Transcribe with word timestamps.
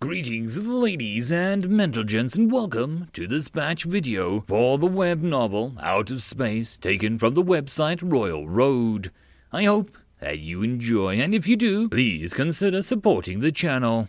Greetings, 0.00 0.64
ladies 0.64 1.32
and 1.32 1.68
mental 1.68 2.04
gents, 2.04 2.36
and 2.36 2.52
welcome 2.52 3.08
to 3.14 3.26
this 3.26 3.48
batch 3.48 3.82
video 3.82 4.42
for 4.42 4.78
the 4.78 4.86
web 4.86 5.22
novel 5.22 5.74
Out 5.82 6.12
of 6.12 6.22
Space, 6.22 6.78
taken 6.78 7.18
from 7.18 7.34
the 7.34 7.42
website 7.42 7.98
Royal 8.00 8.48
Road. 8.48 9.10
I 9.52 9.64
hope 9.64 9.90
that 10.20 10.38
you 10.38 10.62
enjoy, 10.62 11.18
and 11.18 11.34
if 11.34 11.48
you 11.48 11.56
do, 11.56 11.88
please 11.88 12.32
consider 12.32 12.80
supporting 12.80 13.40
the 13.40 13.50
channel. 13.50 14.08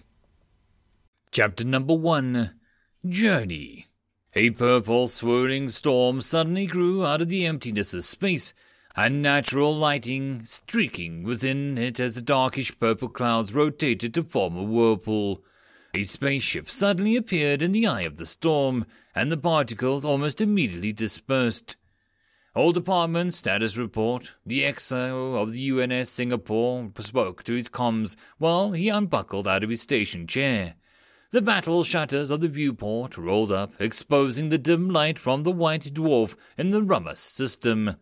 Chapter 1.32 1.64
number 1.64 1.96
one 1.96 2.54
Journey. 3.08 3.88
A 4.36 4.52
purple 4.52 5.08
swirling 5.08 5.70
storm 5.70 6.22
suddenly 6.22 6.68
grew 6.68 7.04
out 7.04 7.24
of 7.24 7.30
the 7.30 7.48
emptiness 7.48 7.96
of 7.96 8.04
space, 8.04 8.54
unnatural 8.96 9.76
lighting 9.76 10.46
streaking 10.46 11.24
within 11.24 11.80
it 11.80 12.00
as 12.00 12.14
the 12.14 12.22
darkish 12.22 12.78
purple 12.78 13.10
clouds 13.10 13.56
rotated 13.56 14.14
to 14.14 14.22
form 14.22 14.56
a 14.56 14.62
whirlpool. 14.64 15.44
A 15.96 16.04
spaceship 16.04 16.70
suddenly 16.70 17.16
appeared 17.16 17.64
in 17.64 17.72
the 17.72 17.88
eye 17.88 18.02
of 18.02 18.18
the 18.18 18.26
storm, 18.28 18.86
and 19.16 19.32
the 19.32 19.38
particles 19.38 20.06
almost 20.06 20.40
immediately 20.40 20.94
dispersed. 20.94 21.78
All 22.54 22.72
department 22.72 23.34
status 23.34 23.76
report. 23.76 24.36
The 24.46 24.64
XO 24.64 25.42
of 25.42 25.52
the 25.52 25.72
UNS 25.72 26.10
Singapore 26.10 26.92
spoke 27.00 27.44
to 27.44 27.54
his 27.54 27.70
comms 27.70 28.16
while 28.38 28.74
he 28.74 28.90
unbuckled 28.90 29.48
out 29.48 29.64
of 29.64 29.70
his 29.72 29.82
station 29.82 30.28
chair. 30.28 30.76
The 31.32 31.42
battle 31.42 31.84
shutters 31.84 32.30
of 32.30 32.42
the 32.42 32.48
viewport 32.48 33.18
rolled 33.18 33.52
up, 33.52 33.72
exposing 33.80 34.50
the 34.50 34.58
dim 34.58 34.90
light 34.90 35.18
from 35.18 35.44
the 35.44 35.52
white 35.52 35.94
dwarf 35.94 36.36
in 36.58 36.70
the 36.70 36.82
Rummus 36.82 37.18
system. 37.18 37.96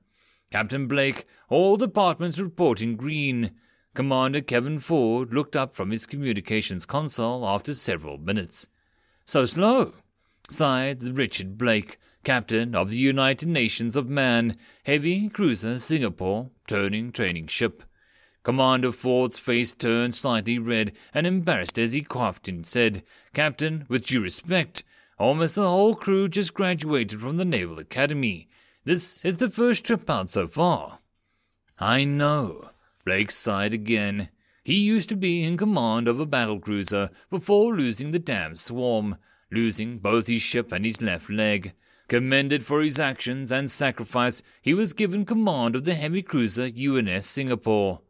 Captain 0.50 0.88
Blake, 0.88 1.26
all 1.50 1.78
departments 1.78 2.40
reporting 2.40 2.96
green. 2.96 3.52
Commander 3.98 4.42
Kevin 4.42 4.78
Ford 4.78 5.34
looked 5.34 5.56
up 5.56 5.74
from 5.74 5.90
his 5.90 6.06
communications 6.06 6.86
console 6.86 7.44
after 7.48 7.74
several 7.74 8.20
minutes. 8.20 8.68
So 9.26 9.44
slow, 9.44 9.96
sighed 10.48 11.02
Richard 11.02 11.58
Blake, 11.58 11.98
captain 12.24 12.76
of 12.76 12.92
the 12.92 12.98
United 12.98 13.50
Nations 13.50 13.98
of 13.98 14.08
Man, 14.08 14.56
heavy 14.86 15.30
cruiser 15.30 15.80
Singapore, 15.80 16.52
turning 16.68 17.12
training 17.12 17.48
ship. 17.48 17.82
Commander 18.44 18.92
Ford's 18.92 19.40
face 19.40 19.74
turned 19.74 20.14
slightly 20.14 20.60
red 20.60 20.92
and 21.12 21.26
embarrassed 21.26 21.80
as 21.80 21.94
he 21.94 22.04
coughed 22.04 22.48
and 22.48 22.68
said, 22.68 23.02
Captain, 23.34 23.88
with 23.90 24.06
due 24.06 24.22
respect, 24.22 24.84
almost 25.18 25.56
the 25.56 25.68
whole 25.68 25.96
crew 25.96 26.30
just 26.30 26.54
graduated 26.54 27.20
from 27.20 27.38
the 27.38 27.46
Naval 27.46 27.80
Academy. 27.80 28.48
This 28.84 29.26
is 29.26 29.38
the 29.38 29.50
first 29.50 29.84
trip 29.84 30.08
out 30.08 30.30
so 30.30 30.46
far. 30.46 31.00
I 31.80 32.04
know. 32.04 32.70
Blake 33.08 33.32
sighed 33.32 33.74
again. 33.74 34.28
He 34.66 34.74
used 34.80 35.08
to 35.08 35.16
be 35.16 35.42
in 35.42 35.56
command 35.56 36.10
of 36.10 36.20
a 36.20 36.26
battle 36.26 36.60
cruiser 36.60 37.10
before 37.30 37.74
losing 37.74 38.12
the 38.12 38.20
damn 38.20 38.54
swarm, 38.54 39.16
losing 39.50 39.98
both 39.98 40.28
his 40.28 40.42
ship 40.42 40.74
and 40.74 40.84
his 40.84 41.02
left 41.02 41.30
leg. 41.30 41.72
Commended 42.10 42.66
for 42.66 42.82
his 42.82 43.00
actions 43.00 43.50
and 43.50 43.72
sacrifice, 43.72 44.44
he 44.62 44.74
was 44.74 44.92
given 44.92 45.24
command 45.24 45.74
of 45.74 45.86
the 45.86 45.94
heavy 45.94 46.22
cruiser 46.22 46.68
UNS 46.78 47.26
Singapore. 47.26 48.02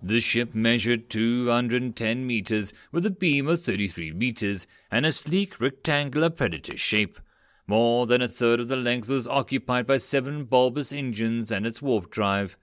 The 0.00 0.20
ship 0.20 0.54
measured 0.54 1.10
210 1.10 2.24
meters 2.24 2.72
with 2.92 3.04
a 3.04 3.10
beam 3.10 3.48
of 3.48 3.60
33 3.60 4.12
meters 4.12 4.68
and 4.88 5.04
a 5.04 5.10
sleek 5.10 5.60
rectangular 5.60 6.30
predator 6.30 6.76
shape. 6.76 7.18
More 7.66 8.06
than 8.06 8.22
a 8.22 8.28
third 8.28 8.60
of 8.60 8.68
the 8.68 8.76
length 8.76 9.08
was 9.08 9.26
occupied 9.26 9.88
by 9.88 9.96
seven 9.96 10.44
bulbous 10.44 10.92
engines 10.92 11.50
and 11.50 11.66
its 11.66 11.82
warp 11.82 12.12
drive. 12.12 12.56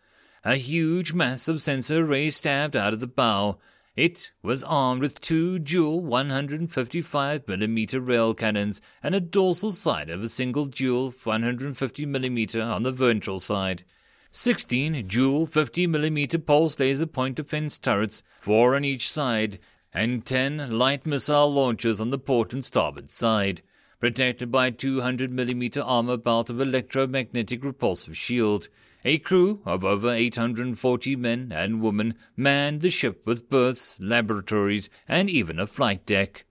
A 0.48 0.58
huge 0.58 1.12
mass 1.12 1.48
of 1.48 1.60
sensor 1.60 2.06
rays 2.06 2.36
stabbed 2.36 2.76
out 2.76 2.94
of 2.94 3.00
the 3.00 3.08
bow. 3.08 3.58
It 3.96 4.30
was 4.44 4.64
armed 4.64 5.02
with 5.02 5.20
two 5.20 5.58
dual 5.58 6.04
155mm 6.04 8.08
rail 8.08 8.36
cannons 8.36 8.80
and 9.02 9.16
a 9.16 9.20
dorsal 9.20 9.72
side 9.72 10.12
of 10.12 10.22
a 10.22 10.30
single 10.30 10.68
dual 10.68 11.12
150mm 11.12 12.64
on 12.64 12.84
the 12.84 12.92
ventral 12.92 13.40
side. 13.40 13.86
16 14.30 15.08
dual 15.08 15.48
50mm 15.48 16.46
pulse 16.46 16.80
laser 16.80 17.08
point 17.08 17.38
defense 17.38 17.80
turrets, 17.80 18.22
four 18.40 18.76
on 18.76 18.86
each 18.86 19.10
side, 19.10 19.58
and 19.92 20.28
10 20.28 20.78
light 20.78 21.08
missile 21.08 21.52
launchers 21.52 22.00
on 22.00 22.12
the 22.12 22.20
port 22.20 22.54
and 22.54 22.64
starboard 22.64 23.10
side 23.10 23.64
protected 24.00 24.52
by 24.52 24.68
a 24.68 24.72
200mm 24.72 25.84
armor 25.84 26.18
belt 26.18 26.52
of 26.52 26.62
electromagnetic 26.62 27.64
repulsive 27.64 28.16
shield. 28.16 28.70
A 29.08 29.20
crew 29.20 29.62
of 29.66 29.86
over 29.86 30.10
840 30.10 31.16
men 31.16 31.52
and 31.54 31.80
women 31.80 32.16
manned 32.36 32.82
the 32.82 32.90
ship 32.90 33.28
with 33.28 33.52
berths, 33.52 34.00
laboratories, 34.00 34.90
and 35.08 35.30
even 35.30 35.60
a 35.60 35.68
flight 35.68 36.08
deck. 36.08 36.44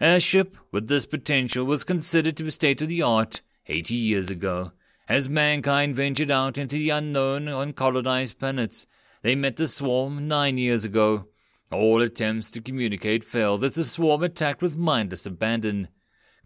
A 0.00 0.18
ship 0.18 0.56
with 0.72 0.88
this 0.88 1.06
potential 1.06 1.64
was 1.64 1.84
considered 1.84 2.36
to 2.38 2.44
be 2.44 2.50
state 2.50 2.82
of 2.82 2.88
the 2.88 3.02
art 3.02 3.40
80 3.68 3.94
years 3.94 4.30
ago. 4.32 4.72
As 5.08 5.28
mankind 5.28 5.94
ventured 5.94 6.32
out 6.32 6.58
into 6.58 6.74
the 6.74 6.90
unknown 6.90 7.46
on 7.46 7.72
colonized 7.72 8.40
planets, 8.40 8.88
they 9.22 9.36
met 9.36 9.54
the 9.54 9.68
swarm 9.68 10.26
nine 10.26 10.58
years 10.58 10.84
ago. 10.84 11.28
All 11.70 12.02
attempts 12.02 12.50
to 12.50 12.60
communicate 12.60 13.22
failed 13.22 13.62
as 13.62 13.76
the 13.76 13.84
swarm 13.84 14.24
attacked 14.24 14.60
with 14.60 14.76
mindless 14.76 15.24
abandon. 15.24 15.86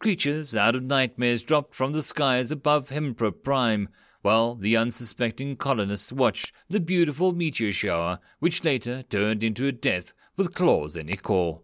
Creatures 0.00 0.54
out 0.54 0.76
of 0.76 0.82
nightmares 0.82 1.42
dropped 1.42 1.74
from 1.74 1.92
the 1.92 2.02
skies 2.02 2.52
above 2.52 2.90
Hempra 2.90 3.32
Prime, 3.32 3.88
while 4.22 4.54
the 4.54 4.76
unsuspecting 4.76 5.56
colonists 5.56 6.12
watched 6.12 6.52
the 6.68 6.80
beautiful 6.80 7.32
meteor 7.32 7.72
shower, 7.72 8.18
which 8.38 8.64
later 8.64 9.02
turned 9.04 9.42
into 9.42 9.66
a 9.66 9.72
death 9.72 10.12
with 10.36 10.54
claws 10.54 10.96
and 10.96 11.10
ichor. 11.10 11.58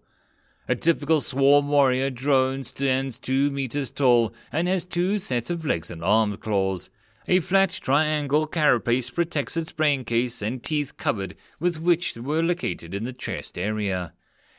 A 0.69 0.75
typical 0.75 1.21
swarm 1.21 1.69
warrior 1.69 2.11
drone 2.11 2.65
stands 2.65 3.19
two 3.19 3.51
meters 3.51 3.91
tall 3.91 4.35
and 4.51 4.67
has 4.67 4.85
two 4.85 5.19
sets 5.19 5.49
of 5.49 5.65
legs 5.65 5.91
and 5.91 6.03
arm 6.03 6.37
claws. 6.39 6.91
A 7.29 7.41
flat 7.41 7.71
triangle 7.71 8.47
carapace 8.47 9.11
protects 9.11 9.57
its 9.57 9.71
brain 9.71 10.05
case 10.05 10.43
and 10.43 10.63
teeth 10.63 10.97
covered 10.97 11.37
with 11.61 11.81
which 11.81 12.17
were 12.17 12.43
located 12.43 12.95
in 12.95 13.05
the 13.05 13.13
chest 13.13 13.59
area. 13.59 14.13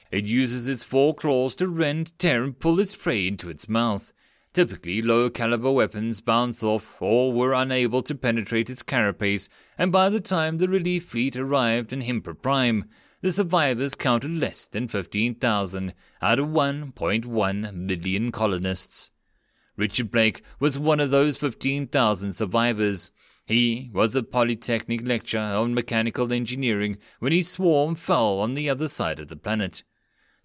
It 0.09 0.24
uses 0.24 0.69
its 0.69 0.84
four 0.84 1.13
claws 1.13 1.56
to 1.57 1.68
rend, 1.68 2.18
tear, 2.18 2.44
and 2.44 2.57
pull 2.57 2.80
its 2.80 2.96
prey 2.96 3.28
into 3.28 3.50
its 3.50 3.68
mouth. 3.68 4.13
Typically, 4.57 5.03
lower 5.03 5.29
caliber 5.29 5.69
weapons 5.69 6.19
bounce 6.19 6.63
off 6.63 7.00
or 7.00 7.31
were 7.31 7.53
unable 7.53 8.01
to 8.01 8.16
penetrate 8.16 8.72
its 8.72 8.81
carapace, 8.81 9.50
and 9.78 9.91
by 9.91 10.09
the 10.09 10.19
time 10.19 10.57
the 10.57 10.68
relief 10.68 11.09
fleet 11.09 11.38
arrived 11.38 11.94
in 11.94 12.01
Himper 12.01 12.41
Prime, 12.41 12.85
the 13.22 13.31
survivors 13.31 13.94
counted 13.94 14.31
less 14.31 14.66
than 14.66 14.88
15,000 14.88 15.94
out 16.23 16.40
of 16.40 16.47
1.1 16.47 17.73
million 17.75 18.31
colonists. 18.31 19.12
Richard 19.75 20.09
Blake 20.09 20.41
was 20.59 20.79
one 20.79 21.00
of 21.00 21.12
those 21.12 21.38
15,000 21.38 22.34
survivors. 22.34 23.12
He 23.45 23.91
was 23.94 24.16
a 24.16 24.24
polytechnic 24.24 25.07
lecturer 25.07 25.39
on 25.39 25.75
mechanical 25.75 26.34
engineering 26.34 26.97
when 27.19 27.31
his 27.31 27.47
swarm 27.47 27.94
fell 27.94 28.39
on 28.39 28.56
the 28.56 28.72
other 28.72 28.88
side 28.88 29.19
of 29.19 29.28
the 29.28 29.35
planet. 29.35 29.84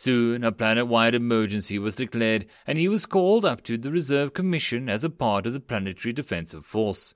Soon 0.02 0.42
a 0.42 0.50
planet 0.50 0.88
wide 0.88 1.14
emergency 1.14 1.78
was 1.78 1.94
declared, 1.94 2.44
and 2.66 2.76
he 2.76 2.88
was 2.88 3.06
called 3.06 3.44
up 3.44 3.62
to 3.62 3.78
the 3.78 3.92
Reserve 3.92 4.34
Commission 4.34 4.88
as 4.88 5.04
a 5.04 5.08
part 5.08 5.46
of 5.46 5.52
the 5.52 5.60
Planetary 5.60 6.12
Defensive 6.12 6.66
Force. 6.66 7.14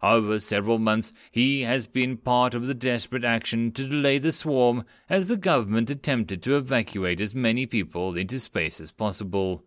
Over 0.00 0.38
several 0.38 0.78
months, 0.78 1.12
he 1.32 1.62
has 1.62 1.88
been 1.88 2.16
part 2.16 2.54
of 2.54 2.68
the 2.68 2.72
desperate 2.72 3.24
action 3.24 3.72
to 3.72 3.88
delay 3.88 4.18
the 4.18 4.30
swarm 4.30 4.84
as 5.08 5.26
the 5.26 5.36
government 5.36 5.90
attempted 5.90 6.40
to 6.44 6.56
evacuate 6.56 7.20
as 7.20 7.34
many 7.34 7.66
people 7.66 8.16
into 8.16 8.38
space 8.38 8.80
as 8.80 8.92
possible. 8.92 9.64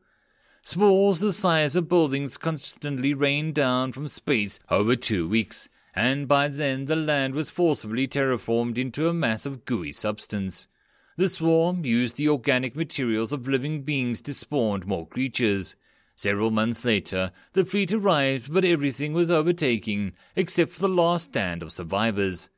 Spores 0.62 1.20
the 1.20 1.34
size 1.34 1.76
of 1.76 1.90
buildings 1.90 2.38
constantly 2.38 3.14
rained 3.14 3.56
down 3.56 3.92
from 3.92 4.08
space 4.08 4.62
over 4.72 4.96
two 4.96 5.28
weeks, 5.28 5.68
and 5.94 6.30
by 6.30 6.48
then 6.48 6.86
the 6.86 6.96
land 6.96 7.36
was 7.36 7.50
forcibly 7.50 8.08
terraformed 8.08 8.78
into 8.78 9.10
a 9.10 9.14
mass 9.14 9.46
of 9.46 9.66
gooey 9.66 9.92
substance. 9.92 10.70
The 11.16 11.28
swarm 11.28 11.86
used 11.86 12.18
the 12.18 12.30
organic 12.30 12.76
materials 12.76 13.32
of 13.32 13.48
living 13.48 13.84
beings 13.84 14.20
to 14.24 14.34
spawn 14.34 14.82
more 14.88 15.06
creatures. 15.06 15.76
Several 16.16 16.50
months 16.50 16.84
later, 16.84 17.32
the 17.54 17.64
fleet 17.64 17.94
arrived, 17.94 18.52
but 18.52 18.66
everything 18.66 19.14
was 19.14 19.30
overtaken 19.30 20.14
except 20.36 20.72
for 20.72 20.80
the 20.80 20.90
last 20.90 21.26
stand 21.26 21.62
of 21.62 21.72
survivors. 21.72 22.50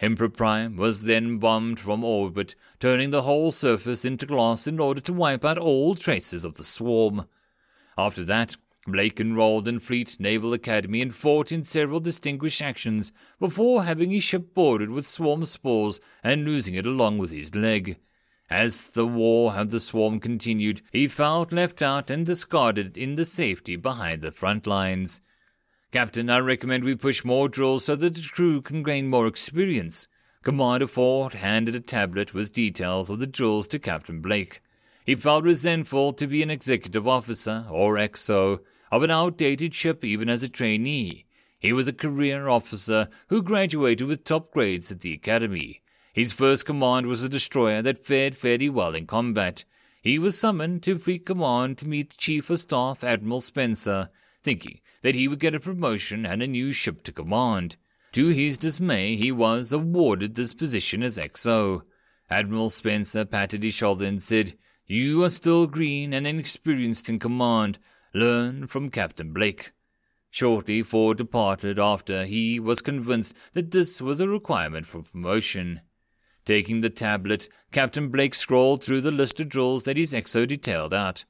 Emperor 0.00 0.28
Prime 0.28 0.76
was 0.76 1.02
then 1.02 1.38
bombed 1.38 1.80
from 1.80 2.04
orbit, 2.04 2.54
turning 2.78 3.10
the 3.10 3.22
whole 3.22 3.50
surface 3.50 4.04
into 4.04 4.24
glass 4.24 4.68
in 4.68 4.78
order 4.78 5.00
to 5.00 5.12
wipe 5.12 5.44
out 5.44 5.58
all 5.58 5.96
traces 5.96 6.44
of 6.44 6.54
the 6.54 6.64
swarm. 6.64 7.26
After 7.98 8.22
that, 8.24 8.56
Blake 8.86 9.18
enrolled 9.18 9.66
in 9.66 9.80
Fleet 9.80 10.20
Naval 10.20 10.52
Academy 10.52 11.02
and 11.02 11.12
fought 11.12 11.50
in 11.50 11.64
several 11.64 11.98
distinguished 11.98 12.62
actions 12.62 13.12
before 13.40 13.82
having 13.82 14.10
his 14.10 14.22
ship 14.22 14.54
boarded 14.54 14.90
with 14.90 15.08
swarm 15.08 15.44
spores 15.44 15.98
and 16.22 16.44
losing 16.44 16.74
it 16.74 16.86
along 16.86 17.18
with 17.18 17.32
his 17.32 17.54
leg. 17.54 17.98
As 18.48 18.90
the 18.90 19.06
war 19.06 19.52
and 19.56 19.70
the 19.70 19.80
swarm 19.80 20.20
continued, 20.20 20.82
he 20.92 21.08
felt 21.08 21.52
left 21.52 21.82
out 21.82 22.10
and 22.10 22.24
discarded 22.24 22.96
in 22.96 23.16
the 23.16 23.24
safety 23.24 23.74
behind 23.74 24.22
the 24.22 24.30
front 24.30 24.66
lines. 24.66 25.20
Captain, 25.90 26.30
I 26.30 26.38
recommend 26.38 26.84
we 26.84 26.94
push 26.94 27.24
more 27.24 27.48
drills 27.48 27.84
so 27.84 27.96
that 27.96 28.14
the 28.14 28.28
crew 28.32 28.60
can 28.60 28.82
gain 28.82 29.08
more 29.08 29.26
experience. 29.26 30.06
Commander 30.42 30.86
Ford 30.86 31.32
handed 31.32 31.74
a 31.74 31.80
tablet 31.80 32.34
with 32.34 32.52
details 32.52 33.10
of 33.10 33.18
the 33.18 33.26
drills 33.26 33.66
to 33.68 33.80
Captain 33.80 34.20
Blake. 34.20 34.60
He 35.04 35.16
felt 35.16 35.42
resentful 35.42 36.12
to 36.12 36.26
be 36.26 36.42
an 36.42 36.50
executive 36.50 37.08
officer, 37.08 37.66
or 37.70 37.94
XO, 37.94 38.60
of 38.92 39.02
an 39.02 39.10
outdated 39.10 39.74
ship 39.74 40.04
even 40.04 40.28
as 40.28 40.44
a 40.44 40.48
trainee. 40.48 41.24
He 41.58 41.72
was 41.72 41.88
a 41.88 41.92
career 41.92 42.48
officer 42.48 43.08
who 43.28 43.42
graduated 43.42 44.06
with 44.06 44.22
top 44.22 44.52
grades 44.52 44.92
at 44.92 45.00
the 45.00 45.12
academy. 45.12 45.82
His 46.16 46.32
first 46.32 46.64
command 46.64 47.08
was 47.08 47.22
a 47.22 47.28
destroyer 47.28 47.82
that 47.82 48.06
fared 48.06 48.34
fairly 48.34 48.70
well 48.70 48.94
in 48.94 49.06
combat. 49.06 49.66
He 50.00 50.18
was 50.18 50.38
summoned 50.38 50.82
to 50.84 50.98
Fleet 50.98 51.26
Command 51.26 51.76
to 51.76 51.86
meet 51.86 52.16
Chief 52.16 52.48
of 52.48 52.58
Staff 52.58 53.04
Admiral 53.04 53.40
Spencer, 53.40 54.08
thinking 54.42 54.80
that 55.02 55.14
he 55.14 55.28
would 55.28 55.40
get 55.40 55.54
a 55.54 55.60
promotion 55.60 56.24
and 56.24 56.42
a 56.42 56.46
new 56.46 56.72
ship 56.72 57.02
to 57.02 57.12
command. 57.12 57.76
To 58.12 58.28
his 58.28 58.56
dismay, 58.56 59.16
he 59.16 59.30
was 59.30 59.74
awarded 59.74 60.36
this 60.36 60.54
position 60.54 61.02
as 61.02 61.18
XO. 61.18 61.82
Admiral 62.30 62.70
Spencer 62.70 63.26
patted 63.26 63.62
his 63.62 63.74
shoulder 63.74 64.06
and 64.06 64.22
said, 64.22 64.54
you 64.86 65.22
are 65.22 65.28
still 65.28 65.66
green 65.66 66.14
and 66.14 66.26
inexperienced 66.26 67.10
in 67.10 67.18
command. 67.18 67.78
Learn 68.14 68.68
from 68.68 68.88
Captain 68.88 69.34
Blake. 69.34 69.72
Shortly 70.30 70.82
Ford 70.82 71.18
departed 71.18 71.78
after 71.78 72.24
he 72.24 72.58
was 72.58 72.80
convinced 72.80 73.36
that 73.52 73.70
this 73.70 74.00
was 74.00 74.22
a 74.22 74.28
requirement 74.28 74.86
for 74.86 75.02
promotion. 75.02 75.82
Taking 76.46 76.80
the 76.80 76.90
tablet, 76.90 77.48
Captain 77.72 78.08
Blake 78.08 78.32
scrolled 78.32 78.82
through 78.82 79.00
the 79.00 79.10
list 79.10 79.40
of 79.40 79.48
drills 79.48 79.82
that 79.82 79.96
his 79.96 80.14
exo 80.14 80.46
detailed 80.46 80.94
out. 80.94 81.24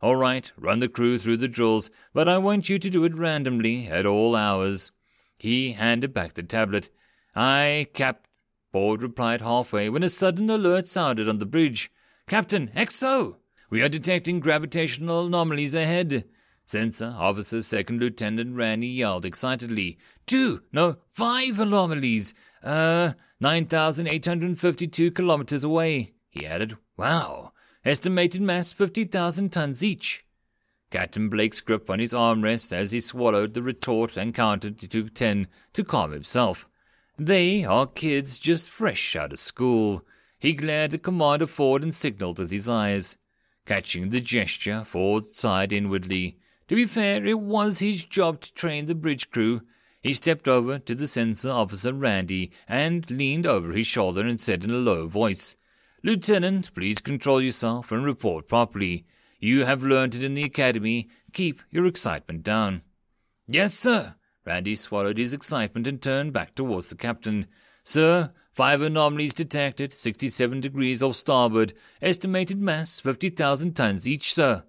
All 0.00 0.14
right, 0.14 0.50
run 0.56 0.78
the 0.78 0.88
crew 0.88 1.18
through 1.18 1.38
the 1.38 1.48
drills, 1.48 1.90
but 2.14 2.28
I 2.28 2.38
want 2.38 2.68
you 2.68 2.78
to 2.78 2.88
do 2.88 3.04
it 3.04 3.14
randomly 3.14 3.88
at 3.88 4.06
all 4.06 4.36
hours. 4.36 4.92
He 5.36 5.72
handed 5.72 6.14
back 6.14 6.34
the 6.34 6.44
tablet. 6.44 6.88
Aye, 7.34 7.88
Cap. 7.92 8.28
Ford 8.72 9.02
replied 9.02 9.40
halfway 9.40 9.88
when 9.88 10.04
a 10.04 10.08
sudden 10.08 10.48
alert 10.48 10.86
sounded 10.86 11.28
on 11.28 11.38
the 11.38 11.46
bridge. 11.46 11.90
Captain, 12.28 12.68
exo! 12.68 13.38
We 13.70 13.82
are 13.82 13.88
detecting 13.88 14.38
gravitational 14.38 15.26
anomalies 15.26 15.74
ahead. 15.74 16.24
Sensor 16.64 17.16
Officer 17.18 17.62
Second 17.62 18.00
Lieutenant 18.00 18.54
Randy 18.54 18.86
yelled 18.86 19.24
excitedly. 19.24 19.98
Two, 20.26 20.62
no, 20.72 20.98
five 21.10 21.58
anomalies. 21.58 22.32
Uh, 22.62 23.14
9,852 23.40 25.10
kilometers 25.12 25.64
away, 25.64 26.12
he 26.28 26.46
added. 26.46 26.76
Wow. 26.96 27.52
Estimated 27.84 28.42
mass 28.42 28.72
50,000 28.72 29.50
tons 29.50 29.82
each. 29.82 30.24
Captain 30.90 31.28
Blake's 31.28 31.60
grip 31.60 31.88
on 31.88 32.00
his 32.00 32.12
armrest 32.12 32.72
as 32.72 32.92
he 32.92 33.00
swallowed 33.00 33.54
the 33.54 33.62
retort 33.62 34.16
and 34.16 34.34
counted 34.34 34.78
to 34.78 35.08
ten 35.08 35.46
to 35.72 35.84
calm 35.84 36.10
himself. 36.10 36.68
They 37.16 37.64
are 37.64 37.86
kids 37.86 38.40
just 38.40 38.68
fresh 38.68 39.14
out 39.14 39.32
of 39.32 39.38
school. 39.38 40.04
He 40.38 40.52
glared 40.52 40.92
at 40.92 41.02
Commander 41.02 41.46
Ford 41.46 41.82
and 41.82 41.94
signaled 41.94 42.38
with 42.38 42.50
his 42.50 42.68
eyes. 42.68 43.16
Catching 43.66 44.08
the 44.08 44.20
gesture, 44.20 44.84
Ford 44.84 45.26
sighed 45.26 45.72
inwardly. 45.72 46.38
To 46.68 46.74
be 46.74 46.86
fair, 46.86 47.24
it 47.24 47.40
was 47.40 47.78
his 47.78 48.04
job 48.04 48.40
to 48.40 48.52
train 48.54 48.86
the 48.86 48.94
bridge 48.94 49.30
crew. 49.30 49.62
He 50.02 50.12
stepped 50.12 50.48
over 50.48 50.78
to 50.78 50.94
the 50.94 51.06
sensor 51.06 51.50
officer 51.50 51.92
Randy 51.92 52.50
and 52.68 53.10
leaned 53.10 53.46
over 53.46 53.72
his 53.72 53.86
shoulder 53.86 54.22
and 54.22 54.40
said 54.40 54.64
in 54.64 54.70
a 54.70 54.74
low 54.74 55.06
voice, 55.06 55.56
Lieutenant, 56.02 56.72
please 56.74 57.00
control 57.00 57.42
yourself 57.42 57.92
and 57.92 58.04
report 58.04 58.48
properly. 58.48 59.04
You 59.38 59.66
have 59.66 59.82
learned 59.82 60.14
it 60.14 60.24
in 60.24 60.34
the 60.34 60.42
academy. 60.42 61.08
Keep 61.32 61.60
your 61.70 61.86
excitement 61.86 62.42
down. 62.42 62.82
Yes, 63.46 63.74
sir. 63.74 64.16
Randy 64.46 64.74
swallowed 64.74 65.18
his 65.18 65.34
excitement 65.34 65.86
and 65.86 66.00
turned 66.00 66.32
back 66.32 66.54
towards 66.54 66.88
the 66.88 66.96
captain. 66.96 67.46
Sir, 67.84 68.32
Five 68.52 68.82
anomalies 68.82 69.32
detected, 69.32 69.92
67 69.92 70.60
degrees 70.60 71.02
off 71.02 71.14
starboard, 71.14 71.72
estimated 72.02 72.58
mass 72.58 73.00
50,000 73.00 73.74
tons 73.74 74.08
each, 74.08 74.34
sir. 74.34 74.64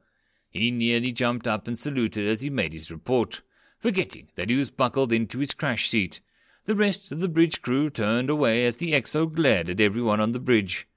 He 0.50 0.70
nearly 0.70 1.12
jumped 1.12 1.48
up 1.48 1.68
and 1.68 1.78
saluted 1.78 2.28
as 2.28 2.42
he 2.42 2.50
made 2.50 2.74
his 2.74 2.92
report, 2.92 3.42
forgetting 3.82 4.30
that 4.36 4.50
he 4.50 4.56
was 4.56 4.72
buckled 4.72 5.12
into 5.12 5.40
his 5.40 5.54
crash 5.54 5.90
seat. 5.90 6.22
The 6.66 6.76
rest 6.76 7.12
of 7.12 7.20
the 7.20 7.28
bridge 7.28 7.62
crew 7.62 7.90
turned 7.90 8.30
away 8.30 8.64
as 8.66 8.78
the 8.78 8.94
XO 8.94 9.30
glared 9.34 9.70
at 9.70 9.82
everyone 9.82 10.22
on 10.22 10.32
the 10.32 10.40
bridge. 10.40 10.88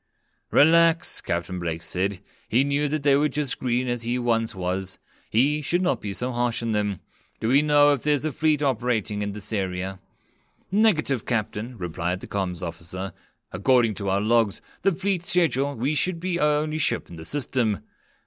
Relax, 0.50 1.20
Captain 1.22 1.58
Blake 1.58 1.82
said. 1.82 2.20
He 2.46 2.62
knew 2.62 2.86
that 2.88 3.02
they 3.02 3.16
were 3.16 3.30
just 3.30 3.58
green 3.58 3.88
as 3.88 4.02
he 4.02 4.18
once 4.18 4.54
was. 4.54 4.98
He 5.30 5.62
should 5.62 5.82
not 5.82 6.02
be 6.02 6.12
so 6.12 6.30
harsh 6.30 6.62
on 6.62 6.72
them. 6.72 7.00
Do 7.40 7.48
we 7.48 7.62
know 7.62 7.92
if 7.92 8.02
there's 8.02 8.26
a 8.26 8.30
fleet 8.30 8.62
operating 8.62 9.22
in 9.22 9.32
this 9.32 9.52
area? 9.52 9.98
Negative, 10.70 11.24
Captain, 11.24 11.76
replied 11.78 12.20
the 12.20 12.26
comms 12.26 12.62
officer. 12.62 13.12
According 13.50 13.94
to 13.94 14.10
our 14.10 14.20
logs, 14.20 14.60
the 14.82 14.92
fleet 14.92 15.24
schedule, 15.24 15.74
we 15.74 15.94
should 15.94 16.20
be 16.20 16.38
our 16.38 16.58
only 16.58 16.78
ship 16.78 17.08
in 17.08 17.16
the 17.16 17.24
system. 17.24 17.80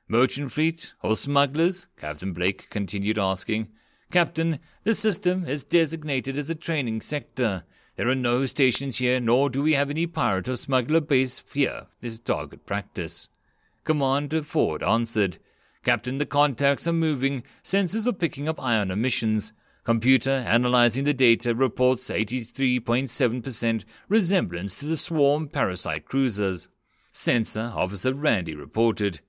Merchant 0.08 0.52
fleet 0.52 0.94
or 1.04 1.16
smugglers? 1.16 1.88
Captain 1.98 2.34
Blake 2.34 2.70
continued 2.70 3.20
asking. 3.20 3.70
Captain, 4.10 4.60
this 4.84 5.00
system 5.00 5.46
is 5.46 5.66
designated 5.66 6.38
as 6.38 6.50
a 6.50 6.56
training 6.56 7.02
sector. 7.02 7.64
There 7.98 8.08
are 8.08 8.16
no 8.16 8.46
stations 8.46 9.00
here, 9.00 9.20
nor 9.20 9.50
do 9.50 9.62
we 9.62 9.74
have 9.74 9.90
any 9.90 10.08
pirate 10.08 10.48
or 10.48 10.56
smuggler 10.56 11.02
base 11.02 11.44
here 11.54 11.88
to 12.02 12.24
target 12.24 12.66
practice. 12.66 13.30
Commander 13.84 14.44
Ford 14.44 14.82
answered. 14.82 15.40
Captain, 15.84 16.20
the 16.20 16.26
contacts 16.26 16.88
are 16.88 16.94
moving. 16.94 17.44
Sensors 17.64 18.08
are 18.08 18.14
picking 18.14 18.48
up 18.48 18.64
ion 18.64 18.92
emissions. 18.92 19.54
Computer 19.84 20.44
analyzing 20.46 21.06
the 21.06 21.14
data 21.14 21.56
reports 21.56 22.10
83.7% 22.10 23.86
resemblance 24.10 24.78
to 24.78 24.86
the 24.86 24.98
swarm 24.98 25.48
parasite 25.48 26.06
cruisers. 26.06 26.70
Sensor 27.12 27.72
Officer 27.76 28.14
Randy 28.14 28.54
reported. 28.54 29.22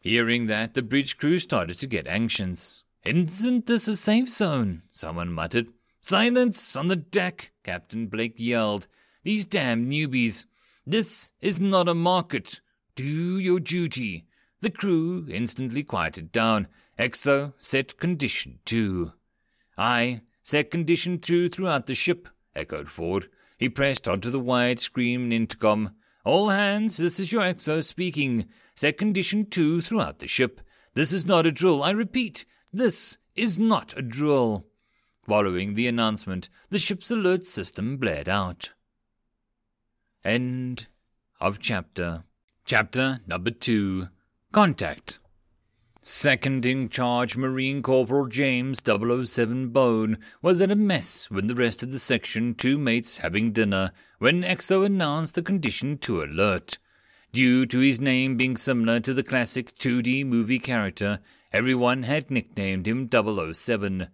Hearing 0.00 0.46
that, 0.46 0.74
the 0.74 0.82
bridge 0.82 1.18
crew 1.18 1.38
started 1.38 1.78
to 1.80 1.86
get 1.86 2.06
anxious. 2.06 2.84
Isn't 3.08 3.64
this 3.64 3.88
a 3.88 3.96
safe 3.96 4.28
zone? 4.28 4.82
Someone 4.92 5.32
muttered. 5.32 5.72
Silence 6.02 6.76
on 6.76 6.88
the 6.88 6.96
deck, 6.96 7.52
Captain 7.64 8.06
Blake 8.06 8.34
yelled. 8.36 8.86
These 9.22 9.46
damn 9.46 9.88
newbies. 9.88 10.44
This 10.86 11.32
is 11.40 11.58
not 11.58 11.88
a 11.88 11.94
market. 11.94 12.60
Do 12.96 13.38
your 13.38 13.60
duty. 13.60 14.26
The 14.60 14.68
crew 14.68 15.26
instantly 15.30 15.84
quieted 15.84 16.32
down. 16.32 16.68
Exo 16.98 17.54
set 17.56 17.98
condition 17.98 18.58
two. 18.66 19.14
Aye, 19.78 20.20
set 20.42 20.70
condition 20.70 21.18
two 21.18 21.48
throughout 21.48 21.86
the 21.86 21.94
ship, 21.94 22.28
echoed 22.54 22.90
Ford. 22.90 23.30
He 23.56 23.70
pressed 23.70 24.06
onto 24.06 24.28
the 24.28 24.38
wide 24.38 24.80
screen 24.80 25.32
intercom. 25.32 25.94
All 26.26 26.50
hands, 26.50 26.98
this 26.98 27.18
is 27.18 27.32
your 27.32 27.42
Exo 27.42 27.82
speaking. 27.82 28.50
Set 28.74 28.98
condition 28.98 29.46
two 29.46 29.80
throughout 29.80 30.18
the 30.18 30.28
ship. 30.28 30.60
This 30.92 31.10
is 31.10 31.24
not 31.24 31.46
a 31.46 31.52
drill, 31.52 31.82
I 31.82 31.92
repeat. 31.92 32.44
This 32.72 33.18
is 33.34 33.58
not 33.58 33.96
a 33.96 34.02
drill. 34.02 34.66
Following 35.26 35.74
the 35.74 35.86
announcement, 35.86 36.48
the 36.70 36.78
ship's 36.78 37.10
alert 37.10 37.46
system 37.46 37.96
blared 37.96 38.28
out. 38.28 38.72
End 40.24 40.86
of 41.40 41.60
chapter. 41.60 42.24
Chapter 42.66 43.20
number 43.26 43.50
two 43.50 44.08
Contact. 44.52 45.18
Second 46.02 46.64
in 46.64 46.88
charge 46.88 47.36
Marine 47.36 47.82
Corporal 47.82 48.26
James 48.26 48.82
007 48.84 49.68
Bone 49.68 50.18
was 50.42 50.60
at 50.60 50.70
a 50.70 50.76
mess 50.76 51.30
with 51.30 51.48
the 51.48 51.54
rest 51.54 51.82
of 51.82 51.90
the 51.90 51.98
section, 51.98 52.54
two 52.54 52.78
mates 52.78 53.18
having 53.18 53.52
dinner, 53.52 53.92
when 54.18 54.42
XO 54.42 54.84
announced 54.84 55.34
the 55.34 55.42
condition 55.42 55.98
to 55.98 56.22
alert. 56.22 56.78
Due 57.32 57.66
to 57.66 57.78
his 57.80 58.00
name 58.00 58.36
being 58.36 58.56
similar 58.56 59.00
to 59.00 59.12
the 59.12 59.22
classic 59.22 59.74
2D 59.74 60.24
movie 60.24 60.58
character, 60.58 61.20
everyone 61.52 62.04
had 62.04 62.30
nicknamed 62.30 62.86
him 62.86 63.08
007. 63.10 64.08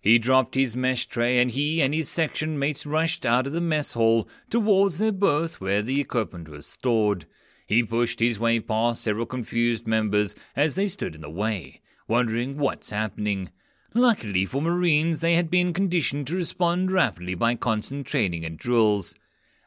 He 0.00 0.18
dropped 0.18 0.54
his 0.54 0.74
mesh 0.74 1.06
tray 1.06 1.38
and 1.38 1.50
he 1.50 1.82
and 1.82 1.92
his 1.92 2.08
section 2.08 2.58
mates 2.58 2.86
rushed 2.86 3.26
out 3.26 3.46
of 3.46 3.52
the 3.52 3.60
mess 3.60 3.92
hall 3.92 4.28
towards 4.48 4.98
their 4.98 5.12
berth 5.12 5.60
where 5.60 5.82
the 5.82 6.00
equipment 6.00 6.48
was 6.48 6.66
stored. 6.66 7.26
He 7.66 7.82
pushed 7.82 8.20
his 8.20 8.40
way 8.40 8.60
past 8.60 9.02
several 9.02 9.26
confused 9.26 9.86
members 9.86 10.34
as 10.56 10.74
they 10.74 10.86
stood 10.86 11.14
in 11.14 11.20
the 11.20 11.30
way, 11.30 11.82
wondering 12.08 12.56
what's 12.56 12.90
happening. 12.90 13.50
Luckily 13.92 14.46
for 14.46 14.62
Marines, 14.62 15.20
they 15.20 15.34
had 15.34 15.50
been 15.50 15.72
conditioned 15.72 16.28
to 16.28 16.36
respond 16.36 16.90
rapidly 16.90 17.34
by 17.34 17.54
constant 17.54 18.06
training 18.06 18.44
and 18.44 18.58
drills. 18.58 19.14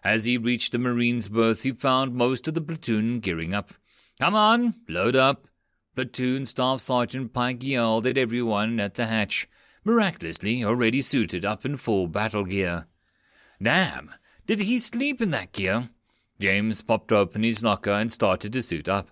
As 0.04 0.26
he 0.26 0.38
reached 0.38 0.72
the 0.72 0.80
Marine's 0.80 1.28
berth, 1.28 1.64
he 1.64 1.72
found 1.72 2.16
most 2.16 2.48
of 2.48 2.56
the 2.56 2.62
platoon 2.62 3.20
gearing 3.20 3.54
up. 3.54 3.74
Come 4.20 4.36
on, 4.36 4.76
load 4.90 5.16
up. 5.16 5.48
Platoon 5.96 6.46
Staff 6.46 6.82
Sergeant 6.82 7.34
Pike 7.34 7.64
yelled 7.64 8.08
at 8.08 8.18
everyone 8.18 8.80
at 8.80 8.96
the 8.96 9.06
hatch, 9.06 9.48
miraculously 9.84 10.64
already 10.64 11.02
suited 11.02 11.46
up 11.46 11.66
in 11.66 11.78
full 11.78 12.08
battle 12.08 12.46
gear. 12.46 12.88
Damn, 13.62 14.10
did 14.48 14.62
he 14.62 14.80
sleep 14.80 15.22
in 15.22 15.30
that 15.32 15.52
gear? 15.52 15.90
James 16.40 16.82
popped 16.82 17.12
open 17.12 17.44
his 17.44 17.64
locker 17.64 17.92
and 17.92 18.12
started 18.12 18.52
to 18.54 18.64
suit 18.64 18.90
up. 18.90 19.10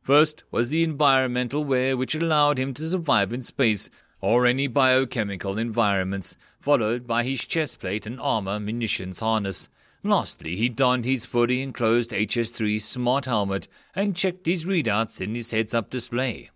First 0.00 0.44
was 0.50 0.70
the 0.70 0.82
environmental 0.82 1.64
wear 1.64 1.98
which 1.98 2.14
allowed 2.14 2.58
him 2.58 2.72
to 2.74 2.88
survive 2.88 3.32
in 3.32 3.42
space 3.42 3.90
or 4.22 4.46
any 4.46 4.68
biochemical 4.68 5.58
environments, 5.58 6.36
followed 6.58 7.06
by 7.06 7.24
his 7.24 7.44
chest 7.44 7.78
plate 7.78 8.06
and 8.06 8.18
armor 8.18 8.58
munitions 8.58 9.20
harness. 9.20 9.68
Lastly, 10.04 10.56
he 10.56 10.68
donned 10.68 11.04
his 11.04 11.24
fully 11.24 11.62
enclosed 11.62 12.10
HS3 12.10 12.80
smart 12.80 13.26
helmet 13.26 13.68
and 13.94 14.16
checked 14.16 14.46
his 14.46 14.64
readouts 14.64 15.20
in 15.20 15.34
his 15.34 15.52
heads 15.52 15.74
up 15.74 15.90
display. 15.90 16.50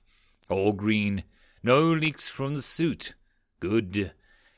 All 0.49 0.73
green, 0.73 1.23
no 1.63 1.83
leaks 1.83 2.29
from 2.29 2.55
the 2.55 2.63
suit. 2.63 3.15
Good. 3.61 4.13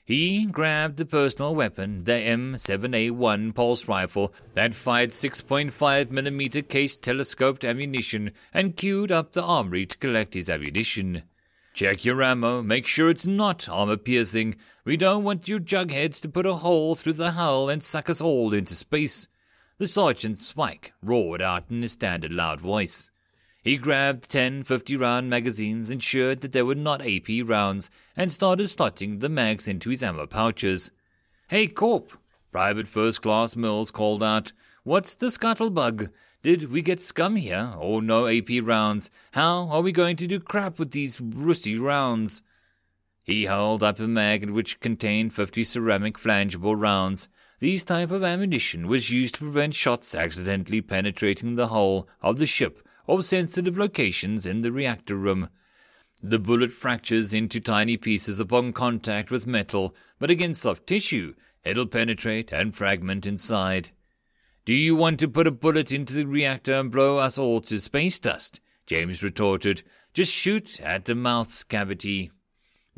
He 0.04 0.47
grabbed 0.47 0.97
the 0.97 1.04
personal 1.04 1.54
weapon, 1.54 2.04
the 2.04 2.12
M7A1 2.12 3.54
pulse 3.54 3.87
rifle 3.87 4.33
that 4.54 4.75
fired 4.75 5.11
6.5mm 5.11 6.68
case 6.68 6.97
telescoped 6.97 7.62
ammunition, 7.62 8.30
and 8.54 8.75
queued 8.75 9.12
up 9.12 9.35
the 9.35 9.42
armory 9.42 9.85
to 9.85 9.99
collect 9.99 10.33
his 10.33 10.49
ammunition. 10.49 11.25
Check 11.75 12.07
your 12.07 12.23
ammo, 12.23 12.62
make 12.62 12.87
sure 12.87 13.11
it's 13.11 13.26
not 13.26 13.68
armor 13.68 13.99
piercing. 13.99 14.57
We 14.88 14.97
don't 14.97 15.23
want 15.23 15.49
your 15.49 15.61
jugheads 15.61 16.18
to 16.23 16.30
put 16.30 16.47
a 16.47 16.54
hole 16.54 16.95
through 16.95 17.12
the 17.12 17.33
hull 17.33 17.68
and 17.68 17.85
suck 17.85 18.09
us 18.09 18.23
all 18.23 18.54
into 18.54 18.73
space. 18.75 19.28
The 19.76 19.87
sergeant's 19.87 20.47
Spike 20.47 20.95
roared 21.02 21.42
out 21.42 21.64
in 21.68 21.83
his 21.83 21.92
standard 21.92 22.33
loud 22.33 22.62
voice. 22.62 23.11
He 23.62 23.76
grabbed 23.76 24.30
ten 24.30 24.62
50 24.62 24.97
round 24.97 25.28
magazines, 25.28 25.90
ensured 25.90 26.40
that 26.40 26.52
they 26.52 26.62
were 26.62 26.75
not 26.75 27.07
AP 27.07 27.28
rounds, 27.45 27.90
and 28.16 28.33
started 28.33 28.64
slotting 28.64 29.21
the 29.21 29.28
mags 29.28 29.68
into 29.68 29.90
his 29.90 30.02
ammo 30.02 30.25
pouches. 30.25 30.90
Hey, 31.49 31.66
Corp! 31.66 32.12
Private 32.50 32.88
First 32.88 33.21
Class 33.21 33.57
Mills 33.57 33.90
called 33.90 34.23
out. 34.23 34.54
What's 34.85 35.14
the 35.14 35.26
scuttlebutt? 35.26 36.09
Did 36.42 36.73
we 36.73 36.80
get 36.80 37.02
scum 37.02 37.37
here, 37.37 37.75
or 37.78 38.00
no 38.00 38.26
AP 38.26 38.49
rounds? 38.62 39.11
How 39.33 39.68
are 39.68 39.83
we 39.83 39.92
going 39.92 40.16
to 40.16 40.26
do 40.26 40.40
crap 40.40 40.78
with 40.78 40.92
these 40.92 41.21
rusty 41.21 41.76
rounds? 41.76 42.42
He 43.28 43.44
held 43.44 43.82
up 43.82 44.00
a 44.00 44.08
mag 44.08 44.49
which 44.49 44.80
contained 44.80 45.35
50 45.35 45.62
ceramic 45.62 46.16
frangible 46.16 46.80
rounds. 46.80 47.28
These 47.61 47.85
type 47.85 48.11
of 48.11 48.25
ammunition 48.25 48.88
was 48.88 49.12
used 49.12 49.35
to 49.35 49.42
prevent 49.42 49.75
shots 49.75 50.14
accidentally 50.14 50.80
penetrating 50.80 51.54
the 51.54 51.66
hull 51.66 52.08
of 52.23 52.38
the 52.38 52.47
ship 52.47 52.78
or 53.06 53.23
sensitive 53.23 53.76
locations 53.76 54.47
in 54.47 54.62
the 54.62 54.73
reactor 54.73 55.14
room. 55.14 55.50
The 56.23 56.38
bullet 56.38 56.73
fractures 56.73 57.35
into 57.35 57.61
tiny 57.61 57.99
pieces 57.99 58.40
upon 58.40 58.73
contact 58.73 59.30
with 59.30 59.47
metal, 59.47 59.94
but 60.18 60.30
against 60.30 60.62
soft 60.62 60.87
tissue, 60.87 61.35
it'll 61.64 61.87
penetrate 61.87 62.50
and 62.50 62.75
fragment 62.75 63.26
inside. 63.26 63.90
Do 64.64 64.73
you 64.73 64.97
want 64.97 65.20
to 65.20 65.28
put 65.28 65.47
a 65.47 65.50
bullet 65.50 65.92
into 65.92 66.14
the 66.14 66.25
reactor 66.25 66.80
and 66.80 66.90
blow 66.90 67.18
us 67.18 67.37
all 67.37 67.61
to 67.61 67.78
space 67.78 68.18
dust? 68.18 68.61
James 68.87 69.23
retorted. 69.23 69.82
Just 70.14 70.32
shoot 70.32 70.80
at 70.80 71.04
the 71.04 71.14
mouth's 71.14 71.62
cavity. 71.62 72.30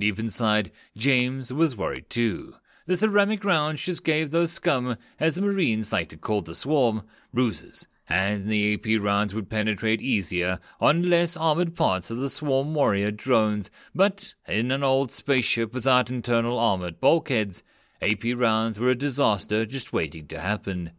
Deep 0.01 0.19
inside, 0.19 0.71
James 0.97 1.53
was 1.53 1.77
worried 1.77 2.09
too. 2.09 2.55
The 2.87 2.97
ceramic 2.97 3.45
rounds 3.45 3.85
just 3.85 4.03
gave 4.03 4.31
those 4.31 4.51
scum, 4.51 4.97
as 5.21 5.35
the 5.35 5.43
Marines 5.43 5.93
like 5.93 6.09
to 6.09 6.17
call 6.17 6.41
the 6.41 6.55
swarm, 6.55 7.03
bruises, 7.35 7.87
and 8.09 8.47
the 8.47 8.73
AP 8.73 8.99
rounds 8.99 9.35
would 9.35 9.51
penetrate 9.51 10.01
easier 10.01 10.59
on 10.81 11.03
less 11.03 11.37
armored 11.37 11.77
parts 11.77 12.11
of 12.11 12.17
the 12.17 12.31
swarm 12.31 12.73
warrior 12.73 13.11
drones, 13.11 13.71
but 13.95 14.35
in 14.49 14.71
an 14.71 14.83
old 14.83 15.13
spaceship 15.13 15.75
without 15.75 16.09
internal 16.09 16.59
armored 16.59 16.99
bulkheads, 16.99 17.63
AP 18.01 18.25
rounds 18.35 18.81
were 18.81 18.89
a 18.89 18.95
disaster 18.95 19.67
just 19.67 19.93
waiting 19.93 20.27
to 20.29 20.41
happen. 20.41 20.93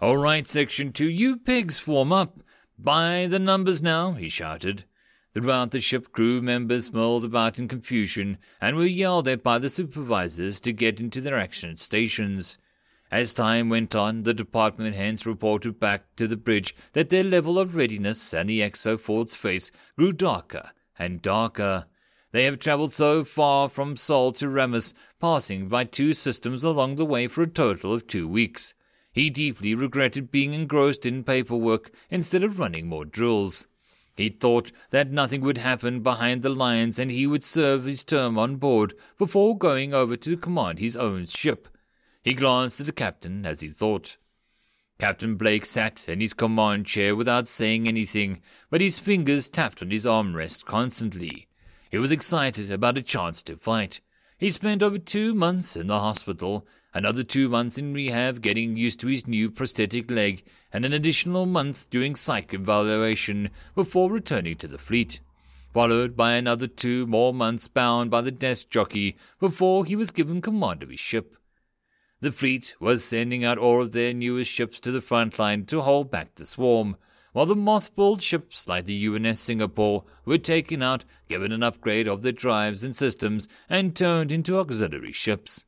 All 0.00 0.16
right, 0.16 0.46
Section 0.46 0.92
2, 0.92 1.08
you 1.08 1.36
pigs 1.36 1.78
form 1.78 2.12
up. 2.12 2.40
By 2.76 3.28
the 3.28 3.38
numbers 3.38 3.80
now, 3.80 4.12
he 4.12 4.28
shouted. 4.28 4.84
The 5.32 5.80
ship, 5.80 6.10
crew 6.10 6.42
members 6.42 6.92
mulled 6.92 7.24
about 7.24 7.58
in 7.58 7.68
confusion 7.68 8.38
and 8.60 8.76
were 8.76 8.84
yelled 8.84 9.28
at 9.28 9.44
by 9.44 9.58
the 9.58 9.68
supervisors 9.68 10.60
to 10.62 10.72
get 10.72 10.98
into 10.98 11.20
their 11.20 11.38
action 11.38 11.76
stations. 11.76 12.58
As 13.12 13.32
time 13.32 13.68
went 13.68 13.94
on, 13.94 14.24
the 14.24 14.34
department 14.34 14.96
hands 14.96 15.26
reported 15.26 15.78
back 15.78 16.04
to 16.16 16.26
the 16.26 16.36
bridge 16.36 16.74
that 16.94 17.10
their 17.10 17.22
level 17.22 17.60
of 17.60 17.76
readiness 17.76 18.34
and 18.34 18.48
the 18.48 18.60
exo 18.60 18.98
Ford's 18.98 19.36
face 19.36 19.70
grew 19.96 20.12
darker 20.12 20.70
and 20.98 21.22
darker. 21.22 21.86
They 22.32 22.44
have 22.44 22.58
traveled 22.58 22.92
so 22.92 23.22
far 23.22 23.68
from 23.68 23.96
Sol 23.96 24.32
to 24.32 24.46
Rammus, 24.46 24.94
passing 25.20 25.68
by 25.68 25.84
two 25.84 26.12
systems 26.12 26.64
along 26.64 26.96
the 26.96 27.06
way 27.06 27.28
for 27.28 27.42
a 27.42 27.46
total 27.46 27.92
of 27.92 28.08
two 28.08 28.26
weeks. 28.26 28.74
He 29.12 29.30
deeply 29.30 29.74
regretted 29.76 30.30
being 30.30 30.54
engrossed 30.54 31.06
in 31.06 31.22
paperwork 31.22 31.90
instead 32.10 32.42
of 32.42 32.58
running 32.58 32.86
more 32.86 33.04
drills. 33.04 33.68
He 34.20 34.28
thought 34.28 34.70
that 34.90 35.10
nothing 35.10 35.40
would 35.40 35.56
happen 35.56 36.00
behind 36.00 36.42
the 36.42 36.50
lines 36.50 36.98
and 36.98 37.10
he 37.10 37.26
would 37.26 37.42
serve 37.42 37.86
his 37.86 38.04
term 38.04 38.36
on 38.36 38.56
board 38.56 38.92
before 39.16 39.56
going 39.56 39.94
over 39.94 40.14
to 40.14 40.36
command 40.36 40.78
his 40.78 40.94
own 40.94 41.24
ship. 41.24 41.68
He 42.22 42.34
glanced 42.34 42.78
at 42.80 42.84
the 42.84 42.92
captain 42.92 43.46
as 43.46 43.62
he 43.62 43.68
thought. 43.68 44.18
Captain 44.98 45.36
Blake 45.36 45.64
sat 45.64 46.06
in 46.06 46.20
his 46.20 46.34
command 46.34 46.84
chair 46.84 47.16
without 47.16 47.48
saying 47.48 47.88
anything, 47.88 48.42
but 48.68 48.82
his 48.82 48.98
fingers 48.98 49.48
tapped 49.48 49.80
on 49.80 49.90
his 49.90 50.04
armrest 50.04 50.66
constantly. 50.66 51.48
He 51.90 51.96
was 51.96 52.12
excited 52.12 52.70
about 52.70 52.98
a 52.98 53.02
chance 53.02 53.42
to 53.44 53.56
fight. 53.56 54.02
He 54.36 54.50
spent 54.50 54.82
over 54.82 54.98
two 54.98 55.32
months 55.32 55.76
in 55.76 55.86
the 55.86 55.98
hospital, 55.98 56.66
another 56.92 57.22
two 57.22 57.48
months 57.48 57.78
in 57.78 57.94
rehab 57.94 58.42
getting 58.42 58.76
used 58.76 59.00
to 59.00 59.06
his 59.06 59.26
new 59.26 59.50
prosthetic 59.50 60.10
leg, 60.10 60.42
and 60.72 60.84
an 60.84 60.92
additional 60.92 61.46
month 61.46 61.88
doing 61.90 62.14
psych 62.14 62.52
evaluation 62.52 63.50
before 63.74 64.10
returning 64.10 64.54
to 64.56 64.66
the 64.66 64.78
fleet, 64.78 65.20
followed 65.72 66.16
by 66.16 66.32
another 66.32 66.66
two 66.66 67.06
more 67.06 67.32
months 67.32 67.68
bound 67.68 68.10
by 68.10 68.20
the 68.20 68.32
desk 68.32 68.70
jockey 68.70 69.16
before 69.38 69.84
he 69.84 69.94
was 69.94 70.10
given 70.10 70.40
command 70.40 70.82
of 70.82 70.90
his 70.90 71.00
ship. 71.00 71.36
The 72.20 72.30
fleet 72.30 72.74
was 72.80 73.02
sending 73.02 73.44
out 73.44 73.56
all 73.56 73.80
of 73.80 73.92
their 73.92 74.12
newest 74.12 74.50
ships 74.50 74.78
to 74.80 74.90
the 74.90 75.00
front 75.00 75.38
line 75.38 75.64
to 75.66 75.80
hold 75.80 76.10
back 76.10 76.34
the 76.34 76.44
swarm, 76.44 76.96
while 77.32 77.46
the 77.46 77.54
mothballed 77.54 78.20
ships 78.20 78.68
like 78.68 78.84
the 78.84 79.06
UNS 79.06 79.38
Singapore 79.38 80.04
were 80.24 80.36
taken 80.36 80.82
out, 80.82 81.04
given 81.28 81.52
an 81.52 81.62
upgrade 81.62 82.08
of 82.08 82.22
their 82.22 82.32
drives 82.32 82.84
and 82.84 82.94
systems, 82.94 83.48
and 83.68 83.94
turned 83.96 84.32
into 84.32 84.58
auxiliary 84.58 85.12
ships. 85.12 85.64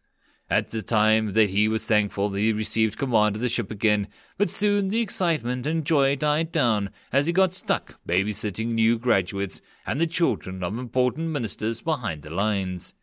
At 0.52 0.68
the 0.68 0.82
time 0.82 1.32
that 1.32 1.48
he 1.48 1.66
was 1.66 1.86
thankful 1.86 2.28
that 2.28 2.38
he 2.38 2.52
received 2.52 2.98
command 2.98 3.36
of 3.36 3.40
the 3.40 3.48
ship 3.48 3.70
again, 3.70 4.08
but 4.36 4.50
soon 4.50 4.88
the 4.88 5.00
excitement 5.00 5.66
and 5.66 5.82
joy 5.82 6.14
died 6.14 6.52
down 6.52 6.90
as 7.10 7.26
he 7.26 7.32
got 7.32 7.54
stuck 7.54 7.98
babysitting 8.06 8.66
new 8.66 8.98
graduates 8.98 9.62
and 9.86 9.98
the 9.98 10.06
children 10.06 10.62
of 10.62 10.78
important 10.78 11.30
ministers 11.30 11.80
behind 11.80 12.20
the 12.20 12.28
lines. 12.28 12.96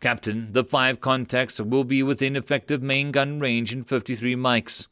Captain, 0.00 0.52
the 0.52 0.64
five 0.64 1.00
contacts 1.00 1.60
will 1.60 1.84
be 1.84 2.02
within 2.02 2.34
effective 2.34 2.82
main 2.82 3.12
gun 3.12 3.38
range 3.38 3.72
in 3.72 3.84
53 3.84 4.34
mics. 4.34 4.88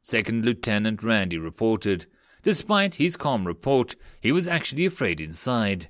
Second 0.00 0.46
Lieutenant 0.46 1.02
Randy 1.02 1.36
reported. 1.36 2.06
Despite 2.42 2.94
his 2.94 3.18
calm 3.18 3.46
report, 3.46 3.94
he 4.22 4.32
was 4.32 4.48
actually 4.48 4.86
afraid 4.86 5.20
inside. 5.20 5.88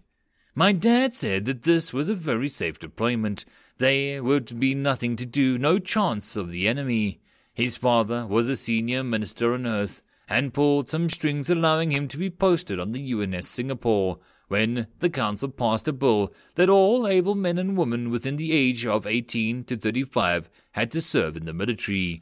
My 0.56 0.72
dad 0.72 1.14
said 1.14 1.44
that 1.44 1.62
this 1.62 1.92
was 1.92 2.08
a 2.08 2.16
very 2.16 2.48
safe 2.48 2.80
deployment, 2.80 3.44
there 3.80 4.22
would 4.22 4.60
be 4.60 4.74
nothing 4.74 5.16
to 5.16 5.24
do, 5.24 5.56
no 5.56 5.78
chance 5.78 6.36
of 6.36 6.50
the 6.50 6.68
enemy. 6.68 7.18
His 7.54 7.78
father 7.78 8.26
was 8.26 8.50
a 8.50 8.54
senior 8.54 9.02
minister 9.02 9.54
on 9.54 9.66
Earth 9.66 10.02
and 10.28 10.52
pulled 10.52 10.90
some 10.90 11.08
strings 11.08 11.48
allowing 11.48 11.90
him 11.90 12.06
to 12.08 12.18
be 12.18 12.28
posted 12.28 12.78
on 12.78 12.92
the 12.92 13.12
UNS 13.14 13.48
Singapore 13.48 14.18
when 14.48 14.86
the 14.98 15.08
council 15.08 15.48
passed 15.48 15.88
a 15.88 15.94
bill 15.94 16.30
that 16.56 16.68
all 16.68 17.08
able 17.08 17.34
men 17.34 17.56
and 17.56 17.74
women 17.74 18.10
within 18.10 18.36
the 18.36 18.52
age 18.52 18.84
of 18.84 19.06
18 19.06 19.64
to 19.64 19.76
35 19.78 20.50
had 20.72 20.90
to 20.90 21.00
serve 21.00 21.34
in 21.34 21.46
the 21.46 21.54
military. 21.54 22.20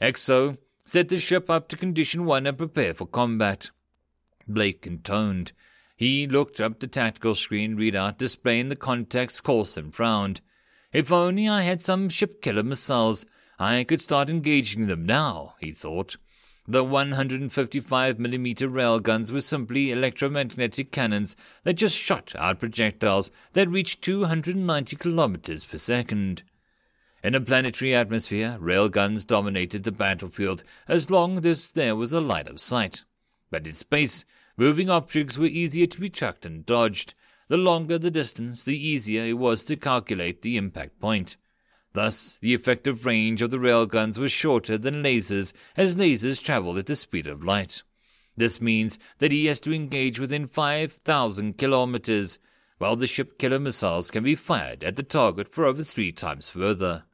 EXO 0.00 0.58
set 0.84 1.08
the 1.08 1.18
ship 1.18 1.50
up 1.50 1.66
to 1.66 1.76
condition 1.76 2.24
1 2.24 2.46
and 2.46 2.56
prepare 2.56 2.94
for 2.94 3.06
combat. 3.06 3.72
Blake 4.46 4.86
intoned. 4.86 5.50
He 5.96 6.28
looked 6.28 6.60
up 6.60 6.78
the 6.78 6.86
tactical 6.86 7.34
screen 7.34 7.76
readout 7.76 8.16
displaying 8.16 8.68
the 8.68 8.76
contact's 8.76 9.40
course 9.40 9.76
and 9.76 9.92
frowned. 9.92 10.40
If 10.92 11.12
only 11.12 11.46
I 11.46 11.62
had 11.62 11.82
some 11.82 12.08
ship 12.08 12.40
killer 12.40 12.62
missiles, 12.62 13.26
I 13.58 13.84
could 13.84 14.00
start 14.00 14.30
engaging 14.30 14.86
them 14.86 15.04
now, 15.04 15.54
he 15.60 15.70
thought. 15.70 16.16
The 16.66 16.84
155mm 16.84 17.48
railguns 18.70 19.30
were 19.30 19.40
simply 19.40 19.90
electromagnetic 19.90 20.90
cannons 20.90 21.36
that 21.64 21.74
just 21.74 21.96
shot 21.96 22.34
out 22.36 22.58
projectiles 22.58 23.30
that 23.52 23.68
reached 23.68 24.02
290 24.02 24.96
kilometers 24.96 25.64
per 25.64 25.76
second. 25.76 26.42
In 27.22 27.34
a 27.34 27.40
planetary 27.40 27.94
atmosphere, 27.94 28.58
railguns 28.60 29.26
dominated 29.26 29.82
the 29.82 29.92
battlefield 29.92 30.62
as 30.86 31.10
long 31.10 31.44
as 31.44 31.72
there 31.72 31.96
was 31.96 32.12
a 32.12 32.20
light 32.20 32.48
of 32.48 32.60
sight. 32.60 33.02
But 33.50 33.66
in 33.66 33.72
space, 33.72 34.24
moving 34.56 34.88
objects 34.88 35.36
were 35.36 35.46
easier 35.46 35.86
to 35.86 36.00
be 36.00 36.08
tracked 36.08 36.46
and 36.46 36.64
dodged, 36.64 37.14
the 37.48 37.56
longer 37.56 37.98
the 37.98 38.10
distance, 38.10 38.62
the 38.62 38.76
easier 38.76 39.24
it 39.24 39.38
was 39.38 39.64
to 39.64 39.76
calculate 39.76 40.42
the 40.42 40.56
impact 40.56 41.00
point. 41.00 41.36
Thus, 41.94 42.38
the 42.40 42.54
effective 42.54 43.06
range 43.06 43.42
of 43.42 43.50
the 43.50 43.58
railguns 43.58 44.18
was 44.18 44.30
shorter 44.30 44.78
than 44.78 45.02
lasers, 45.02 45.52
as 45.76 45.96
lasers 45.96 46.44
travel 46.44 46.78
at 46.78 46.86
the 46.86 46.94
speed 46.94 47.26
of 47.26 47.42
light. 47.42 47.82
This 48.36 48.60
means 48.60 48.98
that 49.18 49.32
he 49.32 49.46
has 49.46 49.60
to 49.62 49.74
engage 49.74 50.20
within 50.20 50.46
5,000 50.46 51.58
kilometers, 51.58 52.38
while 52.78 52.94
the 52.94 53.06
ship 53.06 53.38
killer 53.38 53.58
missiles 53.58 54.10
can 54.10 54.22
be 54.22 54.36
fired 54.36 54.84
at 54.84 54.96
the 54.96 55.02
target 55.02 55.48
for 55.48 55.64
over 55.64 55.82
three 55.82 56.12
times 56.12 56.50
further. 56.50 57.04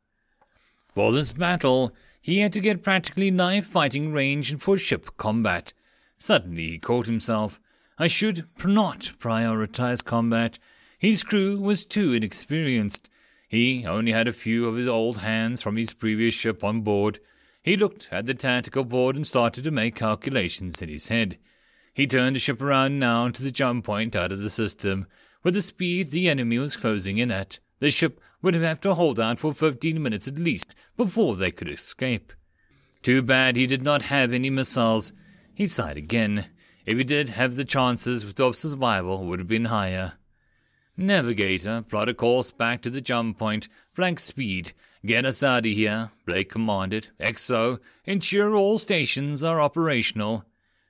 For 0.94 1.12
this 1.12 1.32
battle, 1.32 1.94
he 2.20 2.40
had 2.40 2.52
to 2.52 2.60
get 2.60 2.82
practically 2.82 3.30
knife 3.30 3.66
fighting 3.66 4.12
range 4.12 4.56
for 4.58 4.76
ship 4.76 5.16
combat. 5.16 5.72
Suddenly 6.18 6.68
he 6.68 6.78
caught 6.78 7.06
himself. 7.06 7.60
I 7.98 8.08
should 8.08 8.44
not 8.64 9.12
prioritize 9.18 10.04
combat. 10.04 10.58
His 10.98 11.22
crew 11.22 11.58
was 11.58 11.86
too 11.86 12.12
inexperienced. 12.12 13.08
He 13.48 13.86
only 13.86 14.10
had 14.10 14.26
a 14.26 14.32
few 14.32 14.66
of 14.66 14.76
his 14.76 14.88
old 14.88 15.18
hands 15.18 15.62
from 15.62 15.76
his 15.76 15.94
previous 15.94 16.34
ship 16.34 16.64
on 16.64 16.80
board. 16.80 17.20
He 17.62 17.76
looked 17.76 18.08
at 18.10 18.26
the 18.26 18.34
tactical 18.34 18.84
board 18.84 19.14
and 19.14 19.26
started 19.26 19.64
to 19.64 19.70
make 19.70 19.94
calculations 19.94 20.82
in 20.82 20.88
his 20.88 21.08
head. 21.08 21.38
He 21.92 22.06
turned 22.06 22.34
the 22.34 22.40
ship 22.40 22.60
around 22.60 22.98
now 22.98 23.28
to 23.28 23.42
the 23.42 23.52
jump 23.52 23.84
point 23.84 24.16
out 24.16 24.32
of 24.32 24.40
the 24.40 24.50
system. 24.50 25.06
With 25.44 25.54
the 25.54 25.62
speed 25.62 26.10
the 26.10 26.28
enemy 26.28 26.58
was 26.58 26.76
closing 26.76 27.18
in 27.18 27.30
at, 27.30 27.60
the 27.78 27.90
ship 27.90 28.20
would 28.42 28.54
have 28.54 28.80
to 28.80 28.94
hold 28.94 29.20
out 29.20 29.38
for 29.38 29.52
fifteen 29.52 30.02
minutes 30.02 30.26
at 30.26 30.38
least 30.38 30.74
before 30.96 31.36
they 31.36 31.52
could 31.52 31.70
escape. 31.70 32.32
Too 33.02 33.22
bad 33.22 33.56
he 33.56 33.66
did 33.66 33.82
not 33.82 34.02
have 34.02 34.32
any 34.32 34.50
missiles. 34.50 35.12
He 35.54 35.66
sighed 35.66 35.96
again. 35.96 36.46
If 36.86 36.98
he 36.98 37.04
did 37.04 37.30
have 37.30 37.56
the 37.56 37.64
chances 37.64 38.38
of 38.38 38.56
survival 38.56 39.24
would 39.24 39.38
have 39.38 39.48
been 39.48 39.66
higher. 39.66 40.14
Navigator, 40.96 41.82
plot 41.88 42.08
a 42.08 42.14
course 42.14 42.50
back 42.50 42.82
to 42.82 42.90
the 42.90 43.00
jump 43.00 43.38
point, 43.38 43.68
flank 43.92 44.20
speed. 44.20 44.72
Get 45.04 45.24
us 45.24 45.42
out 45.42 45.66
of 45.66 45.72
here, 45.72 46.12
Blake 46.24 46.50
commanded. 46.50 47.08
XO, 47.18 47.78
ensure 48.04 48.54
all 48.54 48.78
stations 48.78 49.42
are 49.42 49.60
operational. 49.60 50.44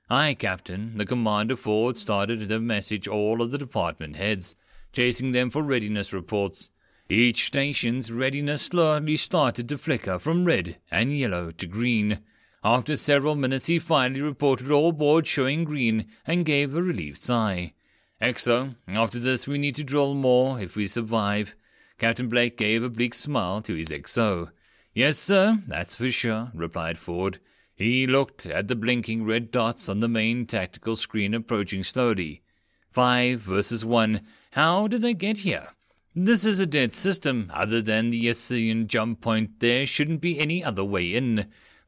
Aye, 0.09 0.35
Captain. 0.37 0.97
The 0.97 1.05
commander 1.05 1.55
Ford 1.55 1.97
started 1.97 2.47
to 2.47 2.59
message 2.59 3.07
all 3.07 3.41
of 3.41 3.51
the 3.51 3.57
department 3.57 4.17
heads, 4.17 4.55
chasing 4.93 5.31
them 5.31 5.49
for 5.49 5.63
readiness 5.63 6.13
reports. 6.13 6.69
Each 7.09 7.45
station's 7.45 8.11
readiness 8.11 8.63
slowly 8.63 9.17
started 9.17 9.67
to 9.69 9.77
flicker 9.77 10.19
from 10.19 10.45
red 10.45 10.77
and 10.91 11.17
yellow 11.17 11.51
to 11.51 11.65
green. 11.65 12.19
After 12.65 12.95
several 12.95 13.35
minutes, 13.35 13.67
he 13.67 13.77
finally 13.77 14.23
reported 14.23 14.71
all 14.71 14.91
board 14.91 15.27
showing 15.27 15.65
green 15.65 16.07
and 16.25 16.43
gave 16.43 16.73
a 16.73 16.81
relieved 16.81 17.19
sigh. 17.19 17.73
Exo, 18.19 18.75
after 18.87 19.19
this 19.19 19.47
we 19.47 19.59
need 19.59 19.75
to 19.75 19.83
drill 19.83 20.15
more 20.15 20.59
if 20.59 20.75
we 20.75 20.87
survive. 20.87 21.55
Captain 21.99 22.27
Blake 22.27 22.57
gave 22.57 22.81
a 22.81 22.89
bleak 22.89 23.13
smile 23.13 23.61
to 23.61 23.75
his 23.75 23.89
XO. 23.89 24.49
Yes, 24.95 25.19
sir, 25.19 25.59
that's 25.67 25.95
for 25.95 26.09
sure, 26.09 26.49
replied 26.55 26.97
Ford. 26.97 27.37
He 27.75 28.07
looked 28.07 28.47
at 28.47 28.67
the 28.67 28.75
blinking 28.75 29.25
red 29.25 29.51
dots 29.51 29.87
on 29.87 29.99
the 29.99 30.07
main 30.07 30.47
tactical 30.47 30.95
screen 30.95 31.35
approaching 31.35 31.83
slowly. 31.83 32.41
Five 32.89 33.41
versus 33.41 33.85
one. 33.85 34.21
How 34.53 34.87
did 34.87 35.03
they 35.03 35.13
get 35.13 35.39
here? 35.39 35.67
This 36.15 36.47
is 36.47 36.59
a 36.59 36.65
dead 36.65 36.95
system. 36.95 37.51
Other 37.53 37.83
than 37.83 38.09
the 38.09 38.27
Assyrian 38.27 38.87
jump 38.87 39.21
point, 39.21 39.59
there 39.59 39.85
shouldn't 39.85 40.21
be 40.21 40.39
any 40.39 40.63
other 40.63 40.83
way 40.83 41.13
in. 41.13 41.45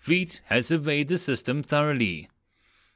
Fleet 0.08 0.40
has 0.46 0.68
surveyed 0.68 1.10
the 1.10 1.18
system 1.18 1.62
thoroughly. 1.62 2.30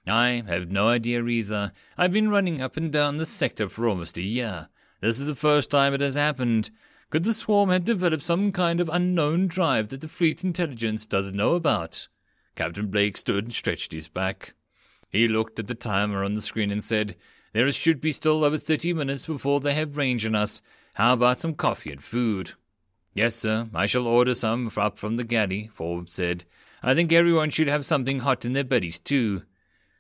I 0.08 0.44
have 0.48 0.72
no 0.72 0.88
idea 0.88 1.22
either. 1.26 1.74
I've 1.98 2.14
been 2.14 2.30
running 2.30 2.62
up 2.62 2.78
and 2.78 2.90
down 2.90 3.18
the 3.18 3.26
sector 3.26 3.68
for 3.68 3.86
almost 3.86 4.18
a 4.18 4.22
year. 4.22 4.70
This 5.02 5.20
is 5.20 5.28
the 5.28 5.36
first 5.36 5.70
time 5.70 5.94
it 5.94 6.00
has 6.00 6.16
happened. 6.16 6.70
Could 7.10 7.26
the 7.26 7.34
swarm 7.34 7.70
have 7.70 7.84
developed 7.84 8.24
some 8.24 8.54
kind 8.54 8.80
of 8.80 8.88
unknown 8.88 9.48
drive 9.48 9.90
that 9.90 10.00
the 10.00 10.08
fleet 10.08 10.46
intelligence 10.46 11.06
doesn't 11.06 11.36
know 11.36 11.56
about? 11.56 12.08
Captain 12.56 12.88
Blake 12.88 13.18
stood 13.18 13.44
and 13.44 13.54
stretched 13.54 13.92
his 13.92 14.08
back. 14.08 14.54
He 15.10 15.28
looked 15.28 15.60
at 15.60 15.68
the 15.68 15.76
timer 15.76 16.24
on 16.24 16.36
the 16.36 16.42
screen 16.42 16.72
and 16.72 16.82
said, 16.82 17.16
There 17.52 17.70
should 17.74 18.00
be 18.00 18.14
still 18.14 18.46
over 18.46 18.58
thirty 18.58 18.94
minutes 18.94 19.26
before 19.26 19.60
they 19.60 19.74
have 19.74 19.98
range 19.98 20.26
on 20.26 20.36
us. 20.36 20.62
How 20.94 21.12
about 21.12 21.40
some 21.40 21.56
coffee 21.56 21.92
and 21.92 22.02
food? 22.02 22.54
Yes, 23.14 23.36
sir. 23.36 23.68
I 23.76 23.86
shall 23.86 24.08
order 24.08 24.34
some 24.34 24.72
up 24.78 24.98
from 24.98 25.18
the 25.18 25.26
galley, 25.26 25.70
Ford 25.74 26.08
said. 26.08 26.46
I 26.84 26.94
think 26.94 27.12
everyone 27.12 27.50
should 27.50 27.68
have 27.68 27.86
something 27.86 28.20
hot 28.20 28.44
in 28.46 28.54
their 28.54 28.64
bellies, 28.64 29.00
too. 29.00 29.44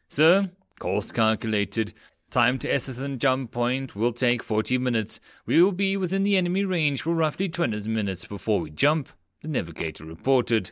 Sir, 0.07 0.49
course 0.79 1.11
calculated. 1.11 1.93
Time 2.31 2.57
to 2.59 2.73
Essathan 2.73 3.19
jump 3.19 3.51
point 3.51 3.95
will 3.95 4.13
take 4.13 4.41
40 4.41 4.77
minutes. 4.77 5.19
We 5.45 5.61
will 5.61 5.73
be 5.73 5.97
within 5.97 6.23
the 6.23 6.37
enemy 6.37 6.63
range 6.63 7.01
for 7.01 7.13
roughly 7.13 7.49
20 7.49 7.89
minutes 7.89 8.25
before 8.25 8.61
we 8.61 8.69
jump, 8.69 9.09
the 9.41 9.47
navigator 9.47 10.05
reported. 10.05 10.71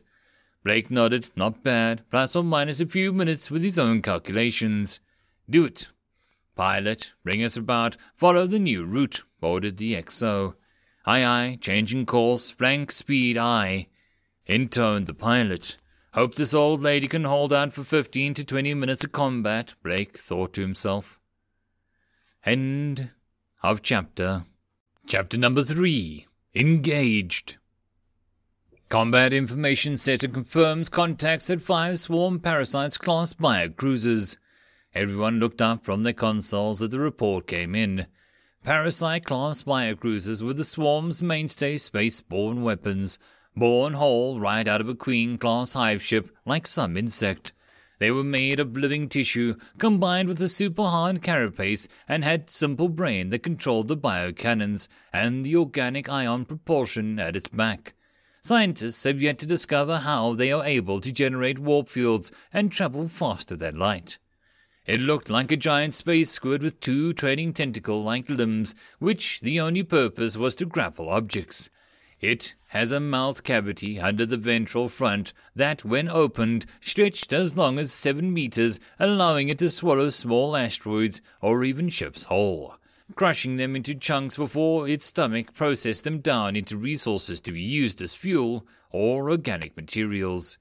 Blake 0.64 0.90
nodded, 0.92 1.30
not 1.36 1.64
bad, 1.64 2.04
plus 2.10 2.36
or 2.36 2.44
minus 2.44 2.80
a 2.80 2.86
few 2.86 3.12
minutes 3.14 3.50
with 3.52 3.64
his 3.64 3.80
own 3.80 4.02
calculations. 4.02 5.00
Do 5.50 5.66
it. 5.66 5.90
Pilot, 6.56 7.14
bring 7.24 7.44
us 7.44 7.56
about, 7.56 7.96
follow 8.16 8.46
the 8.46 8.60
new 8.60 8.86
route, 8.86 9.24
ordered 9.42 9.78
the 9.78 9.94
XO. 9.94 10.56
Aye 11.06 11.26
aye, 11.26 11.58
changing 11.62 12.06
course, 12.06 12.52
flank 12.52 12.92
speed, 12.92 13.38
aye. 13.38 13.88
Intoned 14.46 15.08
the 15.08 15.14
pilot. 15.14 15.78
Hope 16.14 16.34
this 16.34 16.56
old 16.56 16.82
lady 16.82 17.08
can 17.08 17.24
hold 17.24 17.54
out 17.54 17.72
for 17.72 17.84
fifteen 17.84 18.34
to 18.34 18.44
twenty 18.44 18.74
minutes 18.74 19.04
of 19.04 19.12
combat, 19.12 19.76
Blake 19.84 20.18
thought 20.18 20.54
to 20.54 20.62
himself. 20.62 21.20
End 22.44 23.12
of 23.62 23.84
chapter. 23.84 24.44
Chapter 25.06 25.38
number 25.38 25.64
three. 25.64 26.26
Engaged. 26.56 27.58
Combat 28.90 29.34
Information 29.34 29.98
Center 29.98 30.28
confirms 30.28 30.90
contacts 30.90 31.52
at 31.52 31.62
five 31.62 32.00
swarm 32.00 32.40
parasites 32.40 32.98
class 32.98 33.34
biocruisers. 33.34 34.38
Everyone 34.96 35.40
looked 35.40 35.62
up 35.62 35.86
from 35.86 36.02
their 36.02 36.14
consoles 36.14 36.82
as 36.82 36.90
the 36.90 37.00
report 37.00 37.46
came 37.46 37.76
in. 37.76 38.08
Parasite 38.64 39.26
class 39.26 39.62
biocruisers 39.62 40.42
were 40.42 40.56
the 40.56 40.64
swarm's 40.64 41.22
mainstay 41.22 41.78
space-borne 41.78 42.64
weapons, 42.64 43.20
born 43.60 43.94
whole 43.94 44.40
right 44.40 44.68
out 44.68 44.82
of 44.82 44.90
a 44.90 44.96
Queen 44.96 45.38
class 45.38 45.74
hive 45.74 46.02
ship 46.02 46.30
like 46.46 46.66
some 46.66 46.96
insect. 46.96 47.52
They 48.00 48.10
were 48.10 48.24
made 48.24 48.62
of 48.62 48.78
living 48.78 49.10
tissue 49.10 49.56
combined 49.78 50.30
with 50.30 50.42
a 50.42 50.48
super 50.48 50.84
hard 50.84 51.22
carapace 51.22 51.90
and 52.08 52.24
had 52.24 52.50
simple 52.50 52.88
brain 52.88 53.30
that 53.30 53.44
controlled 53.44 53.90
the 53.90 53.98
biocannons 53.98 54.88
and 55.12 55.44
the 55.44 55.58
organic 55.58 56.10
ion 56.10 56.46
propulsion 56.46 57.20
at 57.20 57.36
its 57.36 57.50
back. 57.50 57.94
Scientists 58.42 59.04
have 59.04 59.22
yet 59.22 59.38
to 59.40 59.46
discover 59.46 59.98
how 59.98 60.34
they 60.34 60.50
are 60.50 60.64
able 60.64 61.02
to 61.02 61.12
generate 61.12 61.60
warp 61.60 61.90
fields 61.90 62.32
and 62.54 62.72
travel 62.72 63.10
faster 63.10 63.58
than 63.58 63.78
light. 63.78 64.18
It 64.86 65.02
looked 65.02 65.30
like 65.30 65.52
a 65.52 65.58
giant 65.58 65.94
space 65.94 66.32
squid 66.32 66.64
with 66.64 66.80
two 66.80 67.12
trailing 67.12 67.52
tentacle 67.52 68.02
like 68.02 68.30
limbs, 68.30 68.74
which 69.00 69.42
the 69.42 69.60
only 69.60 69.84
purpose 69.84 70.38
was 70.38 70.56
to 70.56 70.66
grapple 70.66 71.10
objects. 71.10 71.70
It 72.22 72.56
has 72.70 72.92
a 72.92 73.00
mouth 73.00 73.44
cavity 73.44 74.00
under 74.00 74.26
the 74.26 74.38
ventral 74.38 74.88
front 74.88 75.34
that, 75.56 75.84
when 75.84 76.08
opened, 76.08 76.66
stretched 76.80 77.34
as 77.34 77.58
long 77.58 77.80
as 77.80 77.92
seven 77.92 78.32
meters, 78.34 78.80
allowing 79.00 79.50
it 79.50 79.58
to 79.58 79.70
swallow 79.70 80.10
small 80.10 80.56
asteroids 80.56 81.22
or 81.42 81.64
even 81.64 81.90
ships 81.90 82.26
whole, 82.26 82.76
crushing 83.16 83.58
them 83.58 83.76
into 83.76 83.96
chunks 83.96 84.38
before 84.38 84.88
its 84.88 85.06
stomach 85.06 85.54
processed 85.54 86.04
them 86.04 86.20
down 86.20 86.56
into 86.56 86.78
resources 86.78 87.42
to 87.42 87.52
be 87.52 87.62
used 87.62 88.02
as 88.02 88.14
fuel 88.14 88.68
or 88.92 89.30
organic 89.32 89.76
materials. 89.76 90.60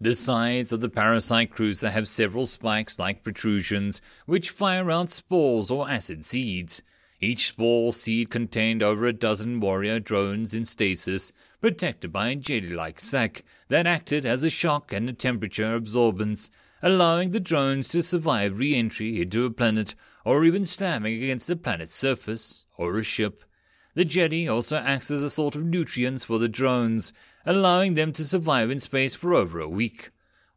The 0.00 0.14
sides 0.14 0.72
of 0.72 0.80
the 0.80 0.90
parasite 0.90 1.50
cruiser 1.50 1.90
have 1.90 2.06
several 2.06 2.44
spikes 2.44 2.98
like 2.98 3.22
protrusions, 3.22 4.02
which 4.26 4.50
fire 4.50 4.90
out 4.90 5.08
spores 5.08 5.70
or 5.70 5.88
acid 5.88 6.24
seeds. 6.24 6.82
Each 7.26 7.48
spore 7.48 7.92
seed 7.92 8.30
contained 8.30 8.84
over 8.84 9.04
a 9.04 9.12
dozen 9.12 9.58
warrior 9.58 9.98
drones 9.98 10.54
in 10.54 10.64
stasis, 10.64 11.32
protected 11.60 12.12
by 12.12 12.28
a 12.28 12.36
jelly-like 12.36 13.00
sac 13.00 13.42
that 13.66 13.84
acted 13.84 14.24
as 14.24 14.44
a 14.44 14.48
shock 14.48 14.92
and 14.92 15.08
a 15.08 15.12
temperature 15.12 15.76
absorbance, 15.76 16.50
allowing 16.84 17.30
the 17.30 17.40
drones 17.40 17.88
to 17.88 18.02
survive 18.02 18.60
re-entry 18.60 19.20
into 19.20 19.44
a 19.44 19.50
planet 19.50 19.96
or 20.24 20.44
even 20.44 20.64
slamming 20.64 21.20
against 21.20 21.48
the 21.48 21.56
planet's 21.56 21.96
surface 21.96 22.64
or 22.78 22.96
a 22.96 23.02
ship. 23.02 23.42
The 23.94 24.04
jelly 24.04 24.46
also 24.46 24.76
acts 24.76 25.10
as 25.10 25.24
a 25.24 25.28
sort 25.28 25.56
of 25.56 25.64
nutrients 25.64 26.26
for 26.26 26.38
the 26.38 26.48
drones, 26.48 27.12
allowing 27.44 27.94
them 27.94 28.12
to 28.12 28.24
survive 28.24 28.70
in 28.70 28.78
space 28.78 29.16
for 29.16 29.34
over 29.34 29.58
a 29.58 29.68
week. 29.68 30.10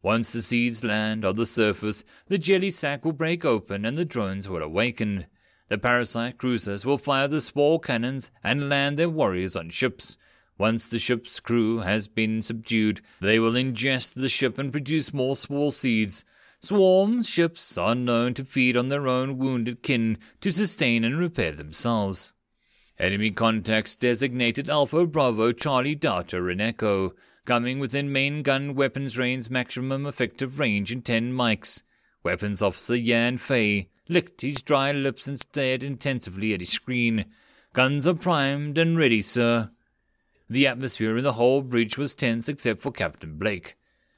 Once 0.04 0.32
the 0.32 0.42
seeds 0.44 0.86
land 0.86 1.26
on 1.26 1.36
the 1.36 1.48
surface, 1.48 2.04
the 2.28 2.38
jelly 2.38 2.70
sac 2.70 3.04
will 3.04 3.12
break 3.12 3.44
open 3.44 3.86
and 3.86 3.98
the 3.98 4.06
drones 4.06 4.48
will 4.48 4.62
awaken. 4.62 5.26
The 5.70 5.78
parasite 5.78 6.40
cruisers 6.40 6.84
will 6.84 6.98
fire 6.98 7.28
the 7.28 7.40
small 7.40 7.78
cannons 7.78 8.32
and 8.44 8.70
land 8.70 8.98
their 8.98 9.10
warriors 9.10 9.56
on 9.56 9.70
ships. 9.70 10.18
Once 10.58 10.86
the 10.86 11.00
ship's 11.00 11.40
crew 11.40 11.80
has 11.80 12.08
been 12.08 12.42
subdued, 12.42 13.02
they 13.22 13.40
will 13.40 13.54
ingest 13.54 14.16
the 14.16 14.30
ship 14.30 14.58
and 14.58 14.72
produce 14.72 15.14
more 15.14 15.36
small 15.36 15.72
seeds. 15.72 16.26
Swarm 16.60 17.22
ships 17.22 17.78
are 17.78 17.96
known 17.96 18.34
to 18.34 18.44
feed 18.44 18.76
on 18.76 18.90
their 18.90 19.08
own 19.08 19.38
wounded 19.38 19.84
kin 19.84 20.18
to 20.42 20.52
sustain 20.52 21.06
and 21.06 21.18
repair 21.18 21.52
themselves. 21.52 22.34
Enemy 22.98 23.32
contacts 23.32 23.96
designated 23.96 24.70
Alpha 24.70 25.06
Bravo 25.06 25.54
Charlie 25.54 25.96
Delta 25.96 26.46
and 26.48 26.60
Echo, 26.60 27.14
coming 27.46 27.80
within 27.80 28.12
main 28.12 28.42
gun 28.42 28.76
weapons 28.76 29.18
range 29.18 29.50
maximum 29.50 30.06
effective 30.06 30.60
range 30.60 30.92
in 30.92 31.02
10 31.02 31.32
mics. 31.32 31.84
Weapons 32.24 32.62
Officer 32.62 32.96
Yan 32.96 33.38
Fei 33.38 33.88
licked 34.10 34.42
his 34.42 34.62
dry 34.62 34.92
lips 34.92 35.28
and 35.28 35.40
stared 35.40 35.84
intensively 35.84 36.54
at 36.54 36.60
his 36.60 36.70
screen. 36.70 37.26
Guns 37.74 38.08
are 38.08 38.16
primed 38.16 38.78
and 38.78 38.98
ready, 38.98 39.22
sir. 39.22 39.70
The 40.50 40.68
atmosphere 40.68 41.16
in 41.16 41.24
the 41.24 41.34
whole 41.34 41.62
bridge 41.62 41.98
was 41.98 42.16
tense 42.16 42.50
except 42.50 42.82
for 42.82 42.92
Captain 42.92 43.38
Blake. 43.38 43.76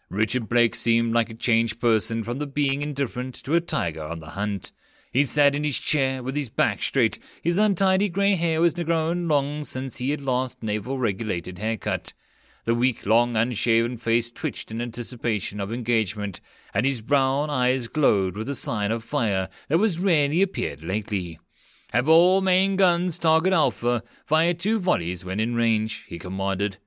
Richard 0.09 0.49
Blake 0.49 0.75
seemed 0.75 1.13
like 1.13 1.29
a 1.29 1.33
changed 1.33 1.79
person 1.79 2.23
from 2.23 2.39
the 2.39 2.47
being 2.47 2.81
indifferent 2.81 3.35
to 3.43 3.53
a 3.53 3.61
tiger 3.61 4.03
on 4.03 4.19
the 4.19 4.31
hunt. 4.31 4.71
He 5.11 5.25
sat 5.25 5.55
in 5.55 5.65
his 5.65 5.77
chair 5.77 6.23
with 6.23 6.37
his 6.37 6.49
back 6.49 6.81
straight. 6.81 7.19
His 7.43 7.59
untidy 7.59 8.07
grey 8.07 8.35
hair 8.35 8.61
was 8.61 8.73
grown 8.73 9.27
long 9.27 9.65
since 9.65 9.97
he 9.97 10.11
had 10.11 10.21
lost 10.21 10.63
naval 10.63 10.97
regulated 10.97 11.59
haircut. 11.59 12.13
The 12.63 12.75
weak, 12.75 13.05
long, 13.05 13.35
unshaven 13.35 13.97
face 13.97 14.31
twitched 14.31 14.71
in 14.71 14.81
anticipation 14.81 15.59
of 15.59 15.73
engagement, 15.73 16.39
and 16.73 16.85
his 16.85 17.01
brown 17.01 17.49
eyes 17.49 17.87
glowed 17.87 18.35
with 18.37 18.47
a 18.49 18.55
sign 18.55 18.91
of 18.91 19.03
fire 19.03 19.49
that 19.67 19.77
was 19.77 19.99
rarely 19.99 20.41
appeared 20.41 20.83
lately. 20.83 21.39
Have 21.91 22.07
all 22.07 22.41
main 22.41 22.77
guns 22.77 23.19
target 23.19 23.51
Alpha, 23.51 24.03
fire 24.25 24.53
two 24.53 24.79
volleys 24.79 25.25
when 25.25 25.39
in 25.39 25.55
range, 25.55 26.05
he 26.07 26.17
commanded. 26.17 26.77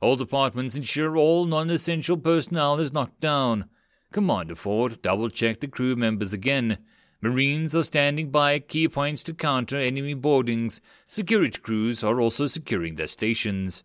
All 0.00 0.16
departments 0.16 0.76
ensure 0.76 1.16
all 1.16 1.44
non-essential 1.44 2.16
personnel 2.16 2.80
is 2.80 2.92
knocked 2.92 3.20
down. 3.20 3.68
Commander 4.12 4.54
Ford 4.54 5.02
double-checked 5.02 5.60
the 5.60 5.68
crew 5.68 5.94
members 5.94 6.32
again. 6.32 6.78
Marines 7.20 7.74
are 7.74 7.82
standing 7.82 8.30
by 8.30 8.58
key 8.58 8.88
points 8.88 9.22
to 9.24 9.34
counter 9.34 9.76
enemy 9.76 10.14
boardings. 10.14 10.80
Security 11.06 11.58
crews 11.60 12.04
are 12.04 12.20
also 12.20 12.46
securing 12.46 12.94
their 12.94 13.08
stations. 13.08 13.82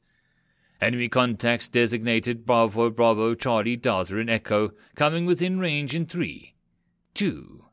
Enemy 0.84 1.08
contacts 1.08 1.70
designated 1.70 2.46
Bravo, 2.46 2.90
Bravo, 2.90 3.36
Charlie, 3.36 3.78
Delta, 3.78 4.18
and 4.18 4.30
Echo 4.30 4.72
coming 4.96 5.26
within 5.26 5.58
range 5.58 5.96
in 5.96 6.06
three, 6.06 6.56
two, 7.14 7.64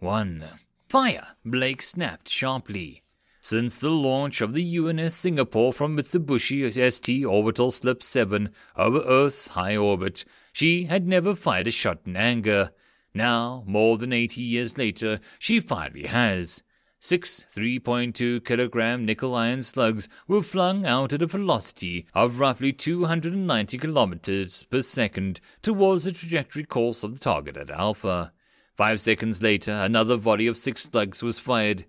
one. 0.00 0.44
Fire! 0.88 1.36
Blake 1.44 1.80
snapped 1.80 2.28
sharply. 2.28 3.04
Since 3.40 3.78
the 3.78 3.90
launch 3.90 4.40
of 4.40 4.54
the 4.54 4.78
UNS 4.78 5.14
Singapore 5.14 5.72
from 5.72 5.96
Mitsubishi 5.96 6.68
ST 6.92 7.24
Orbital 7.24 7.70
Slip 7.70 8.02
7 8.02 8.50
over 8.76 9.02
Earth's 9.06 9.48
high 9.48 9.76
orbit, 9.76 10.24
she 10.52 10.86
had 10.86 11.06
never 11.06 11.36
fired 11.36 11.68
a 11.68 11.70
shot 11.70 12.00
in 12.06 12.16
anger. 12.16 12.72
Now, 13.14 13.62
more 13.68 13.98
than 13.98 14.12
80 14.12 14.42
years 14.42 14.76
later, 14.76 15.20
she 15.38 15.60
finally 15.60 16.08
has. 16.08 16.64
Six 17.00 17.46
3.2 17.54 18.44
kilogram 18.44 19.06
nickel 19.06 19.32
iron 19.32 19.62
slugs 19.62 20.08
were 20.26 20.42
flung 20.42 20.84
out 20.84 21.12
at 21.12 21.22
a 21.22 21.26
velocity 21.26 22.06
of 22.12 22.40
roughly 22.40 22.72
290 22.72 23.78
kilometers 23.78 24.64
per 24.64 24.80
second 24.80 25.40
towards 25.62 26.04
the 26.04 26.12
trajectory 26.12 26.64
course 26.64 27.04
of 27.04 27.14
the 27.14 27.20
target 27.20 27.56
at 27.56 27.70
Alpha. 27.70 28.32
Five 28.74 29.00
seconds 29.00 29.40
later, 29.40 29.70
another 29.70 30.16
volley 30.16 30.48
of 30.48 30.56
six 30.56 30.82
slugs 30.82 31.22
was 31.22 31.38
fired. 31.38 31.84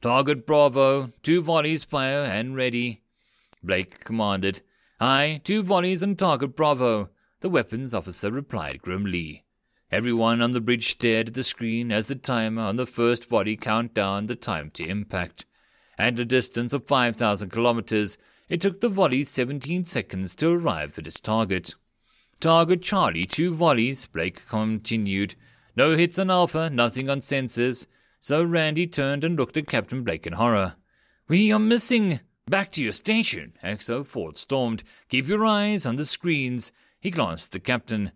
Target 0.00 0.46
Bravo, 0.46 1.10
two 1.22 1.42
volleys 1.42 1.84
fire 1.84 2.22
and 2.22 2.56
ready. 2.56 3.02
Blake 3.62 4.02
commanded. 4.02 4.62
Aye, 4.98 5.42
two 5.44 5.62
volleys 5.62 6.02
on 6.02 6.16
target 6.16 6.56
Bravo, 6.56 7.10
the 7.40 7.50
weapons 7.50 7.94
officer 7.94 8.30
replied 8.30 8.80
grimly. 8.80 9.43
Everyone 9.94 10.42
on 10.42 10.50
the 10.50 10.60
bridge 10.60 10.88
stared 10.88 11.28
at 11.28 11.34
the 11.34 11.44
screen 11.44 11.92
as 11.92 12.08
the 12.08 12.16
timer 12.16 12.62
on 12.62 12.74
the 12.74 12.84
first 12.84 13.28
volley 13.28 13.56
counted 13.56 13.94
down 13.94 14.26
the 14.26 14.34
time 14.34 14.70
to 14.70 14.84
impact. 14.84 15.46
At 15.96 16.18
a 16.18 16.24
distance 16.24 16.72
of 16.72 16.88
5,000 16.88 17.48
kilometers, 17.48 18.18
it 18.48 18.60
took 18.60 18.80
the 18.80 18.88
volley 18.88 19.22
17 19.22 19.84
seconds 19.84 20.34
to 20.34 20.50
arrive 20.50 20.98
at 20.98 21.06
its 21.06 21.20
target. 21.20 21.76
Target 22.40 22.82
Charlie, 22.82 23.24
two 23.24 23.54
volleys, 23.54 24.06
Blake 24.06 24.44
continued. 24.48 25.36
No 25.76 25.94
hits 25.94 26.18
on 26.18 26.28
Alpha, 26.28 26.68
nothing 26.70 27.08
on 27.08 27.20
sensors. 27.20 27.86
So 28.18 28.42
Randy 28.42 28.88
turned 28.88 29.22
and 29.22 29.38
looked 29.38 29.56
at 29.56 29.68
Captain 29.68 30.02
Blake 30.02 30.26
in 30.26 30.32
horror. 30.32 30.74
We 31.28 31.52
are 31.52 31.60
missing! 31.60 32.18
Back 32.46 32.72
to 32.72 32.82
your 32.82 32.90
station, 32.90 33.52
XO 33.62 34.04
Ford 34.04 34.38
stormed. 34.38 34.82
Keep 35.08 35.28
your 35.28 35.46
eyes 35.46 35.86
on 35.86 35.94
the 35.94 36.04
screens. 36.04 36.72
He 36.98 37.12
glanced 37.12 37.46
at 37.46 37.52
the 37.52 37.60
captain. 37.60 38.10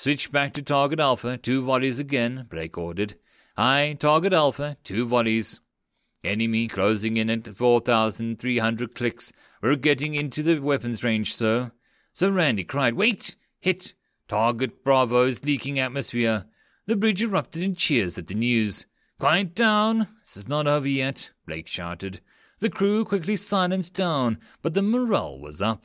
Switch 0.00 0.32
back 0.32 0.54
to 0.54 0.62
target 0.62 0.98
Alpha, 0.98 1.36
two 1.36 1.60
volleys 1.60 2.00
again, 2.00 2.46
Blake 2.48 2.78
ordered. 2.78 3.16
Aye, 3.58 3.98
target 3.98 4.32
Alpha, 4.32 4.78
two 4.82 5.04
volleys. 5.04 5.60
Enemy 6.24 6.68
closing 6.68 7.18
in 7.18 7.28
at 7.28 7.46
4,300 7.46 8.94
clicks. 8.94 9.30
We're 9.60 9.76
getting 9.76 10.14
into 10.14 10.42
the 10.42 10.58
weapons 10.58 11.04
range, 11.04 11.34
sir. 11.34 11.72
Sir 12.14 12.30
Randy 12.30 12.64
cried, 12.64 12.94
Wait! 12.94 13.36
Hit! 13.60 13.92
Target 14.26 14.82
Bravo's 14.82 15.44
leaking 15.44 15.78
atmosphere. 15.78 16.46
The 16.86 16.96
bridge 16.96 17.22
erupted 17.22 17.62
in 17.62 17.74
cheers 17.74 18.16
at 18.16 18.28
the 18.28 18.34
news. 18.34 18.86
Quiet 19.18 19.54
down! 19.54 20.08
This 20.20 20.38
is 20.38 20.48
not 20.48 20.66
over 20.66 20.88
yet, 20.88 21.30
Blake 21.44 21.66
shouted. 21.66 22.20
The 22.60 22.70
crew 22.70 23.04
quickly 23.04 23.36
silenced 23.36 23.96
down, 23.96 24.38
but 24.62 24.72
the 24.72 24.80
morale 24.80 25.38
was 25.38 25.60
up. 25.60 25.84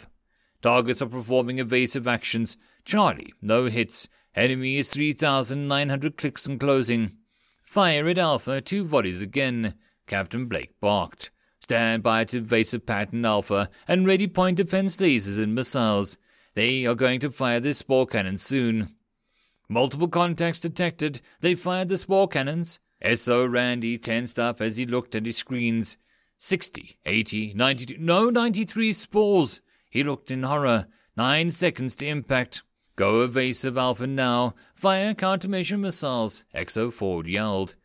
Targets 0.62 1.01
are 1.01 1.08
performing 1.08 1.60
evasive 1.60 2.08
actions. 2.08 2.56
Charlie, 2.85 3.33
no 3.41 3.65
hits. 3.65 4.07
Enemy 4.35 4.77
is 4.77 4.89
3,900 4.89 6.17
clicks 6.17 6.45
and 6.45 6.59
closing. 6.59 7.17
Fire 7.63 8.07
at 8.07 8.17
Alpha, 8.17 8.61
two 8.61 8.85
volleys 8.85 9.21
again. 9.21 9.73
Captain 10.07 10.45
Blake 10.45 10.79
barked. 10.79 11.31
Stand 11.59 12.03
by 12.03 12.23
to 12.25 12.37
evasive 12.37 12.85
pattern 12.85 13.25
Alpha 13.25 13.69
and 13.87 14.05
ready 14.05 14.27
point 14.27 14.57
defense 14.57 14.97
lasers 14.97 15.41
and 15.41 15.55
missiles. 15.55 16.17
They 16.53 16.85
are 16.85 16.93
going 16.93 17.19
to 17.21 17.31
fire 17.31 17.59
their 17.59 17.73
spore 17.73 18.05
cannons 18.05 18.43
soon. 18.43 18.89
Multiple 19.67 20.07
contacts 20.07 20.61
detected. 20.61 21.21
They 21.41 21.55
fired 21.55 21.89
the 21.89 21.97
spore 21.97 22.27
cannons. 22.27 22.79
S.O. 23.01 23.45
Randy 23.45 23.97
tensed 23.97 24.37
up 24.37 24.61
as 24.61 24.77
he 24.77 24.85
looked 24.85 25.15
at 25.15 25.25
his 25.25 25.37
screens. 25.37 25.97
Sixty, 26.37 26.97
eighty, 27.05 27.51
ninety-two, 27.55 27.97
no, 27.97 28.29
ninety-three 28.29 28.91
spores. 28.91 29.59
He 29.89 30.03
looked 30.03 30.29
in 30.29 30.43
horror. 30.43 30.85
Nine 31.17 31.49
seconds 31.49 31.95
to 31.97 32.07
impact. 32.07 32.61
Go 32.97 33.23
evasive 33.23 33.77
Alpha 33.77 34.08
now. 34.08 34.55
Fire 34.73 35.13
countermeasure 35.13 35.77
missiles. 35.77 36.45
XO 36.55 36.93
Ford 36.93 37.27
yelled. 37.27 37.75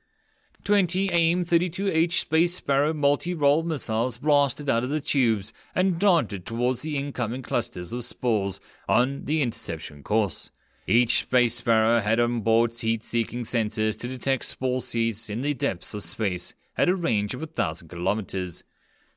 Twenty 0.62 1.10
AIM 1.10 1.44
32H 1.44 2.12
Space 2.12 2.54
Sparrow 2.54 2.92
multi-role 2.92 3.64
missiles 3.64 4.18
blasted 4.18 4.70
out 4.70 4.84
of 4.84 4.90
the 4.90 5.00
tubes 5.00 5.52
and 5.74 5.98
darted 5.98 6.46
towards 6.46 6.82
the 6.82 6.96
incoming 6.96 7.42
clusters 7.42 7.92
of 7.92 8.04
spores 8.04 8.60
on 8.88 9.24
the 9.24 9.42
interception 9.42 10.04
course. 10.04 10.52
Each 10.86 11.22
Space 11.22 11.54
Sparrow 11.54 11.98
had 11.98 12.20
on 12.20 12.42
board 12.42 12.76
heat-seeking 12.76 13.42
sensors 13.42 13.98
to 14.00 14.06
detect 14.06 14.44
spore 14.44 14.80
seeds 14.80 15.28
in 15.28 15.42
the 15.42 15.54
depths 15.54 15.92
of 15.92 16.04
space 16.04 16.54
at 16.76 16.88
a 16.88 16.94
range 16.94 17.34
of 17.34 17.42
a 17.42 17.46
thousand 17.46 17.88
kilometers. 17.88 18.62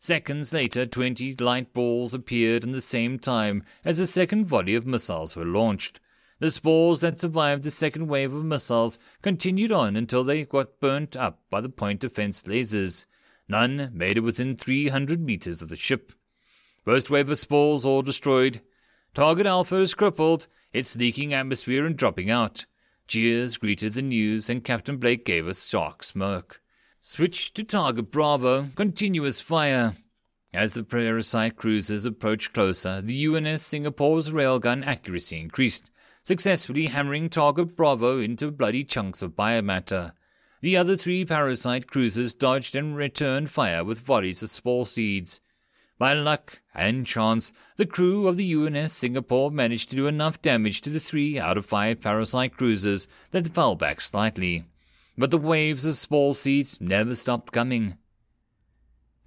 Seconds 0.04 0.52
later, 0.52 0.86
20 0.86 1.36
light 1.36 1.72
balls 1.72 2.14
appeared 2.14 2.66
in 2.66 2.74
the 2.74 2.82
same 2.82 3.18
time 3.18 3.64
as 3.86 4.00
the 4.00 4.06
second 4.06 4.48
volley 4.48 4.76
of 4.76 4.86
missiles 4.86 5.38
were 5.38 5.46
launched. 5.46 6.02
The 6.40 6.52
spores 6.52 7.00
that 7.00 7.22
survived 7.22 7.64
the 7.64 7.72
second 7.72 8.08
wave 8.08 8.34
of 8.34 8.44
missiles 8.44 9.00
continued 9.22 9.72
on 9.72 9.96
until 9.96 10.26
they 10.26 10.44
got 10.44 10.82
burnt 10.82 11.16
up 11.16 11.40
by 11.50 11.62
the 11.62 11.70
point 11.70 12.02
defense 12.02 12.44
lasers. 12.44 13.06
None 13.48 13.92
made 13.94 14.18
it 14.18 14.26
within 14.26 14.58
300 14.58 15.22
meters 15.22 15.62
of 15.62 15.70
the 15.70 15.78
ship. 15.78 16.12
First 16.84 17.10
wave 17.10 17.30
of 17.30 17.38
spores 17.38 17.86
all 17.86 18.02
destroyed. 18.02 18.60
Target 19.14 19.46
Alpha 19.46 19.78
is 19.78 19.96
crippled, 19.96 20.48
its 20.74 20.98
leaking 20.98 21.34
atmosphere 21.34 21.86
and 21.86 21.96
dropping 21.96 22.30
out. 22.30 22.66
Cheers 23.08 23.56
greeted 23.56 23.94
the 23.94 24.02
news, 24.02 24.50
and 24.50 24.66
Captain 24.66 24.98
Blake 24.98 25.24
gave 25.24 25.48
a 25.48 25.54
stark 25.54 26.04
smirk. 26.04 26.62
Switch 27.06 27.54
to 27.54 27.66
target 27.66 28.12
Bravo, 28.12 28.68
continuous 28.78 29.42
fire. 29.42 29.96
As 30.54 30.74
the 30.74 30.86
parasite 30.86 31.58
cruisers 31.58 32.06
approached 32.06 32.54
closer, 32.54 33.02
the 33.02 33.26
UNS 33.26 33.62
Singapore's 33.62 34.32
railgun 34.32 34.86
accuracy 34.86 35.38
increased, 35.38 35.92
successfully 36.24 36.86
hammering 36.86 37.28
target 37.28 37.76
Bravo 37.76 38.20
into 38.20 38.52
bloody 38.52 38.86
chunks 38.86 39.22
of 39.22 39.36
biomatter. 39.36 40.14
The 40.62 40.78
other 40.78 40.96
three 40.96 41.26
parasite 41.26 41.88
cruisers 41.88 42.34
dodged 42.34 42.74
and 42.74 42.96
returned 42.96 43.50
fire 43.50 43.84
with 43.84 44.00
volleys 44.00 44.42
of 44.42 44.50
spore 44.50 44.86
seeds. 44.86 45.42
By 46.00 46.14
luck 46.14 46.62
and 46.74 47.06
chance, 47.06 47.52
the 47.76 47.86
crew 47.86 48.30
of 48.30 48.38
the 48.38 48.54
UNS 48.54 48.94
Singapore 48.94 49.52
managed 49.52 49.90
to 49.90 49.98
do 49.98 50.08
enough 50.08 50.42
damage 50.42 50.80
to 50.84 50.90
the 50.90 51.02
three 51.02 51.38
out 51.38 51.58
of 51.58 51.66
five 51.66 52.00
parasite 52.00 52.56
cruisers 52.56 53.10
that 53.32 53.54
fell 53.54 53.76
back 53.76 54.00
slightly. 54.00 54.64
But 55.18 55.32
the 55.32 55.38
waves 55.38 55.86
of 55.86 55.94
spore 55.94 56.36
seeds 56.36 56.82
never 56.82 57.14
stopped 57.16 57.54
coming. 57.54 57.98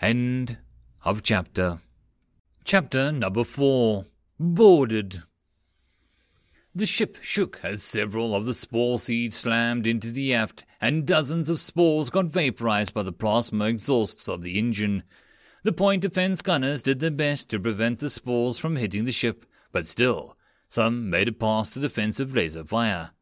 End 0.01 0.59
of 1.05 1.23
chapter. 1.23 1.79
Chapter 2.65 3.13
number 3.13 3.45
four. 3.45 4.05
Boarded. 4.39 5.23
The 6.75 6.85
ship 6.85 7.17
shook 7.23 7.61
as 7.63 7.83
several 7.83 8.35
of 8.35 8.45
the 8.45 8.53
spore 8.53 8.99
seeds 8.99 9.37
slammed 9.37 9.87
into 9.87 10.11
the 10.11 10.35
aft, 10.35 10.67
and 10.79 11.07
dozens 11.07 11.49
of 11.49 11.59
spores 11.59 12.11
got 12.11 12.27
vaporized 12.27 12.93
by 12.93 13.03
the 13.03 13.13
plasma 13.13 13.65
exhausts 13.65 14.29
of 14.29 14.43
the 14.43 14.59
engine. 14.59 15.03
The 15.63 15.73
point 15.73 16.03
defense 16.03 16.43
gunners 16.43 16.83
did 16.83 17.01
their 17.01 17.11
best 17.11 17.49
to 17.51 17.59
prevent 17.59 18.01
the 18.01 18.11
spores 18.11 18.59
from 18.59 18.77
hitting 18.77 19.07
the 19.07 19.13
ship, 19.13 19.47
but 19.73 19.87
still, 19.87 20.37
some 20.69 21.09
made 21.09 21.29
it 21.29 21.41
past 21.41 21.73
the 21.73 21.81
defensive 21.81 22.37
laser 22.37 22.65
fire. 22.65 23.13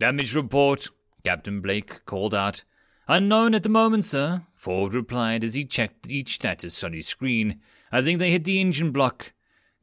Damage 0.00 0.34
report, 0.34 0.88
Captain 1.28 1.60
Blake 1.60 2.06
called 2.06 2.34
out. 2.34 2.64
Unknown 3.06 3.54
at 3.54 3.62
the 3.62 3.68
moment, 3.68 4.06
sir, 4.06 4.44
Ford 4.56 4.94
replied 4.94 5.44
as 5.44 5.52
he 5.52 5.66
checked 5.66 6.08
each 6.08 6.32
status 6.32 6.82
on 6.82 6.94
his 6.94 7.06
screen. 7.06 7.60
I 7.92 8.00
think 8.00 8.18
they 8.18 8.30
hit 8.30 8.44
the 8.44 8.62
engine 8.62 8.92
block. 8.92 9.34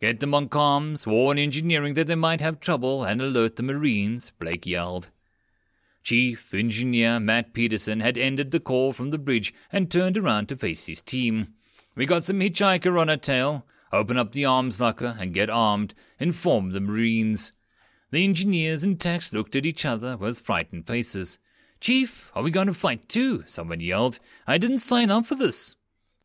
Get 0.02 0.22
them 0.22 0.34
on 0.34 0.50
comms, 0.50 1.06
warn 1.06 1.38
engineering 1.38 1.94
that 1.94 2.08
they 2.08 2.16
might 2.16 2.42
have 2.42 2.60
trouble, 2.60 3.04
and 3.04 3.22
alert 3.22 3.58
the 3.58 3.62
Marines, 3.62 4.32
Blake 4.40 4.66
yelled. 4.66 5.10
Chief 6.02 6.52
Engineer 6.52 7.20
Matt 7.20 7.54
Peterson 7.54 8.00
had 8.00 8.18
ended 8.18 8.50
the 8.50 8.60
call 8.60 8.92
from 8.92 9.12
the 9.12 9.20
bridge 9.20 9.54
and 9.72 9.92
turned 9.92 10.18
around 10.18 10.50
to 10.50 10.58
face 10.58 10.88
his 10.88 11.00
team. 11.00 11.54
We 11.96 12.08
got 12.08 12.26
some 12.26 12.40
hitchhiker 12.40 13.00
on 13.00 13.08
our 13.08 13.18
tail. 13.18 13.68
Open 13.94 14.18
up 14.18 14.32
the 14.32 14.46
arms 14.46 14.82
locker 14.82 15.16
and 15.20 15.32
get 15.32 15.52
armed, 15.52 15.94
informed 16.18 16.72
the 16.72 16.82
Marines. 16.82 17.54
The 18.12 18.24
engineers 18.24 18.84
and 18.84 19.00
techs 19.00 19.34
looked 19.34 19.56
at 19.56 19.66
each 19.66 19.86
other 19.86 20.18
with 20.18 20.40
frightened 20.40 20.88
faces. 20.88 21.40
Chief, 21.82 22.32
are 22.36 22.44
we 22.44 22.52
going 22.52 22.68
to 22.68 22.74
fight 22.74 23.10
too? 23.10 23.44
Someone 23.46 23.80
yelled. 23.80 24.20
I 24.48 24.58
didn't 24.58 24.80
sign 24.80 25.12
up 25.12 25.26
for 25.26 25.36
this. 25.36 25.76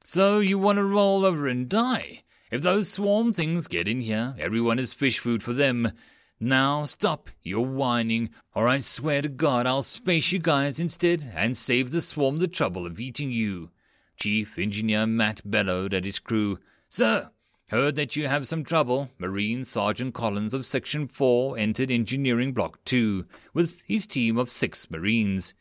So 0.04 0.38
you 0.40 0.58
want 0.58 0.76
to 0.76 0.84
roll 0.84 1.24
over 1.24 1.46
and 1.46 1.68
die? 1.68 2.22
If 2.50 2.62
those 2.62 2.90
swarm 2.90 3.32
things 3.32 3.68
get 3.68 3.86
in 3.86 4.00
here, 4.00 4.34
everyone 4.38 4.78
is 4.78 4.92
fish 4.92 5.18
food 5.18 5.42
for 5.42 5.52
them. 5.52 5.92
Now 6.40 6.84
stop 6.84 7.28
your 7.42 7.66
whining, 7.66 8.30
or 8.54 8.66
I 8.66 8.78
swear 8.78 9.22
to 9.22 9.28
God 9.28 9.66
I'll 9.66 9.82
space 9.82 10.32
you 10.32 10.38
guys 10.38 10.80
instead 10.80 11.30
and 11.36 11.56
save 11.56 11.90
the 11.90 12.00
swarm 12.00 12.38
the 12.38 12.48
trouble 12.48 12.86
of 12.86 12.98
eating 12.98 13.30
you. 13.30 13.70
Chief 14.16 14.58
Engineer 14.58 15.06
Matt 15.06 15.42
bellowed 15.44 15.94
at 15.94 16.04
his 16.04 16.18
crew. 16.18 16.58
Sir, 16.88 17.30
Heard 17.70 17.94
that 17.94 18.16
you 18.16 18.26
have 18.26 18.48
some 18.48 18.64
trouble. 18.64 19.10
Marine 19.16 19.64
Sergeant 19.64 20.12
Collins 20.12 20.54
of 20.54 20.66
Section 20.66 21.06
4 21.06 21.56
entered 21.56 21.88
Engineering 21.88 22.52
Block 22.52 22.84
2 22.84 23.26
with 23.54 23.84
his 23.86 24.08
team 24.08 24.38
of 24.38 24.50
six 24.50 24.90
Marines. 24.90 25.54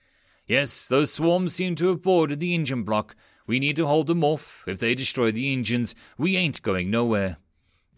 Yes, 0.48 0.88
those 0.88 1.14
swarms 1.14 1.54
seem 1.54 1.76
to 1.76 1.90
have 1.90 2.02
boarded 2.02 2.40
the 2.40 2.56
engine 2.56 2.82
block. 2.82 3.16
We 3.46 3.60
need 3.60 3.76
to 3.76 3.86
hold 3.86 4.08
them 4.08 4.24
off. 4.24 4.64
If 4.66 4.80
they 4.80 4.96
destroy 4.96 5.30
the 5.30 5.54
engines, 5.54 5.94
we 6.18 6.36
ain't 6.36 6.64
going 6.64 6.90
nowhere. 6.90 7.38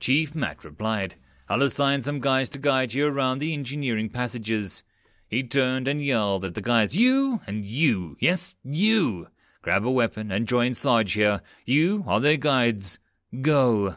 Chief 0.02 0.36
Matt 0.36 0.66
replied, 0.66 1.16
I'll 1.48 1.62
assign 1.62 2.02
some 2.02 2.20
guys 2.20 2.50
to 2.50 2.60
guide 2.60 2.94
you 2.94 3.08
around 3.08 3.38
the 3.38 3.54
engineering 3.54 4.10
passages. 4.10 4.84
He 5.26 5.42
turned 5.42 5.88
and 5.88 6.02
yelled 6.04 6.44
at 6.44 6.56
the 6.56 6.62
guys, 6.62 6.98
You 6.98 7.40
and 7.48 7.64
you, 7.64 8.18
yes, 8.20 8.56
you. 8.62 9.28
Grab 9.62 9.86
a 9.86 9.92
weapon 9.92 10.34
and 10.34 10.50
join 10.50 10.74
Sarge 10.74 11.14
here. 11.14 11.42
You 11.66 12.04
are 12.06 12.20
their 12.20 12.36
guides. 12.36 13.00
Go. 13.40 13.96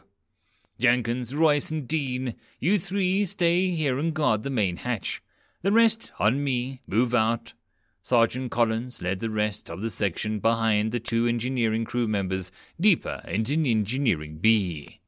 Jenkins, 0.79 1.33
Royce, 1.33 1.71
and 1.71 1.87
Dean, 1.87 2.35
you 2.59 2.77
three 2.77 3.25
stay 3.25 3.69
here 3.69 3.97
and 3.97 4.13
guard 4.13 4.43
the 4.43 4.49
main 4.49 4.77
hatch. 4.77 5.21
The 5.61 5.71
rest, 5.71 6.11
on 6.19 6.43
me, 6.43 6.81
move 6.87 7.13
out. 7.13 7.53
Sergeant 8.01 8.51
Collins 8.51 9.01
led 9.01 9.19
the 9.19 9.29
rest 9.29 9.69
of 9.69 9.81
the 9.81 9.89
section 9.89 10.39
behind 10.39 10.91
the 10.91 10.99
two 10.99 11.25
engineering 11.25 11.85
crew 11.85 12.07
members 12.07 12.51
deeper 12.79 13.21
into 13.27 13.53
Engineering 13.67 14.37
B. 14.37 14.99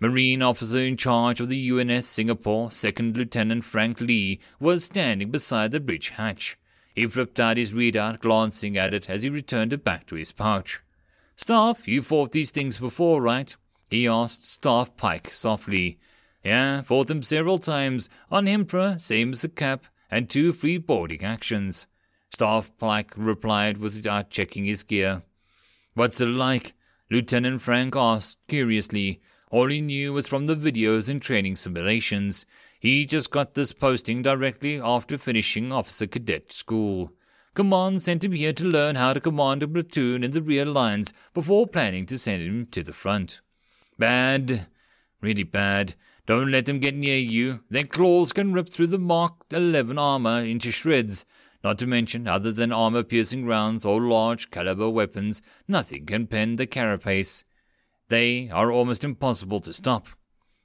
Marine 0.00 0.42
officer 0.42 0.80
in 0.80 0.96
charge 0.96 1.38
of 1.40 1.48
the 1.48 1.70
UNS 1.70 2.06
Singapore, 2.06 2.70
Second 2.70 3.16
Lieutenant 3.16 3.62
Frank 3.62 4.00
Lee, 4.00 4.40
was 4.58 4.84
standing 4.84 5.30
beside 5.30 5.70
the 5.70 5.80
bridge 5.80 6.08
hatch. 6.08 6.56
He 6.94 7.06
flipped 7.06 7.38
out 7.38 7.56
his 7.56 7.72
readout, 7.72 8.20
glancing 8.20 8.76
at 8.76 8.94
it 8.94 9.08
as 9.08 9.22
he 9.22 9.30
returned 9.30 9.72
it 9.72 9.84
back 9.84 10.06
to 10.06 10.16
his 10.16 10.32
pouch. 10.32 10.80
Staff, 11.36 11.86
you've 11.86 12.06
fought 12.06 12.32
these 12.32 12.50
things 12.50 12.78
before, 12.78 13.22
right? 13.22 13.56
He 13.92 14.08
asked 14.08 14.50
Staff 14.50 14.96
Pike 14.96 15.28
softly. 15.28 15.98
Yeah, 16.42 16.80
fought 16.80 17.08
them 17.08 17.20
several 17.20 17.58
times, 17.58 18.08
on 18.30 18.48
Emperor, 18.48 18.96
same 18.96 19.32
as 19.32 19.42
the 19.42 19.50
Cap, 19.50 19.84
and 20.10 20.30
two 20.30 20.54
free 20.54 20.78
boarding 20.78 21.22
actions. 21.22 21.86
Staff 22.30 22.70
Pike 22.78 23.12
replied 23.18 23.76
without 23.76 24.08
uh, 24.08 24.28
checking 24.30 24.64
his 24.64 24.82
gear. 24.82 25.24
What's 25.92 26.22
it 26.22 26.28
like? 26.28 26.72
Lieutenant 27.10 27.60
Frank 27.60 27.94
asked 27.94 28.38
curiously. 28.48 29.20
All 29.50 29.66
he 29.66 29.82
knew 29.82 30.14
was 30.14 30.26
from 30.26 30.46
the 30.46 30.56
videos 30.56 31.10
and 31.10 31.20
training 31.20 31.56
simulations. 31.56 32.46
He 32.80 33.04
just 33.04 33.30
got 33.30 33.52
this 33.52 33.74
posting 33.74 34.22
directly 34.22 34.80
after 34.80 35.18
finishing 35.18 35.70
officer 35.70 36.06
cadet 36.06 36.50
school. 36.50 37.12
Command 37.52 38.00
sent 38.00 38.24
him 38.24 38.32
here 38.32 38.54
to 38.54 38.64
learn 38.64 38.94
how 38.94 39.12
to 39.12 39.20
command 39.20 39.62
a 39.62 39.68
platoon 39.68 40.24
in 40.24 40.30
the 40.30 40.40
rear 40.40 40.64
lines 40.64 41.12
before 41.34 41.66
planning 41.66 42.06
to 42.06 42.18
send 42.18 42.42
him 42.42 42.64
to 42.64 42.82
the 42.82 42.94
front. 42.94 43.42
Bad. 44.02 44.66
Really 45.20 45.44
bad. 45.44 45.94
Don't 46.26 46.50
let 46.50 46.66
them 46.66 46.80
get 46.80 46.96
near 46.96 47.18
you. 47.18 47.60
Their 47.70 47.84
claws 47.84 48.32
can 48.32 48.52
rip 48.52 48.68
through 48.68 48.88
the 48.88 48.98
Mark 48.98 49.44
11 49.52 49.96
armor 49.96 50.40
into 50.40 50.72
shreds. 50.72 51.24
Not 51.62 51.78
to 51.78 51.86
mention, 51.86 52.26
other 52.26 52.50
than 52.50 52.72
armor 52.72 53.04
piercing 53.04 53.46
rounds 53.46 53.84
or 53.84 54.00
large 54.00 54.50
caliber 54.50 54.90
weapons, 54.90 55.40
nothing 55.68 56.04
can 56.04 56.26
pen 56.26 56.56
the 56.56 56.66
carapace. 56.66 57.44
They 58.08 58.50
are 58.50 58.72
almost 58.72 59.04
impossible 59.04 59.60
to 59.60 59.72
stop. 59.72 60.08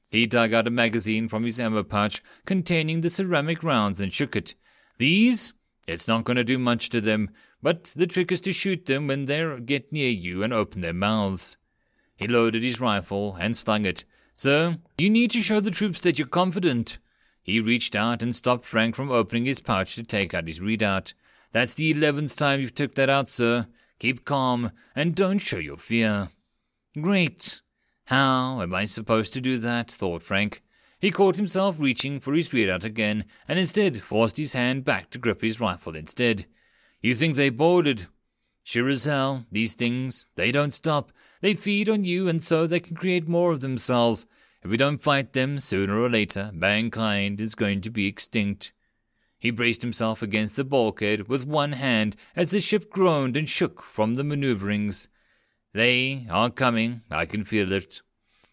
He 0.09 0.25
dug 0.25 0.51
out 0.51 0.65
a 0.65 0.71
magazine 0.71 1.29
from 1.29 1.43
his 1.43 1.59
ammo 1.59 1.83
pouch 1.83 2.23
containing 2.47 3.01
the 3.01 3.11
ceramic 3.11 3.61
rounds 3.61 3.99
and 3.99 4.11
shook 4.11 4.35
it. 4.35 4.55
These 4.97 5.53
it's 5.85 6.07
not 6.07 6.23
going 6.23 6.37
to 6.37 6.43
do 6.43 6.57
much 6.57 6.89
to 6.89 7.01
them, 7.01 7.29
but 7.61 7.93
the 7.95 8.07
trick 8.07 8.31
is 8.31 8.41
to 8.41 8.51
shoot 8.51 8.87
them 8.87 9.05
when 9.05 9.25
they 9.27 9.59
get 9.63 9.91
near 9.91 10.09
you 10.09 10.41
and 10.41 10.51
open 10.51 10.81
their 10.81 10.91
mouths. 10.91 11.59
He 12.17 12.27
loaded 12.27 12.63
his 12.63 12.81
rifle 12.81 13.37
and 13.39 13.55
slung 13.55 13.85
it. 13.85 14.03
Sir, 14.33 14.77
you 14.97 15.09
need 15.09 15.31
to 15.31 15.41
show 15.41 15.59
the 15.59 15.71
troops 15.71 16.01
that 16.01 16.19
you're 16.19 16.27
confident. 16.27 16.97
He 17.41 17.59
reached 17.61 17.95
out 17.95 18.21
and 18.21 18.35
stopped 18.35 18.65
Frank 18.65 18.95
from 18.95 19.09
opening 19.09 19.45
his 19.45 19.59
pouch 19.59 19.95
to 19.95 20.03
take 20.03 20.33
out 20.33 20.47
his 20.47 20.59
readout. 20.59 21.13
That's 21.53 21.75
the 21.75 21.91
eleventh 21.91 22.35
time 22.35 22.59
you've 22.59 22.75
took 22.75 22.95
that 22.95 23.09
out, 23.09 23.29
sir. 23.29 23.67
Keep 23.99 24.25
calm 24.25 24.71
and 24.95 25.15
don't 25.15 25.39
show 25.39 25.57
your 25.57 25.77
fear. 25.77 26.29
Great. 26.99 27.61
How 28.07 28.61
am 28.61 28.73
I 28.73 28.85
supposed 28.85 29.33
to 29.33 29.41
do 29.41 29.57
that? 29.59 29.91
thought 29.91 30.23
Frank. 30.23 30.61
He 30.99 31.11
caught 31.11 31.35
himself 31.35 31.75
reaching 31.79 32.19
for 32.19 32.33
his 32.33 32.49
readout 32.49 32.83
again, 32.83 33.25
and 33.47 33.59
instead 33.59 34.01
forced 34.01 34.37
his 34.37 34.53
hand 34.53 34.83
back 34.83 35.11
to 35.11 35.19
grip 35.19 35.41
his 35.41 35.59
rifle 35.59 35.95
instead. 35.95 36.47
You 37.01 37.13
think 37.13 37.35
they 37.35 37.49
boarded? 37.49 38.07
Sure 38.63 38.89
as 38.89 39.05
hell, 39.05 39.45
these 39.51 39.75
things, 39.75 40.25
they 40.35 40.51
don't 40.51 40.73
stop. 40.73 41.11
They 41.41 41.53
feed 41.53 41.89
on 41.89 42.03
you, 42.03 42.27
and 42.27 42.43
so 42.43 42.65
they 42.65 42.79
can 42.79 42.95
create 42.95 43.27
more 43.27 43.51
of 43.51 43.61
themselves. 43.61 44.25
If 44.63 44.71
we 44.71 44.77
don't 44.77 45.01
fight 45.01 45.33
them, 45.33 45.59
sooner 45.59 45.99
or 45.99 46.09
later, 46.09 46.51
mankind 46.53 47.39
is 47.39 47.55
going 47.55 47.81
to 47.81 47.91
be 47.91 48.07
extinct. 48.07 48.73
He 49.39 49.51
braced 49.51 49.83
himself 49.83 50.23
against 50.23 50.55
the 50.55 50.63
bulkhead 50.63 51.27
with 51.27 51.45
one 51.45 51.73
hand 51.73 52.15
as 52.35 52.49
the 52.49 52.59
ship 52.59 52.89
groaned 52.89 53.37
and 53.37 53.47
shook 53.47 53.81
from 53.81 54.15
the 54.15 54.23
maneuverings. 54.23 55.09
They 55.73 56.25
are 56.31 56.49
coming, 56.49 57.01
I 57.11 57.25
can 57.25 57.43
feel 57.43 57.71
it. 57.71 58.01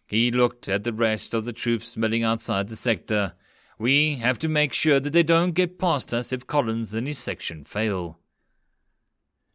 He 0.06 0.30
looked 0.30 0.68
at 0.68 0.84
the 0.84 0.92
rest 0.92 1.32
of 1.32 1.46
the 1.46 1.54
troops 1.54 1.96
milling 1.96 2.22
outside 2.22 2.68
the 2.68 2.76
sector. 2.76 3.32
We 3.78 4.16
have 4.16 4.38
to 4.40 4.48
make 4.48 4.74
sure 4.74 5.00
that 5.00 5.14
they 5.14 5.22
don't 5.22 5.52
get 5.52 5.78
past 5.78 6.12
us 6.12 6.32
if 6.32 6.46
Collins 6.46 6.92
and 6.92 7.06
his 7.06 7.18
section 7.18 7.64
fail. 7.64 8.18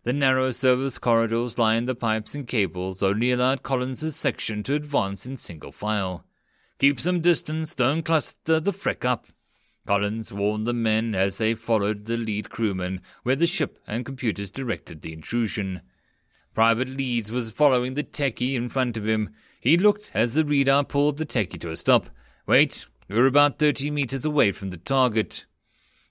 The 0.10 0.14
narrow 0.14 0.50
service 0.50 0.98
corridors 0.98 1.60
lined 1.60 1.88
the 1.88 1.94
pipes 1.94 2.34
and 2.34 2.48
cables 2.48 3.04
only 3.04 3.32
allowed 3.32 3.62
Collins's 3.62 4.16
section 4.16 4.64
to 4.64 4.74
advance 4.74 5.28
in 5.28 5.38
single 5.38 5.72
file. 5.72 6.26
Keep 6.80 7.00
some 7.00 7.22
distance, 7.22 7.76
don't 7.76 8.02
cluster 8.02 8.60
the 8.60 8.74
frick 8.74 9.06
up. 9.06 9.28
Collins 9.86 10.34
warned 10.34 10.66
the 10.66 10.74
men 10.74 11.14
as 11.14 11.38
they 11.38 11.54
followed 11.54 12.06
the 12.06 12.18
lead 12.18 12.50
crewman 12.50 13.02
where 13.22 13.36
the 13.36 13.46
ship 13.46 13.78
and 13.86 14.04
computers 14.04 14.50
directed 14.50 15.04
the 15.04 15.14
intrusion. 15.14 15.82
Private 16.56 16.90
Leeds 16.90 17.32
was 17.32 17.52
following 17.52 17.94
the 17.94 18.04
techie 18.04 18.56
in 18.56 18.68
front 18.68 18.98
of 18.98 19.08
him, 19.08 19.30
he 19.60 19.78
looked 19.78 20.10
as 20.16 20.34
the 20.34 20.44
radar 20.44 20.84
pulled 20.86 21.18
the 21.18 21.26
techie 21.28 21.60
to 21.60 21.70
a 21.70 21.76
stop. 21.76 22.10
Wait, 22.48 22.88
we're 23.12 23.28
about 23.28 23.60
30 23.60 23.92
meters 23.92 24.26
away 24.26 24.50
from 24.54 24.72
the 24.72 24.78
target. 24.78 25.46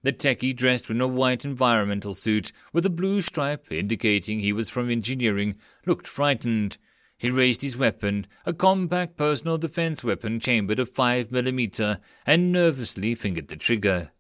The 0.03 0.13
techie, 0.13 0.55
dressed 0.55 0.89
in 0.91 1.01
a 1.01 1.09
white 1.09 1.45
environmental 1.45 2.15
suit 2.15 2.53
with 2.73 2.87
a 2.87 2.91
blue 2.91 3.21
stripe 3.21 3.73
indicating 3.73 4.39
he 4.39 4.53
was 4.53 4.71
from 4.71 4.91
engineering, 4.91 5.57
looked 5.87 6.07
frightened. 6.07 6.79
He 7.17 7.31
raised 7.31 7.63
his 7.63 7.77
weapon, 7.77 8.27
a 8.47 8.53
compact 8.53 9.17
personal 9.17 9.59
defense 9.59 10.05
weapon 10.05 10.39
chambered 10.39 10.79
of 10.79 10.91
5 10.91 11.33
millimeter, 11.33 11.99
and 12.25 12.53
nervously 12.53 13.17
fingered 13.17 13.49
the 13.49 13.57
trigger. 13.57 14.13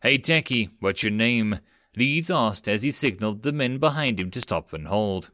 Hey, 0.00 0.18
techie, 0.18 0.70
what's 0.78 1.02
your 1.02 1.10
name? 1.10 1.58
Leeds 1.96 2.30
asked 2.30 2.68
as 2.68 2.84
he 2.84 2.90
signaled 2.92 3.42
the 3.42 3.52
men 3.52 3.78
behind 3.78 4.20
him 4.20 4.30
to 4.30 4.40
stop 4.40 4.72
and 4.72 4.86
hold. 4.86 5.30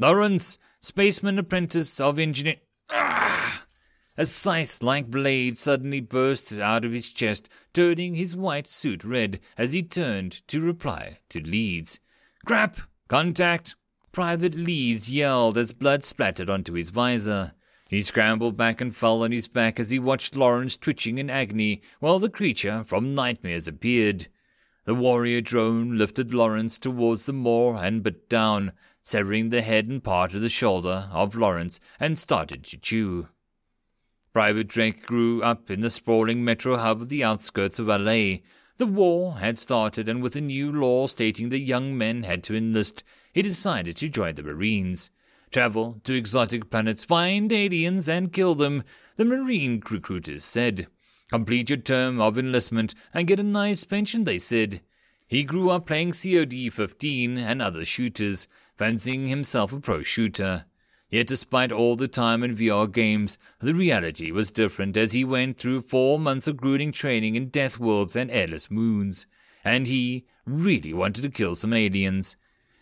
Lawrence, 0.00 0.58
spaceman 0.80 1.38
apprentice 1.38 2.00
of 2.00 2.18
engineer. 2.18 2.56
Ah! 2.90 3.66
A 4.20 4.26
scythe 4.26 4.82
like 4.82 5.12
blade 5.12 5.56
suddenly 5.56 6.00
burst 6.00 6.52
out 6.52 6.84
of 6.84 6.90
his 6.90 7.12
chest, 7.12 7.48
turning 7.72 8.16
his 8.16 8.34
white 8.34 8.66
suit 8.66 9.04
red 9.04 9.38
as 9.56 9.74
he 9.74 9.82
turned 9.84 10.44
to 10.48 10.60
reply 10.60 11.20
to 11.28 11.40
Leeds. 11.40 12.00
Crap! 12.44 12.78
Contact! 13.06 13.76
Private 14.10 14.56
Leeds 14.56 15.14
yelled 15.14 15.56
as 15.56 15.72
blood 15.72 16.02
splattered 16.02 16.50
onto 16.50 16.72
his 16.72 16.90
visor. 16.90 17.52
He 17.88 18.00
scrambled 18.00 18.56
back 18.56 18.80
and 18.80 18.94
fell 18.94 19.22
on 19.22 19.30
his 19.30 19.46
back 19.46 19.78
as 19.78 19.92
he 19.92 20.00
watched 20.00 20.34
Lawrence 20.34 20.76
twitching 20.76 21.18
in 21.18 21.30
agony 21.30 21.80
while 22.00 22.18
the 22.18 22.28
creature 22.28 22.82
from 22.84 23.14
nightmares 23.14 23.68
appeared. 23.68 24.26
The 24.84 24.96
warrior 24.96 25.42
drone 25.42 25.96
lifted 25.96 26.34
Lawrence 26.34 26.80
towards 26.80 27.26
the 27.26 27.32
moor 27.32 27.76
and 27.76 28.02
bit 28.02 28.28
down, 28.28 28.72
severing 29.00 29.50
the 29.50 29.62
head 29.62 29.86
and 29.86 30.02
part 30.02 30.34
of 30.34 30.40
the 30.40 30.48
shoulder 30.48 31.08
of 31.12 31.36
Lawrence, 31.36 31.78
and 32.00 32.18
started 32.18 32.64
to 32.64 32.78
chew. 32.78 33.28
Private 34.32 34.68
Drake 34.68 35.06
grew 35.06 35.42
up 35.42 35.70
in 35.70 35.80
the 35.80 35.90
sprawling 35.90 36.44
metro 36.44 36.76
hub 36.76 37.00
of 37.00 37.08
the 37.08 37.24
outskirts 37.24 37.78
of 37.78 37.88
LA. 37.88 38.38
The 38.76 38.86
war 38.86 39.38
had 39.38 39.58
started, 39.58 40.08
and 40.08 40.22
with 40.22 40.36
a 40.36 40.40
new 40.40 40.70
law 40.70 41.06
stating 41.06 41.48
that 41.48 41.60
young 41.60 41.96
men 41.96 42.22
had 42.22 42.44
to 42.44 42.54
enlist, 42.54 43.02
he 43.32 43.42
decided 43.42 43.96
to 43.96 44.08
join 44.08 44.34
the 44.34 44.42
Marines. 44.42 45.10
Travel 45.50 46.00
to 46.04 46.14
exotic 46.14 46.70
planets, 46.70 47.04
find 47.04 47.50
aliens, 47.50 48.08
and 48.08 48.32
kill 48.32 48.54
them, 48.54 48.84
the 49.16 49.24
Marine 49.24 49.82
recruiters 49.90 50.44
said. 50.44 50.86
Complete 51.30 51.70
your 51.70 51.78
term 51.78 52.20
of 52.20 52.38
enlistment 52.38 52.94
and 53.12 53.26
get 53.26 53.40
a 53.40 53.42
nice 53.42 53.84
pension, 53.84 54.24
they 54.24 54.38
said. 54.38 54.80
He 55.26 55.44
grew 55.44 55.70
up 55.70 55.86
playing 55.86 56.12
COD 56.12 56.72
15 56.72 57.36
and 57.36 57.60
other 57.60 57.84
shooters, 57.84 58.48
fancying 58.76 59.28
himself 59.28 59.72
a 59.72 59.80
pro 59.80 60.02
shooter. 60.02 60.66
Yet 61.10 61.26
despite 61.26 61.72
all 61.72 61.96
the 61.96 62.08
time 62.08 62.44
in 62.44 62.54
VR 62.54 62.92
games, 62.92 63.38
the 63.60 63.74
reality 63.74 64.30
was 64.30 64.50
different 64.52 64.96
as 64.96 65.12
he 65.12 65.24
went 65.24 65.56
through 65.56 65.82
four 65.82 66.18
months 66.18 66.46
of 66.46 66.58
grueling 66.58 66.92
training 66.92 67.34
in 67.34 67.48
death 67.48 67.78
worlds 67.78 68.14
and 68.14 68.30
airless 68.30 68.70
moons. 68.70 69.26
And 69.64 69.86
he 69.86 70.26
really 70.44 70.92
wanted 70.92 71.22
to 71.22 71.30
kill 71.30 71.54
some 71.54 71.72
aliens. 71.72 72.36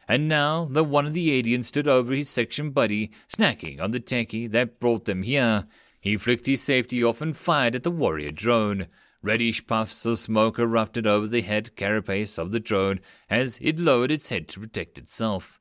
And 0.09 0.29
now 0.29 0.65
that 0.73 0.85
one 0.85 1.07
of 1.07 1.15
the 1.15 1.33
aliens 1.39 1.69
stood 1.69 1.87
over 1.87 2.13
his 2.13 2.29
section 2.29 2.71
buddy, 2.71 3.13
snacking 3.29 3.81
on 3.81 3.93
the 3.93 4.01
techie 4.01 4.51
that 4.51 4.81
brought 4.81 5.05
them 5.05 5.23
here, 5.23 5.67
he 6.01 6.17
flicked 6.17 6.47
his 6.47 6.63
safety 6.63 7.03
off 7.03 7.21
and 7.21 7.37
fired 7.37 7.75
at 7.77 7.85
the 7.85 7.91
warrior 7.91 8.33
drone. 8.33 8.89
Reddish 9.23 9.67
puffs 9.67 10.05
of 10.05 10.19
smoke 10.19 10.59
erupted 10.59 11.07
over 11.07 11.27
the 11.27 11.43
head 11.43 11.75
carapace 11.75 12.39
of 12.39 12.53
the 12.53 12.61
drone 12.61 13.01
as 13.31 13.59
it 13.63 13.79
lowered 13.79 14.11
its 14.11 14.29
head 14.29 14.47
to 14.49 14.61
protect 14.61 14.99
itself. 14.99 15.61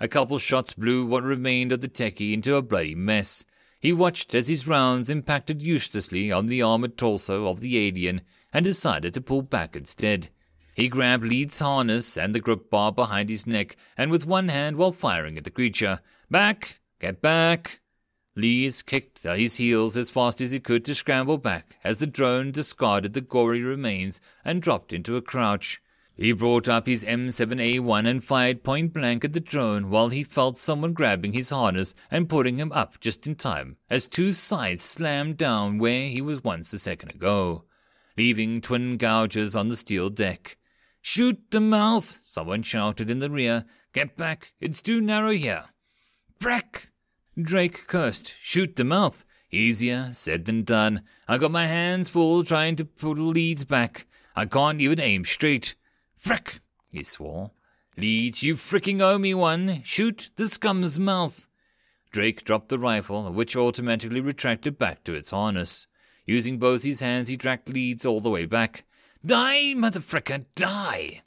A 0.00 0.08
couple 0.08 0.38
shots 0.38 0.74
blew 0.74 1.04
what 1.04 1.24
remained 1.24 1.72
of 1.72 1.80
the 1.80 1.88
techie 1.88 2.32
into 2.32 2.54
a 2.54 2.62
bloody 2.62 2.94
mess. 2.94 3.44
He 3.80 3.92
watched 3.92 4.34
as 4.34 4.48
his 4.48 4.66
rounds 4.66 5.10
impacted 5.10 5.60
uselessly 5.60 6.30
on 6.30 6.46
the 6.46 6.62
armored 6.62 6.96
torso 6.96 7.46
of 7.48 7.60
the 7.60 7.78
alien 7.78 8.20
and 8.52 8.64
decided 8.64 9.14
to 9.14 9.20
pull 9.20 9.42
back 9.42 9.74
instead. 9.74 10.28
He 10.74 10.88
grabbed 10.88 11.24
Leeds' 11.24 11.58
harness 11.58 12.16
and 12.16 12.32
the 12.32 12.40
grip 12.40 12.70
bar 12.70 12.92
behind 12.92 13.28
his 13.28 13.46
neck, 13.46 13.76
and 13.96 14.12
with 14.12 14.26
one 14.26 14.48
hand 14.48 14.76
while 14.76 14.92
firing 14.92 15.36
at 15.36 15.42
the 15.42 15.50
creature, 15.50 16.00
Back! 16.30 16.78
Get 17.00 17.20
back! 17.20 17.80
Leeds 18.36 18.82
kicked 18.82 19.24
his 19.24 19.56
heels 19.56 19.96
as 19.96 20.10
fast 20.10 20.40
as 20.40 20.52
he 20.52 20.60
could 20.60 20.84
to 20.84 20.94
scramble 20.94 21.38
back 21.38 21.76
as 21.82 21.98
the 21.98 22.06
drone 22.06 22.52
discarded 22.52 23.12
the 23.12 23.20
gory 23.20 23.62
remains 23.62 24.20
and 24.44 24.62
dropped 24.62 24.92
into 24.92 25.16
a 25.16 25.22
crouch. 25.22 25.80
He 26.20 26.32
brought 26.32 26.68
up 26.68 26.88
his 26.88 27.04
M7A1 27.04 28.04
and 28.04 28.24
fired 28.24 28.64
point 28.64 28.92
blank 28.92 29.24
at 29.24 29.34
the 29.34 29.40
drone 29.40 29.88
while 29.88 30.08
he 30.08 30.24
felt 30.24 30.56
someone 30.56 30.92
grabbing 30.92 31.32
his 31.32 31.50
harness 31.50 31.94
and 32.10 32.28
putting 32.28 32.58
him 32.58 32.72
up 32.72 32.98
just 32.98 33.28
in 33.28 33.36
time 33.36 33.76
as 33.88 34.08
two 34.08 34.32
sides 34.32 34.82
slammed 34.82 35.36
down 35.36 35.78
where 35.78 36.08
he 36.08 36.20
was 36.20 36.42
once 36.42 36.72
a 36.72 36.78
second 36.80 37.10
ago, 37.12 37.66
leaving 38.16 38.60
twin 38.60 38.96
gouges 38.96 39.54
on 39.54 39.68
the 39.68 39.76
steel 39.76 40.10
deck. 40.10 40.56
Shoot 41.00 41.52
the 41.52 41.60
mouth! 41.60 42.02
Someone 42.02 42.64
shouted 42.64 43.12
in 43.12 43.20
the 43.20 43.30
rear. 43.30 43.64
Get 43.92 44.16
back! 44.16 44.54
It's 44.60 44.82
too 44.82 45.00
narrow 45.00 45.30
here. 45.30 45.66
Brack! 46.40 46.90
Drake 47.40 47.86
cursed. 47.86 48.36
Shoot 48.40 48.74
the 48.74 48.82
mouth! 48.82 49.24
Easier 49.52 50.08
said 50.12 50.46
than 50.46 50.64
done. 50.64 51.02
I 51.28 51.38
got 51.38 51.52
my 51.52 51.68
hands 51.68 52.08
full 52.08 52.42
trying 52.42 52.74
to 52.74 52.84
pull 52.84 53.14
Leeds 53.14 53.64
back. 53.64 54.06
I 54.34 54.46
can't 54.46 54.80
even 54.80 54.98
aim 54.98 55.24
straight. 55.24 55.76
Frick! 56.18 56.60
he 56.90 57.02
swore. 57.02 57.52
Leeds, 57.96 58.42
you 58.42 58.54
fricking 58.54 59.00
owe 59.00 59.18
me 59.18 59.34
one. 59.34 59.82
Shoot 59.84 60.30
the 60.36 60.48
scum's 60.48 60.98
mouth. 60.98 61.48
Drake 62.10 62.44
dropped 62.44 62.68
the 62.68 62.78
rifle, 62.78 63.32
which 63.32 63.56
automatically 63.56 64.20
retracted 64.20 64.76
back 64.78 65.04
to 65.04 65.14
its 65.14 65.30
harness. 65.30 65.86
Using 66.26 66.58
both 66.58 66.82
his 66.82 67.00
hands, 67.00 67.28
he 67.28 67.36
dragged 67.36 67.68
Leeds 67.68 68.04
all 68.04 68.20
the 68.20 68.30
way 68.30 68.46
back. 68.46 68.84
Die, 69.24 69.74
motherfricker, 69.76 70.44
die! 70.54 71.22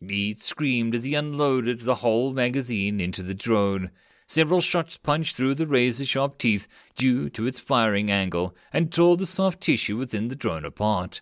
Leeds 0.00 0.42
screamed 0.42 0.94
as 0.94 1.04
he 1.04 1.14
unloaded 1.14 1.80
the 1.80 1.96
whole 1.96 2.32
magazine 2.32 3.00
into 3.00 3.22
the 3.22 3.34
drone. 3.34 3.90
Several 4.26 4.60
shots 4.60 4.96
punched 4.96 5.36
through 5.36 5.54
the 5.54 5.66
razor 5.66 6.04
sharp 6.04 6.38
teeth 6.38 6.68
due 6.96 7.28
to 7.30 7.46
its 7.46 7.60
firing 7.60 8.10
angle 8.10 8.54
and 8.72 8.92
tore 8.92 9.16
the 9.16 9.26
soft 9.26 9.60
tissue 9.60 9.96
within 9.96 10.28
the 10.28 10.36
drone 10.36 10.64
apart. 10.64 11.20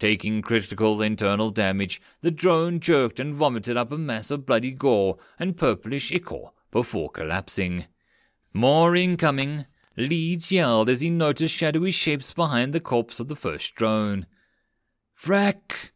Taking 0.00 0.40
critical 0.40 1.02
internal 1.02 1.50
damage, 1.50 2.00
the 2.22 2.30
drone 2.30 2.80
jerked 2.80 3.20
and 3.20 3.34
vomited 3.34 3.76
up 3.76 3.92
a 3.92 3.98
mass 3.98 4.30
of 4.30 4.46
bloody 4.46 4.72
gore 4.72 5.18
and 5.38 5.58
purplish 5.58 6.10
ichor 6.10 6.52
before 6.70 7.10
collapsing. 7.10 7.84
More 8.54 8.96
incoming! 8.96 9.66
Leeds 9.98 10.50
yelled 10.50 10.88
as 10.88 11.02
he 11.02 11.10
noticed 11.10 11.54
shadowy 11.54 11.90
shapes 11.90 12.32
behind 12.32 12.72
the 12.72 12.80
corpse 12.80 13.20
of 13.20 13.28
the 13.28 13.36
first 13.36 13.74
drone. 13.74 14.24
Frack! 15.14 15.90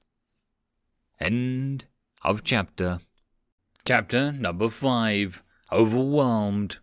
End 1.19 1.87
of 2.23 2.45
chapter. 2.45 2.99
Chapter 3.87 4.33
number 4.33 4.69
five. 4.69 5.43
Overwhelmed. 5.73 6.79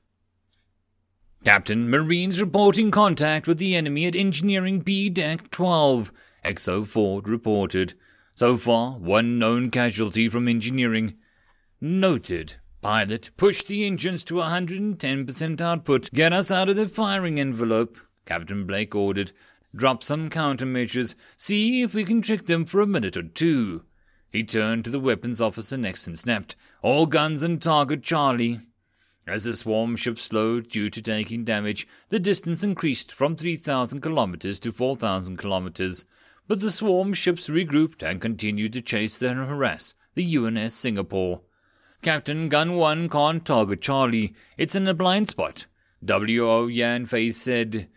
Captain, 1.43 1.88
Marines 1.88 2.41
reporting 2.41 2.89
contact 2.89 3.47
with 3.47 3.60
the 3.60 3.75
enemy 3.75 4.07
at 4.07 4.15
Engineering 4.15 4.79
B 4.79 5.07
Deck 5.07 5.51
12. 5.51 6.12
XO 6.43 6.86
Ford 6.86 7.27
reported. 7.27 7.93
So 8.34 8.58
far, 8.58 8.93
one 8.93 9.38
known 9.38 9.69
casualty 9.69 10.27
from 10.27 10.47
engineering. 10.47 11.15
Noted. 11.80 12.56
Pilot, 12.82 13.30
push 13.38 13.62
the 13.62 13.86
engines 13.86 14.23
to 14.25 14.36
110% 14.36 15.62
output. 15.62 16.12
Get 16.12 16.34
us 16.34 16.51
out 16.51 16.69
of 16.69 16.75
the 16.75 16.88
firing 16.88 17.39
envelope, 17.39 17.97
Captain 18.25 18.65
Blake 18.65 18.95
ordered. 18.95 19.34
Drop 19.75 20.01
some 20.01 20.30
countermeasures. 20.30 21.15
See 21.38 21.84
if 21.84 21.93
we 21.93 22.04
can 22.04 22.21
trick 22.21 22.47
them 22.47 22.65
for 22.65 22.82
a 22.82 22.88
minute 22.88 23.15
or 23.15 23.23
two. 23.23 23.86
He 24.32 24.43
turned 24.43 24.86
to 24.86 24.91
the 24.91 24.99
weapons 24.99 25.39
officer 25.39 25.77
next 25.77 26.08
and 26.08 26.17
snapped, 26.17 26.56
All 26.82 27.06
guns 27.06 27.43
and 27.43 27.62
target 27.62 28.01
Charlie. 28.01 28.60
As 29.27 29.43
the 29.43 29.54
swarm 29.54 29.95
ship 29.95 30.17
slowed 30.17 30.69
due 30.69 30.89
to 30.89 31.01
taking 31.01 31.43
damage, 31.43 31.88
the 32.10 32.19
distance 32.19 32.63
increased 32.63 33.13
from 33.13 33.36
3,000 33.36 34.01
kilometers 34.01 34.60
to 34.62 34.71
4,000 34.71 35.38
kilometers 35.38 36.06
but 36.47 36.60
the 36.60 36.71
swarm 36.71 37.13
ships 37.13 37.49
regrouped 37.49 38.04
and 38.04 38.21
continued 38.21 38.73
to 38.73 38.82
chase 38.82 39.21
and 39.21 39.45
harass 39.45 39.95
the 40.15 40.38
UNS 40.38 40.73
Singapore. 40.73 41.41
Captain 42.01 42.49
Gun 42.49 42.75
1 42.75 43.10
can't 43.10 43.45
target 43.45 43.82
Charlie. 43.82 44.34
It's 44.58 44.75
in 44.75 44.88
a 44.88 44.93
blind 44.93 45.30
spot. 45.30 45.67
W.O. 46.04 46.67
Yan 46.67 47.06
Face 47.06 47.38
said. 47.38 47.88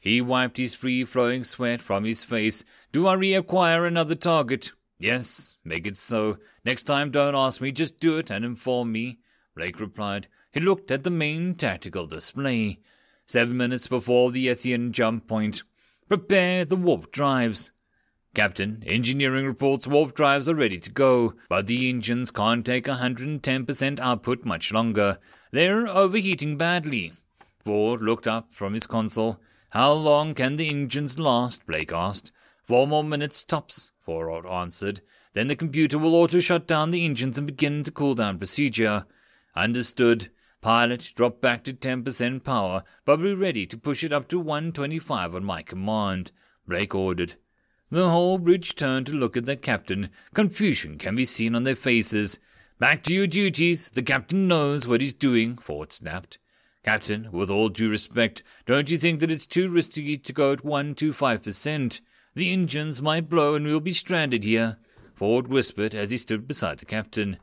He 0.00 0.20
wiped 0.20 0.56
his 0.56 0.74
free-flowing 0.74 1.44
sweat 1.44 1.80
from 1.80 2.04
his 2.04 2.24
face. 2.24 2.64
Do 2.92 3.06
I 3.06 3.16
reacquire 3.16 3.86
another 3.86 4.14
target? 4.14 4.72
Yes, 4.98 5.56
make 5.64 5.86
it 5.86 5.96
so. 5.96 6.38
Next 6.64 6.82
time 6.82 7.10
don't 7.10 7.34
ask 7.34 7.60
me, 7.60 7.72
just 7.72 8.00
do 8.00 8.18
it 8.18 8.30
and 8.30 8.44
inform 8.44 8.92
me. 8.92 9.18
Blake 9.54 9.80
replied. 9.80 10.28
He 10.52 10.60
looked 10.60 10.90
at 10.90 11.04
the 11.04 11.10
main 11.10 11.54
tactical 11.54 12.06
display. 12.06 12.80
Seven 13.26 13.56
minutes 13.56 13.86
before 13.86 14.30
the 14.30 14.48
Ethian 14.48 14.92
jump 14.92 15.26
point. 15.26 15.62
Prepare 16.08 16.64
the 16.64 16.76
warp 16.76 17.10
drives. 17.12 17.72
Captain, 18.34 18.82
engineering 18.84 19.46
reports 19.46 19.86
warp 19.86 20.14
drives 20.14 20.48
are 20.48 20.54
ready 20.54 20.78
to 20.78 20.90
go, 20.90 21.34
but 21.48 21.66
the 21.66 21.88
engines 21.88 22.30
can't 22.30 22.66
take 22.66 22.86
110% 22.86 24.00
output 24.00 24.44
much 24.44 24.72
longer. 24.72 25.18
They're 25.52 25.86
overheating 25.86 26.56
badly. 26.56 27.12
Ford 27.64 28.02
looked 28.02 28.26
up 28.26 28.52
from 28.52 28.74
his 28.74 28.86
console. 28.86 29.40
How 29.70 29.92
long 29.92 30.34
can 30.34 30.56
the 30.56 30.68
engines 30.68 31.18
last? 31.18 31.64
Blake 31.66 31.92
asked. 31.92 32.32
Four 32.64 32.86
more 32.86 33.04
minutes 33.04 33.44
tops, 33.44 33.92
Ford 34.00 34.44
answered. 34.46 35.00
Then 35.32 35.48
the 35.48 35.56
computer 35.56 35.98
will 35.98 36.14
auto 36.14 36.40
shut 36.40 36.66
down 36.66 36.90
the 36.90 37.04
engines 37.04 37.38
and 37.38 37.46
begin 37.46 37.82
the 37.82 37.90
cool 37.90 38.14
down 38.14 38.38
procedure. 38.38 39.06
Understood. 39.54 40.28
Pilot, 40.60 41.12
drop 41.14 41.40
back 41.40 41.62
to 41.64 41.74
10% 41.74 42.42
power, 42.42 42.84
but 43.04 43.18
be 43.18 43.34
ready 43.34 43.66
to 43.66 43.76
push 43.76 44.02
it 44.02 44.14
up 44.14 44.28
to 44.28 44.40
125 44.40 45.34
on 45.34 45.44
my 45.44 45.60
command, 45.60 46.32
Blake 46.66 46.94
ordered. 46.94 47.34
The 47.94 48.10
whole 48.10 48.38
bridge 48.38 48.74
turned 48.74 49.06
to 49.06 49.12
look 49.12 49.36
at 49.36 49.44
their 49.44 49.54
captain. 49.54 50.10
Confusion 50.34 50.98
can 50.98 51.14
be 51.14 51.24
seen 51.24 51.54
on 51.54 51.62
their 51.62 51.76
faces. 51.76 52.40
Back 52.80 53.04
to 53.04 53.14
your 53.14 53.28
duties. 53.28 53.88
The 53.88 54.02
captain 54.02 54.48
knows 54.48 54.88
what 54.88 55.00
he's 55.00 55.14
doing, 55.14 55.56
Ford 55.56 55.92
snapped. 55.92 56.38
Captain, 56.82 57.28
with 57.30 57.50
all 57.50 57.68
due 57.68 57.88
respect, 57.88 58.42
don't 58.66 58.90
you 58.90 58.98
think 58.98 59.20
that 59.20 59.30
it's 59.30 59.46
too 59.46 59.68
risky 59.68 60.16
to 60.16 60.32
go 60.32 60.52
at 60.52 60.64
one 60.64 60.96
to 60.96 61.12
five 61.12 61.44
percent? 61.44 62.00
The 62.34 62.52
engines 62.52 63.00
might 63.00 63.28
blow 63.28 63.54
and 63.54 63.64
we'll 63.64 63.78
be 63.78 63.92
stranded 63.92 64.42
here, 64.42 64.76
Ford 65.14 65.46
whispered 65.46 65.94
as 65.94 66.10
he 66.10 66.16
stood 66.16 66.48
beside 66.48 66.78
the 66.78 66.86
captain. 66.86 67.36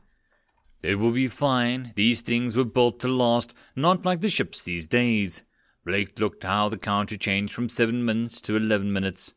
It 0.82 0.96
will 0.96 1.12
be 1.12 1.28
fine. 1.28 1.92
These 1.96 2.20
things 2.20 2.56
were 2.56 2.66
built 2.66 3.00
to 3.00 3.08
last, 3.08 3.54
not 3.74 4.04
like 4.04 4.20
the 4.20 4.28
ships 4.28 4.62
these 4.62 4.86
days. 4.86 5.44
Blake 5.82 6.20
looked 6.20 6.44
how 6.44 6.68
the 6.68 6.76
counter 6.76 7.16
changed 7.16 7.54
from 7.54 7.70
seven 7.70 8.04
minutes 8.04 8.42
to 8.42 8.54
eleven 8.54 8.92
minutes. 8.92 9.32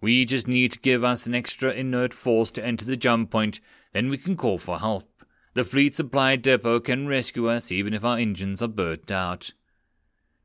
We 0.00 0.24
just 0.24 0.46
need 0.46 0.72
to 0.72 0.78
give 0.78 1.02
us 1.02 1.26
an 1.26 1.34
extra 1.34 1.72
inert 1.72 2.14
force 2.14 2.52
to 2.52 2.64
enter 2.64 2.84
the 2.84 2.96
jump 2.96 3.30
point, 3.30 3.60
then 3.92 4.10
we 4.10 4.18
can 4.18 4.36
call 4.36 4.58
for 4.58 4.78
help. 4.78 5.24
The 5.54 5.64
fleet 5.64 5.94
supply 5.94 6.36
depot 6.36 6.80
can 6.80 7.08
rescue 7.08 7.48
us 7.48 7.72
even 7.72 7.94
if 7.94 8.04
our 8.04 8.16
engines 8.16 8.62
are 8.62 8.68
burnt 8.68 9.10
out. 9.10 9.52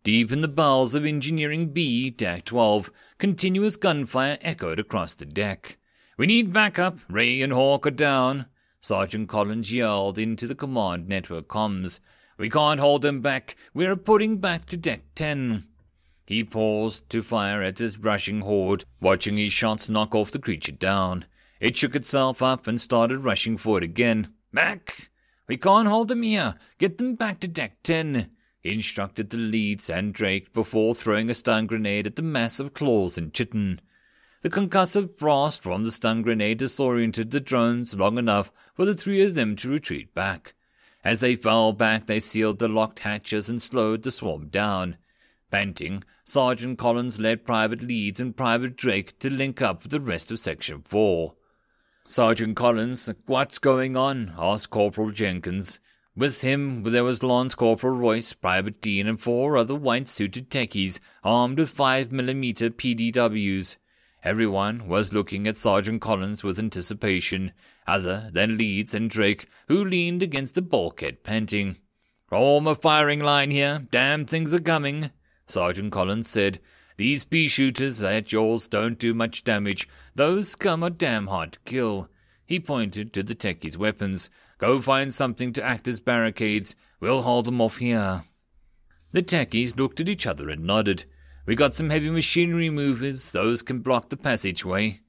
Deep 0.03 0.31
in 0.31 0.41
the 0.41 0.47
bowels 0.47 0.95
of 0.95 1.05
Engineering 1.05 1.69
B, 1.69 2.09
Deck 2.09 2.45
12, 2.45 2.91
continuous 3.19 3.77
gunfire 3.77 4.37
echoed 4.41 4.79
across 4.79 5.13
the 5.13 5.25
deck. 5.25 5.77
We 6.17 6.27
need 6.27 6.51
backup. 6.51 6.97
Ray 7.09 7.41
and 7.41 7.53
Hawk 7.53 7.87
are 7.87 7.91
down. 7.91 8.47
Sergeant 8.79 9.29
Collins 9.29 9.73
yelled 9.73 10.17
into 10.17 10.45
the 10.45 10.55
command 10.55 11.07
network 11.07 11.47
comms. 11.47 12.01
We 12.37 12.49
can't 12.49 12.79
hold 12.79 13.03
them 13.03 13.21
back. 13.21 13.55
We're 13.73 13.95
putting 13.95 14.39
back 14.39 14.65
to 14.65 14.77
Deck 14.77 15.03
10. 15.15 15.63
He 16.25 16.43
paused 16.43 17.09
to 17.09 17.21
fire 17.21 17.61
at 17.61 17.75
this 17.75 17.97
rushing 17.97 18.41
horde, 18.41 18.85
watching 19.01 19.37
his 19.37 19.51
shots 19.51 19.89
knock 19.89 20.15
off 20.15 20.31
the 20.31 20.39
creature 20.39 20.71
down. 20.71 21.25
It 21.59 21.77
shook 21.77 21.95
itself 21.95 22.41
up 22.41 22.67
and 22.67 22.79
started 22.79 23.19
rushing 23.19 23.57
forward 23.57 23.83
again. 23.83 24.33
Back! 24.53 25.09
We 25.47 25.57
can't 25.57 25.87
hold 25.87 26.07
them 26.07 26.23
here. 26.23 26.55
Get 26.77 26.97
them 26.97 27.15
back 27.15 27.39
to 27.41 27.47
Deck 27.47 27.83
10. 27.83 28.29
He 28.61 28.73
instructed 28.73 29.29
the 29.29 29.37
Leeds 29.37 29.89
and 29.89 30.13
Drake 30.13 30.53
before 30.53 30.95
throwing 30.95 31.29
a 31.29 31.33
stun 31.33 31.67
grenade 31.67 32.07
at 32.07 32.15
the 32.15 32.21
mass 32.21 32.59
of 32.61 32.73
claws 32.73 33.17
and 33.17 33.33
chitin. 33.33 33.81
The 34.41 34.49
concussive 34.49 35.17
blast 35.17 35.63
from 35.63 35.83
the 35.83 35.91
stun 35.91 36.21
grenade 36.21 36.59
disoriented 36.59 37.31
the 37.31 37.41
drones 37.41 37.95
long 37.95 38.17
enough 38.17 38.51
for 38.73 38.85
the 38.85 38.93
three 38.93 39.21
of 39.21 39.35
them 39.35 39.55
to 39.57 39.69
retreat 39.69 40.13
back. 40.13 40.53
As 41.03 41.19
they 41.19 41.35
fell 41.35 41.73
back, 41.73 42.05
they 42.05 42.19
sealed 42.19 42.59
the 42.59 42.69
locked 42.69 42.99
hatches 42.99 43.49
and 43.49 43.61
slowed 43.61 44.03
the 44.03 44.11
swarm 44.11 44.47
down. 44.47 44.97
Panting, 45.51 46.03
Sergeant 46.25 46.77
Collins 46.77 47.19
led 47.19 47.45
Private 47.45 47.83
Leeds 47.83 48.21
and 48.21 48.35
Private 48.35 48.77
Drake 48.77 49.19
to 49.19 49.29
link 49.29 49.61
up 49.61 49.83
with 49.83 49.91
the 49.91 49.99
rest 49.99 50.31
of 50.31 50.39
Section 50.39 50.81
4. 50.83 51.35
Sergeant 52.05 52.55
Collins, 52.55 53.13
what's 53.25 53.59
going 53.59 53.97
on? 53.97 54.33
asked 54.37 54.69
Corporal 54.69 55.11
Jenkins. 55.11 55.81
With 56.15 56.41
him 56.41 56.83
there 56.83 57.03
was 57.03 57.23
Lance 57.23 57.55
Corporal 57.55 57.97
Royce, 57.97 58.31
Private 58.31 58.79
Dean, 58.79 59.05
and 59.05 59.19
four 59.19 59.57
other 59.57 59.75
white-suited 59.75 60.49
techies 60.49 61.01
armed 61.25 61.59
with 61.59 61.75
5mm 61.75 62.09
PDWs. 62.53 63.77
Everyone 64.23 64.87
was 64.87 65.11
looking 65.11 65.45
at 65.45 65.57
Sergeant 65.57 66.01
Collins 66.01 66.41
with 66.41 66.57
anticipation, 66.57 67.51
other 67.85 68.29
than 68.31 68.57
Leeds 68.57 68.95
and 68.95 69.09
Drake, 69.09 69.47
who 69.67 69.83
leaned 69.83 70.23
against 70.23 70.55
the 70.55 70.61
bulkhead 70.61 71.23
panting. 71.23 71.75
Form 72.29 72.65
a 72.65 72.75
firing 72.75 73.19
line 73.19 73.51
here. 73.51 73.85
Damn 73.91 74.25
things 74.25 74.53
are 74.53 74.61
coming, 74.61 75.11
Sergeant 75.53 75.91
Collins 75.91 76.27
said. 76.27 76.59
These 76.97 77.25
pea 77.25 77.47
shooters 77.47 78.03
at 78.03 78.31
yours 78.31 78.67
don't 78.67 78.97
do 78.97 79.13
much 79.13 79.43
damage. 79.43 79.87
Those 80.15 80.55
come 80.55 80.81
a 80.81 80.89
damn 80.89 81.27
hard 81.27 81.57
kill. 81.63 82.09
He 82.45 82.59
pointed 82.59 83.13
to 83.13 83.23
the 83.23 83.35
techies' 83.35 83.77
weapons. 83.77 84.29
Go 84.57 84.79
find 84.79 85.13
something 85.13 85.53
to 85.53 85.63
act 85.63 85.87
as 85.87 85.99
barricades. 85.99 86.75
We'll 86.99 87.21
hold 87.21 87.45
them 87.45 87.61
off 87.61 87.77
here. 87.77 88.23
The 89.11 89.21
techies 89.21 89.77
looked 89.77 89.99
at 89.99 90.09
each 90.09 90.25
other 90.25 90.49
and 90.49 90.63
nodded. 90.63 91.05
We 91.45 91.55
got 91.55 91.75
some 91.75 91.91
heavy 91.91 92.09
machinery 92.09 92.69
movers. 92.69 93.31
Those 93.31 93.61
can 93.61 93.79
block 93.79 94.09
the 94.09 94.17
passageway. 94.17 95.01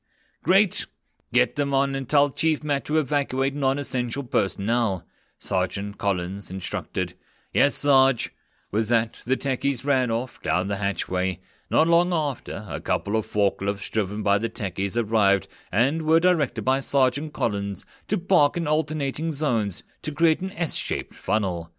Great. 0.42 0.86
Get 1.32 1.56
them 1.56 1.72
on 1.72 1.94
and 1.94 2.08
tell 2.08 2.28
Chief 2.28 2.62
Matt 2.62 2.84
to 2.86 2.98
evacuate 2.98 3.54
non-essential 3.54 4.24
personnel. 4.24 5.06
Sergeant 5.38 5.96
Collins 5.96 6.50
instructed. 6.50 7.14
Yes, 7.52 7.74
Sarge. 7.74 8.33
With 8.74 8.88
that, 8.88 9.20
the 9.24 9.36
techies 9.36 9.86
ran 9.86 10.10
off 10.10 10.42
down 10.42 10.66
the 10.66 10.78
hatchway. 10.78 11.38
Not 11.70 11.86
long 11.86 12.12
after, 12.12 12.66
a 12.68 12.80
couple 12.80 13.14
of 13.14 13.24
forklifts 13.24 13.88
driven 13.88 14.24
by 14.24 14.38
the 14.38 14.48
techies 14.48 15.00
arrived 15.00 15.46
and 15.70 16.02
were 16.02 16.18
directed 16.18 16.62
by 16.62 16.80
Sergeant 16.80 17.32
Collins 17.32 17.86
to 18.08 18.18
park 18.18 18.56
in 18.56 18.66
alternating 18.66 19.30
zones 19.30 19.84
to 20.02 20.10
create 20.10 20.42
an 20.42 20.50
S-shaped 20.56 21.14
funnel. 21.14 21.70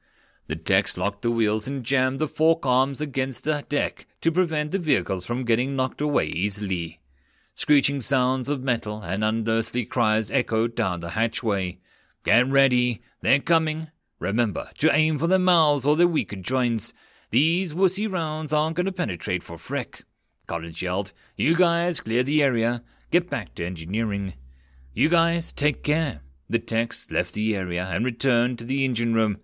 The 0.48 0.56
techs 0.56 0.98
locked 0.98 1.24
the 1.24 1.32
wheels 1.32 1.68
and 1.68 1.84
jammed 1.84 2.20
the 2.20 2.30
fork 2.30 2.66
arms 2.66 3.02
against 3.02 3.43
the 3.43 3.66
deck 3.68 4.08
to 4.22 4.32
prevent 4.32 4.72
the 4.72 4.80
vehicles 4.80 5.26
from 5.26 5.43
getting 5.43 5.76
knocked 5.76 6.00
away 6.00 6.28
easily. 6.28 7.02
Screeching 7.56 8.00
sounds 8.00 8.50
of 8.50 8.64
metal 8.64 9.02
and 9.02 9.22
unearthly 9.22 9.84
cries 9.84 10.32
echoed 10.32 10.76
down 10.76 11.02
the 11.02 11.10
hatchway. 11.10 11.78
Get 12.24 12.48
ready, 12.48 13.02
they're 13.20 13.39
coming. 13.39 13.89
Remember 14.20 14.70
to 14.78 14.93
aim 14.93 15.18
for 15.18 15.28
their 15.28 15.39
mouths 15.39 15.86
or 15.86 15.95
their 15.95 16.07
weaker 16.07 16.38
joints. 16.38 16.93
These 17.32 17.74
wussy 17.74 18.11
rounds 18.11 18.53
aren't 18.53 18.78
going 18.78 18.86
to 18.86 18.91
penetrate 18.91 19.43
for 19.43 19.57
frick. 19.57 20.03
Collins 20.47 20.82
yelled. 20.82 21.11
You 21.36 21.55
guys 21.55 22.01
clear 22.01 22.24
the 22.24 22.41
area. 22.41 22.84
Get 23.11 23.30
back 23.30 23.55
to 23.55 23.66
engineering. 23.66 24.36
You 24.93 25.09
guys 25.09 25.51
take 25.51 25.84
care. 25.84 26.22
The 26.49 26.59
techs 26.59 27.11
left 27.11 27.34
the 27.34 27.55
area 27.55 27.88
and 27.91 28.05
returned 28.05 28.59
to 28.59 28.66
the 28.66 28.86
engine 28.86 29.13
room. 29.13 29.39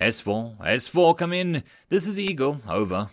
S4, 0.00 0.58
S4, 0.58 1.18
come 1.18 1.32
in. 1.32 1.62
This 1.88 2.06
is 2.06 2.18
Eagle. 2.18 2.60
Over. 2.68 3.08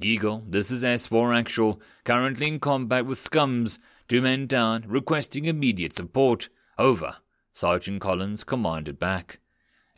Eagle, 0.00 0.42
this 0.48 0.70
is 0.70 0.82
S4 0.82 1.36
Actual. 1.36 1.80
Currently 2.04 2.48
in 2.48 2.60
combat 2.60 3.06
with 3.06 3.18
scums. 3.18 3.78
Two 4.08 4.22
men 4.22 4.46
down, 4.46 4.84
requesting 4.88 5.44
immediate 5.44 5.94
support. 5.94 6.48
Over. 6.78 7.16
Sergeant 7.52 8.00
Collins 8.00 8.44
commanded 8.44 8.98
back. 8.98 9.38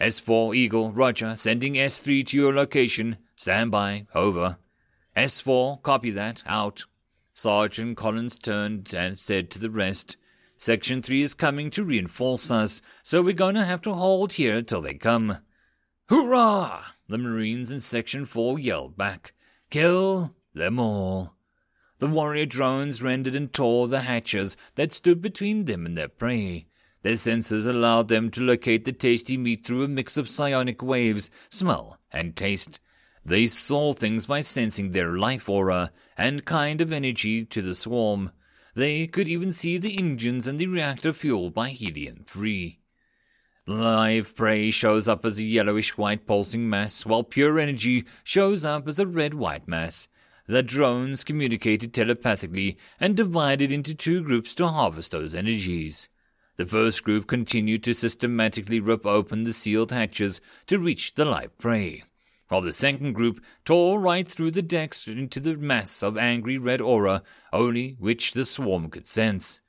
S4 0.01 0.57
Eagle, 0.57 0.91
Roger, 0.93 1.37
sending 1.37 1.75
S3 1.75 2.27
to 2.27 2.37
your 2.37 2.53
location. 2.53 3.17
Stand 3.37 3.71
by. 3.71 4.07
Over. 4.15 4.59
S4, 5.17 5.83
copy 5.83 6.11
that. 6.11 6.43
Out. 6.47 6.87
Sergeant 7.33 7.97
Collins 7.97 8.37
turned 8.37 8.93
and 8.95 9.19
said 9.19 9.51
to 9.51 9.59
the 9.59 9.71
rest, 9.71 10.17
Section 10.57 11.03
3 11.03 11.23
is 11.23 11.35
coming 11.35 11.69
to 11.71 11.85
reinforce 11.85 12.51
us, 12.51 12.81
so 13.03 13.23
we're 13.23 13.35
going 13.35 13.57
to 13.57 13.65
have 13.65 13.83
to 13.83 13.93
hold 13.93 14.35
here 14.35 14.63
till 14.63 14.81
they 14.81 14.95
come. 14.95 15.39
Hurrah! 16.09 16.81
The 17.09 17.19
Marines 17.19 17.71
in 17.71 17.81
Section 17.81 18.25
4 18.25 18.59
yelled 18.59 18.97
back. 18.97 19.33
Kill 19.71 20.35
them 20.55 20.79
all. 20.79 21.35
The 21.99 22.07
warrior 22.07 22.47
drones 22.47 23.03
rendered 23.03 23.35
and 23.35 23.53
tore 23.53 23.89
the 23.89 24.01
hatches 24.01 24.57
that 24.75 24.93
stood 24.93 25.21
between 25.21 25.65
them 25.65 25.87
and 25.87 25.97
their 25.97 26.09
prey. 26.09 26.67
Their 27.05 27.17
senses 27.17 27.67
allowed 27.67 28.09
them 28.09 28.31
to 28.31 28.41
locate 28.41 28.87
the 28.87 28.93
tasty 28.93 29.37
meat 29.37 29.65
through 29.65 29.85
a 29.85 29.89
mix 29.89 30.17
of 30.17 30.31
psionic 30.31 30.83
waves, 30.83 31.29
smell, 31.51 31.99
and 32.11 32.35
taste. 32.35 32.81
They 33.23 33.45
saw 33.45 33.93
things 33.93 34.25
by 34.25 34.41
sensing 34.41 34.91
their 34.91 35.13
life 35.13 35.47
aura 35.47 35.93
and 36.17 36.47
kind 36.47 36.81
of 36.81 36.95
energy 36.95 37.45
to 37.45 37.61
the 37.61 37.75
swarm. 37.75 38.33
They 38.75 39.07
could 39.07 39.29
even 39.29 39.53
see 39.53 39.77
the 39.77 39.99
engines 39.99 40.49
and 40.49 40.59
the 40.59 40.67
reactor 40.67 41.13
fuel 41.13 41.51
by 41.51 41.69
helium 41.69 42.25
3. 42.27 42.79
Live 43.67 44.35
prey 44.35 44.71
shows 44.71 45.07
up 45.07 45.27
as 45.27 45.39
a 45.39 45.43
yellowish 45.43 45.99
white 45.99 46.27
pulsing 46.27 46.71
mass, 46.71 47.05
while 47.05 47.23
pure 47.23 47.59
energy 47.59 48.05
shows 48.23 48.65
up 48.65 48.89
as 48.89 48.99
a 48.99 49.07
red 49.07 49.35
white 49.35 49.69
mass. 49.69 50.09
The 50.47 50.63
drones 50.63 51.23
communicated 51.23 51.93
telepathically 51.93 52.79
and 52.99 53.15
divided 53.15 53.71
into 53.73 53.95
two 53.95 54.23
groups 54.23 54.55
to 54.55 54.69
harvest 54.69 55.13
those 55.13 55.35
energies. 55.35 56.09
The 56.57 56.67
first 56.67 57.03
group 57.03 57.27
continued 57.27 57.83
to 57.85 57.95
systematically 57.95 58.79
rip 58.79 59.05
open 59.05 59.43
the 59.43 59.53
sealed 59.53 59.91
hatches 59.91 60.41
to 60.67 60.79
reach 60.79 61.15
the 61.15 61.25
live 61.25 61.59
prey, 61.59 62.05
while 62.49 62.61
the 62.61 62.73
second 62.73 63.15
group 63.15 63.45
tore 63.65 63.99
right 63.99 64.27
through 64.27 64.53
the 64.53 64.63
decks 64.63 65.09
into 65.09 65.41
the 65.41 65.57
mass 65.57 66.03
of 66.03 66.17
angry 66.17 66.57
red 66.57 66.81
aura 66.81 67.23
only 67.53 67.97
which 67.99 68.33
the 68.33 68.45
swarm 68.45 68.89
could 68.89 69.07
sense. 69.07 69.63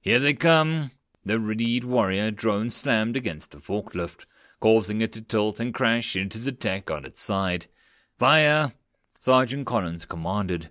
Here 0.00 0.18
they 0.18 0.32
come! 0.32 0.92
The 1.26 1.38
lead 1.38 1.84
warrior 1.84 2.30
drone 2.30 2.70
slammed 2.70 3.16
against 3.16 3.50
the 3.50 3.58
forklift, 3.58 4.24
causing 4.60 5.02
it 5.02 5.12
to 5.12 5.22
tilt 5.22 5.60
and 5.60 5.74
crash 5.74 6.16
into 6.16 6.38
the 6.38 6.52
deck 6.52 6.90
on 6.90 7.04
its 7.04 7.22
side. 7.22 7.66
Fire! 8.18 8.72
Sergeant 9.18 9.66
Collins 9.66 10.04
commanded. 10.06 10.70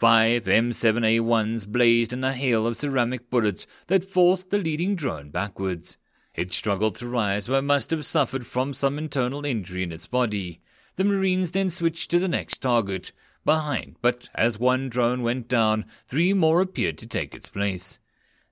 Five 0.00 0.44
M7A1s 0.44 1.68
blazed 1.68 2.14
in 2.14 2.24
a 2.24 2.32
hail 2.32 2.66
of 2.66 2.74
ceramic 2.74 3.28
bullets 3.28 3.66
that 3.88 4.02
forced 4.02 4.48
the 4.48 4.56
leading 4.56 4.94
drone 4.94 5.28
backwards. 5.28 5.98
It 6.34 6.54
struggled 6.54 6.94
to 6.96 7.06
rise, 7.06 7.48
but 7.48 7.64
must 7.64 7.90
have 7.90 8.06
suffered 8.06 8.46
from 8.46 8.72
some 8.72 8.96
internal 8.96 9.44
injury 9.44 9.82
in 9.82 9.92
its 9.92 10.06
body. 10.06 10.62
The 10.96 11.04
Marines 11.04 11.50
then 11.50 11.68
switched 11.68 12.10
to 12.12 12.18
the 12.18 12.28
next 12.28 12.62
target, 12.62 13.12
behind, 13.44 13.96
but 14.00 14.30
as 14.34 14.58
one 14.58 14.88
drone 14.88 15.22
went 15.22 15.48
down, 15.48 15.84
three 16.06 16.32
more 16.32 16.62
appeared 16.62 16.96
to 16.96 17.06
take 17.06 17.34
its 17.34 17.50
place. 17.50 17.98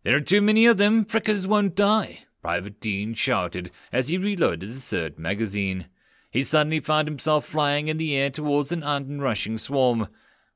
There 0.03 0.16
are 0.16 0.20
too 0.20 0.42
many 0.42 0.66
of 0.66 0.76
them, 0.76 1.07
frickers 1.07 1.46
won't 1.46 1.74
die, 1.74 2.24
Private 2.42 2.78
Dean 2.78 3.14
shouted 3.14 3.70
as 3.90 4.09
he 4.09 4.18
reloaded 4.18 4.68
the 4.68 4.80
third 4.80 5.18
magazine. 5.18 5.86
He 6.30 6.42
suddenly 6.42 6.80
found 6.80 7.09
himself 7.09 7.46
flying 7.46 7.88
in 7.88 7.96
the 7.96 8.14
air 8.14 8.28
towards 8.28 8.70
an 8.70 8.82
onrushing 8.82 9.57
swarm. 9.57 10.09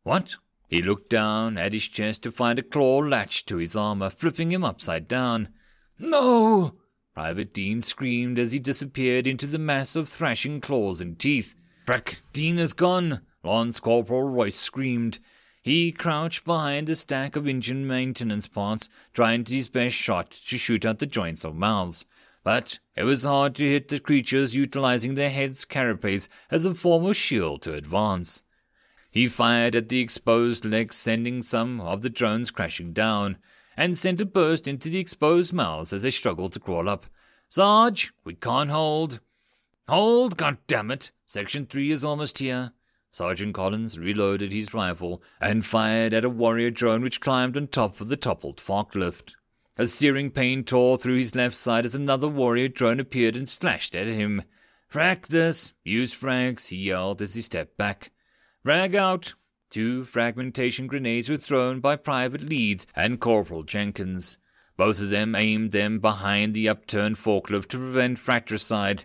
What? 0.02 0.36
He 0.72 0.80
looked 0.80 1.10
down 1.10 1.58
at 1.58 1.74
his 1.74 1.86
chest 1.86 2.22
to 2.22 2.32
find 2.32 2.58
a 2.58 2.62
claw 2.62 3.00
latched 3.00 3.46
to 3.48 3.58
his 3.58 3.76
armor, 3.76 4.08
flipping 4.08 4.50
him 4.50 4.64
upside 4.64 5.06
down. 5.06 5.50
No! 5.98 6.76
Private 7.12 7.52
Dean 7.52 7.82
screamed 7.82 8.38
as 8.38 8.54
he 8.54 8.58
disappeared 8.58 9.26
into 9.26 9.46
the 9.46 9.58
mass 9.58 9.96
of 9.96 10.08
thrashing 10.08 10.62
claws 10.62 11.02
and 11.02 11.18
teeth. 11.18 11.54
Breck, 11.84 12.20
Dean 12.32 12.58
is 12.58 12.72
gone! 12.72 13.20
Lance 13.44 13.80
Corporal 13.80 14.30
Royce 14.30 14.56
screamed. 14.56 15.18
He 15.60 15.92
crouched 15.92 16.46
behind 16.46 16.88
a 16.88 16.94
stack 16.94 17.36
of 17.36 17.46
engine 17.46 17.86
maintenance 17.86 18.46
parts, 18.46 18.88
trying 19.12 19.44
his 19.44 19.68
best 19.68 19.94
shot 19.94 20.30
to 20.30 20.56
shoot 20.56 20.86
out 20.86 21.00
the 21.00 21.06
joints 21.06 21.44
of 21.44 21.54
mouths. 21.54 22.06
But 22.44 22.78
it 22.96 23.04
was 23.04 23.24
hard 23.24 23.54
to 23.56 23.68
hit 23.68 23.88
the 23.88 24.00
creatures 24.00 24.56
utilizing 24.56 25.16
their 25.16 25.28
heads' 25.28 25.66
carapace 25.66 26.30
as 26.50 26.64
a 26.64 26.74
form 26.74 27.04
of 27.04 27.14
shield 27.14 27.60
to 27.62 27.74
advance. 27.74 28.44
He 29.12 29.28
fired 29.28 29.76
at 29.76 29.90
the 29.90 30.00
exposed 30.00 30.64
legs, 30.64 30.96
sending 30.96 31.42
some 31.42 31.82
of 31.82 32.00
the 32.00 32.08
drones 32.08 32.50
crashing 32.50 32.94
down, 32.94 33.36
and 33.76 33.94
sent 33.94 34.22
a 34.22 34.26
burst 34.26 34.66
into 34.66 34.88
the 34.88 34.98
exposed 34.98 35.52
mouths 35.52 35.92
as 35.92 36.02
they 36.02 36.10
struggled 36.10 36.54
to 36.54 36.60
crawl 36.60 36.88
up. 36.88 37.04
Sarge, 37.46 38.14
we 38.24 38.34
can't 38.34 38.70
hold. 38.70 39.20
Hold, 39.86 40.38
God 40.38 40.56
damn 40.66 40.90
it! 40.90 41.12
Section 41.26 41.66
3 41.66 41.90
is 41.90 42.04
almost 42.06 42.38
here. 42.38 42.72
Sergeant 43.10 43.52
Collins 43.52 43.98
reloaded 43.98 44.50
his 44.50 44.72
rifle 44.72 45.22
and 45.38 45.66
fired 45.66 46.14
at 46.14 46.24
a 46.24 46.30
warrior 46.30 46.70
drone 46.70 47.02
which 47.02 47.20
climbed 47.20 47.58
on 47.58 47.66
top 47.66 48.00
of 48.00 48.08
the 48.08 48.16
toppled 48.16 48.56
forklift. 48.56 49.34
A 49.76 49.84
searing 49.84 50.30
pain 50.30 50.64
tore 50.64 50.96
through 50.96 51.16
his 51.16 51.36
left 51.36 51.54
side 51.54 51.84
as 51.84 51.94
another 51.94 52.28
warrior 52.28 52.68
drone 52.68 52.98
appeared 52.98 53.36
and 53.36 53.46
slashed 53.46 53.94
at 53.94 54.06
him. 54.06 54.42
Frag 54.88 55.26
this! 55.26 55.74
Use 55.84 56.14
frags, 56.14 56.68
he 56.68 56.76
yelled 56.76 57.20
as 57.20 57.34
he 57.34 57.42
stepped 57.42 57.76
back. 57.76 58.10
Frag 58.64 58.94
out! 58.94 59.34
Two 59.70 60.04
fragmentation 60.04 60.86
grenades 60.86 61.28
were 61.28 61.36
thrown 61.36 61.80
by 61.80 61.96
Private 61.96 62.42
Leeds 62.42 62.86
and 62.94 63.18
Corporal 63.18 63.64
Jenkins. 63.64 64.38
Both 64.76 65.00
of 65.00 65.10
them 65.10 65.34
aimed 65.34 65.72
them 65.72 65.98
behind 65.98 66.54
the 66.54 66.68
upturned 66.68 67.16
forklift 67.16 67.66
to 67.70 67.78
prevent 67.78 68.20
fratricide. 68.20 69.04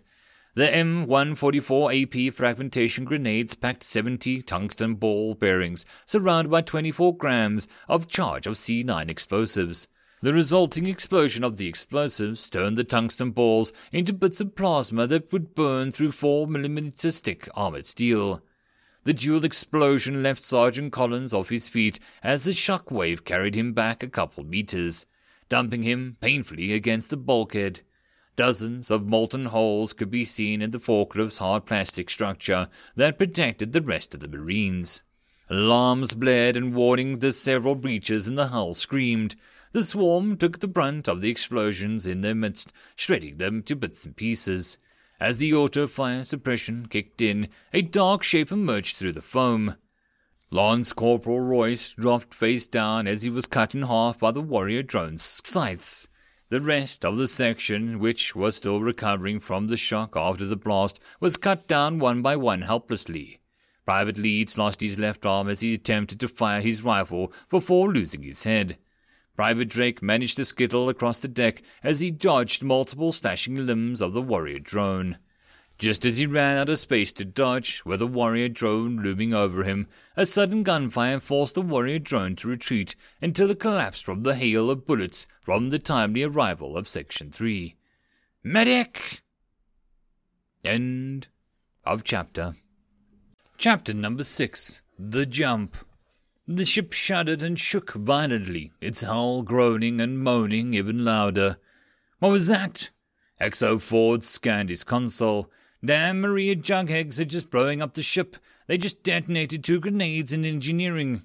The 0.54 0.68
M144 0.68 2.30
AP 2.30 2.34
fragmentation 2.36 3.04
grenades 3.04 3.56
packed 3.56 3.82
70 3.82 4.44
tungsten 4.44 4.94
ball 4.94 5.34
bearings 5.34 5.88
surrounded 6.06 6.52
by 6.52 6.62
24 6.62 7.18
grams 7.18 7.68
of 7.90 8.08
charge 8.08 8.46
of 8.46 8.54
C9 8.54 9.10
explosives. 9.10 9.88
The 10.22 10.34
resulting 10.34 10.86
explosion 10.86 11.44
of 11.44 11.58
the 11.58 11.68
explosives 11.68 12.48
turned 12.48 12.78
the 12.78 12.84
tungsten 12.84 13.32
balls 13.32 13.74
into 13.92 14.14
bits 14.14 14.40
of 14.40 14.56
plasma 14.56 15.08
that 15.08 15.32
would 15.34 15.56
burn 15.56 15.92
through 15.92 16.10
4mm 16.10 17.22
thick 17.24 17.50
armored 17.56 17.88
steel. 17.88 18.44
The 19.08 19.14
dual 19.14 19.46
explosion 19.46 20.22
left 20.22 20.44
Sergeant 20.44 20.92
Collins 20.92 21.34
off 21.34 21.48
his 21.48 21.70
feet 21.70 21.98
as 22.22 22.44
the 22.44 22.52
shock 22.52 22.92
wave 22.92 23.24
carried 23.24 23.56
him 23.56 23.72
back 23.72 24.04
a 24.04 24.10
couple 24.10 24.44
meters, 24.44 25.06
dumping 25.48 25.84
him 25.84 26.18
painfully 26.20 26.74
against 26.74 27.10
the 27.10 27.16
bulkhead. 27.16 27.84
Dozens 28.36 28.92
of 28.92 29.08
molten 29.08 29.46
holes 29.46 29.94
could 29.94 30.12
be 30.12 30.26
seen 30.26 30.62
in 30.62 30.72
the 30.72 30.78
forklift's 30.78 31.38
hard 31.38 31.66
plastic 31.66 32.10
structure 32.10 32.68
that 32.98 33.18
protected 33.18 33.72
the 33.72 33.82
rest 33.82 34.14
of 34.14 34.20
the 34.20 34.28
Marines. 34.28 35.06
Alarms 35.50 36.14
blared 36.14 36.58
and 36.58 36.76
warning 36.76 37.20
the 37.20 37.32
several 37.32 37.76
breaches 37.76 38.28
in 38.28 38.36
the 38.36 38.48
hull 38.48 38.74
screamed. 38.74 39.38
The 39.72 39.84
swarm 39.84 40.36
took 40.36 40.60
the 40.60 40.68
brunt 40.68 41.08
of 41.08 41.22
the 41.22 41.30
explosions 41.30 42.08
in 42.08 42.20
their 42.20 42.36
midst, 42.36 42.74
shredding 42.98 43.38
them 43.38 43.64
to 43.64 43.76
bits 43.78 44.06
and 44.06 44.18
pieces. 44.18 44.78
As 45.20 45.38
the 45.38 45.54
auto 45.54 45.88
fire 45.88 46.24
suppression 46.24 46.88
kicked 46.88 47.22
in, 47.22 47.48
a 47.74 47.82
dark 47.82 48.22
shape 48.22 48.52
emerged 48.52 48.98
through 48.98 49.14
the 49.14 49.22
foam. 49.22 49.76
Lance 50.52 50.94
Corporal 50.94 51.40
Royce 51.40 51.90
dropped 51.90 52.34
face 52.34 52.68
down 52.68 53.08
as 53.08 53.24
he 53.24 53.30
was 53.30 53.48
cut 53.48 53.74
in 53.74 53.82
half 53.84 54.20
by 54.20 54.32
the 54.32 54.42
warrior 54.42 54.84
drone's 54.84 55.24
scythes. 55.24 56.08
The 56.50 56.62
rest 56.62 57.04
of 57.04 57.18
the 57.18 57.28
section, 57.28 58.00
which 58.00 58.36
was 58.36 58.56
still 58.56 58.80
recovering 58.80 59.40
from 59.40 59.68
the 59.68 59.76
shock 59.76 60.16
after 60.16 60.46
the 60.46 60.56
blast, 60.56 61.00
was 61.20 61.36
cut 61.36 61.68
down 61.68 62.00
one 62.00 62.22
by 62.22 62.36
one 62.36 62.62
helplessly. 62.62 63.40
Private 63.86 64.18
Leeds 64.18 64.58
lost 64.58 64.82
his 64.82 65.00
left 65.00 65.26
arm 65.26 65.50
as 65.50 65.62
he 65.62 65.74
attempted 65.74 66.20
to 66.20 66.28
fire 66.28 66.62
his 66.62 66.84
rifle 66.84 67.34
before 67.50 67.92
losing 67.92 68.22
his 68.22 68.44
head. 68.44 68.78
Private 69.38 69.70
Drake 69.70 70.02
managed 70.02 70.38
to 70.38 70.46
skittle 70.46 70.90
across 70.90 71.20
the 71.20 71.28
deck 71.28 71.62
as 71.84 72.00
he 72.00 72.10
dodged 72.10 72.64
multiple 72.64 73.12
slashing 73.12 73.68
limbs 73.68 74.02
of 74.02 74.14
the 74.14 74.22
warrior 74.22 74.58
drone. 74.58 75.20
Just 75.78 76.06
as 76.06 76.18
he 76.18 76.26
ran 76.26 76.58
out 76.58 76.70
of 76.70 76.80
space 76.80 77.14
to 77.14 77.24
dodge, 77.24 77.84
with 77.86 78.00
the 78.00 78.08
warrior 78.08 78.50
drone 78.50 78.98
looming 78.98 79.36
over 79.36 79.64
him, 79.64 79.88
a 80.16 80.26
sudden 80.26 80.64
gunfire 80.64 81.20
forced 81.20 81.54
the 81.54 81.62
warrior 81.62 82.00
drone 82.00 82.36
to 82.38 82.48
retreat 82.48 82.96
until 83.22 83.52
it 83.52 83.60
collapsed 83.60 84.04
from 84.04 84.24
the 84.24 84.34
hail 84.34 84.72
of 84.72 84.88
bullets 84.88 85.28
from 85.40 85.70
the 85.70 85.78
timely 85.78 86.24
arrival 86.24 86.76
of 86.76 86.88
Section 86.88 87.30
3. 87.30 87.76
Medic! 88.44 89.22
End 90.66 91.28
of 91.86 92.04
chapter. 92.04 92.56
Chapter 93.60 93.94
number 93.94 94.24
6 94.24 94.82
The 94.98 95.28
Jump. 95.28 95.78
The 96.48 96.66
ship 96.66 96.94
shuddered 96.94 97.44
and 97.44 97.60
shook 97.60 97.94
violently, 97.94 98.72
its 98.80 99.02
hull 99.02 99.44
groaning 99.44 100.00
and 100.00 100.20
moaning 100.20 100.74
even 100.74 101.04
louder. 101.04 101.58
What 102.20 102.32
was 102.32 102.48
that? 102.48 102.90
XO 103.42 103.82
Ford 103.82 104.24
scanned 104.24 104.70
his 104.70 104.86
console 104.86 105.52
Damn 105.86 106.22
Maria 106.22 106.56
Jugheads 106.56 107.20
are 107.20 107.26
just 107.26 107.52
blowing 107.52 107.82
up 107.82 107.94
the 107.94 108.02
ship. 108.02 108.38
They 108.66 108.78
just 108.78 109.04
detonated 109.04 109.64
two 109.64 109.80
grenades 109.80 110.34
in 110.34 110.46
engineering. 110.46 111.22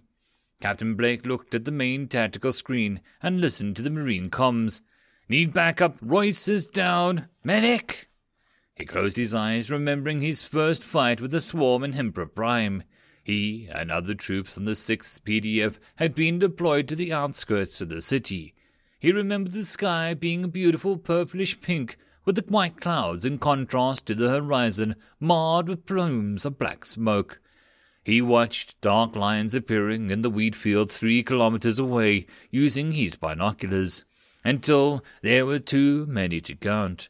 Captain 0.61 0.95
Blake 0.95 1.25
looked 1.25 1.55
at 1.55 1.65
the 1.65 1.71
main 1.71 2.07
tactical 2.07 2.53
screen 2.53 3.01
and 3.23 3.41
listened 3.41 3.77
to 3.77 3.83
the 3.83 3.91
marine 3.91 4.29
comms. 4.29 4.83
Need 5.29 5.55
backup. 5.55 5.97
Royce 6.03 6.49
is 6.49 6.67
down. 6.67 7.29
Medic! 7.43 8.09
He 8.75 8.85
closed 8.85 9.17
his 9.17 9.35
eyes, 9.35 9.71
remembering 9.71 10.21
his 10.21 10.43
first 10.43 10.85
fight 10.85 11.21
with 11.21 11.31
the 11.31 11.41
swarm 11.41 11.83
in 11.83 11.93
Hempra 11.93 12.33
Prime. 12.33 12.83
He 13.23 13.69
and 13.73 13.91
other 13.91 14.15
troops 14.15 14.59
on 14.59 14.65
the 14.65 14.73
6th 14.73 15.21
PDF 15.23 15.79
had 15.97 16.15
been 16.15 16.39
deployed 16.39 16.89
to 16.89 16.97
the 16.97 17.13
outskirts 17.13 17.81
of 17.81 17.89
the 17.89 18.01
city. 18.01 18.55
He 18.99 19.13
remembered 19.13 19.53
the 19.53 19.65
sky 19.65 20.15
being 20.15 20.45
a 20.45 20.49
beautiful 20.49 20.97
purplish 20.97 21.61
pink 21.61 21.97
with 22.25 22.37
the 22.37 22.53
white 22.53 22.81
clouds 22.81 23.25
in 23.25 23.39
contrast 23.39 24.07
to 24.07 24.15
the 24.15 24.31
horizon 24.31 24.95
marred 25.21 25.69
with 25.69 25.87
plumes 25.87 26.45
of 26.45 26.59
black 26.59 26.85
smoke. 26.85 27.41
He 28.05 28.21
watched 28.21 28.81
dark 28.81 29.15
lines 29.15 29.55
appearing 29.55 30.11
in 30.11 30.23
the 30.23 30.31
wheat 30.31 30.57
fields 30.57 30.99
three 30.99 31.23
kilometers 31.23 31.79
away 31.79 32.27
using 32.51 32.93
his 32.93 33.15
binoculars, 33.15 34.05
until 34.45 35.05
there 35.23 35.47
were 35.47 35.61
too 35.61 36.07
many 36.07 36.41
to 36.41 36.57
count. 36.57 37.09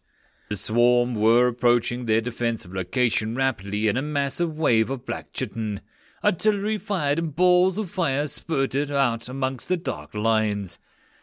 The 0.51 0.57
swarm 0.57 1.15
were 1.15 1.47
approaching 1.47 2.05
their 2.05 2.21
defensive 2.21 2.75
location 2.75 3.35
rapidly 3.35 3.89
in 3.89 3.97
a 3.97 4.03
massive 4.03 4.59
wave 4.59 4.91
of 4.91 5.07
black 5.07 5.33
chitin. 5.33 5.81
Artillery 6.25 6.79
fired 6.79 7.19
and 7.19 7.35
balls 7.35 7.79
of 7.79 7.91
fire 7.91 8.27
spurted 8.27 8.91
out 8.91 9.29
amongst 9.29 9.69
the 9.69 9.77
dark 9.77 10.15
lines. 10.15 10.79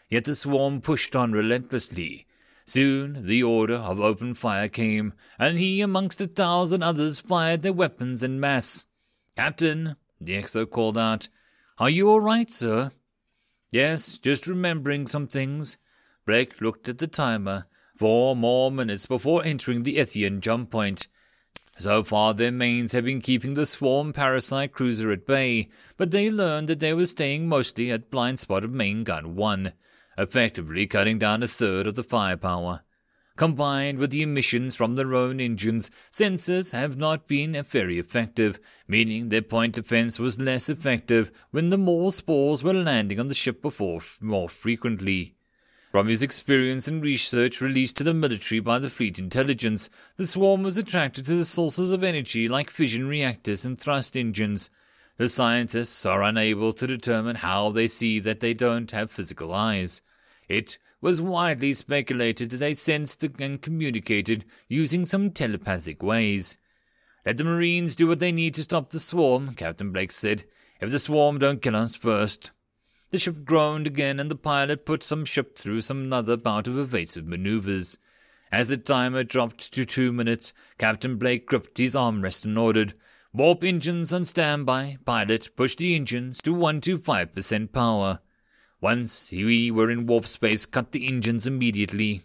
Yet 0.09 0.25
the 0.25 0.35
swarm 0.35 0.81
pushed 0.81 1.15
on 1.15 1.31
relentlessly, 1.31 2.25
Soon 2.69 3.25
the 3.25 3.41
order 3.41 3.73
of 3.73 3.99
open 3.99 4.35
fire 4.35 4.69
came, 4.69 5.13
and 5.39 5.57
he 5.57 5.81
amongst 5.81 6.21
a 6.21 6.27
thousand 6.27 6.83
others 6.83 7.19
fired 7.19 7.61
their 7.61 7.73
weapons 7.73 8.23
en 8.23 8.39
masse. 8.39 8.85
Captain, 9.35 9.95
the 10.21 10.35
XO 10.35 10.69
called 10.69 10.95
out, 10.95 11.29
Are 11.79 11.89
you 11.89 12.11
all 12.11 12.21
right, 12.21 12.51
sir? 12.51 12.91
Yes, 13.71 14.19
just 14.19 14.45
remembering 14.45 15.07
some 15.07 15.25
things. 15.25 15.79
Blake 16.27 16.61
looked 16.61 16.87
at 16.87 16.99
the 16.99 17.07
timer. 17.07 17.65
Four 17.97 18.35
more 18.35 18.69
minutes 18.69 19.07
before 19.07 19.43
entering 19.43 19.81
the 19.81 19.97
Ethian 19.97 20.39
jump 20.39 20.69
point. 20.69 21.07
So 21.79 22.03
far, 22.03 22.33
their 22.33 22.51
mains 22.51 22.91
had 22.91 23.05
been 23.05 23.21
keeping 23.21 23.53
the 23.53 23.65
swarm 23.65 24.11
parasite 24.11 24.73
cruiser 24.73 25.11
at 25.11 25.25
bay, 25.25 25.69
but 25.95 26.11
they 26.11 26.29
learned 26.29 26.67
that 26.67 26.81
they 26.81 26.93
were 26.93 27.05
staying 27.05 27.47
mostly 27.47 27.89
at 27.89 28.11
blind 28.11 28.39
spot 28.39 28.65
of 28.65 28.73
main 28.73 29.03
gun 29.03 29.35
1 29.35 29.73
effectively 30.17 30.85
cutting 30.85 31.17
down 31.17 31.41
a 31.41 31.47
third 31.47 31.87
of 31.87 31.95
the 31.95 32.03
firepower. 32.03 32.81
Combined 33.37 33.97
with 33.97 34.11
the 34.11 34.21
emissions 34.21 34.75
from 34.75 34.95
their 34.95 35.15
own 35.15 35.39
engines, 35.39 35.89
sensors 36.11 36.73
have 36.73 36.97
not 36.97 37.25
been 37.25 37.53
very 37.63 37.97
effective, 37.97 38.59
meaning 38.85 39.29
their 39.29 39.41
point 39.41 39.75
defense 39.75 40.19
was 40.19 40.41
less 40.41 40.67
effective 40.67 41.31
when 41.51 41.69
the 41.69 41.77
more 41.77 42.11
spores 42.11 42.61
were 42.61 42.73
landing 42.73 43.17
on 43.17 43.29
the 43.29 43.33
ship 43.33 43.61
before 43.61 44.01
more 44.21 44.49
frequently. 44.49 45.35
From 45.91 46.07
his 46.07 46.21
experience 46.21 46.87
and 46.87 47.01
research 47.01 47.61
released 47.61 47.97
to 47.97 48.03
the 48.03 48.13
military 48.13 48.59
by 48.59 48.77
the 48.77 48.91
fleet 48.91 49.17
intelligence, 49.17 49.89
the 50.17 50.27
swarm 50.27 50.61
was 50.61 50.77
attracted 50.77 51.25
to 51.25 51.35
the 51.35 51.45
sources 51.45 51.91
of 51.91 52.03
energy 52.03 52.47
like 52.47 52.69
fission 52.69 53.07
reactors 53.07 53.65
and 53.65 53.77
thrust 53.77 54.15
engines. 54.15 54.69
The 55.17 55.27
scientists 55.27 56.05
are 56.05 56.21
unable 56.21 56.73
to 56.73 56.85
determine 56.85 57.37
how 57.37 57.71
they 57.71 57.87
see 57.87 58.19
that 58.19 58.39
they 58.39 58.53
don't 58.53 58.91
have 58.91 59.09
physical 59.09 59.51
eyes. 59.51 60.03
It 60.47 60.77
was 61.01 61.23
widely 61.23 61.73
speculated 61.73 62.51
that 62.51 62.57
they 62.57 62.75
sensed 62.75 63.23
and 63.23 63.59
communicated 63.59 64.45
using 64.67 65.05
some 65.05 65.31
telepathic 65.31 66.03
ways. 66.03 66.59
Let 67.25 67.37
the 67.37 67.43
Marines 67.43 67.95
do 67.95 68.07
what 68.07 68.19
they 68.19 68.31
need 68.31 68.53
to 68.55 68.63
stop 68.63 68.91
the 68.91 68.99
swarm, 68.99 69.55
Captain 69.55 69.91
Blake 69.91 70.11
said, 70.11 70.43
if 70.79 70.91
the 70.91 70.99
swarm 70.99 71.39
don't 71.39 71.63
kill 71.63 71.75
us 71.75 71.95
first. 71.95 72.51
The 73.11 73.17
ship 73.17 73.43
groaned 73.43 73.87
again, 73.87 74.19
and 74.19 74.29
the 74.29 74.35
pilot 74.35 74.85
put 74.85 75.01
some 75.01 75.25
ship 75.25 75.57
through 75.57 75.81
some 75.81 76.03
another 76.03 76.37
bout 76.37 76.67
of 76.67 76.77
evasive 76.77 77.25
maneuvers. 77.25 77.97
As 78.51 78.67
the 78.67 78.77
timer 78.77 79.23
dropped 79.23 79.73
to 79.73 79.85
two 79.85 80.11
minutes, 80.11 80.53
Captain 80.77 81.17
Blake 81.17 81.47
gripped 81.47 81.77
his 81.77 81.95
armrest 81.95 82.45
and 82.45 82.57
ordered, 82.57 82.93
Warp 83.33 83.63
engines 83.63 84.11
on 84.11 84.25
standby. 84.25 84.97
Pilot, 85.05 85.55
push 85.55 85.75
the 85.75 85.95
engines 85.95 86.41
to 86.41 86.55
125% 86.55 87.71
power. 87.71 88.19
Once 88.81 89.31
we 89.31 89.69
were 89.69 89.91
in 89.91 90.07
warp 90.07 90.25
space, 90.25 90.65
cut 90.65 90.91
the 90.91 91.07
engines 91.07 91.45
immediately. 91.45 92.21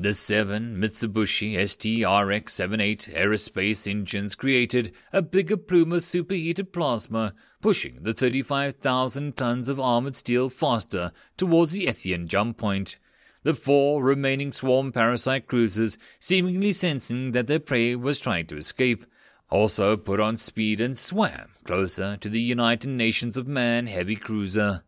The 0.00 0.14
seven 0.14 0.76
Mitsubishi 0.76 1.54
STRX-78 1.54 3.16
aerospace 3.16 3.90
engines 3.90 4.36
created 4.36 4.92
a 5.12 5.22
bigger 5.22 5.56
plume 5.56 5.90
of 5.90 6.04
superheated 6.04 6.72
plasma, 6.72 7.34
pushing 7.60 8.04
the 8.04 8.12
35,000 8.12 9.36
tons 9.36 9.68
of 9.68 9.80
armored 9.80 10.14
steel 10.14 10.50
faster 10.50 11.10
towards 11.36 11.72
the 11.72 11.88
Ethian 11.88 12.28
jump 12.28 12.58
point. 12.58 13.00
The 13.42 13.54
four 13.54 14.00
remaining 14.00 14.52
swarm 14.52 14.92
parasite 14.92 15.48
cruisers, 15.48 15.98
seemingly 16.20 16.70
sensing 16.70 17.32
that 17.32 17.48
their 17.48 17.58
prey 17.58 17.96
was 17.96 18.20
trying 18.20 18.46
to 18.46 18.56
escape, 18.56 19.04
also 19.50 19.96
put 19.96 20.20
on 20.20 20.36
speed 20.36 20.80
and 20.80 20.96
swam 20.96 21.48
closer 21.64 22.16
to 22.18 22.28
the 22.28 22.40
United 22.40 22.90
Nations 22.90 23.36
of 23.36 23.48
Man 23.48 23.88
heavy 23.88 24.14
cruiser. 24.14 24.84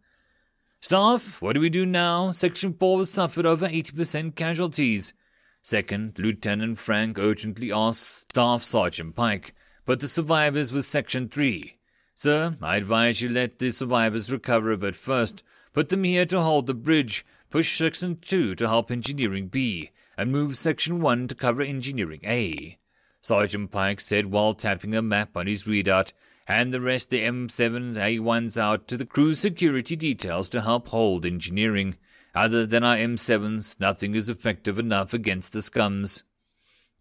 Staff, 0.83 1.43
what 1.43 1.53
do 1.53 1.61
we 1.61 1.69
do 1.69 1.85
now? 1.85 2.31
Section 2.31 2.73
4 2.73 2.99
has 2.99 3.11
suffered 3.11 3.45
over 3.45 3.67
80% 3.67 4.35
casualties. 4.35 5.13
Second 5.61 6.19
Lieutenant 6.19 6.79
Frank 6.79 7.19
urgently 7.19 7.71
asked 7.71 8.31
Staff 8.31 8.63
Sergeant 8.63 9.15
Pike, 9.15 9.53
but 9.85 10.01
the 10.01 10.09
survivors 10.09 10.73
with 10.73 10.87
Section 10.87 11.29
3. 11.29 11.77
Sir, 12.15 12.55
I 12.63 12.77
advise 12.77 13.21
you 13.21 13.29
let 13.29 13.59
the 13.59 13.73
survivors 13.73 14.33
recover 14.33 14.73
a 14.73 14.79
bit 14.79 14.97
first. 14.97 15.43
Put 15.75 15.91
them 15.91 16.05
here 16.05 16.25
to 16.25 16.41
hold 16.41 16.67
the 16.67 16.75
bridge. 16.75 17.27
Push 17.51 17.77
Section 17.77 18.17
2 18.17 18.55
to 18.55 18.69
help 18.69 18.91
Engineering 18.91 19.49
B, 19.49 19.91
and 20.17 20.33
move 20.33 20.57
Section 20.57 21.03
1 21.03 21.29
to 21.29 21.35
cover 21.35 21.61
Engineering 21.61 22.21
A. 22.25 22.79
Sergeant 23.21 23.71
Pike 23.71 24.01
said 24.01 24.27
while 24.27 24.55
tapping 24.55 24.95
a 24.95 25.03
map 25.03 25.37
on 25.37 25.47
his 25.47 25.65
readout 25.65 26.15
and 26.51 26.73
the 26.73 26.81
rest 26.81 27.11
the 27.11 27.23
M7A1s 27.23 28.61
out 28.61 28.89
to 28.89 28.97
the 28.97 29.07
crew 29.07 29.35
security 29.35 29.95
details 29.95 30.49
to 30.49 30.61
help 30.61 30.89
hold 30.89 31.25
engineering. 31.25 31.95
Other 32.35 32.67
than 32.67 32.83
our 32.83 32.97
M7s, 32.97 33.79
nothing 33.79 34.17
is 34.17 34.29
effective 34.29 34.77
enough 34.77 35.15
against 35.15 35.53
the 35.53 35.61
scums. 35.61 36.25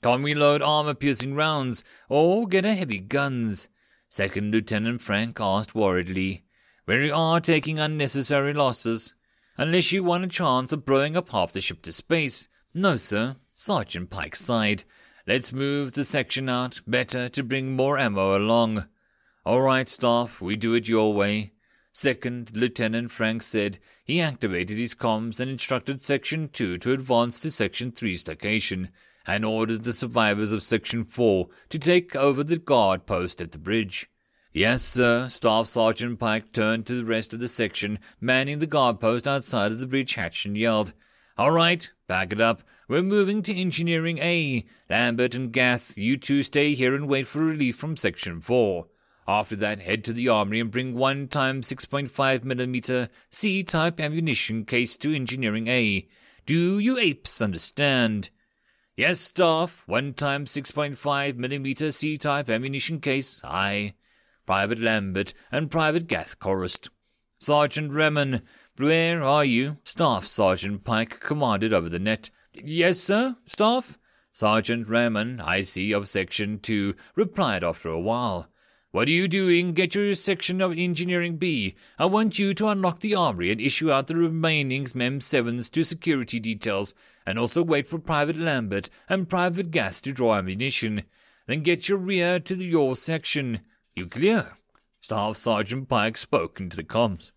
Can't 0.04 0.22
we 0.22 0.36
load 0.36 0.62
armor-piercing 0.62 1.34
rounds, 1.34 1.84
or 2.10 2.48
get 2.48 2.64
a 2.64 2.76
heavy 2.76 3.00
guns? 3.00 3.70
Second 4.08 4.52
Lieutenant 4.52 5.02
Frank 5.02 5.42
asked 5.42 5.74
worriedly. 5.74 6.44
We 6.86 7.10
are 7.10 7.42
taking 7.42 7.80
unnecessary 7.80 8.54
losses. 8.54 9.16
Unless 9.58 9.92
you 9.92 10.04
want 10.04 10.26
a 10.26 10.28
chance 10.28 10.72
of 10.72 10.86
blowing 10.86 11.18
up 11.18 11.32
half 11.32 11.54
the 11.54 11.62
ship 11.62 11.82
to 11.82 11.92
space. 11.92 12.50
No, 12.76 12.98
sir. 12.98 13.36
Sergeant 13.56 14.12
Pike 14.12 14.36
sighed. 14.36 14.84
Let's 15.26 15.52
move 15.52 15.94
the 15.94 16.04
section 16.04 16.50
out. 16.50 16.82
Better 16.86 17.30
to 17.30 17.44
bring 17.44 17.76
more 17.76 17.98
ammo 17.98 18.38
along. 18.38 18.86
All 19.46 19.62
right, 19.62 19.88
staff, 19.88 20.42
we 20.42 20.58
do 20.58 20.74
it 20.74 20.90
your 20.90 21.14
way. 21.14 21.54
Second 21.94 22.52
Lieutenant 22.56 23.10
Frank 23.10 23.42
said 23.42 23.80
he 24.04 24.20
activated 24.20 24.78
his 24.78 24.94
comms 24.94 25.40
and 25.40 25.50
instructed 25.50 26.02
Section 26.02 26.50
2 26.50 26.78
to 26.78 26.92
advance 26.92 27.40
to 27.40 27.52
Section 27.52 27.92
3's 27.92 28.28
location 28.28 28.90
and 29.26 29.46
ordered 29.46 29.84
the 29.84 29.94
survivors 29.94 30.52
of 30.52 30.62
Section 30.62 31.06
4 31.06 31.48
to 31.70 31.80
take 31.80 32.16
over 32.16 32.44
the 32.44 32.58
guard 32.58 33.06
post 33.06 33.42
at 33.42 33.52
the 33.54 33.58
bridge. 33.58 34.10
Yes, 34.52 34.82
sir. 34.82 35.30
Staff 35.30 35.68
Sergeant 35.68 36.20
Pike 36.20 36.52
turned 36.52 36.86
to 36.88 36.96
the 36.96 37.06
rest 37.06 37.34
of 37.34 37.40
the 37.40 37.48
section, 37.48 38.00
manning 38.20 38.60
the 38.60 38.68
guard 38.68 39.00
post 39.00 39.28
outside 39.28 39.72
of 39.72 39.80
the 39.80 39.88
bridge 39.88 40.16
hatch, 40.16 40.46
and 40.46 40.58
yelled, 40.58 40.94
All 41.38 41.52
right, 41.52 41.90
back 42.08 42.34
it 42.34 42.42
up. 42.42 42.64
We're 42.88 43.04
moving 43.04 43.42
to 43.44 43.56
Engineering 43.56 44.18
A. 44.18 44.66
Lambert 44.90 45.36
and 45.36 45.54
Gath, 45.54 45.98
you 45.98 46.18
two 46.18 46.44
stay 46.44 46.74
here 46.74 46.94
and 46.94 47.08
wait 47.08 47.28
for 47.28 47.40
relief 47.40 47.78
from 47.78 47.96
Section 47.96 48.42
4. 48.42 48.88
After 49.30 49.56
that, 49.58 49.82
head 49.82 50.04
to 50.06 50.14
the 50.14 50.28
armory 50.28 50.60
and 50.60 50.72
bring 50.72 50.96
one 50.96 51.28
times 51.28 51.72
6.5 51.72 52.44
millimeter 52.44 53.10
C-type 53.30 54.00
ammunition 54.00 54.66
case 54.66 54.98
to 54.98 55.14
Engineering 55.14 55.68
A. 55.68 56.08
Do 56.48 56.80
you 56.80 56.98
apes 56.98 57.40
understand? 57.40 58.32
Yes, 58.98 59.20
staff. 59.20 59.84
One 59.86 60.14
times 60.14 60.50
6.5 60.54 61.36
millimeter 61.36 61.92
C-type 61.92 62.50
ammunition 62.50 63.00
case. 63.00 63.44
Aye. 63.46 63.94
Private 64.48 64.80
Lambert 64.80 65.36
and 65.52 65.70
Private 65.70 66.08
Gath 66.08 66.40
chorused. 66.40 66.90
Sergeant 67.40 67.92
Remen, 67.94 68.42
where 68.78 69.22
are 69.22 69.46
you? 69.46 69.78
Staff 69.84 70.26
Sergeant 70.26 70.84
Pike 70.84 71.20
commanded 71.20 71.72
over 71.72 71.88
the 71.88 72.00
net. 72.00 72.32
Yes, 72.52 72.98
sir, 72.98 73.36
staff. 73.46 74.00
Sergeant 74.34 74.88
Remen, 74.88 75.40
IC 75.40 75.94
of 75.94 76.08
Section 76.08 76.58
2, 76.58 76.96
replied 77.16 77.64
after 77.64 77.90
a 77.90 78.00
while. 78.00 78.50
What 78.92 79.08
are 79.08 79.12
you 79.12 79.28
doing? 79.28 79.74
Get 79.74 79.94
your 79.94 80.16
section 80.16 80.62
of 80.62 80.76
Engineering 80.76 81.38
B. 81.38 81.76
I 82.00 82.06
want 82.06 82.40
you 82.40 82.56
to 82.56 82.70
unlock 82.70 83.02
the 83.02 83.14
armory 83.14 83.52
and 83.52 83.62
issue 83.62 83.92
out 83.92 84.08
the 84.08 84.16
remaining 84.16 84.88
MEM 84.96 85.20
7s 85.20 85.70
to 85.70 85.84
security 85.84 86.40
details, 86.40 86.96
and 87.24 87.38
also 87.38 87.62
wait 87.62 87.88
for 87.88 88.00
Private 88.00 88.36
Lambert 88.36 88.90
and 89.08 89.30
Private 89.30 89.70
Gath 89.70 90.02
to 90.02 90.12
draw 90.12 90.34
ammunition. 90.34 91.04
Then 91.46 91.60
get 91.60 91.88
your 91.88 92.00
rear 92.00 92.40
to 92.40 92.56
the, 92.56 92.66
your 92.66 92.96
section. 92.96 93.60
You 93.96 94.08
clear? 94.08 94.54
Staff 95.02 95.38
Sergeant 95.38 95.88
Pike 95.88 96.18
spoke 96.18 96.60
into 96.60 96.76
the 96.76 96.84
comms. 96.84 97.32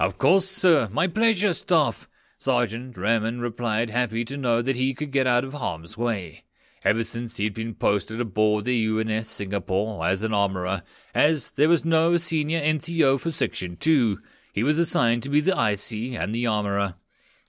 Of 0.00 0.18
course, 0.18 0.48
sir. 0.48 0.88
My 0.90 1.06
pleasure, 1.06 1.52
Staff. 1.52 2.08
Sergeant 2.38 2.96
Raymond 2.96 3.40
replied, 3.40 3.90
happy 3.90 4.24
to 4.24 4.36
know 4.36 4.62
that 4.62 4.74
he 4.74 4.94
could 4.94 5.12
get 5.12 5.28
out 5.28 5.44
of 5.44 5.54
harm's 5.54 5.96
way 5.96 6.42
ever 6.88 7.04
since 7.04 7.36
he'd 7.36 7.52
been 7.52 7.74
posted 7.74 8.18
aboard 8.18 8.64
the 8.64 8.86
UNS 8.86 9.28
Singapore 9.28 10.06
as 10.06 10.22
an 10.22 10.32
armorer, 10.32 10.82
as 11.14 11.50
there 11.50 11.68
was 11.68 11.84
no 11.84 12.16
senior 12.16 12.58
NCO 12.62 13.20
for 13.20 13.30
Section 13.30 13.76
2. 13.76 14.18
He 14.54 14.62
was 14.62 14.78
assigned 14.78 15.22
to 15.22 15.28
be 15.28 15.40
the 15.40 15.50
IC 15.52 16.18
and 16.18 16.34
the 16.34 16.46
armorer. 16.46 16.94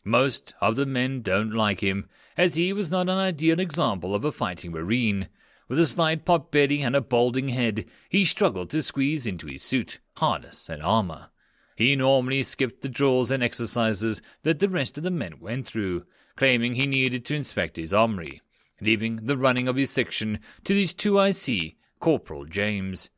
Most 0.03 0.53
of 0.59 0.75
the 0.75 0.85
men 0.85 1.21
don't 1.21 1.53
like 1.53 1.79
him, 1.79 2.09
as 2.35 2.55
he 2.55 2.73
was 2.73 2.91
not 2.91 3.07
an 3.07 3.17
ideal 3.17 3.61
example 3.61 4.13
of 4.13 4.25
a 4.25 4.31
fighting 4.33 4.73
marine. 4.73 5.29
With 5.69 5.79
a 5.79 5.85
slight 5.85 6.25
pot 6.25 6.51
belly 6.51 6.81
and 6.81 6.93
a 6.93 6.99
balding 6.99 7.47
head, 7.47 7.85
he 8.09 8.25
struggled 8.25 8.69
to 8.71 8.81
squeeze 8.81 9.25
into 9.25 9.47
his 9.47 9.63
suit, 9.63 9.99
harness, 10.17 10.67
and 10.67 10.83
armor. 10.83 11.29
He 11.77 11.95
normally 11.95 12.43
skipped 12.43 12.81
the 12.81 12.89
drills 12.89 13.31
and 13.31 13.41
exercises 13.41 14.21
that 14.43 14.59
the 14.59 14.67
rest 14.67 14.97
of 14.97 15.05
the 15.05 15.11
men 15.11 15.39
went 15.39 15.65
through, 15.65 16.03
claiming 16.35 16.75
he 16.75 16.85
needed 16.85 17.23
to 17.23 17.35
inspect 17.35 17.77
his 17.77 17.93
armory 17.93 18.41
leaving 18.81 19.17
the 19.17 19.37
running 19.37 19.67
of 19.67 19.75
his 19.75 19.89
section 19.89 20.39
to 20.63 20.75
IC, 20.75 21.75
Corporal 21.99 22.45
James. 22.45 23.09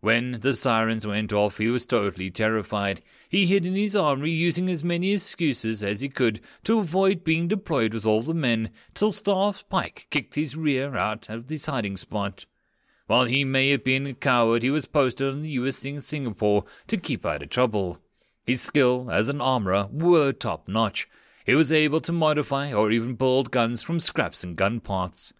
When 0.00 0.38
the 0.40 0.52
sirens 0.52 1.06
went 1.06 1.32
off, 1.32 1.58
he 1.58 1.68
was 1.68 1.86
totally 1.86 2.30
terrified. 2.30 3.02
He 3.28 3.46
hid 3.46 3.66
in 3.66 3.74
his 3.74 3.96
armory, 3.96 4.30
using 4.30 4.68
as 4.68 4.84
many 4.84 5.12
excuses 5.12 5.82
as 5.82 6.00
he 6.00 6.08
could 6.08 6.40
to 6.64 6.78
avoid 6.78 7.24
being 7.24 7.48
deployed 7.48 7.94
with 7.94 8.06
all 8.06 8.22
the 8.22 8.34
men, 8.34 8.70
till 8.94 9.10
Staff 9.10 9.68
Pike 9.68 10.06
kicked 10.10 10.34
his 10.34 10.56
rear 10.56 10.96
out 10.96 11.28
of 11.28 11.48
his 11.48 11.66
hiding 11.66 11.96
spot. 11.96 12.46
While 13.06 13.24
he 13.24 13.44
may 13.44 13.70
have 13.70 13.84
been 13.84 14.06
a 14.06 14.14
coward, 14.14 14.62
he 14.62 14.70
was 14.70 14.86
posted 14.86 15.32
on 15.32 15.42
the 15.42 15.56
UNS 15.56 16.06
Singapore 16.06 16.64
to 16.88 16.96
keep 16.96 17.24
out 17.24 17.42
of 17.42 17.48
trouble. 17.48 17.98
His 18.44 18.60
skill 18.60 19.10
as 19.10 19.28
an 19.28 19.40
armorer 19.40 19.88
were 19.90 20.32
top 20.32 20.68
notch, 20.68 21.08
he 21.46 21.54
was 21.54 21.70
able 21.70 22.00
to 22.00 22.12
modify 22.12 22.72
or 22.72 22.90
even 22.90 23.14
build 23.14 23.52
guns 23.52 23.84
from 23.84 24.00
scraps 24.00 24.42
and 24.42 24.56
gun 24.56 24.80
parts. 24.80 25.32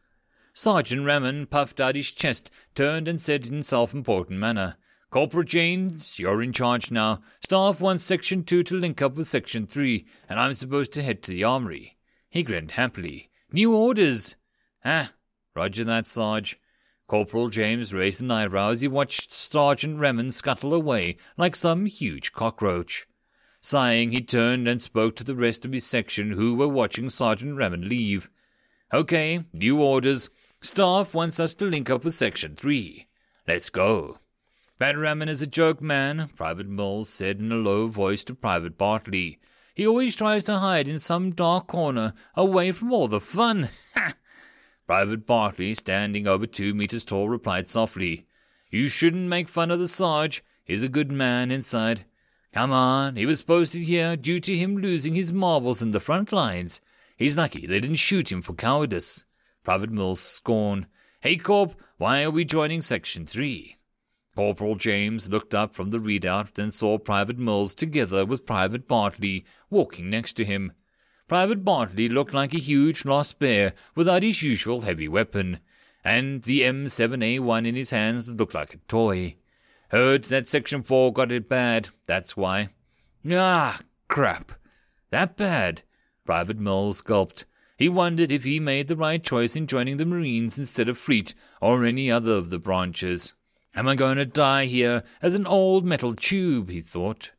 Sergeant 0.53 1.05
Raman 1.05 1.47
puffed 1.47 1.81
out 1.81 1.97
his 1.97 2.13
chest, 2.13 2.51
turned 2.77 3.09
and 3.09 3.21
said 3.21 3.47
in 3.47 3.65
self-important 3.65 4.39
manner, 4.39 4.77
Corporal 5.11 5.43
James, 5.43 6.19
you're 6.19 6.43
in 6.43 6.53
charge 6.53 6.91
now. 6.91 7.21
Staff 7.41 7.81
wants 7.81 8.05
Section 8.05 8.45
2 8.45 8.63
to 8.63 8.77
link 8.77 9.03
up 9.03 9.17
with 9.17 9.27
Section 9.27 9.67
3, 9.67 10.07
and 10.29 10.39
I'm 10.39 10.55
supposed 10.55 10.93
to 10.93 11.03
head 11.03 11.23
to 11.25 11.33
the 11.33 11.45
armory. 11.45 11.97
He 12.31 12.43
grinned 12.43 12.73
happily. 12.73 13.29
New 13.53 13.75
orders! 13.75 14.37
Ah, 14.85 15.13
roger 15.55 15.85
that, 15.85 16.07
Sarge. 16.07 16.61
Corporal 17.09 17.49
James 17.49 17.93
raised 17.93 18.21
an 18.21 18.31
eyebrow 18.31 18.71
as 18.71 18.81
he 18.81 18.89
watched 18.89 19.33
Sergeant 19.33 19.99
Raman 19.99 20.31
scuttle 20.31 20.73
away 20.73 21.17
like 21.37 21.57
some 21.57 21.87
huge 21.87 22.33
cockroach. 22.33 23.07
Sighing, 23.67 24.12
he 24.12 24.21
turned 24.21 24.69
and 24.69 24.81
spoke 24.81 25.17
to 25.17 25.25
the 25.25 25.35
rest 25.35 25.64
of 25.64 25.73
his 25.73 25.85
section 25.85 26.31
who 26.31 26.55
were 26.55 26.69
watching 26.69 27.11
Sergeant 27.11 27.57
Raymond 27.57 27.89
leave. 27.89 28.31
Okay, 28.95 29.43
new 29.53 29.83
orders. 29.83 30.31
Staff 30.61 31.12
wants 31.14 31.41
us 31.41 31.53
to 31.57 31.64
link 31.64 31.91
up 31.91 32.05
with 32.05 32.14
Section 32.14 32.55
3. 32.55 33.09
Let's 33.49 33.71
go. 33.71 34.19
Pat 34.79 34.97
Rammon 34.97 35.29
is 35.29 35.43
a 35.43 35.49
joke, 35.49 35.83
man, 35.83 36.29
Private 36.37 36.69
Mills 36.69 37.09
said 37.09 37.41
in 37.41 37.51
a 37.51 37.57
low 37.57 37.89
voice 37.89 38.23
to 38.27 38.37
Private 38.37 38.79
Bartley. 38.79 39.41
He 39.75 39.85
always 39.85 40.14
tries 40.14 40.45
to 40.45 40.59
hide 40.59 40.87
in 40.87 41.01
some 41.01 41.33
dark 41.33 41.67
corner, 41.67 42.12
away 42.37 42.71
from 42.71 42.93
all 42.93 43.09
the 43.09 43.21
fun. 43.21 43.69
Ha 43.95 44.14
Private 44.87 45.27
Bartley, 45.27 45.75
standing 45.75 46.29
over 46.29 46.47
two 46.47 46.73
meters 46.73 47.05
tall, 47.05 47.29
replied 47.29 47.69
softly, 47.69 48.29
You 48.71 48.87
shouldn't 48.87 49.27
make 49.27 49.49
fun 49.49 49.73
of 49.73 49.81
the 49.81 49.89
Sarge. 49.89 50.45
He's 50.62 50.85
a 50.85 50.89
good 50.89 51.11
man 51.11 51.51
inside. 51.51 52.05
Come 52.57 52.73
on, 52.73 53.17
he 53.17 53.27
was 53.27 53.43
posted 53.43 53.83
here 53.83 54.17
due 54.17 54.41
to 54.41 54.57
him 54.57 54.79
losing 54.79 55.15
his 55.15 55.31
marbles 55.31 55.83
in 55.83 55.91
the 55.91 56.01
front 56.01 56.33
lines. 56.33 56.81
He's 57.19 57.37
lucky 57.37 57.67
they 57.67 57.81
didn't 57.81 57.97
shoot 57.97 58.33
him 58.33 58.41
for 58.41 58.55
cowardice. 58.55 59.27
Private 59.63 59.93
Mills 59.93 60.21
scorn. 60.21 60.87
Hey, 61.21 61.37
Corp, 61.37 61.75
why 61.99 62.25
are 62.25 62.31
we 62.31 62.47
joining 62.47 62.81
Section 62.81 63.27
3? 63.27 63.77
Corporal 64.35 64.77
James 64.77 65.29
looked 65.29 65.53
up 65.53 65.75
from 65.75 65.91
the 65.91 65.99
readout, 65.99 66.59
and 66.59 66.73
saw 66.73 66.97
Private 66.97 67.39
Mills 67.39 67.75
together 67.75 68.25
with 68.25 68.47
Private 68.47 68.89
Bartley 68.89 69.45
walking 69.69 70.09
next 70.09 70.33
to 70.39 70.45
him. 70.47 70.73
Private 71.29 71.63
Bartley 71.63 72.09
looked 72.09 72.33
like 72.33 72.55
a 72.55 72.59
huge 72.59 73.05
lost 73.05 73.39
bear 73.39 73.75
without 73.95 74.23
his 74.23 74.43
usual 74.43 74.81
heavy 74.81 75.09
weapon, 75.09 75.59
and 76.03 76.43
the 76.45 76.63
M7A1 76.63 77.67
in 77.67 77.75
his 77.75 77.91
hands 77.91 78.33
looked 78.33 78.55
like 78.55 78.73
a 78.73 78.79
toy. 78.89 79.37
Heard 79.91 80.24
that 80.24 80.49
Section 80.49 80.82
4 80.82 81.12
got 81.12 81.30
it 81.30 81.49
bad, 81.49 81.91
that's 82.07 82.37
why. 82.37 82.68
Ah, 83.30 83.78
crap. 84.09 84.53
That 85.11 85.37
bad? 85.37 85.82
Private 86.24 86.59
Mills 86.59 87.03
gulped. 87.03 87.45
He 87.76 87.89
wondered 87.89 88.30
if 88.30 88.45
he 88.45 88.59
made 88.59 88.89
the 88.89 88.97
right 88.97 89.22
choice 89.22 89.55
in 89.55 89.66
joining 89.66 89.99
the 89.99 90.07
Marines 90.07 90.59
instead 90.59 90.89
of 90.89 90.99
Fleet 90.99 91.34
or 91.61 91.84
any 91.84 92.11
other 92.11 92.32
of 92.32 92.51
the 92.51 92.59
branches. 92.59 93.34
Am 93.74 93.87
I 93.87 93.95
going 93.95 94.16
to 94.16 94.24
die 94.24 94.64
here 94.64 95.05
as 95.20 95.34
an 95.34 95.47
old 95.47 95.84
metal 95.84 96.14
tube? 96.14 96.70
he 96.70 96.80
thought. 96.80 97.32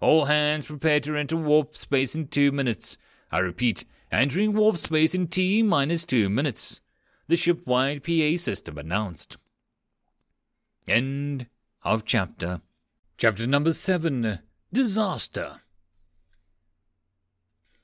All 0.00 0.24
hands 0.24 0.66
prepare 0.66 1.00
to 1.00 1.16
enter 1.16 1.36
warp 1.36 1.76
space 1.76 2.14
in 2.14 2.28
two 2.28 2.50
minutes. 2.50 2.96
I 3.30 3.38
repeat, 3.38 3.84
entering 4.10 4.54
warp 4.54 4.78
space 4.78 5.14
in 5.14 5.28
T 5.28 5.62
minus 5.62 6.04
two 6.06 6.28
minutes. 6.28 6.80
The 7.28 7.36
ship-wide 7.36 8.02
PA 8.02 8.36
system 8.38 8.78
announced. 8.78 9.36
End 10.88 11.46
of 11.84 12.04
chapter. 12.04 12.62
Chapter 13.18 13.46
number 13.46 13.72
seven. 13.72 14.38
Disaster. 14.72 15.60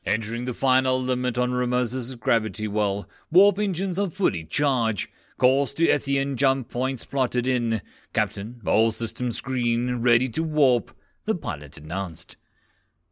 Entering 0.06 0.46
the 0.46 0.54
final 0.54 1.00
limit 1.00 1.36
on 1.36 1.52
Ramos's 1.52 2.16
gravity 2.16 2.66
well, 2.66 3.06
warp 3.30 3.58
engines 3.58 3.98
are 3.98 4.08
fully 4.08 4.44
charged. 4.44 5.10
Course 5.36 5.74
to 5.74 5.84
Ethian 5.84 6.36
jump 6.36 6.70
points 6.70 7.04
plotted 7.04 7.46
in. 7.46 7.82
Captain, 8.12 8.60
all 8.66 8.90
systems 8.90 9.40
green, 9.40 10.02
ready 10.02 10.28
to 10.30 10.42
warp, 10.42 10.90
the 11.26 11.34
pilot 11.34 11.76
announced. 11.76 12.36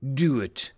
Do 0.03 0.41
it. 0.41 0.73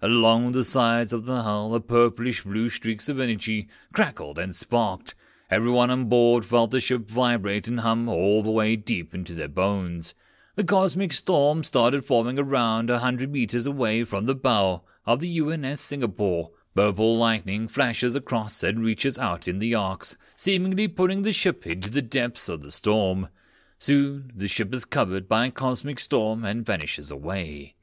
Along 0.00 0.50
the 0.50 0.64
sides 0.64 1.12
of 1.12 1.26
the 1.26 1.42
hull, 1.42 1.74
a 1.74 1.80
purplish 1.80 2.42
blue 2.42 2.68
streaks 2.68 3.08
of 3.08 3.20
energy 3.20 3.68
crackled 3.92 4.38
and 4.38 4.54
sparked. 4.54 5.14
Everyone 5.52 5.90
on 5.90 6.06
board 6.06 6.46
felt 6.46 6.70
the 6.70 6.80
ship 6.80 7.10
vibrate 7.10 7.68
and 7.68 7.80
hum 7.80 8.08
all 8.08 8.42
the 8.42 8.50
way 8.50 8.74
deep 8.74 9.12
into 9.12 9.34
their 9.34 9.50
bones. 9.50 10.14
The 10.54 10.64
cosmic 10.64 11.12
storm 11.12 11.62
started 11.62 12.06
forming 12.06 12.38
around 12.38 12.88
a 12.88 13.00
hundred 13.00 13.30
meters 13.30 13.66
away 13.66 14.04
from 14.04 14.24
the 14.24 14.34
bow 14.34 14.82
of 15.04 15.20
the 15.20 15.40
UNS 15.40 15.78
Singapore. 15.78 16.52
Purple 16.74 17.18
lightning 17.18 17.68
flashes 17.68 18.16
across 18.16 18.62
and 18.62 18.82
reaches 18.82 19.18
out 19.18 19.46
in 19.46 19.58
the 19.58 19.74
arcs, 19.74 20.16
seemingly 20.36 20.88
putting 20.88 21.20
the 21.20 21.32
ship 21.32 21.66
into 21.66 21.90
the 21.90 22.00
depths 22.00 22.48
of 22.48 22.62
the 22.62 22.70
storm. 22.70 23.28
Soon 23.76 24.32
the 24.34 24.48
ship 24.48 24.72
is 24.72 24.86
covered 24.86 25.28
by 25.28 25.44
a 25.44 25.50
cosmic 25.50 26.00
storm 26.00 26.46
and 26.46 26.64
vanishes 26.64 27.10
away. 27.10 27.74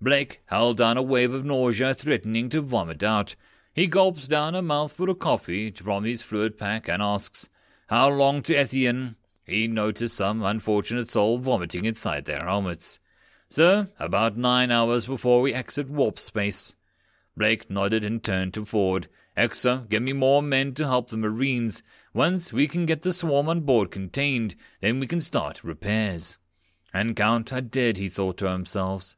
Blake 0.00 0.42
held 0.46 0.76
down 0.76 0.96
a 0.96 1.02
wave 1.02 1.34
of 1.34 1.44
nausea 1.44 1.92
threatening 1.92 2.48
to 2.50 2.60
vomit 2.60 3.02
out. 3.02 3.34
He 3.72 3.86
gulps 3.86 4.26
down 4.26 4.54
a 4.54 4.62
mouthful 4.62 5.10
of 5.10 5.20
coffee 5.20 5.70
from 5.70 6.04
his 6.04 6.22
fluid 6.22 6.58
pack 6.58 6.88
and 6.88 7.00
asks, 7.00 7.48
How 7.88 8.08
long 8.08 8.42
to 8.42 8.54
Ethian? 8.54 9.16
He 9.44 9.68
noticed 9.68 10.16
some 10.16 10.42
unfortunate 10.42 11.08
soul 11.08 11.38
vomiting 11.38 11.84
inside 11.84 12.24
their 12.24 12.44
helmets. 12.44 12.98
Sir, 13.48 13.88
about 13.98 14.36
nine 14.36 14.70
hours 14.70 15.06
before 15.06 15.40
we 15.40 15.54
exit 15.54 15.88
warp 15.88 16.18
space. 16.18 16.76
Blake 17.36 17.70
nodded 17.70 18.04
and 18.04 18.22
turned 18.22 18.54
to 18.54 18.64
Ford. 18.64 19.08
XO, 19.36 19.88
get 19.88 20.02
me 20.02 20.12
more 20.12 20.42
men 20.42 20.74
to 20.74 20.86
help 20.86 21.08
the 21.08 21.16
Marines. 21.16 21.82
Once 22.12 22.52
we 22.52 22.66
can 22.66 22.86
get 22.86 23.02
the 23.02 23.12
swarm 23.12 23.48
on 23.48 23.60
board 23.60 23.90
contained, 23.90 24.56
then 24.80 25.00
we 25.00 25.06
can 25.06 25.20
start 25.20 25.64
repairs. 25.64 26.38
And 26.92 27.16
Count 27.16 27.52
are 27.52 27.60
dead, 27.60 27.96
he 27.96 28.08
thought 28.08 28.36
to 28.38 28.50
himself. 28.50 29.14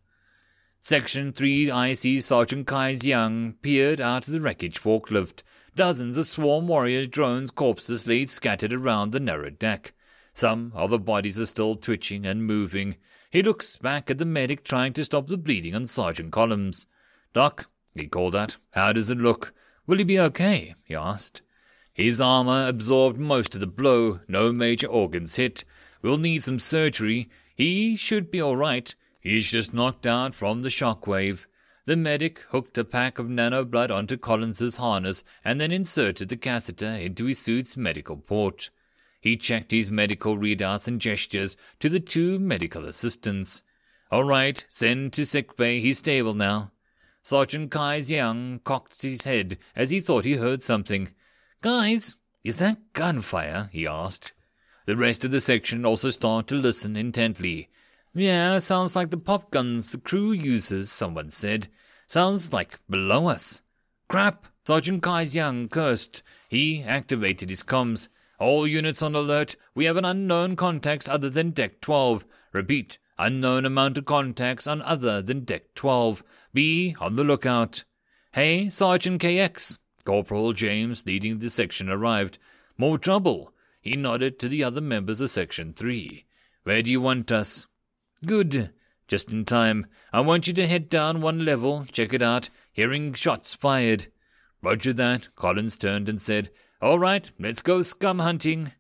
Section 0.84 1.30
3 1.30 1.70
IC 1.70 2.20
Sergeant 2.20 2.66
Kai 2.66 2.96
Young 3.02 3.52
peered 3.62 4.00
out 4.00 4.26
of 4.26 4.32
the 4.32 4.40
wreckage 4.40 4.80
forklift. 4.80 5.44
Dozens 5.76 6.18
of 6.18 6.26
swarm 6.26 6.66
warriors' 6.66 7.06
drones' 7.06 7.52
corpses 7.52 8.08
lay 8.08 8.26
scattered 8.26 8.72
around 8.72 9.12
the 9.12 9.20
narrow 9.20 9.50
deck. 9.50 9.92
Some 10.32 10.72
other 10.74 10.98
bodies 10.98 11.38
are 11.38 11.46
still 11.46 11.76
twitching 11.76 12.26
and 12.26 12.44
moving. 12.44 12.96
He 13.30 13.44
looks 13.44 13.76
back 13.76 14.10
at 14.10 14.18
the 14.18 14.24
medic 14.24 14.64
trying 14.64 14.92
to 14.94 15.04
stop 15.04 15.28
the 15.28 15.38
bleeding 15.38 15.76
on 15.76 15.86
Sergeant 15.86 16.32
Collins. 16.32 16.88
Doc, 17.32 17.70
he 17.94 18.08
called 18.08 18.34
out, 18.34 18.56
how 18.72 18.92
does 18.92 19.08
it 19.08 19.18
look? 19.18 19.54
Will 19.86 19.98
he 19.98 20.04
be 20.04 20.18
okay? 20.18 20.74
he 20.84 20.96
asked. 20.96 21.42
His 21.92 22.20
armor 22.20 22.66
absorbed 22.66 23.20
most 23.20 23.54
of 23.54 23.60
the 23.60 23.68
blow, 23.68 24.18
no 24.26 24.50
major 24.50 24.88
organs 24.88 25.36
hit. 25.36 25.64
We'll 26.02 26.18
need 26.18 26.42
some 26.42 26.58
surgery. 26.58 27.30
He 27.54 27.94
should 27.94 28.32
be 28.32 28.42
all 28.42 28.56
right. 28.56 28.92
He's 29.22 29.52
just 29.52 29.72
knocked 29.72 30.04
out 30.04 30.34
from 30.34 30.62
the 30.62 30.68
shockwave. 30.68 31.46
The 31.84 31.96
medic 31.96 32.40
hooked 32.48 32.76
a 32.76 32.84
pack 32.84 33.20
of 33.20 33.30
nano 33.30 33.64
blood 33.64 33.92
onto 33.92 34.16
Collins's 34.16 34.78
harness 34.78 35.22
and 35.44 35.60
then 35.60 35.70
inserted 35.70 36.28
the 36.28 36.36
catheter 36.36 36.90
into 36.90 37.26
his 37.26 37.38
suit's 37.38 37.76
medical 37.76 38.16
port. 38.16 38.70
He 39.20 39.36
checked 39.36 39.70
his 39.70 39.92
medical 39.92 40.36
readouts 40.36 40.88
and 40.88 41.00
gestures 41.00 41.56
to 41.78 41.88
the 41.88 42.00
two 42.00 42.40
medical 42.40 42.84
assistants. 42.84 43.62
All 44.10 44.24
right, 44.24 44.64
send 44.68 45.12
to 45.12 45.24
sick 45.24 45.56
bay. 45.56 45.80
He's 45.80 45.98
stable 45.98 46.34
now. 46.34 46.72
Sergeant 47.22 47.70
Kai's 47.70 48.10
young 48.10 48.58
cocked 48.64 49.00
his 49.02 49.22
head 49.22 49.56
as 49.76 49.90
he 49.90 50.00
thought 50.00 50.24
he 50.24 50.34
heard 50.34 50.64
something. 50.64 51.10
Guys, 51.60 52.16
is 52.42 52.58
that 52.58 52.92
gunfire? 52.92 53.70
he 53.72 53.86
asked. 53.86 54.32
The 54.84 54.96
rest 54.96 55.24
of 55.24 55.30
the 55.30 55.40
section 55.40 55.86
also 55.86 56.10
started 56.10 56.48
to 56.48 56.60
listen 56.60 56.96
intently. 56.96 57.68
Yeah, 58.14 58.58
sounds 58.58 58.94
like 58.94 59.10
the 59.10 59.16
pop 59.16 59.50
guns 59.50 59.90
the 59.90 59.98
crew 59.98 60.32
uses, 60.32 60.92
someone 60.92 61.30
said. 61.30 61.68
Sounds 62.06 62.52
like 62.52 62.78
below 62.88 63.28
us. 63.28 63.62
Crap! 64.08 64.48
Sergeant 64.66 65.04
young 65.34 65.68
cursed. 65.68 66.22
He 66.48 66.82
activated 66.82 67.48
his 67.48 67.62
comms. 67.62 68.10
All 68.38 68.66
units 68.66 69.02
on 69.02 69.14
alert. 69.14 69.56
We 69.74 69.86
have 69.86 69.96
an 69.96 70.04
unknown 70.04 70.56
contacts 70.56 71.08
other 71.08 71.30
than 71.30 71.50
Deck 71.50 71.80
12. 71.80 72.24
Repeat, 72.52 72.98
unknown 73.18 73.64
amount 73.64 73.96
of 73.96 74.04
contacts 74.04 74.66
on 74.66 74.82
other 74.82 75.22
than 75.22 75.44
Deck 75.44 75.74
12. 75.74 76.22
Be 76.52 76.94
on 77.00 77.16
the 77.16 77.24
lookout. 77.24 77.84
Hey, 78.32 78.68
Sergeant 78.68 79.22
KX. 79.22 79.78
Corporal 80.04 80.52
James, 80.52 81.06
leading 81.06 81.38
the 81.38 81.48
section, 81.48 81.88
arrived. 81.88 82.38
More 82.76 82.98
trouble. 82.98 83.54
He 83.80 83.96
nodded 83.96 84.38
to 84.40 84.48
the 84.48 84.62
other 84.62 84.80
members 84.80 85.20
of 85.20 85.30
Section 85.30 85.72
3. 85.72 86.24
Where 86.64 86.82
do 86.82 86.90
you 86.90 87.00
want 87.00 87.32
us? 87.32 87.66
Good. 88.24 88.72
Just 89.08 89.30
in 89.30 89.44
time. 89.44 89.86
I 90.12 90.20
want 90.20 90.46
you 90.46 90.52
to 90.54 90.66
head 90.66 90.88
down 90.88 91.20
one 91.20 91.44
level, 91.44 91.86
check 91.90 92.14
it 92.14 92.22
out. 92.22 92.48
Hearing 92.72 93.12
shots 93.12 93.54
fired. 93.54 94.06
Roger 94.62 94.92
that. 94.92 95.34
Collins 95.34 95.76
turned 95.76 96.08
and 96.08 96.20
said, 96.20 96.50
all 96.80 96.98
right, 96.98 97.30
let's 97.38 97.62
go 97.62 97.80
scum 97.82 98.18
hunting. 98.20 98.72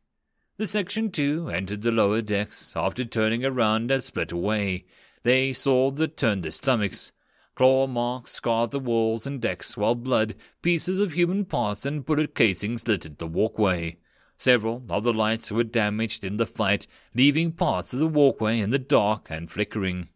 The 0.56 0.66
Section 0.66 1.10
2 1.10 1.50
entered 1.50 1.82
the 1.82 1.92
lower 1.92 2.20
decks 2.20 2.76
after 2.76 3.04
turning 3.04 3.44
around 3.44 3.90
and 3.90 4.02
split 4.02 4.32
away. 4.32 4.86
They 5.22 5.52
saw 5.52 5.90
that 5.92 6.16
turned 6.16 6.42
their 6.42 6.50
stomachs. 6.50 7.12
Claw 7.54 7.86
marks 7.86 8.32
scarred 8.32 8.70
the 8.70 8.80
walls 8.80 9.26
and 9.26 9.40
decks, 9.40 9.76
while 9.76 9.94
blood, 9.94 10.34
pieces 10.62 10.98
of 10.98 11.12
human 11.12 11.44
parts, 11.44 11.84
and 11.84 12.04
bullet 12.04 12.34
casings 12.34 12.88
littered 12.88 13.18
the 13.18 13.26
walkway. 13.26 13.98
Several 14.42 14.82
of 14.90 15.04
the 15.04 15.12
lights 15.12 15.52
were 15.52 15.62
damaged 15.62 16.24
in 16.24 16.36
the 16.36 16.46
fight, 16.46 16.88
leaving 17.14 17.52
parts 17.52 17.92
of 17.92 18.00
the 18.00 18.08
walkway 18.08 18.58
in 18.58 18.70
the 18.70 18.78
dark 18.80 19.30
and 19.30 19.48
flickering. 19.48 20.08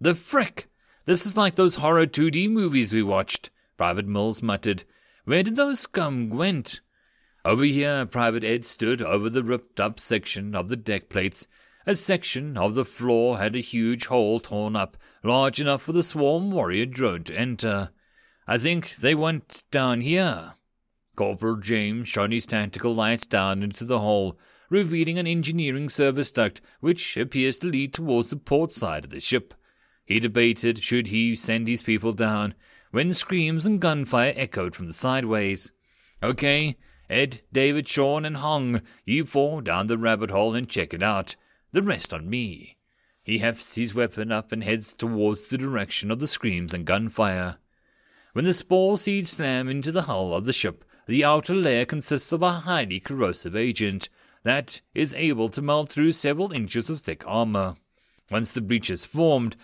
The 0.00 0.16
frick! 0.16 0.66
This 1.04 1.24
is 1.24 1.36
like 1.36 1.54
those 1.54 1.76
horror 1.76 2.06
2D 2.06 2.50
movies 2.50 2.92
we 2.92 3.04
watched, 3.04 3.50
Private 3.76 4.08
Mills 4.08 4.42
muttered. 4.42 4.82
Where 5.26 5.44
did 5.44 5.54
those 5.54 5.78
scum 5.78 6.28
went? 6.28 6.80
Over 7.44 7.62
here, 7.62 8.04
Private 8.04 8.42
Ed 8.42 8.64
stood 8.64 9.00
over 9.00 9.30
the 9.30 9.44
ripped 9.44 9.78
up 9.78 10.00
section 10.00 10.56
of 10.56 10.68
the 10.68 10.76
deck 10.76 11.08
plates. 11.08 11.46
A 11.86 11.94
section 11.94 12.58
of 12.58 12.74
the 12.74 12.84
floor 12.84 13.38
had 13.38 13.54
a 13.54 13.60
huge 13.60 14.06
hole 14.06 14.40
torn 14.40 14.74
up, 14.74 14.96
large 15.22 15.60
enough 15.60 15.82
for 15.82 15.92
the 15.92 16.02
swarm 16.02 16.50
warrior 16.50 16.86
drone 16.86 17.22
to 17.22 17.38
enter. 17.38 17.90
I 18.44 18.58
think 18.58 18.96
they 18.96 19.14
went 19.14 19.62
down 19.70 20.00
here. 20.00 20.54
Corporal 21.14 21.56
James 21.56 22.08
shone 22.08 22.30
his 22.30 22.46
tactical 22.46 22.94
lights 22.94 23.26
down 23.26 23.62
into 23.62 23.84
the 23.84 23.98
hole, 23.98 24.38
revealing 24.70 25.18
an 25.18 25.26
engineering 25.26 25.88
service 25.88 26.30
duct 26.32 26.60
which 26.80 27.16
appears 27.16 27.58
to 27.58 27.66
lead 27.66 27.92
towards 27.92 28.30
the 28.30 28.36
port 28.36 28.72
side 28.72 29.04
of 29.04 29.10
the 29.10 29.20
ship. 29.20 29.54
He 30.04 30.18
debated 30.18 30.82
should 30.82 31.08
he 31.08 31.34
send 31.34 31.68
his 31.68 31.82
people 31.82 32.12
down, 32.12 32.54
when 32.90 33.12
screams 33.12 33.66
and 33.66 33.80
gunfire 33.80 34.32
echoed 34.36 34.74
from 34.74 34.86
the 34.86 34.92
sideways. 34.92 35.72
Okay, 36.22 36.76
Ed, 37.10 37.42
David, 37.52 37.86
Sean, 37.86 38.24
and 38.24 38.38
Hong, 38.38 38.80
you 39.04 39.24
four 39.24 39.60
down 39.60 39.86
the 39.86 39.98
rabbit 39.98 40.30
hole 40.30 40.54
and 40.54 40.68
check 40.68 40.94
it 40.94 41.02
out. 41.02 41.36
The 41.72 41.82
rest 41.82 42.14
on 42.14 42.28
me. 42.28 42.76
He 43.22 43.38
hefts 43.38 43.74
his 43.74 43.94
weapon 43.94 44.32
up 44.32 44.50
and 44.50 44.64
heads 44.64 44.94
towards 44.94 45.48
the 45.48 45.58
direction 45.58 46.10
of 46.10 46.20
the 46.20 46.26
screams 46.26 46.74
and 46.74 46.84
gunfire. 46.84 47.58
When 48.32 48.44
the 48.44 48.52
spore 48.52 48.96
seeds 48.96 49.30
slam 49.30 49.68
into 49.68 49.92
the 49.92 50.02
hull 50.02 50.34
of 50.34 50.46
the 50.46 50.52
ship, 50.52 50.84
the 51.06 51.24
outer 51.24 51.54
layer 51.54 51.84
consists 51.84 52.32
of 52.32 52.42
a 52.42 52.50
highly 52.50 53.00
corrosive 53.00 53.56
agent 53.56 54.08
that 54.42 54.80
is 54.94 55.14
able 55.14 55.48
to 55.48 55.62
melt 55.62 55.90
through 55.90 56.12
several 56.12 56.52
inches 56.52 56.90
of 56.90 57.00
thick 57.00 57.22
armor. 57.26 57.76
Once 58.30 58.52
the 58.52 58.60
breach 58.60 58.90
is 58.90 59.04
formed, 59.04 59.56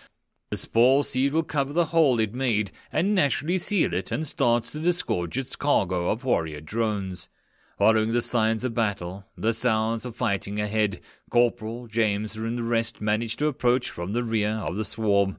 The 0.51 0.57
spore 0.57 1.03
seed 1.03 1.31
will 1.31 1.43
cover 1.43 1.73
the 1.73 1.85
hole 1.85 2.19
it 2.19 2.33
made 2.33 2.71
and 2.91 3.13
naturally 3.13 3.57
seal 3.57 3.93
it 3.93 4.11
and 4.11 4.25
starts 4.25 4.71
to 4.71 4.79
disgorge 4.79 5.37
its 5.37 5.55
cargo 5.55 6.09
of 6.09 6.25
warrior 6.25 6.61
drones. 6.61 7.29
Following 7.77 8.11
the 8.11 8.21
signs 8.21 8.65
of 8.65 8.73
battle, 8.73 9.25
the 9.37 9.53
sounds 9.53 10.05
of 10.05 10.15
fighting 10.15 10.59
ahead, 10.59 10.99
Corporal, 11.29 11.87
James, 11.87 12.35
and 12.35 12.57
the 12.57 12.63
rest 12.63 12.99
managed 12.99 13.39
to 13.39 13.47
approach 13.47 13.89
from 13.89 14.11
the 14.11 14.23
rear 14.23 14.49
of 14.49 14.75
the 14.75 14.83
swarm. 14.83 15.37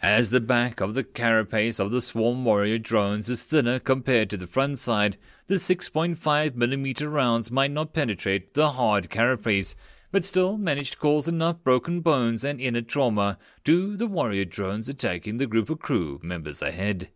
As 0.00 0.30
the 0.30 0.40
back 0.40 0.80
of 0.80 0.94
the 0.94 1.04
carapace 1.04 1.78
of 1.78 1.90
the 1.90 2.00
swarm 2.00 2.44
warrior 2.44 2.78
drones 2.78 3.28
is 3.28 3.42
thinner 3.42 3.78
compared 3.78 4.30
to 4.30 4.36
the 4.36 4.46
front 4.46 4.78
side, 4.78 5.18
the 5.46 5.54
6.5mm 5.54 7.12
rounds 7.12 7.50
might 7.50 7.70
not 7.70 7.92
penetrate 7.92 8.54
the 8.54 8.70
hard 8.70 9.10
carapace, 9.10 9.74
but 10.10 10.24
still 10.24 10.56
managed 10.56 10.92
to 10.92 10.98
cause 10.98 11.26
enough 11.26 11.62
broken 11.64 12.00
bones 12.00 12.44
and 12.44 12.60
inner 12.60 12.82
trauma 12.82 13.38
to 13.64 13.96
the 13.96 14.06
warrior 14.06 14.44
drones 14.44 14.88
attacking 14.88 15.38
the 15.38 15.46
group 15.46 15.70
of 15.70 15.78
crew 15.78 16.20
members 16.22 16.62
ahead. 16.62 17.08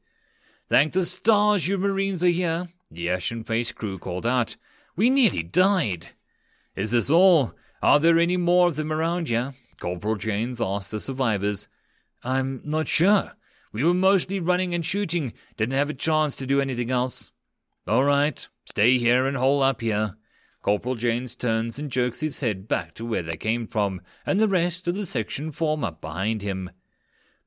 Thank 0.68 0.93
the 0.93 1.05
stars 1.05 1.68
you 1.68 1.79
Marines 1.79 2.24
are 2.24 2.29
here, 2.29 2.68
the 2.91 3.09
ashen 3.11 3.45
faced 3.45 3.77
crew 3.77 3.99
called 3.99 4.27
out. 4.27 4.57
We 4.97 5.11
nearly 5.11 5.43
died. 5.43 6.09
Is 6.74 6.93
this 6.93 7.11
all? 7.11 7.53
Are 7.83 8.01
there 8.01 8.18
any 8.18 8.37
more 8.37 8.68
of 8.68 8.77
them 8.77 8.93
around 8.93 9.29
here? 9.29 9.53
Corporal 9.79 10.16
James 10.16 10.61
asked 10.61 10.91
the 10.91 10.99
survivors. 10.99 11.68
I'm 12.24 12.62
not 12.64 12.89
sure. 12.89 13.33
We 13.72 13.85
were 13.85 13.95
mostly 13.95 14.41
running 14.41 14.74
and 14.74 14.85
shooting, 14.85 15.35
didn't 15.57 15.74
have 15.74 15.91
a 15.91 15.95
chance 15.95 16.35
to 16.37 16.47
do 16.47 16.61
anything 16.61 16.91
else. 16.91 17.31
All 17.89 18.05
right, 18.05 18.49
stay 18.64 18.99
here 18.99 19.26
and 19.26 19.37
hole 19.37 19.62
up 19.62 19.80
here. 19.80 20.16
Corporal 20.61 20.97
James 20.97 21.37
turns 21.37 21.78
and 21.78 21.89
jerks 21.89 22.20
his 22.20 22.41
head 22.41 22.66
back 22.66 22.95
to 22.95 23.05
where 23.05 23.22
they 23.22 23.37
came 23.37 23.68
from, 23.68 24.01
and 24.26 24.41
the 24.41 24.49
rest 24.49 24.89
of 24.89 24.97
the 24.97 25.07
section 25.07 25.53
form 25.53 25.84
up 25.84 26.01
behind 26.01 26.43
him. 26.43 26.70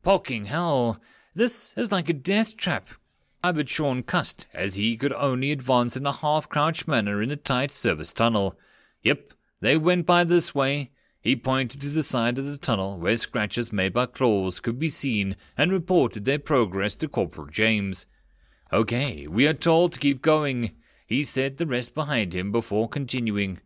Poking 0.02 0.46
hell, 0.46 1.02
this 1.36 1.78
is 1.78 1.92
like 1.92 2.08
a 2.08 2.14
death 2.14 2.56
trap. 2.56 2.88
Private 3.44 3.68
Sean 3.68 4.02
cussed 4.02 4.48
as 4.54 4.76
he 4.76 4.96
could 4.96 5.12
only 5.12 5.52
advance 5.52 5.98
in 5.98 6.06
a 6.06 6.14
half 6.14 6.48
crouched 6.48 6.88
manner 6.88 7.22
in 7.22 7.28
the 7.28 7.36
tight 7.36 7.72
service 7.72 8.14
tunnel. 8.14 8.58
Yep, 9.04 9.34
they 9.60 9.76
went 9.76 10.06
by 10.06 10.24
this 10.24 10.56
way. 10.56 10.92
He 11.20 11.36
pointed 11.36 11.82
to 11.82 11.90
the 11.90 12.02
side 12.02 12.40
of 12.40 12.46
the 12.46 12.58
tunnel 12.58 12.98
where 12.98 13.18
scratches 13.18 13.74
made 13.74 13.92
by 13.92 14.06
claws 14.06 14.62
could 14.62 14.80
be 14.80 14.88
seen 14.88 15.36
and 15.58 15.70
reported 15.70 16.24
their 16.24 16.40
progress 16.40 16.96
to 16.96 17.10
Corporal 17.10 17.48
James. 17.48 18.08
Okay, 18.72 19.26
we 19.26 19.48
are 19.48 19.54
told 19.54 19.94
to 19.94 20.00
keep 20.00 20.22
going. 20.22 20.76
He 21.08 21.24
said 21.24 21.58
the 21.58 21.66
rest 21.66 21.96
behind 21.96 22.36
him 22.36 22.52
before 22.52 22.88
continuing. 22.88 23.62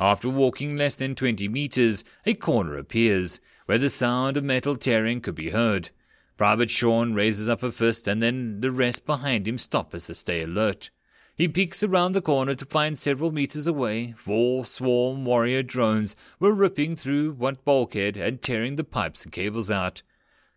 After 0.00 0.28
walking 0.28 0.76
less 0.76 0.96
than 0.96 1.14
twenty 1.14 1.46
meters, 1.46 2.02
a 2.26 2.34
corner 2.34 2.76
appears, 2.76 3.38
where 3.66 3.78
the 3.78 3.88
sound 3.88 4.36
of 4.36 4.42
metal 4.42 4.74
tearing 4.74 5.20
could 5.20 5.36
be 5.36 5.50
heard. 5.50 5.90
Private 6.36 6.70
Sean 6.70 7.14
raises 7.14 7.48
up 7.48 7.62
a 7.62 7.70
fist 7.70 8.08
and 8.08 8.20
then 8.20 8.60
the 8.60 8.72
rest 8.72 9.06
behind 9.06 9.46
him 9.46 9.58
stop 9.58 9.94
as 9.94 10.08
they 10.08 10.14
stay 10.14 10.42
alert. 10.42 10.90
He 11.36 11.46
peeks 11.46 11.84
around 11.84 12.12
the 12.12 12.20
corner 12.20 12.54
to 12.54 12.64
find 12.64 12.98
several 12.98 13.30
meters 13.30 13.68
away, 13.68 14.10
four 14.16 14.64
swarm 14.64 15.24
warrior 15.24 15.62
drones 15.62 16.16
were 16.40 16.52
ripping 16.52 16.96
through 16.96 17.34
one 17.34 17.58
bulkhead 17.64 18.16
and 18.16 18.42
tearing 18.42 18.74
the 18.74 18.82
pipes 18.82 19.22
and 19.22 19.32
cables 19.32 19.70
out. 19.70 20.02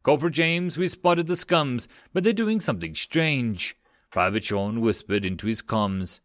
Corporal 0.01 0.31
James, 0.31 0.75
we 0.75 0.87
spotted 0.87 1.27
the 1.27 1.35
scums, 1.35 1.87
but 2.13 2.23
they're 2.23 2.33
doing 2.33 2.59
something 2.59 2.95
strange. 2.95 3.75
Private 4.11 4.43
Sean 4.43 4.81
whispered 4.81 5.25
into 5.25 5.47
his 5.47 5.61
comms. 5.61 6.19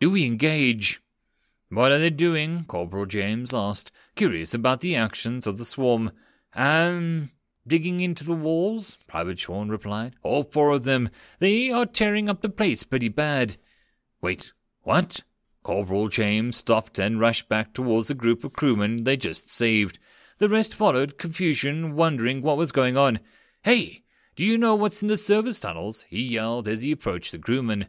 Do 0.00 0.10
we 0.10 0.24
engage? 0.24 1.00
What 1.68 1.92
are 1.92 1.98
they 1.98 2.10
doing? 2.10 2.64
Corporal 2.64 3.06
James 3.06 3.52
asked, 3.52 3.90
curious 4.14 4.54
about 4.54 4.80
the 4.80 4.94
actions 4.94 5.46
of 5.46 5.58
the 5.58 5.64
swarm. 5.64 6.12
Um, 6.54 7.30
Digging 7.66 8.00
into 8.00 8.24
the 8.24 8.34
walls? 8.34 8.98
Private 9.08 9.38
Sean 9.38 9.70
replied. 9.70 10.16
All 10.22 10.42
four 10.42 10.72
of 10.72 10.84
them. 10.84 11.08
They 11.38 11.70
are 11.70 11.86
tearing 11.86 12.28
up 12.28 12.42
the 12.42 12.50
place 12.50 12.82
pretty 12.82 13.08
bad. 13.08 13.56
Wait, 14.20 14.52
what? 14.82 15.24
Corporal 15.62 16.08
James 16.08 16.58
stopped 16.58 16.98
and 16.98 17.18
rushed 17.18 17.48
back 17.48 17.72
towards 17.72 18.08
the 18.08 18.14
group 18.14 18.44
of 18.44 18.52
crewmen 18.52 19.04
they 19.04 19.16
just 19.16 19.48
saved. 19.48 19.98
The 20.38 20.48
rest 20.48 20.74
followed, 20.74 21.16
confusion, 21.16 21.96
wondering 21.96 22.42
what 22.42 22.58
was 22.58 22.70
going 22.70 22.98
on. 22.98 23.18
Hey, 23.62 24.03
do 24.36 24.44
you 24.44 24.58
know 24.58 24.74
what's 24.74 25.00
in 25.02 25.08
the 25.08 25.16
service 25.16 25.60
tunnels? 25.60 26.02
he 26.08 26.22
yelled 26.22 26.66
as 26.66 26.82
he 26.82 26.92
approached 26.92 27.32
the 27.32 27.38
crewmen. 27.38 27.86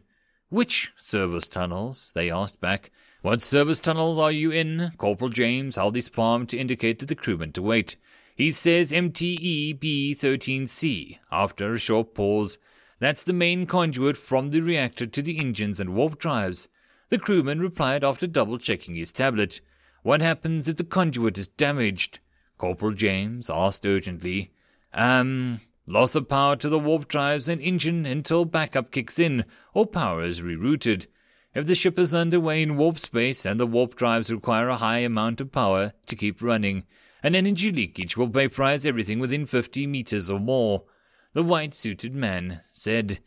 Which 0.48 0.92
service 0.96 1.48
tunnels? 1.48 2.12
they 2.14 2.30
asked 2.30 2.60
back. 2.60 2.90
What 3.22 3.42
service 3.42 3.80
tunnels 3.80 4.18
are 4.18 4.30
you 4.30 4.52
in? 4.52 4.92
Corporal 4.96 5.30
James 5.30 5.74
held 5.74 5.96
his 5.96 6.08
palm 6.08 6.46
to 6.46 6.56
indicate 6.56 7.00
to 7.00 7.06
the 7.06 7.16
crewmen 7.16 7.50
to 7.52 7.62
wait. 7.62 7.96
He 8.36 8.52
says 8.52 8.92
MTE 8.92 9.78
B13C 9.80 11.18
after 11.32 11.72
a 11.72 11.78
short 11.78 12.14
pause. 12.14 12.58
That's 13.00 13.24
the 13.24 13.32
main 13.32 13.66
conduit 13.66 14.16
from 14.16 14.50
the 14.50 14.60
reactor 14.60 15.06
to 15.06 15.22
the 15.22 15.38
engines 15.38 15.80
and 15.80 15.94
warp 15.94 16.18
drives. 16.18 16.68
The 17.08 17.18
crewman 17.18 17.60
replied 17.60 18.04
after 18.04 18.26
double 18.26 18.58
checking 18.58 18.94
his 18.94 19.12
tablet. 19.12 19.60
What 20.02 20.20
happens 20.20 20.68
if 20.68 20.76
the 20.76 20.84
conduit 20.84 21.38
is 21.38 21.48
damaged? 21.48 22.20
Corporal 22.58 22.92
James 22.92 23.50
asked 23.50 23.84
urgently. 23.84 24.52
Um, 24.94 25.60
loss 25.86 26.14
of 26.14 26.28
power 26.28 26.56
to 26.56 26.68
the 26.68 26.78
warp 26.78 27.08
drives 27.08 27.48
and 27.48 27.60
engine 27.60 28.06
until 28.06 28.44
backup 28.44 28.90
kicks 28.90 29.18
in 29.18 29.44
or 29.72 29.86
power 29.86 30.22
is 30.22 30.42
rerouted. 30.42 31.06
If 31.54 31.66
the 31.66 31.74
ship 31.74 31.98
is 31.98 32.14
underway 32.14 32.62
in 32.62 32.76
warp 32.76 32.98
space 32.98 33.46
and 33.46 33.58
the 33.58 33.66
warp 33.66 33.94
drives 33.94 34.32
require 34.32 34.68
a 34.68 34.76
high 34.76 34.98
amount 34.98 35.40
of 35.40 35.52
power 35.52 35.92
to 36.06 36.16
keep 36.16 36.42
running, 36.42 36.84
an 37.22 37.34
energy 37.34 37.72
leakage 37.72 38.16
will 38.16 38.26
vaporize 38.26 38.84
everything 38.84 39.18
within 39.18 39.46
50 39.46 39.86
meters 39.86 40.30
or 40.30 40.38
more. 40.38 40.84
The 41.32 41.42
white 41.42 41.74
suited 41.74 42.14
man 42.14 42.60
said, 42.70 43.20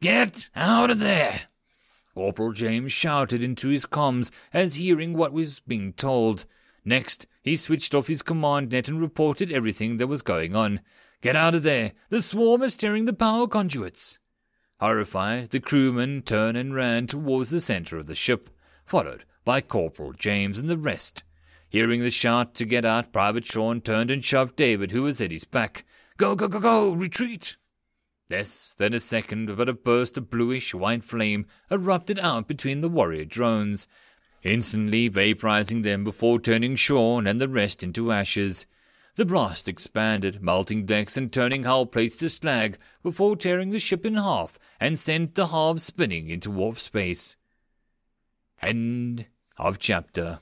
Get 0.00 0.50
out 0.56 0.90
of 0.90 1.00
there! 1.00 1.42
Corporal 2.14 2.52
James 2.52 2.92
shouted 2.92 3.44
into 3.44 3.68
his 3.68 3.86
comms 3.86 4.30
as 4.52 4.76
hearing 4.76 5.14
what 5.14 5.32
was 5.32 5.60
being 5.60 5.92
told. 5.92 6.46
Next, 6.84 7.26
he 7.42 7.56
switched 7.56 7.94
off 7.94 8.06
his 8.06 8.22
command 8.22 8.72
net 8.72 8.88
and 8.88 9.00
reported 9.00 9.52
everything 9.52 9.98
that 9.98 10.06
was 10.06 10.22
going 10.22 10.56
on. 10.56 10.80
Get 11.26 11.34
out 11.34 11.56
of 11.56 11.64
there! 11.64 11.90
The 12.08 12.22
swarm 12.22 12.62
is 12.62 12.76
tearing 12.76 13.04
the 13.04 13.12
power 13.12 13.48
conduits! 13.48 14.20
Horrified, 14.78 15.50
the 15.50 15.58
crewmen 15.58 16.22
turned 16.22 16.56
and 16.56 16.72
ran 16.72 17.08
towards 17.08 17.50
the 17.50 17.58
center 17.58 17.98
of 17.98 18.06
the 18.06 18.14
ship, 18.14 18.48
followed 18.84 19.24
by 19.44 19.60
Corporal 19.60 20.12
James 20.12 20.60
and 20.60 20.70
the 20.70 20.78
rest. 20.78 21.24
Hearing 21.68 22.00
the 22.00 22.12
shout 22.12 22.54
to 22.54 22.64
get 22.64 22.84
out, 22.84 23.12
Private 23.12 23.44
Sean 23.44 23.80
turned 23.80 24.12
and 24.12 24.24
shoved 24.24 24.54
David, 24.54 24.92
who 24.92 25.02
was 25.02 25.20
at 25.20 25.32
his 25.32 25.42
back. 25.42 25.84
Go, 26.16 26.36
go, 26.36 26.46
go, 26.46 26.60
go, 26.60 26.92
retreat! 26.92 27.56
Less 28.30 28.72
than 28.74 28.94
a 28.94 29.00
second, 29.00 29.56
but 29.56 29.68
a 29.68 29.72
burst 29.72 30.16
of 30.16 30.30
bluish 30.30 30.76
white 30.76 31.02
flame 31.02 31.46
erupted 31.72 32.20
out 32.20 32.46
between 32.46 32.82
the 32.82 32.88
warrior 32.88 33.24
drones, 33.24 33.88
instantly 34.44 35.10
vaporizing 35.10 35.82
them 35.82 36.04
before 36.04 36.38
turning 36.38 36.76
Sean 36.76 37.26
and 37.26 37.40
the 37.40 37.48
rest 37.48 37.82
into 37.82 38.12
ashes. 38.12 38.64
The 39.16 39.24
blast 39.24 39.66
expanded, 39.66 40.42
melting 40.42 40.84
decks 40.84 41.16
and 41.16 41.32
turning 41.32 41.62
hull 41.62 41.86
plates 41.86 42.18
to 42.18 42.28
slag 42.28 42.76
before 43.02 43.34
tearing 43.34 43.70
the 43.70 43.78
ship 43.78 44.04
in 44.04 44.16
half 44.16 44.58
and 44.78 44.98
sent 44.98 45.34
the 45.34 45.46
halves 45.46 45.84
spinning 45.84 46.28
into 46.28 46.50
warp 46.50 46.78
space. 46.78 47.36
End 48.60 49.24
of 49.56 49.78
chapter. 49.78 50.40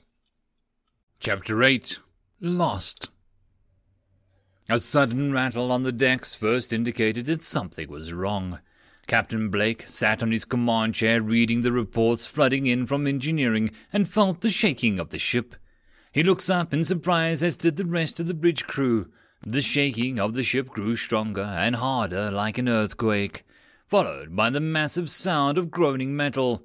Chapter 1.19 1.63
8 1.63 1.99
Lost. 2.41 3.13
A 4.69 4.77
sudden 4.77 5.31
rattle 5.31 5.71
on 5.71 5.83
the 5.83 5.93
decks 5.93 6.35
first 6.35 6.73
indicated 6.73 7.27
that 7.27 7.43
something 7.43 7.89
was 7.89 8.11
wrong. 8.11 8.59
Captain 9.07 9.47
Blake 9.49 9.83
sat 9.83 10.21
on 10.21 10.31
his 10.31 10.43
command 10.43 10.95
chair 10.95 11.21
reading 11.21 11.61
the 11.61 11.71
reports 11.71 12.27
flooding 12.27 12.65
in 12.65 12.85
from 12.85 13.07
engineering 13.07 13.71
and 13.93 14.09
felt 14.09 14.41
the 14.41 14.49
shaking 14.49 14.99
of 14.99 15.11
the 15.11 15.19
ship. 15.19 15.55
He 16.15 16.23
looks 16.23 16.49
up 16.49 16.73
in 16.73 16.85
surprise, 16.85 17.43
as 17.43 17.57
did 17.57 17.75
the 17.75 17.83
rest 17.83 18.21
of 18.21 18.27
the 18.27 18.33
bridge 18.33 18.65
crew. 18.65 19.11
The 19.45 19.59
shaking 19.59 20.17
of 20.17 20.33
the 20.33 20.43
ship 20.43 20.69
grew 20.69 20.95
stronger 20.95 21.41
and 21.41 21.75
harder 21.75 22.31
like 22.31 22.57
an 22.57 22.69
earthquake, 22.69 23.43
followed 23.85 24.33
by 24.33 24.49
the 24.49 24.61
massive 24.61 25.09
sound 25.09 25.57
of 25.57 25.69
groaning 25.69 26.15
metal. 26.15 26.63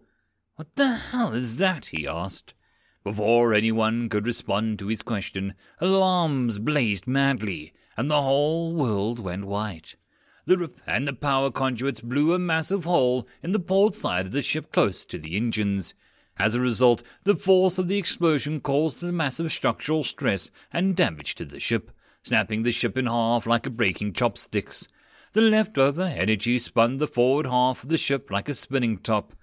What 0.54 0.76
the 0.76 0.94
hell 0.94 1.32
is 1.32 1.56
that? 1.56 1.86
he 1.86 2.06
asked. 2.06 2.54
Before 3.02 3.52
anyone 3.52 4.08
could 4.08 4.24
respond 4.24 4.78
to 4.78 4.86
his 4.86 5.02
question, 5.02 5.54
alarms 5.80 6.60
blazed 6.60 7.08
madly, 7.08 7.72
and 7.96 8.08
the 8.08 8.22
whole 8.22 8.72
world 8.72 9.18
went 9.18 9.46
white. 9.46 9.96
The 10.44 10.58
rip 10.58 10.80
and 10.86 11.08
the 11.08 11.12
power 11.12 11.50
conduits 11.50 12.02
blew 12.02 12.34
a 12.34 12.38
massive 12.38 12.84
hole 12.84 13.26
in 13.42 13.50
the 13.50 13.58
port 13.58 13.96
side 13.96 14.26
of 14.26 14.32
the 14.32 14.42
ship 14.42 14.70
close 14.70 15.04
to 15.06 15.18
the 15.18 15.36
engines. 15.36 15.94
As 16.40 16.54
a 16.54 16.60
result, 16.60 17.02
the 17.24 17.36
force 17.36 17.78
of 17.78 17.86
the 17.86 17.98
explosion 17.98 18.60
caused 18.60 19.02
massive 19.02 19.52
structural 19.52 20.04
stress 20.04 20.50
and 20.72 20.96
damage 20.96 21.34
to 21.34 21.44
the 21.44 21.60
ship, 21.60 21.90
snapping 22.22 22.62
the 22.62 22.72
ship 22.72 22.96
in 22.96 23.04
half 23.04 23.46
like 23.46 23.66
a 23.66 23.70
breaking 23.70 24.14
chopsticks. 24.14 24.88
The 25.34 25.42
leftover 25.42 26.02
energy 26.02 26.58
spun 26.58 26.96
the 26.96 27.06
forward 27.06 27.46
half 27.46 27.82
of 27.82 27.90
the 27.90 27.98
ship 27.98 28.30
like 28.30 28.48
a 28.48 28.54
spinning 28.54 28.96
top, 28.96 29.34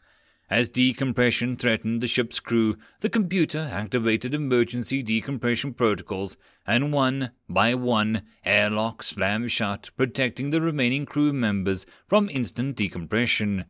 As 0.49 0.69
decompression 0.69 1.55
threatened 1.55 2.01
the 2.01 2.07
ship's 2.07 2.39
crew, 2.39 2.77
the 3.01 3.09
computer 3.09 3.69
activated 3.71 4.33
emergency 4.33 5.03
decompression 5.03 5.75
protocols, 5.75 6.35
and 6.65 6.91
one 6.91 7.31
by 7.47 7.75
one, 7.75 8.23
airlocks 8.43 9.07
slammed 9.07 9.51
shut, 9.51 9.91
protecting 9.97 10.49
the 10.49 10.61
remaining 10.61 11.05
crew 11.05 11.31
members 11.31 11.85
from 12.07 12.27
instant 12.29 12.75
decompression. 12.75 13.65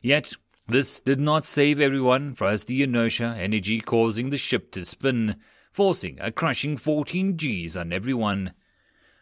Yet, 0.00 0.34
this 0.68 1.00
did 1.00 1.18
not 1.18 1.46
save 1.46 1.80
everyone, 1.80 2.34
as 2.42 2.66
the 2.66 2.82
inertia 2.82 3.34
energy 3.38 3.80
causing 3.80 4.28
the 4.28 4.36
ship 4.36 4.70
to 4.72 4.84
spin, 4.84 5.36
forcing 5.72 6.18
a 6.20 6.30
crushing 6.30 6.76
14 6.76 7.36
Gs 7.36 7.74
on 7.74 7.90
everyone. 7.90 8.52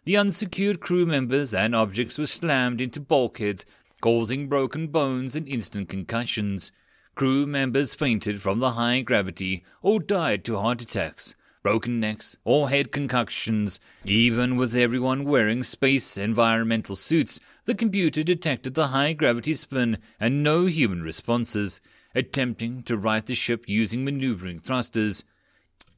The 0.02 0.16
unsecured 0.16 0.80
crew 0.80 1.06
members 1.06 1.54
and 1.54 1.72
objects 1.72 2.18
were 2.18 2.26
slammed 2.26 2.80
into 2.80 3.00
bulkheads, 3.00 3.64
causing 4.00 4.48
broken 4.48 4.88
bones 4.88 5.36
and 5.36 5.46
instant 5.46 5.88
concussions. 5.88 6.72
Crew 7.14 7.46
members 7.46 7.94
fainted 7.94 8.42
from 8.42 8.58
the 8.58 8.72
high 8.72 9.02
gravity 9.02 9.62
or 9.82 10.00
died 10.00 10.44
to 10.44 10.58
heart 10.58 10.82
attacks, 10.82 11.36
broken 11.62 12.00
necks, 12.00 12.36
or 12.44 12.70
head 12.70 12.90
concussions. 12.90 13.78
Even 14.04 14.56
with 14.56 14.74
everyone 14.74 15.24
wearing 15.24 15.62
space 15.62 16.16
environmental 16.16 16.96
suits, 16.96 17.38
the 17.66 17.74
computer 17.74 18.22
detected 18.22 18.74
the 18.74 18.88
high 18.88 19.12
gravity 19.12 19.52
spin 19.52 19.98
and 20.18 20.42
no 20.42 20.66
human 20.66 21.02
responses, 21.02 21.80
attempting 22.14 22.82
to 22.84 22.96
right 22.96 23.26
the 23.26 23.34
ship 23.34 23.64
using 23.68 24.04
maneuvering 24.04 24.58
thrusters. 24.58 25.24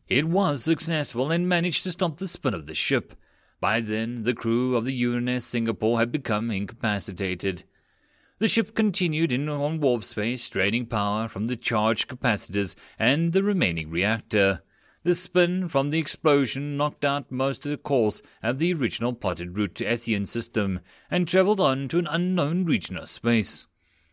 It 0.09 0.25
was 0.25 0.65
successful 0.65 1.31
and 1.31 1.49
managed 1.49 1.85
to 1.85 1.93
stop 1.93 2.17
the 2.17 2.27
spin 2.27 2.55
of 2.55 2.67
the 2.67 2.75
ship. 2.75 3.15
By 3.61 3.81
then, 3.81 4.23
the 4.23 4.35
crew 4.35 4.77
of 4.77 4.87
the 4.87 5.05
UNS 5.05 5.45
Singapore 5.45 5.99
had 5.99 6.11
become 6.11 6.51
incapacitated. 6.51 7.65
The 8.39 8.49
ship 8.49 8.75
continued 8.75 9.33
in 9.33 9.49
on 9.49 9.81
warp 9.81 10.05
space, 10.05 10.49
draining 10.49 10.87
power 10.87 11.29
from 11.29 11.49
the 11.49 11.57
charged 11.57 12.09
capacitors 12.09 12.77
and 12.99 13.33
the 13.33 13.43
remaining 13.43 13.91
reactor. 13.91 14.63
The 15.09 15.15
spin 15.15 15.71
from 15.71 15.89
the 15.89 15.99
explosion 15.99 16.77
knocked 16.77 17.03
out 17.03 17.33
most 17.33 17.65
of 17.65 17.71
the 17.71 17.79
course 17.79 18.21
of 18.43 18.59
the 18.59 18.75
original 18.75 19.15
plotted 19.15 19.57
route 19.57 19.75
to 19.77 19.91
Ethian 19.91 20.27
system 20.27 20.81
and 21.11 21.27
traveled 21.27 21.61
on 21.61 21.89
to 21.89 21.99
an 21.99 22.07
unknown 22.11 22.67
region 22.67 22.99
of 22.99 23.09
space. 23.09 23.67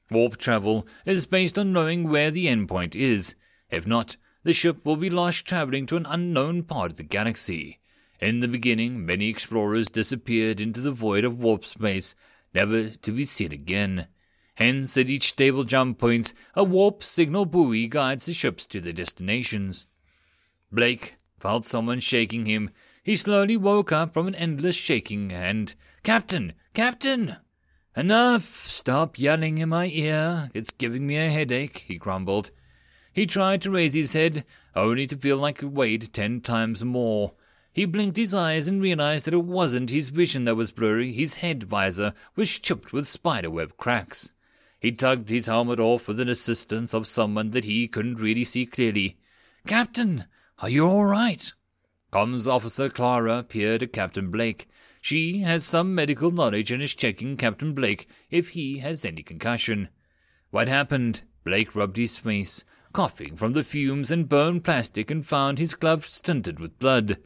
Warp 0.09 0.37
travel 0.37 0.87
is 1.05 1.25
based 1.25 1.59
on 1.59 1.73
knowing 1.73 2.07
where 2.07 2.31
the 2.31 2.47
endpoint 2.47 2.95
is. 2.95 3.35
If 3.69 3.85
not, 3.85 4.15
the 4.43 4.53
ship 4.53 4.85
will 4.85 4.95
be 4.95 5.09
lost 5.09 5.45
traveling 5.45 5.85
to 5.87 5.97
an 5.97 6.05
unknown 6.07 6.63
part 6.63 6.91
of 6.91 6.97
the 6.97 7.03
galaxy. 7.03 7.81
In 8.21 8.39
the 8.39 8.47
beginning, 8.47 9.05
many 9.05 9.27
explorers 9.27 9.89
disappeared 9.89 10.61
into 10.61 10.79
the 10.79 10.91
void 10.91 11.25
of 11.25 11.43
warp 11.43 11.65
space, 11.65 12.15
never 12.53 12.87
to 12.89 13.11
be 13.11 13.25
seen 13.25 13.51
again. 13.51 14.07
Hence, 14.53 14.95
at 14.95 15.09
each 15.09 15.27
stable 15.27 15.65
jump 15.65 15.97
point, 15.97 16.33
a 16.53 16.63
warp 16.63 17.03
signal 17.03 17.45
buoy 17.45 17.89
guides 17.89 18.27
the 18.27 18.33
ships 18.33 18.65
to 18.67 18.79
their 18.79 18.93
destinations. 18.93 19.87
Blake 20.75 21.15
felt 21.37 21.65
someone 21.65 22.01
shaking 22.01 22.45
him. 22.45 22.69
He 23.01 23.15
slowly 23.15 23.55
woke 23.55 23.91
up 23.91 24.11
from 24.11 24.27
an 24.27 24.35
endless 24.35 24.75
shaking 24.75 25.31
and, 25.31 25.73
Captain! 26.03 26.53
Captain! 26.73 27.37
Enough! 27.95 28.43
Stop 28.43 29.17
yelling 29.17 29.57
in 29.57 29.69
my 29.69 29.87
ear. 29.87 30.51
It's 30.53 30.71
giving 30.71 31.07
me 31.07 31.15
a 31.15 31.29
headache, 31.29 31.85
he 31.87 31.95
grumbled. 31.95 32.51
He 33.13 33.25
tried 33.25 33.61
to 33.61 33.71
raise 33.71 33.93
his 33.93 34.11
head, 34.11 34.43
only 34.75 35.07
to 35.07 35.15
feel 35.15 35.37
like 35.37 35.63
it 35.63 35.67
weighed 35.67 36.13
ten 36.13 36.41
times 36.41 36.83
more. 36.83 37.33
He 37.71 37.85
blinked 37.85 38.17
his 38.17 38.35
eyes 38.35 38.67
and 38.67 38.81
realized 38.81 39.25
that 39.25 39.33
it 39.33 39.45
wasn't 39.45 39.91
his 39.91 40.09
vision 40.09 40.43
that 40.45 40.55
was 40.55 40.71
blurry, 40.71 41.13
his 41.13 41.35
head 41.35 41.63
visor 41.63 42.13
was 42.35 42.59
chipped 42.59 42.91
with 42.91 43.07
spiderweb 43.07 43.77
cracks. 43.77 44.33
He 44.79 44.91
tugged 44.91 45.29
his 45.29 45.47
helmet 45.47 45.79
off 45.79 46.07
with 46.07 46.17
the 46.17 46.29
assistance 46.29 46.93
of 46.93 47.07
someone 47.07 47.51
that 47.51 47.65
he 47.65 47.87
couldn't 47.87 48.19
really 48.19 48.43
see 48.43 48.65
clearly. 48.65 49.17
Captain, 49.65 50.25
are 50.59 50.69
you 50.69 50.87
all 50.87 51.05
right? 51.05 51.51
Comms 52.11 52.51
Officer 52.51 52.87
Clara 52.87 53.43
peered 53.43 53.83
at 53.83 53.91
Captain 53.91 54.31
Blake. 54.31 54.67
She 55.01 55.39
has 55.39 55.65
some 55.65 55.93
medical 55.93 56.31
knowledge 56.31 56.71
and 56.71 56.81
is 56.81 56.95
checking 56.95 57.35
Captain 57.35 57.73
Blake 57.73 58.07
if 58.31 58.49
he 58.49 58.79
has 58.79 59.03
any 59.03 59.21
concussion. 59.21 59.89
What 60.51 60.67
happened? 60.67 61.23
Blake 61.43 61.75
rubbed 61.75 61.97
his 61.97 62.17
face, 62.17 62.63
coughing 62.93 63.35
from 63.35 63.53
the 63.53 63.63
fumes 63.63 64.11
and 64.11 64.29
burned 64.29 64.63
plastic, 64.63 65.11
and 65.11 65.25
found 65.25 65.59
his 65.59 65.75
glove 65.75 66.07
stunted 66.07 66.59
with 66.59 66.79
blood. 66.79 67.17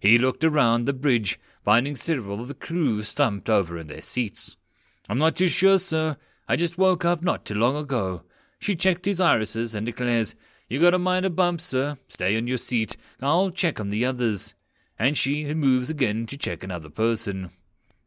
He 0.00 0.16
looked 0.16 0.44
around 0.44 0.84
the 0.84 0.92
bridge, 0.92 1.40
finding 1.64 1.96
several 1.96 2.40
of 2.40 2.48
the 2.48 2.54
crew 2.54 3.02
slumped 3.02 3.50
over 3.50 3.76
in 3.76 3.88
their 3.88 4.02
seats. 4.02 4.56
I'm 5.08 5.18
not 5.18 5.34
too 5.36 5.48
sure, 5.48 5.78
sir. 5.78 6.16
I 6.48 6.54
just 6.54 6.78
woke 6.78 7.04
up 7.04 7.22
not 7.22 7.44
too 7.44 7.54
long 7.54 7.76
ago. 7.76 8.22
She 8.58 8.76
checked 8.76 9.04
his 9.04 9.20
irises 9.20 9.74
and 9.74 9.84
declares, 9.84 10.36
You 10.68 10.80
got 10.80 10.94
a 10.94 10.98
minor 10.98 11.28
bump, 11.28 11.60
sir. 11.60 11.96
Stay 12.08 12.36
on 12.36 12.48
your 12.48 12.56
seat. 12.56 12.96
I'll 13.22 13.50
check 13.50 13.78
on 13.78 13.90
the 13.90 14.04
others. 14.04 14.54
And 14.98 15.16
she 15.16 15.54
moves 15.54 15.90
again 15.90 16.26
to 16.26 16.36
check 16.36 16.64
another 16.64 16.90
person. 16.90 17.50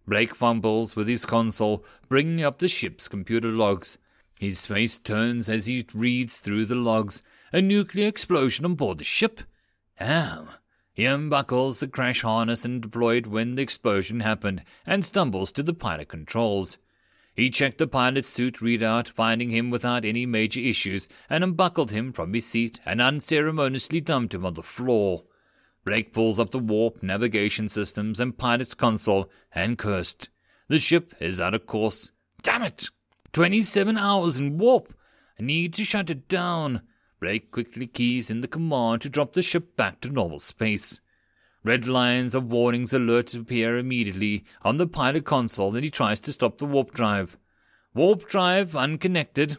Blake 0.05 0.35
fumbles 0.35 0.95
with 0.95 1.07
his 1.07 1.25
console, 1.25 1.85
bringing 2.09 2.43
up 2.43 2.59
the 2.59 2.67
ship's 2.67 3.07
computer 3.07 3.49
logs. 3.49 3.97
His 4.37 4.65
face 4.65 4.97
turns 4.97 5.47
as 5.47 5.67
he 5.67 5.85
reads 5.93 6.39
through 6.39 6.65
the 6.65 6.75
logs. 6.75 7.23
A 7.53 7.61
nuclear 7.61 8.07
explosion 8.07 8.65
on 8.65 8.75
board 8.75 8.97
the 8.97 9.03
ship? 9.03 9.41
Damn. 9.97 10.49
He 10.91 11.05
unbuckles 11.05 11.79
the 11.79 11.87
crash 11.87 12.23
harness 12.23 12.65
and 12.65 12.81
deployed 12.81 13.27
when 13.27 13.55
the 13.55 13.61
explosion 13.61 14.19
happened 14.19 14.63
and 14.85 15.05
stumbles 15.05 15.53
to 15.53 15.63
the 15.63 15.73
pilot 15.73 16.09
controls. 16.09 16.77
He 17.39 17.49
checked 17.49 17.77
the 17.77 17.87
pilot's 17.87 18.27
suit 18.27 18.55
readout, 18.55 19.07
finding 19.07 19.49
him 19.49 19.69
without 19.69 20.03
any 20.03 20.25
major 20.25 20.59
issues, 20.59 21.07
and 21.29 21.41
unbuckled 21.41 21.89
him 21.89 22.11
from 22.11 22.33
his 22.33 22.45
seat 22.45 22.81
and 22.85 22.99
unceremoniously 22.99 24.01
dumped 24.01 24.33
him 24.33 24.45
on 24.45 24.55
the 24.55 24.61
floor. 24.61 25.23
Blake 25.85 26.11
pulls 26.11 26.37
up 26.37 26.49
the 26.49 26.59
warp, 26.59 27.01
navigation 27.01 27.69
systems, 27.69 28.19
and 28.19 28.37
pilot's 28.37 28.73
console 28.73 29.31
and 29.55 29.77
cursed. 29.77 30.27
The 30.67 30.81
ship 30.81 31.13
is 31.21 31.39
out 31.39 31.53
of 31.53 31.65
course. 31.65 32.11
Damn 32.41 32.63
it! 32.63 32.89
Twenty-seven 33.31 33.97
hours 33.97 34.37
in 34.37 34.57
warp! 34.57 34.93
I 35.39 35.43
need 35.43 35.73
to 35.75 35.85
shut 35.85 36.09
it 36.09 36.27
down. 36.27 36.81
Blake 37.21 37.51
quickly 37.51 37.87
keys 37.87 38.29
in 38.29 38.41
the 38.41 38.49
command 38.49 39.01
to 39.03 39.09
drop 39.09 39.31
the 39.31 39.41
ship 39.41 39.77
back 39.77 40.01
to 40.01 40.11
normal 40.11 40.39
space. 40.39 40.99
Red 41.63 41.87
lines 41.87 42.35
of 42.35 42.51
warnings 42.51 42.93
alert 42.93 43.33
appear 43.33 43.77
immediately 43.77 44.45
on 44.61 44.77
the 44.77 44.87
pilot 44.87 45.25
console 45.25 45.75
and 45.75 45.83
he 45.83 45.89
tries 45.89 46.21
to 46.21 46.31
stop 46.31 46.57
the 46.57 46.65
warp 46.65 46.91
drive. 46.91 47.37
Warp 47.93 48.27
drive 48.27 48.75
unconnected. 48.75 49.57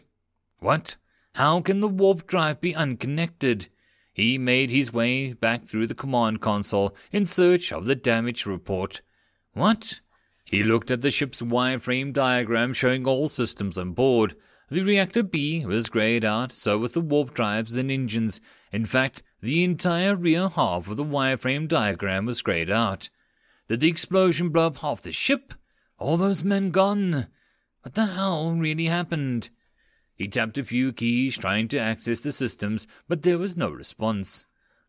What? 0.59 0.95
How 1.35 1.61
can 1.61 1.79
the 1.79 1.87
warp 1.87 2.25
drive 2.25 2.59
be 2.59 2.73
unconnected? 2.73 3.69
He 4.13 4.37
made 4.37 4.71
his 4.71 4.91
way 4.91 5.33
back 5.33 5.65
through 5.65 5.87
the 5.87 5.95
command 5.95 6.41
console 6.41 6.95
in 7.11 7.25
search 7.25 7.71
of 7.71 7.85
the 7.85 7.95
damage 7.95 8.45
report. 8.45 9.01
What? 9.53 10.01
He 10.43 10.63
looked 10.63 10.91
at 10.91 11.01
the 11.01 11.11
ship's 11.11 11.41
wireframe 11.41 12.13
diagram 12.13 12.73
showing 12.73 13.05
all 13.05 13.27
systems 13.27 13.77
on 13.77 13.93
board. 13.93 14.35
The 14.69 14.83
reactor 14.83 15.23
B 15.23 15.65
was 15.65 15.89
grayed 15.89 16.25
out, 16.25 16.51
so 16.51 16.77
with 16.77 16.93
the 16.93 17.01
warp 17.01 17.33
drives 17.33 17.77
and 17.77 17.91
engines. 17.91 18.41
In 18.71 18.85
fact, 18.85 19.21
the 19.41 19.63
entire 19.63 20.15
rear 20.15 20.49
half 20.49 20.87
of 20.87 20.97
the 20.97 21.03
wireframe 21.03 21.67
diagram 21.67 22.25
was 22.25 22.41
grayed 22.41 22.69
out. 22.69 23.09
Did 23.67 23.79
the 23.79 23.89
explosion 23.89 24.49
blow 24.49 24.67
up 24.67 24.77
half 24.77 25.01
the 25.01 25.11
ship? 25.11 25.53
All 25.97 26.17
those 26.17 26.43
men 26.43 26.71
gone? 26.71 27.27
What 27.81 27.95
the 27.95 28.05
hell 28.05 28.51
really 28.51 28.85
happened? 28.85 29.49
He 30.15 30.27
tapped 30.27 30.59
a 30.59 30.63
few 30.63 30.93
keys 30.93 31.37
trying 31.37 31.67
to 31.69 31.79
access 31.79 32.19
the 32.19 32.31
systems, 32.31 32.85
but 33.07 33.23
there 33.23 33.39
was 33.39 33.57
no 33.57 33.71
response. 33.71 34.45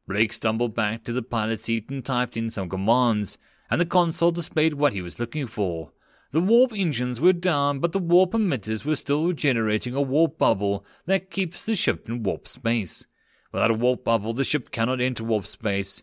Blake 0.06 0.32
stumbled 0.32 0.74
back 0.74 1.04
to 1.04 1.12
the 1.12 1.22
pilot 1.22 1.60
seat 1.60 1.88
and 1.88 2.04
typed 2.04 2.36
in 2.36 2.50
some 2.50 2.68
commands, 2.68 3.38
and 3.70 3.80
the 3.80 3.86
console 3.86 4.30
displayed 4.30 4.74
what 4.74 4.92
he 4.92 5.00
was 5.00 5.18
looking 5.18 5.46
for. 5.46 5.92
The 6.32 6.40
warp 6.40 6.72
engines 6.74 7.20
were 7.20 7.32
down, 7.32 7.78
but 7.78 7.92
the 7.92 7.98
warp 7.98 8.32
emitters 8.32 8.84
were 8.84 8.94
still 8.94 9.32
generating 9.32 9.94
a 9.94 10.02
warp 10.02 10.36
bubble 10.36 10.84
that 11.06 11.30
keeps 11.30 11.64
the 11.64 11.74
ship 11.74 12.08
in 12.08 12.22
warp 12.22 12.46
space. 12.46 13.06
Without 13.52 13.70
a 13.70 13.74
warp 13.74 14.04
bubble, 14.04 14.32
the 14.32 14.44
ship 14.44 14.70
cannot 14.70 15.00
enter 15.00 15.22
warp 15.22 15.46
space. 15.46 16.02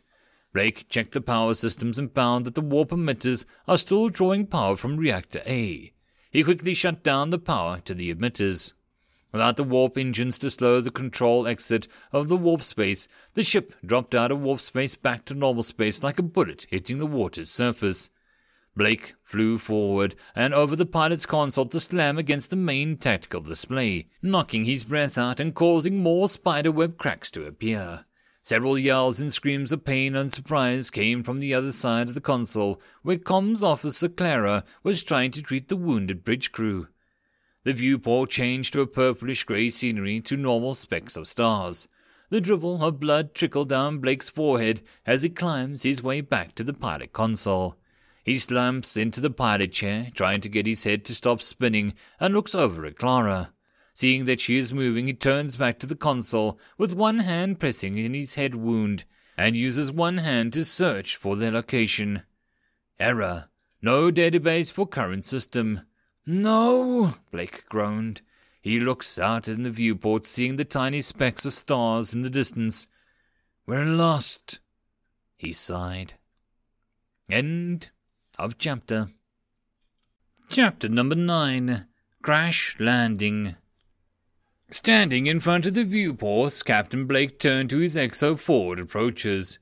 Blake 0.54 0.88
checked 0.90 1.12
the 1.12 1.22
power 1.22 1.54
systems 1.54 2.00
and 2.00 2.14
found 2.14 2.46
that 2.46 2.56
the 2.56 2.62
warp 2.62 2.90
emitters 2.90 3.46
are 3.68 3.78
still 3.78 4.10
drawing 4.10 4.48
power 4.48 4.76
from 4.76 4.98
reactor 4.98 5.42
A. 5.46 5.92
He 6.32 6.44
quickly 6.44 6.74
shut 6.74 7.04
down 7.04 7.30
the 7.32 7.40
power 7.40 7.80
to 7.86 7.94
the 7.94 8.14
emitters. 8.14 8.74
Without 9.32 9.58
the 9.58 9.64
warp 9.64 9.98
engines 9.98 10.40
to 10.40 10.50
slow 10.50 10.82
the 10.82 10.90
control 10.90 11.48
exit 11.48 11.88
of 12.12 12.30
the 12.30 12.38
warp 12.38 12.64
space, 12.64 13.08
the 13.36 13.44
ship 13.44 13.74
dropped 13.86 14.16
out 14.16 14.32
of 14.32 14.42
warp 14.42 14.60
space 14.60 14.96
back 14.96 15.26
to 15.26 15.36
normal 15.36 15.64
space 15.64 16.02
like 16.02 16.18
a 16.18 16.24
bullet 16.24 16.66
hitting 16.70 16.98
the 16.98 17.06
water's 17.06 17.50
surface. 17.50 18.10
Blake 18.76 19.16
flew 19.24 19.58
forward 19.58 20.16
and 20.36 20.54
over 20.54 20.76
the 20.76 20.86
pilot's 20.86 21.26
console 21.26 21.66
to 21.66 21.80
slam 21.80 22.18
against 22.18 22.50
the 22.50 22.56
main 22.56 22.98
tactical 22.98 23.42
display, 23.42 24.08
knocking 24.22 24.66
his 24.66 24.84
breath 24.84 25.18
out 25.18 25.40
and 25.40 25.56
causing 25.56 26.02
more 26.02 26.28
spiderweb 26.28 26.98
cracks 26.98 27.30
to 27.32 27.46
appear. 27.46 28.06
Several 28.42 28.80
yells 28.80 29.20
and 29.20 29.34
screams 29.34 29.72
of 29.72 29.84
pain 29.84 30.16
and 30.16 30.32
surprise 30.32 30.90
came 30.90 31.24
from 31.24 31.40
the 31.40 31.54
other 31.54 31.72
side 31.72 32.08
of 32.08 32.16
the 32.16 32.22
console, 32.22 32.82
where 33.04 33.18
comms 33.18 33.64
officer 33.64 34.08
Clara 34.08 34.64
was 34.82 35.04
trying 35.04 35.32
to 35.32 35.42
treat 35.42 35.68
the 35.68 35.76
wounded 35.76 36.24
bridge 36.24 36.52
crew. 36.52 36.88
The 37.64 37.74
viewport 37.74 38.30
changed 38.30 38.74
to 38.74 38.82
a 38.82 38.88
purplish 38.88 39.44
grey 39.44 39.70
scenery 39.70 40.22
to 40.22 40.38
normal 40.38 40.74
specks 40.74 41.18
of 41.18 41.28
stars. 41.28 41.90
The 42.30 42.40
dribble 42.40 42.84
of 42.84 43.00
blood 43.00 43.36
trickled 43.36 43.70
down 43.70 43.98
Blake's 43.98 44.30
forehead 44.30 44.82
as 45.06 45.24
he 45.24 45.30
climbs 45.30 45.84
his 45.84 46.02
way 46.02 46.22
back 46.22 46.56
to 46.56 46.64
the 46.64 46.74
pilot 46.74 47.12
console. 47.12 47.76
He 48.24 48.38
slumps 48.38 48.98
into 48.98 49.22
the 49.22 49.30
pilot 49.30 49.72
chair, 49.72 50.08
trying 50.14 50.42
to 50.42 50.50
get 50.50 50.66
his 50.66 50.84
head 50.84 51.06
to 51.06 51.16
stop 51.16 51.42
spinning, 51.42 51.94
and 52.20 52.34
looks 52.34 52.54
over 52.54 52.86
at 52.86 52.98
Clara. 52.98 53.54
Seeing 53.94 54.26
that 54.26 54.40
she 54.40 54.58
is 54.58 54.74
moving, 54.74 55.08
he 55.08 55.14
turns 55.14 55.58
back 55.58 55.80
to 55.80 55.88
the 55.88 55.96
console 55.96 56.60
with 56.78 56.96
one 56.96 57.20
hand 57.20 57.60
pressing 57.60 57.98
in 57.98 58.14
his 58.14 58.36
head 58.36 58.56
wound 58.56 59.06
and 59.38 59.56
uses 59.56 59.92
one 59.92 60.18
hand 60.18 60.54
to 60.54 60.66
search 60.66 61.16
for 61.16 61.36
their 61.36 61.52
location. 61.52 62.24
Error. 63.00 63.50
No 63.82 64.12
database 64.12 64.72
for 64.72 64.86
current 64.86 65.24
system. 65.24 65.82
No, 66.26 67.14
Blake 67.32 67.66
groaned. 67.70 68.22
He 68.62 68.80
looks 68.80 69.18
out 69.18 69.48
in 69.48 69.64
the 69.64 69.70
viewport, 69.70 70.26
seeing 70.26 70.58
the 70.58 70.66
tiny 70.66 71.00
specks 71.00 71.46
of 71.46 71.54
stars 71.54 72.14
in 72.14 72.22
the 72.22 72.30
distance. 72.30 72.88
We're 73.66 73.86
lost, 73.86 74.60
he 75.38 75.54
sighed. 75.54 76.16
End 77.30 77.92
of 78.40 78.58
chapter. 78.58 79.10
Chapter 80.50 80.90
number 80.90 81.16
nine 81.16 81.88
Crash 82.22 82.80
Landing. 82.80 83.56
Standing 84.70 85.28
in 85.28 85.40
front 85.40 85.66
of 85.66 85.74
the 85.74 85.84
viewports, 85.84 86.64
Captain 86.64 87.06
Blake 87.06 87.40
turned 87.40 87.70
to 87.72 87.80
his 87.80 87.96
XO 87.96 88.38
Ford 88.38 88.80
approaches. 88.80 89.60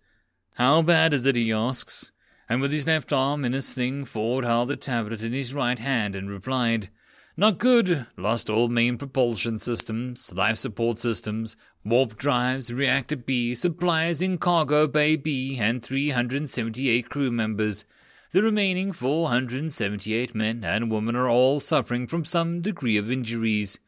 How 0.55 0.81
bad 0.81 1.13
is 1.13 1.25
it? 1.25 1.35
he 1.35 1.51
asks 1.51 2.11
and 2.49 2.61
with 2.61 2.71
his 2.71 2.87
left 2.87 3.11
arm 3.11 3.43
in 3.43 3.53
a 3.53 3.61
sling, 3.61 4.05
Ford 4.05 4.45
held 4.45 4.69
the 4.69 4.77
tablet 4.77 5.21
in 5.21 5.33
his 5.33 5.53
right 5.53 5.77
hand 5.77 6.15
and 6.15 6.29
replied, 6.29 6.87
Not 7.35 7.57
good. 7.57 8.07
Lost 8.15 8.49
all 8.49 8.69
main 8.69 8.97
propulsion 8.97 9.59
systems, 9.59 10.33
life 10.33 10.57
support 10.57 10.99
systems, 10.99 11.57
warp 11.83 12.15
drives, 12.15 12.71
reactor 12.71 13.17
B, 13.17 13.53
supplies 13.53 14.21
in 14.21 14.37
cargo 14.37 14.87
bay 14.87 15.17
B, 15.17 15.57
and 15.59 15.83
378 15.83 17.09
crew 17.09 17.31
members. 17.31 17.85
The 18.31 18.43
remaining 18.43 18.91
478 18.91 20.35
men 20.35 20.63
and 20.65 20.91
women 20.91 21.15
are 21.15 21.29
all 21.29 21.61
suffering 21.61 22.07
from 22.07 22.25
some 22.25 22.61
degree 22.61 22.97
of 22.97 23.09
injuries. 23.09 23.79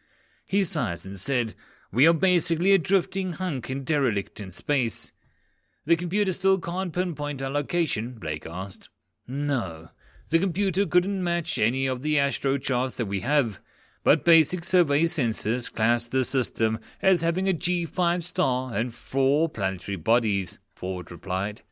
He 0.47 0.63
sighs 0.63 1.05
and 1.05 1.19
said, 1.19 1.55
We 1.91 2.07
are 2.07 2.13
basically 2.13 2.71
a 2.71 2.77
drifting 2.77 3.33
hunk 3.33 3.69
in 3.69 3.83
derelict 3.83 4.39
in 4.39 4.51
space. 4.51 5.11
The 5.85 5.97
computer 5.97 6.31
still 6.31 6.57
can't 6.57 6.93
pinpoint 6.93 7.41
our 7.41 7.49
location, 7.49 8.13
Blake 8.13 8.45
asked. 8.45 8.89
No. 9.27 9.89
The 10.29 10.39
computer 10.39 10.85
couldn't 10.85 11.23
match 11.23 11.59
any 11.59 11.85
of 11.85 12.01
the 12.01 12.17
astro 12.17 12.57
charts 12.57 12.95
that 12.95 13.07
we 13.07 13.19
have, 13.21 13.59
but 14.03 14.23
basic 14.23 14.63
survey 14.63 15.03
sensors 15.03 15.73
class 15.73 16.07
the 16.07 16.23
system 16.23 16.79
as 17.01 17.23
having 17.23 17.49
a 17.49 17.53
G5 17.53 18.23
star 18.23 18.73
and 18.73 18.93
four 18.93 19.49
planetary 19.49 19.97
bodies, 19.97 20.59
Ford 20.75 21.11
replied. 21.11 21.63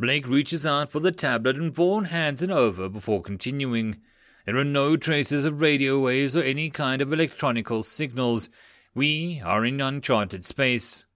Blake 0.00 0.28
reaches 0.28 0.64
out 0.64 0.92
for 0.92 1.00
the 1.00 1.10
tablet 1.10 1.56
and 1.56 1.74
Ford 1.74 2.06
hands 2.06 2.40
it 2.40 2.50
over 2.50 2.88
before 2.88 3.20
continuing. 3.20 3.96
There 4.44 4.56
are 4.56 4.64
no 4.64 4.96
traces 4.96 5.44
of 5.44 5.60
radio 5.60 5.98
waves 5.98 6.36
or 6.36 6.42
any 6.42 6.70
kind 6.70 7.02
of 7.02 7.12
electronical 7.12 7.82
signals. 7.82 8.48
We 8.94 9.42
are 9.44 9.64
in 9.64 9.80
uncharted 9.80 10.44
space. 10.44 11.06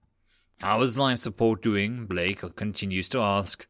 How 0.59 0.81
is 0.81 0.97
life 0.97 1.19
support 1.19 1.61
doing? 1.61 2.05
Blake 2.05 2.41
continues 2.57 3.07
to 3.09 3.21
ask. 3.21 3.67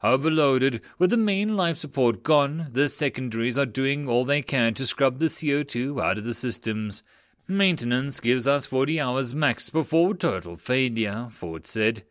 Overloaded, 0.00 0.80
with 0.96 1.10
the 1.10 1.16
main 1.16 1.56
life 1.56 1.76
support 1.76 2.22
gone, 2.22 2.68
the 2.70 2.88
secondaries 2.88 3.58
are 3.58 3.66
doing 3.66 4.08
all 4.08 4.24
they 4.24 4.42
can 4.42 4.74
to 4.74 4.86
scrub 4.86 5.18
the 5.18 5.26
CO2 5.26 6.00
out 6.00 6.18
of 6.18 6.24
the 6.24 6.34
systems. 6.34 7.02
Maintenance 7.48 8.20
gives 8.20 8.46
us 8.46 8.66
40 8.66 9.00
hours 9.00 9.34
max 9.34 9.70
before 9.70 10.14
total 10.14 10.56
failure, 10.56 11.28
Ford 11.32 11.66
said. 11.66 12.04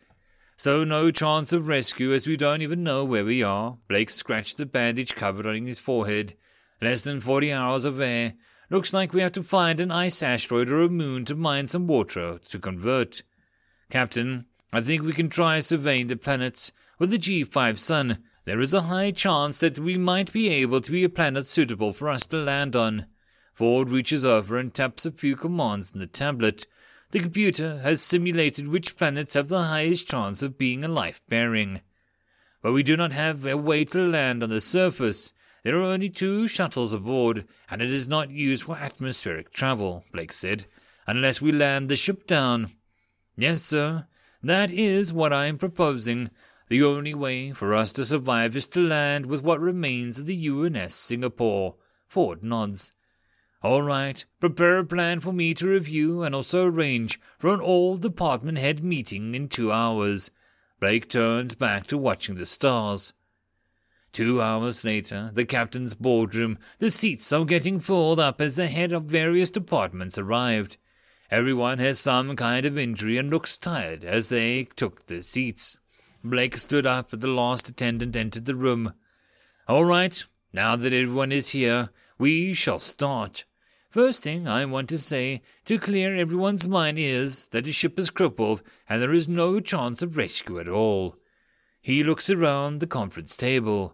So 0.63 0.83
no 0.83 1.09
chance 1.09 1.53
of 1.53 1.67
rescue 1.67 2.13
as 2.13 2.27
we 2.27 2.37
don't 2.37 2.61
even 2.61 2.83
know 2.83 3.03
where 3.03 3.25
we 3.25 3.41
are. 3.41 3.77
Blake 3.87 4.11
scratched 4.11 4.59
the 4.59 4.67
bandage 4.67 5.15
covered 5.15 5.47
on 5.47 5.65
his 5.65 5.79
forehead. 5.79 6.35
Less 6.79 7.01
than 7.01 7.19
40 7.19 7.51
hours 7.51 7.83
of 7.83 7.99
air. 7.99 8.33
Looks 8.69 8.93
like 8.93 9.11
we 9.11 9.21
have 9.21 9.31
to 9.31 9.41
find 9.41 9.79
an 9.79 9.89
ice 9.89 10.21
asteroid 10.21 10.69
or 10.69 10.83
a 10.83 10.87
moon 10.87 11.25
to 11.25 11.35
mine 11.35 11.67
some 11.67 11.87
water 11.87 12.37
to 12.47 12.59
convert. 12.59 13.23
Captain, 13.89 14.45
I 14.71 14.81
think 14.81 15.01
we 15.01 15.13
can 15.13 15.31
try 15.31 15.61
surveying 15.61 16.05
the 16.05 16.15
planets. 16.15 16.71
With 16.99 17.09
the 17.09 17.17
G5 17.17 17.79
sun, 17.79 18.19
there 18.45 18.61
is 18.61 18.75
a 18.75 18.81
high 18.81 19.09
chance 19.09 19.57
that 19.57 19.79
we 19.79 19.97
might 19.97 20.31
be 20.31 20.49
able 20.49 20.81
to 20.81 20.91
be 20.91 21.03
a 21.03 21.09
planet 21.09 21.47
suitable 21.47 21.91
for 21.91 22.07
us 22.07 22.27
to 22.27 22.37
land 22.37 22.75
on. 22.75 23.07
Ford 23.55 23.89
reaches 23.89 24.27
over 24.27 24.59
and 24.59 24.71
taps 24.71 25.07
a 25.07 25.11
few 25.11 25.35
commands 25.35 25.91
in 25.91 25.99
the 25.99 26.05
tablet. 26.05 26.67
The 27.11 27.19
computer 27.19 27.79
has 27.79 28.01
simulated 28.01 28.69
which 28.69 28.95
planets 28.95 29.33
have 29.33 29.49
the 29.49 29.63
highest 29.63 30.07
chance 30.07 30.41
of 30.41 30.57
being 30.57 30.85
a 30.85 30.87
life 30.87 31.21
bearing. 31.27 31.81
But 32.61 32.71
we 32.71 32.83
do 32.83 32.95
not 32.95 33.11
have 33.11 33.45
a 33.45 33.57
way 33.57 33.83
to 33.85 33.99
land 33.99 34.41
on 34.41 34.49
the 34.49 34.61
surface. 34.61 35.33
There 35.63 35.77
are 35.77 35.83
only 35.83 36.09
two 36.09 36.47
shuttles 36.47 36.93
aboard, 36.93 37.45
and 37.69 37.81
it 37.81 37.89
is 37.89 38.07
not 38.07 38.29
used 38.29 38.63
for 38.63 38.77
atmospheric 38.77 39.51
travel, 39.51 40.05
Blake 40.13 40.31
said, 40.31 40.67
unless 41.05 41.41
we 41.41 41.51
land 41.51 41.89
the 41.89 41.97
ship 41.97 42.27
down. 42.27 42.71
Yes, 43.35 43.61
sir, 43.61 44.07
that 44.41 44.71
is 44.71 45.11
what 45.11 45.33
I 45.33 45.47
am 45.47 45.57
proposing. 45.57 46.29
The 46.69 46.83
only 46.83 47.13
way 47.13 47.51
for 47.51 47.73
us 47.73 47.91
to 47.93 48.05
survive 48.05 48.55
is 48.55 48.67
to 48.69 48.79
land 48.79 49.25
with 49.25 49.43
what 49.43 49.59
remains 49.59 50.17
of 50.17 50.27
the 50.27 50.47
UNS 50.47 50.93
Singapore. 50.93 51.75
Ford 52.07 52.43
nods. 52.45 52.93
All 53.63 53.83
right, 53.83 54.25
prepare 54.39 54.79
a 54.79 54.83
plan 54.83 55.19
for 55.19 55.31
me 55.31 55.53
to 55.53 55.69
review 55.69 56.23
and 56.23 56.33
also 56.33 56.65
arrange 56.65 57.19
for 57.37 57.53
an 57.53 57.59
all 57.59 57.95
department 57.97 58.57
head 58.57 58.83
meeting 58.83 59.35
in 59.35 59.49
two 59.49 59.71
hours. 59.71 60.31
Blake 60.79 61.07
turns 61.07 61.53
back 61.53 61.85
to 61.87 61.97
watching 61.97 62.35
the 62.35 62.47
stars. 62.47 63.13
Two 64.11 64.41
hours 64.41 64.83
later, 64.83 65.29
the 65.31 65.45
captain's 65.45 65.93
boardroom, 65.93 66.57
the 66.79 66.89
seats 66.89 67.31
are 67.31 67.45
getting 67.45 67.79
filled 67.79 68.19
up 68.19 68.41
as 68.41 68.55
the 68.55 68.65
head 68.65 68.91
of 68.91 69.03
various 69.03 69.51
departments 69.51 70.17
arrived. 70.17 70.77
Everyone 71.29 71.77
has 71.77 71.99
some 71.99 72.35
kind 72.35 72.65
of 72.65 72.79
injury 72.79 73.17
and 73.17 73.29
looks 73.29 73.59
tired 73.59 74.03
as 74.03 74.29
they 74.29 74.63
took 74.75 75.05
their 75.05 75.21
seats. 75.21 75.77
Blake 76.23 76.57
stood 76.57 76.87
up 76.87 77.13
as 77.13 77.19
the 77.19 77.27
last 77.27 77.69
attendant 77.69 78.15
entered 78.15 78.45
the 78.45 78.55
room. 78.55 78.95
All 79.67 79.85
right, 79.85 80.25
now 80.51 80.75
that 80.75 80.93
everyone 80.93 81.31
is 81.31 81.49
here, 81.49 81.91
we 82.17 82.53
shall 82.53 82.79
start. 82.79 83.45
First 83.91 84.23
thing 84.23 84.47
I 84.47 84.63
want 84.63 84.87
to 84.87 84.97
say 84.97 85.41
to 85.65 85.77
clear 85.77 86.15
everyone's 86.15 86.65
mind 86.65 86.97
is 86.97 87.49
that 87.49 87.65
the 87.65 87.73
ship 87.73 87.99
is 87.99 88.09
crippled 88.09 88.63
and 88.87 89.01
there 89.01 89.11
is 89.11 89.27
no 89.27 89.59
chance 89.59 90.01
of 90.01 90.15
rescue 90.15 90.59
at 90.59 90.69
all. 90.69 91.17
He 91.81 92.01
looks 92.01 92.29
around 92.29 92.79
the 92.79 92.87
conference 92.87 93.35
table. 93.35 93.93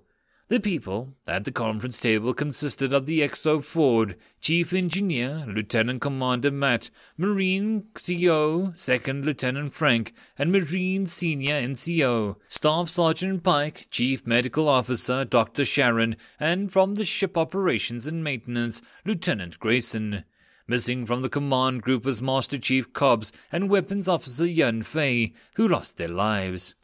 The 0.49 0.61
people 0.61 1.09
at 1.27 1.43
the 1.43 1.51
conference 1.51 1.99
table 1.99 2.33
consisted 2.33 2.93
of 2.93 3.05
the 3.05 3.19
XO 3.19 3.61
Ford, 3.61 4.15
Chief 4.39 4.71
Engineer, 4.71 5.43
Lieutenant 5.45 5.99
Commander 5.99 6.51
Matt, 6.51 6.89
Marine 7.17 7.83
CO, 7.93 8.71
Second 8.73 9.25
Lieutenant 9.25 9.73
Frank, 9.73 10.13
and 10.37 10.49
Marine 10.49 11.05
Senior 11.05 11.59
NCO, 11.59 12.37
Staff 12.47 12.87
Sergeant 12.87 13.43
Pike, 13.43 13.87
Chief 13.91 14.25
Medical 14.25 14.69
Officer 14.69 15.25
Dr. 15.25 15.65
Sharon, 15.65 16.15
and 16.39 16.71
from 16.71 16.95
the 16.95 17.03
Ship 17.03 17.37
Operations 17.37 18.07
and 18.07 18.23
Maintenance, 18.23 18.81
Lieutenant 19.03 19.59
Grayson. 19.59 20.23
Missing 20.65 21.07
from 21.07 21.23
the 21.23 21.29
command 21.29 21.81
group 21.81 22.05
was 22.05 22.21
Master 22.21 22.57
Chief 22.57 22.93
Cobbs 22.93 23.33
and 23.51 23.69
Weapons 23.69 24.07
Officer 24.07 24.45
Yun 24.45 24.83
Fei, 24.83 25.33
who 25.55 25.67
lost 25.67 25.97
their 25.97 26.07
lives. 26.07 26.75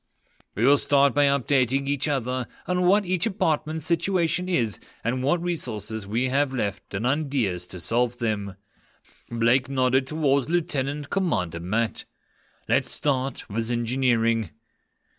We 0.55 0.65
will 0.65 0.77
start 0.77 1.15
by 1.15 1.25
updating 1.25 1.87
each 1.87 2.07
other 2.07 2.45
on 2.67 2.85
what 2.85 3.05
each 3.05 3.25
apartment's 3.25 3.87
situation 3.87 4.47
is 4.47 4.79
and 5.03 5.23
what 5.23 5.41
resources 5.41 6.05
we 6.05 6.29
have 6.29 6.53
left 6.53 6.93
and 6.93 7.07
ideas 7.07 7.65
to 7.67 7.79
solve 7.79 8.19
them. 8.19 8.55
Blake 9.31 9.67
nodded 9.67 10.05
towards 10.05 10.51
Lieutenant 10.51 11.09
Commander 11.09 11.59
Matt. 11.59 12.05
Let's 12.69 12.91
start 12.91 13.49
with 13.49 13.71
engineering. 13.71 14.51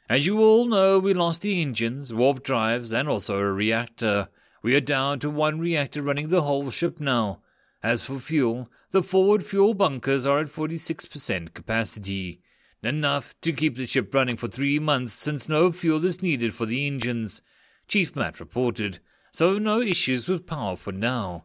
As 0.09 0.25
you 0.25 0.41
all 0.41 0.67
know, 0.67 1.01
we 1.01 1.15
lost 1.15 1.43
the 1.43 1.61
engines, 1.61 2.15
warp 2.15 2.45
drives, 2.45 2.93
and 2.93 3.09
also 3.09 3.41
a 3.41 3.53
reactor. 3.53 4.29
We 4.63 4.77
are 4.77 4.81
down 4.81 5.19
to 5.19 5.31
one 5.31 5.59
reactor 5.59 6.01
running 6.01 6.29
the 6.29 6.43
whole 6.43 6.71
ship 6.71 7.01
now. 7.01 7.41
As 7.83 8.05
for 8.05 8.21
fuel, 8.21 8.69
the 8.93 9.03
forward 9.03 9.45
fuel 9.45 9.75
bunkers 9.75 10.27
are 10.27 10.39
at 10.39 10.47
46% 10.47 11.55
capacity 11.55 12.41
enough 12.87 13.35
to 13.43 13.53
keep 13.53 13.77
the 13.77 13.87
ship 13.87 14.15
running 14.15 14.37
for 14.37 14.49
three 14.49 14.79
months 14.79 15.13
since 15.13 15.49
no 15.49 15.73
fuel 15.73 16.05
is 16.05 16.23
needed 16.23 16.55
for 16.55 16.67
the 16.67 16.87
engines, 16.87 17.43
Chief 17.89 18.17
Matt 18.17 18.41
reported, 18.41 18.99
so 19.31 19.59
no 19.59 19.81
issues 19.81 20.29
with 20.29 20.47
power 20.47 20.77
for 20.77 20.93
now. 20.93 21.45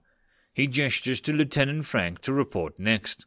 He 0.53 0.67
gestures 0.67 1.21
to 1.21 1.33
Lieutenant 1.33 1.85
Frank 1.85 2.19
to 2.21 2.33
report 2.33 2.79
next. 2.79 3.25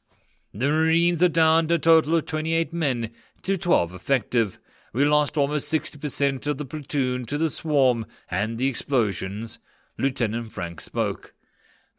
The 0.55 0.68
Marines 0.68 1.22
are 1.22 1.28
down 1.28 1.68
to 1.68 1.74
a 1.74 1.78
total 1.78 2.16
of 2.16 2.26
28 2.26 2.72
men 2.72 3.10
to 3.43 3.56
12 3.56 3.94
effective. 3.94 4.60
We 4.93 5.05
lost 5.05 5.39
almost 5.39 5.72
60% 5.72 6.47
of 6.47 6.59
the 6.59 6.64
platoon 6.64 7.24
to 7.24 7.39
the 7.39 7.48
swarm 7.48 8.05
and 8.30 8.59
the 8.59 8.68
explosions. 8.68 9.59
Lieutenant 9.98 10.52
Frank 10.52 10.80
spoke. 10.80 11.34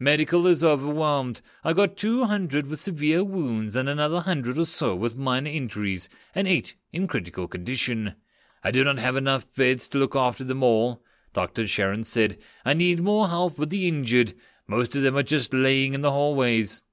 Medical 0.04 0.46
is 0.46 0.62
overwhelmed. 0.62 1.40
I 1.64 1.72
got 1.72 1.96
200 1.96 2.66
with 2.66 2.78
severe 2.78 3.24
wounds 3.24 3.74
and 3.74 3.88
another 3.88 4.20
hundred 4.20 4.58
or 4.58 4.66
so 4.66 4.94
with 4.94 5.18
minor 5.18 5.48
injuries, 5.48 6.10
and 6.34 6.46
eight 6.46 6.74
in 6.92 7.06
critical 7.06 7.48
condition. 7.48 8.14
I 8.62 8.70
do 8.70 8.84
not 8.84 8.98
have 8.98 9.16
enough 9.16 9.46
beds 9.56 9.88
to 9.88 9.98
look 9.98 10.14
after 10.14 10.44
them 10.44 10.62
all. 10.62 11.02
Dr. 11.32 11.66
Sharon 11.66 12.04
said, 12.04 12.36
I 12.66 12.74
need 12.74 13.00
more 13.00 13.28
help 13.28 13.56
with 13.56 13.70
the 13.70 13.88
injured. 13.88 14.34
Most 14.66 14.94
of 14.94 15.00
them 15.00 15.16
are 15.16 15.22
just 15.22 15.54
laying 15.54 15.94
in 15.94 16.02
the 16.02 16.12
hallways. 16.12 16.84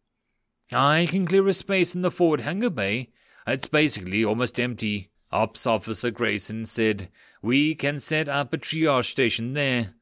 I 0.71 1.05
can 1.09 1.27
clear 1.27 1.45
a 1.49 1.51
space 1.51 1.93
in 1.93 2.03
the 2.03 2.11
forward 2.11 2.39
hangar 2.39 2.69
bay. 2.69 3.09
It's 3.45 3.67
basically 3.67 4.23
almost 4.23 4.57
empty. 4.57 5.09
Ops 5.33 5.67
Officer 5.67 6.11
Grayson 6.11 6.65
said, 6.65 7.09
We 7.41 7.75
can 7.75 7.99
set 7.99 8.29
up 8.29 8.53
a 8.53 8.57
triage 8.57 9.11
station 9.11 9.51
there. 9.51 9.95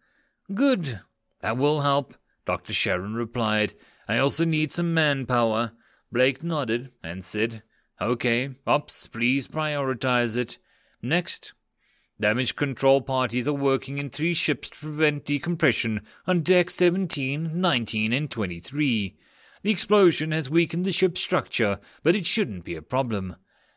Good. 0.53 1.01
That 1.41 1.57
will 1.57 1.81
help. 1.81 2.13
Dr. 2.49 2.73
Sharon 2.73 3.13
replied, 3.13 3.75
I 4.07 4.17
also 4.17 4.43
need 4.43 4.71
some 4.71 4.91
manpower. 4.91 5.73
Blake 6.11 6.43
nodded 6.43 6.91
and 7.03 7.23
said, 7.23 7.61
Okay, 8.01 8.55
Ops, 8.65 9.05
please 9.05 9.47
prioritize 9.47 10.35
it. 10.35 10.57
Next. 10.99 11.53
Damage 12.19 12.55
control 12.55 13.01
parties 13.01 13.47
are 13.47 13.53
working 13.53 13.99
in 13.99 14.09
three 14.09 14.33
ships 14.33 14.71
to 14.71 14.79
prevent 14.79 15.25
decompression 15.25 16.01
on 16.25 16.39
deck 16.39 16.71
17, 16.71 17.51
19, 17.53 18.13
and 18.13 18.31
23. 18.31 19.15
The 19.61 19.69
explosion 19.71 20.31
has 20.31 20.49
weakened 20.49 20.85
the 20.85 20.91
ship's 20.91 21.21
structure, 21.21 21.77
but 22.01 22.15
it 22.15 22.25
shouldn't 22.25 22.65
be 22.65 22.75
a 22.75 22.81
problem. 22.81 23.35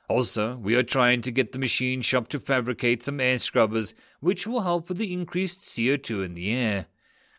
Also, 0.09 0.57
we 0.57 0.74
are 0.77 0.82
trying 0.82 1.20
to 1.20 1.31
get 1.31 1.53
the 1.53 1.59
machine 1.59 2.01
shop 2.01 2.28
to 2.28 2.40
fabricate 2.40 3.03
some 3.03 3.20
air 3.20 3.36
scrubbers, 3.36 3.93
which 4.20 4.47
will 4.47 4.62
help 4.62 4.89
with 4.89 4.97
the 4.97 5.12
increased 5.12 5.61
CO2 5.61 6.24
in 6.24 6.32
the 6.32 6.55
air. 6.55 6.86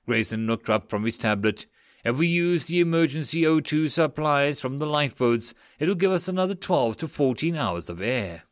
Grayson 0.06 0.48
looked 0.48 0.70
up 0.70 0.90
from 0.90 1.04
his 1.04 1.18
tablet. 1.18 1.66
If 2.04 2.18
we 2.18 2.28
use 2.28 2.66
the 2.66 2.82
emergency 2.82 3.44
O2 3.44 3.90
supplies 3.90 4.62
from 4.62 4.78
the 4.78 4.86
lifeboats, 4.86 5.54
it'll 5.80 5.96
give 5.96 6.12
us 6.12 6.28
another 6.28 6.56
12 6.56 6.98
to 6.98 7.08
14 7.08 7.56
hours 7.56 7.90
of 7.90 8.02
air. 8.02 8.44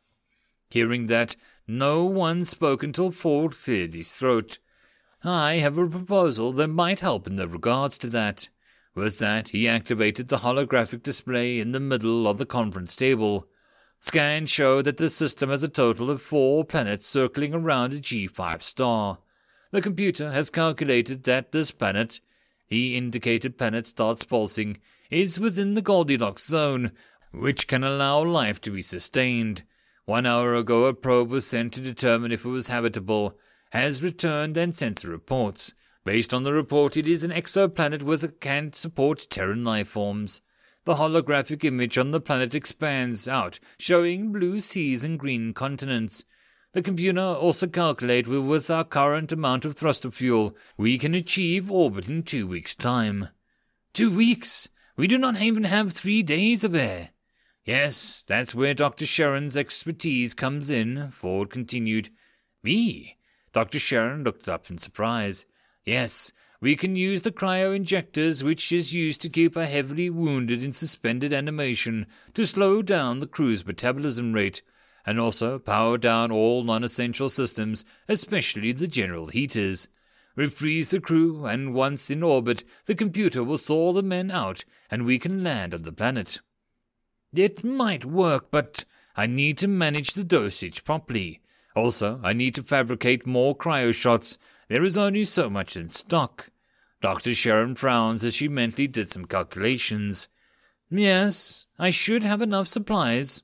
Hearing 0.70 1.06
that, 1.08 1.36
no 1.66 2.04
one 2.04 2.44
spoke 2.44 2.82
until 2.82 3.10
Ford 3.10 3.54
cleared 3.54 3.94
his 3.94 4.12
throat. 4.12 4.58
I 5.22 5.54
have 5.54 5.78
a 5.78 5.86
proposal 5.86 6.52
that 6.52 6.68
might 6.68 7.00
help 7.00 7.26
in 7.26 7.36
the 7.36 7.46
regards 7.46 7.98
to 7.98 8.08
that. 8.08 8.48
With 8.94 9.18
that, 9.18 9.50
he 9.50 9.68
activated 9.68 10.28
the 10.28 10.38
holographic 10.38 11.02
display 11.02 11.60
in 11.60 11.72
the 11.72 11.80
middle 11.80 12.26
of 12.26 12.38
the 12.38 12.46
conference 12.46 12.96
table. 12.96 13.48
Scans 14.00 14.50
show 14.50 14.82
that 14.82 14.96
the 14.96 15.08
system 15.08 15.50
has 15.50 15.62
a 15.62 15.68
total 15.68 16.10
of 16.10 16.20
four 16.20 16.64
planets 16.64 17.06
circling 17.06 17.54
around 17.54 17.92
a 17.92 17.96
G5 17.96 18.62
star. 18.62 19.18
The 19.72 19.80
computer 19.80 20.32
has 20.32 20.50
calculated 20.50 21.22
that 21.24 21.52
this 21.52 21.70
planet, 21.70 22.20
he 22.66 22.94
indicated 22.94 23.56
planet 23.56 23.86
starts 23.86 24.22
pulsing, 24.22 24.76
is 25.10 25.40
within 25.40 25.72
the 25.72 25.80
Goldilocks 25.80 26.46
zone, 26.46 26.92
which 27.32 27.68
can 27.68 27.82
allow 27.82 28.22
life 28.22 28.60
to 28.62 28.70
be 28.70 28.82
sustained. 28.82 29.62
One 30.04 30.26
hour 30.26 30.54
ago, 30.54 30.84
a 30.84 30.92
probe 30.92 31.30
was 31.30 31.46
sent 31.46 31.72
to 31.72 31.80
determine 31.80 32.32
if 32.32 32.44
it 32.44 32.50
was 32.50 32.68
habitable, 32.68 33.38
has 33.70 34.02
returned 34.02 34.58
and 34.58 34.74
sent 34.74 35.00
the 35.00 35.10
reports. 35.10 35.72
Based 36.04 36.34
on 36.34 36.44
the 36.44 36.52
report, 36.52 36.98
it 36.98 37.08
is 37.08 37.24
an 37.24 37.30
exoplanet 37.30 38.02
with 38.02 38.22
a 38.22 38.28
can 38.28 38.74
support 38.74 39.26
Terran 39.30 39.64
life 39.64 39.88
forms. 39.88 40.42
The 40.84 40.96
holographic 40.96 41.64
image 41.64 41.96
on 41.96 42.10
the 42.10 42.20
planet 42.20 42.54
expands 42.54 43.26
out, 43.26 43.58
showing 43.78 44.32
blue 44.32 44.60
seas 44.60 45.02
and 45.02 45.18
green 45.18 45.54
continents. 45.54 46.26
The 46.72 46.82
computer 46.82 47.20
also 47.20 47.66
calculates 47.66 48.28
with 48.28 48.70
our 48.70 48.84
current 48.84 49.30
amount 49.30 49.66
of 49.66 49.76
thruster 49.76 50.10
fuel, 50.10 50.56
we 50.78 50.96
can 50.96 51.14
achieve 51.14 51.70
orbit 51.70 52.08
in 52.08 52.22
two 52.22 52.46
weeks' 52.46 52.74
time. 52.74 53.28
Two 53.92 54.10
weeks? 54.10 54.70
We 54.96 55.06
do 55.06 55.18
not 55.18 55.42
even 55.42 55.64
have 55.64 55.92
three 55.92 56.22
days 56.22 56.64
of 56.64 56.74
air. 56.74 57.10
Yes, 57.64 58.24
that's 58.26 58.54
where 58.54 58.72
Dr. 58.72 59.04
Sharon's 59.04 59.56
expertise 59.56 60.32
comes 60.32 60.70
in, 60.70 61.10
Ford 61.10 61.50
continued. 61.50 62.08
Me? 62.62 63.18
Dr. 63.52 63.78
Sharon 63.78 64.24
looked 64.24 64.48
up 64.48 64.70
in 64.70 64.78
surprise. 64.78 65.44
Yes, 65.84 66.32
we 66.62 66.74
can 66.74 66.96
use 66.96 67.20
the 67.20 67.30
cryo 67.30 67.76
injectors, 67.76 68.42
which 68.42 68.72
is 68.72 68.94
used 68.94 69.20
to 69.22 69.28
keep 69.28 69.56
a 69.56 69.66
heavily 69.66 70.08
wounded 70.08 70.64
in 70.64 70.72
suspended 70.72 71.34
animation 71.34 72.06
to 72.32 72.46
slow 72.46 72.80
down 72.80 73.20
the 73.20 73.26
crew's 73.26 73.66
metabolism 73.66 74.32
rate 74.32 74.62
and 75.04 75.18
also 75.18 75.58
power 75.58 75.98
down 75.98 76.30
all 76.30 76.62
non 76.62 76.84
essential 76.84 77.28
systems, 77.28 77.84
especially 78.08 78.72
the 78.72 78.88
general 78.88 79.26
heaters. 79.26 79.88
Refreeze 80.36 80.90
the 80.90 81.00
crew, 81.00 81.44
and 81.44 81.74
once 81.74 82.10
in 82.10 82.22
orbit, 82.22 82.64
the 82.86 82.94
computer 82.94 83.44
will 83.44 83.58
thaw 83.58 83.92
the 83.92 84.02
men 84.02 84.30
out, 84.30 84.64
and 84.90 85.04
we 85.04 85.18
can 85.18 85.44
land 85.44 85.74
on 85.74 85.82
the 85.82 85.92
planet. 85.92 86.40
It 87.34 87.62
might 87.62 88.04
work, 88.04 88.50
but 88.50 88.84
I 89.16 89.26
need 89.26 89.58
to 89.58 89.68
manage 89.68 90.12
the 90.12 90.24
dosage 90.24 90.84
properly. 90.84 91.40
Also, 91.74 92.20
I 92.22 92.32
need 92.32 92.54
to 92.54 92.62
fabricate 92.62 93.26
more 93.26 93.56
cryo 93.56 93.94
shots. 93.94 94.38
There 94.68 94.84
is 94.84 94.96
only 94.96 95.24
so 95.24 95.50
much 95.50 95.76
in 95.76 95.88
stock. 95.88 96.50
Dr. 97.00 97.34
Sharon 97.34 97.74
frowns 97.74 98.24
as 98.24 98.36
she 98.36 98.48
mentally 98.48 98.86
did 98.86 99.10
some 99.10 99.24
calculations. 99.24 100.28
Yes, 100.88 101.66
I 101.78 101.90
should 101.90 102.22
have 102.22 102.40
enough 102.40 102.68
supplies. 102.68 103.42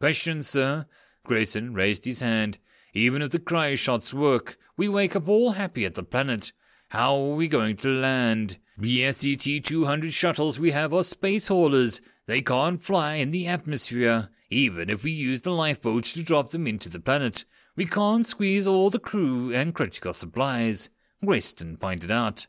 Question, 0.00 0.42
sir. 0.42 0.86
Grayson 1.24 1.74
raised 1.74 2.06
his 2.06 2.22
hand. 2.22 2.56
Even 2.94 3.20
if 3.20 3.30
the 3.30 3.38
cryo 3.38 3.76
shots 3.76 4.14
work, 4.14 4.56
we 4.74 4.88
wake 4.88 5.14
up 5.14 5.28
all 5.28 5.52
happy 5.52 5.84
at 5.84 5.94
the 5.94 6.02
planet. 6.02 6.52
How 6.88 7.14
are 7.14 7.34
we 7.34 7.48
going 7.48 7.76
to 7.76 7.88
land? 7.88 8.56
The 8.78 9.02
SCT 9.02 9.62
200 9.62 10.14
shuttles 10.14 10.58
we 10.58 10.70
have 10.70 10.94
are 10.94 11.02
space 11.02 11.48
haulers. 11.48 12.00
They 12.26 12.40
can't 12.40 12.82
fly 12.82 13.16
in 13.16 13.30
the 13.30 13.46
atmosphere, 13.46 14.30
even 14.48 14.88
if 14.88 15.04
we 15.04 15.10
use 15.10 15.42
the 15.42 15.50
lifeboats 15.50 16.14
to 16.14 16.22
drop 16.22 16.48
them 16.48 16.66
into 16.66 16.88
the 16.88 16.98
planet. 16.98 17.44
We 17.76 17.84
can't 17.84 18.24
squeeze 18.24 18.66
all 18.66 18.88
the 18.88 18.98
crew 18.98 19.52
and 19.52 19.74
critical 19.74 20.14
supplies, 20.14 20.88
Grayson 21.22 21.76
pointed 21.76 22.10
out. 22.10 22.46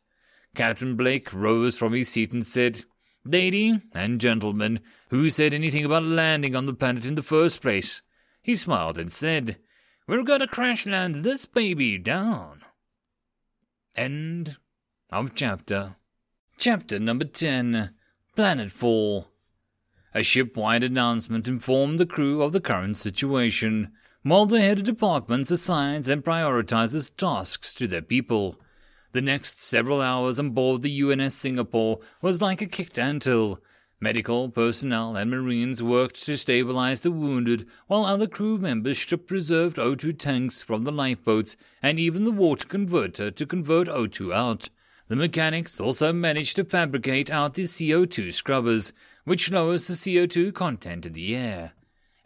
Captain 0.56 0.96
Blake 0.96 1.34
rose 1.34 1.78
from 1.78 1.92
his 1.92 2.08
seat 2.08 2.32
and 2.32 2.48
said, 2.48 2.86
Lady 3.24 3.80
and 3.94 4.20
gentlemen, 4.20 4.80
who 5.10 5.30
said 5.30 5.54
anything 5.54 5.86
about 5.86 6.04
landing 6.04 6.56
on 6.56 6.66
the 6.66 6.74
planet 6.74 7.06
in 7.06 7.16
the 7.16 7.22
first 7.22 7.62
place? 7.62 8.02
He 8.42 8.56
smiled 8.56 8.98
and 8.98 9.12
said, 9.12 9.58
We're 10.08 10.24
gonna 10.24 10.48
crash 10.48 10.88
land 10.88 11.18
this 11.18 11.46
baby 11.46 12.00
down. 12.00 12.62
End 13.96 14.58
of 15.12 15.36
chapter. 15.36 15.98
Chapter 16.58 16.98
number 16.98 17.26
10 17.26 17.94
Planetfall. 18.36 19.28
A 20.14 20.24
shipwide 20.24 20.84
announcement 20.84 21.48
informed 21.48 22.00
the 22.00 22.06
crew 22.06 22.42
of 22.42 22.54
the 22.54 22.62
current 22.62 22.98
situation, 22.98 23.92
while 24.24 24.46
the 24.46 24.62
head 24.62 24.80
of 24.80 24.84
departments 24.86 25.52
assigns 25.52 26.08
and 26.08 26.24
prioritizes 26.24 27.16
tasks 27.16 27.74
to 27.74 27.88
their 27.88 28.02
people. 28.02 28.61
The 29.14 29.22
next 29.22 29.62
several 29.62 30.00
hours 30.00 30.40
on 30.40 30.52
board 30.52 30.84
the 30.84 31.02
UNS 31.04 31.36
Singapore 31.36 32.00
was 32.22 32.42
like 32.42 32.62
a 32.62 32.66
kicked 32.66 32.98
anthill. 32.98 33.62
Medical 34.00 34.48
personnel 34.50 35.18
and 35.18 35.30
Marines 35.30 35.84
worked 35.84 36.16
to 36.26 36.38
stabilize 36.38 37.02
the 37.02 37.12
wounded, 37.12 37.68
while 37.88 38.06
other 38.06 38.26
crew 38.26 38.58
members 38.58 39.00
stripped 39.00 39.28
preserved 39.28 39.76
O2 39.76 40.18
tanks 40.18 40.64
from 40.64 40.86
the 40.86 40.94
lifeboats 40.94 41.58
and 41.84 42.00
even 42.00 42.24
the 42.24 42.32
water 42.32 42.66
converter 42.66 43.30
to 43.30 43.46
convert 43.46 43.90
O2 43.90 44.34
out. 44.34 44.70
The 45.10 45.18
mechanics 45.18 45.82
also 45.82 46.14
managed 46.14 46.56
to 46.56 46.64
fabricate 46.64 47.30
out 47.30 47.56
the 47.56 47.64
CO2 47.64 48.32
scrubbers, 48.32 48.94
which 49.26 49.52
lowers 49.52 49.88
the 49.88 49.94
CO2 49.94 50.54
content 50.54 51.06
in 51.06 51.12
the 51.12 51.36
air. 51.36 51.74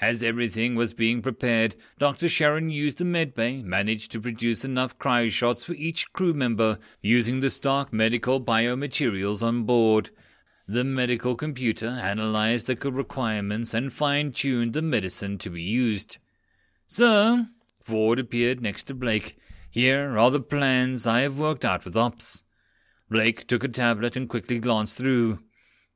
As 0.01 0.23
everything 0.23 0.75
was 0.75 0.93
being 0.93 1.21
prepared, 1.21 1.75
Dr. 1.97 2.27
Sharon 2.27 2.69
used 2.69 2.97
the 2.97 3.05
medbay, 3.05 3.63
managed 3.63 4.11
to 4.11 4.19
produce 4.19 4.65
enough 4.65 4.99
cryo 4.99 5.31
shots 5.31 5.63
for 5.63 5.73
each 5.73 6.11
crew 6.11 6.33
member 6.33 6.79
using 7.01 7.39
the 7.39 7.49
stock 7.49 7.93
medical 7.93 8.41
biomaterials 8.41 9.41
on 9.41 9.63
board. 9.63 10.09
The 10.67 10.83
medical 10.83 11.35
computer 11.35 11.87
analyzed 11.87 12.67
the 12.67 12.91
requirements 12.91 13.73
and 13.73 13.93
fine 13.93 14.31
tuned 14.33 14.73
the 14.73 14.81
medicine 14.81 15.37
to 15.39 15.49
be 15.49 15.61
used. 15.61 16.17
Sir, 16.87 17.47
Ford 17.81 18.19
appeared 18.19 18.61
next 18.61 18.85
to 18.85 18.93
Blake. 18.93 19.37
Here 19.71 20.17
are 20.17 20.31
the 20.31 20.41
plans 20.41 21.07
I 21.07 21.21
have 21.21 21.39
worked 21.39 21.63
out 21.63 21.85
with 21.85 21.95
Ops. 21.95 22.43
Blake 23.09 23.47
took 23.47 23.63
a 23.63 23.67
tablet 23.69 24.15
and 24.15 24.27
quickly 24.27 24.59
glanced 24.59 24.97
through. 24.97 25.39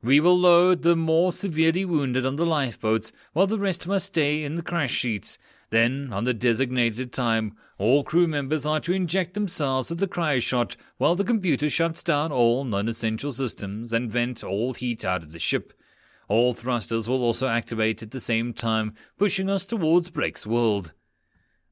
We 0.01 0.19
will 0.19 0.37
load 0.37 0.83
the 0.83 0.95
more 0.95 1.33
severely 1.33 1.83
wounded 1.83 2.25
on 2.25 2.37
the 2.37 2.45
lifeboats, 2.45 3.11
while 3.33 3.47
the 3.47 3.59
rest 3.59 3.85
must 3.85 4.05
stay 4.07 4.43
in 4.43 4.55
the 4.55 4.61
crash 4.61 5.01
seats. 5.01 5.37
Then, 5.71 6.13
on 6.13 6.23
the 6.23 6.33
designated 6.33 7.11
time, 7.11 7.55
all 7.77 8.03
crew 8.03 8.27
members 8.27 8.65
are 8.65 8.79
to 8.79 8.93
inject 8.93 9.33
themselves 9.33 9.89
with 9.89 9.99
the 9.99 10.07
cryoshock 10.07 10.77
while 10.97 11.15
the 11.15 11.23
computer 11.23 11.69
shuts 11.69 12.01
down 12.01 12.31
all 12.31 12.63
non-essential 12.63 13.31
systems 13.31 13.93
and 13.93 14.11
vent 14.11 14.43
all 14.43 14.73
heat 14.73 15.03
out 15.03 15.21
of 15.21 15.31
the 15.31 15.39
ship. 15.39 15.73
All 16.27 16.53
thrusters 16.53 17.09
will 17.09 17.23
also 17.23 17.47
activate 17.47 18.01
at 18.01 18.11
the 18.11 18.19
same 18.19 18.53
time, 18.53 18.93
pushing 19.17 19.49
us 19.49 19.65
towards 19.65 20.11
Blake's 20.11 20.47
world. 20.47 20.93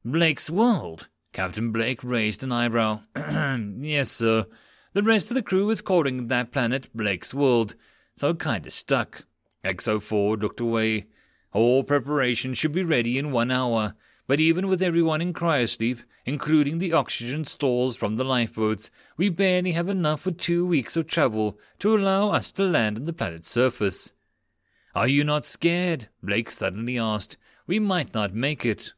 Blake's 0.04 0.50
world? 0.50 1.08
Captain 1.32 1.72
Blake 1.72 2.04
raised 2.04 2.42
an 2.42 2.52
eyebrow. 2.52 3.00
yes, 3.16 4.10
sir. 4.10 4.46
The 4.94 5.02
rest 5.02 5.30
of 5.30 5.34
the 5.34 5.42
crew 5.42 5.70
is 5.70 5.82
calling 5.82 6.28
that 6.28 6.50
planet 6.50 6.88
Blake's 6.94 7.34
World, 7.34 7.74
so 8.18 8.34
kinda 8.34 8.70
stuck. 8.70 9.24
XO 9.64 9.94
oh 9.94 10.00
Ford 10.00 10.42
looked 10.42 10.60
away. 10.60 11.06
All 11.52 11.82
preparations 11.84 12.58
should 12.58 12.72
be 12.72 12.84
ready 12.84 13.18
in 13.18 13.32
one 13.32 13.50
hour, 13.50 13.94
but 14.26 14.40
even 14.40 14.68
with 14.68 14.82
everyone 14.82 15.20
in 15.20 15.32
cryosleep, 15.32 16.04
including 16.26 16.78
the 16.78 16.92
oxygen 16.92 17.44
stores 17.44 17.96
from 17.96 18.16
the 18.16 18.24
lifeboats, 18.24 18.90
we 19.16 19.30
barely 19.30 19.72
have 19.72 19.88
enough 19.88 20.20
for 20.20 20.30
two 20.30 20.66
weeks 20.66 20.96
of 20.96 21.06
travel 21.06 21.58
to 21.78 21.96
allow 21.96 22.30
us 22.30 22.52
to 22.52 22.62
land 22.62 22.98
on 22.98 23.04
the 23.06 23.12
planet's 23.12 23.48
surface. 23.48 24.14
Are 24.94 25.08
you 25.08 25.24
not 25.24 25.44
scared? 25.44 26.08
Blake 26.22 26.50
suddenly 26.50 26.98
asked. 26.98 27.36
We 27.66 27.78
might 27.78 28.12
not 28.12 28.34
make 28.34 28.66
it. 28.66 28.92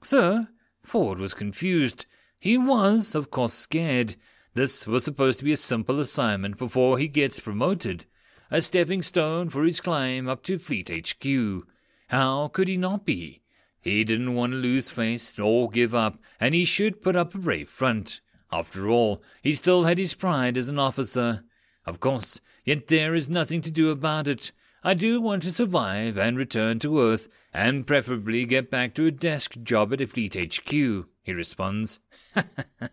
Sir, 0.00 0.48
Ford 0.82 1.18
was 1.18 1.34
confused. 1.34 2.06
He 2.38 2.56
was, 2.56 3.14
of 3.14 3.30
course, 3.30 3.52
scared. 3.52 4.16
This 4.54 4.86
was 4.86 5.04
supposed 5.04 5.38
to 5.38 5.44
be 5.44 5.52
a 5.52 5.56
simple 5.56 6.00
assignment 6.00 6.58
before 6.58 6.98
he 6.98 7.08
gets 7.08 7.40
promoted, 7.40 8.06
a 8.52 8.60
stepping 8.60 9.00
stone 9.00 9.48
for 9.48 9.64
his 9.64 9.80
climb 9.80 10.28
up 10.28 10.42
to 10.42 10.58
Fleet 10.58 10.90
HQ. 10.90 11.66
How 12.10 12.48
could 12.48 12.68
he 12.68 12.76
not 12.76 13.06
be? 13.06 13.40
He 13.80 14.04
didn't 14.04 14.34
want 14.34 14.52
to 14.52 14.58
lose 14.58 14.90
face 14.90 15.38
nor 15.38 15.70
give 15.70 15.94
up, 15.94 16.16
and 16.38 16.54
he 16.54 16.66
should 16.66 17.00
put 17.00 17.16
up 17.16 17.34
a 17.34 17.38
brave 17.38 17.70
front. 17.70 18.20
After 18.52 18.90
all, 18.90 19.22
he 19.42 19.52
still 19.52 19.84
had 19.84 19.96
his 19.96 20.12
pride 20.14 20.58
as 20.58 20.68
an 20.68 20.78
officer. 20.78 21.44
Of 21.86 21.98
course, 21.98 22.42
yet 22.62 22.88
there 22.88 23.14
is 23.14 23.26
nothing 23.26 23.62
to 23.62 23.70
do 23.70 23.88
about 23.88 24.28
it. 24.28 24.52
I 24.84 24.92
do 24.92 25.22
want 25.22 25.44
to 25.44 25.50
survive 25.50 26.18
and 26.18 26.36
return 26.36 26.78
to 26.80 27.00
Earth, 27.00 27.28
and 27.54 27.86
preferably 27.86 28.44
get 28.44 28.70
back 28.70 28.92
to 28.94 29.06
a 29.06 29.10
desk 29.10 29.56
job 29.62 29.94
at 29.94 30.02
a 30.02 30.06
Fleet 30.06 30.36
HQ, 30.36 30.70
he 31.22 31.32
responds. 31.32 32.00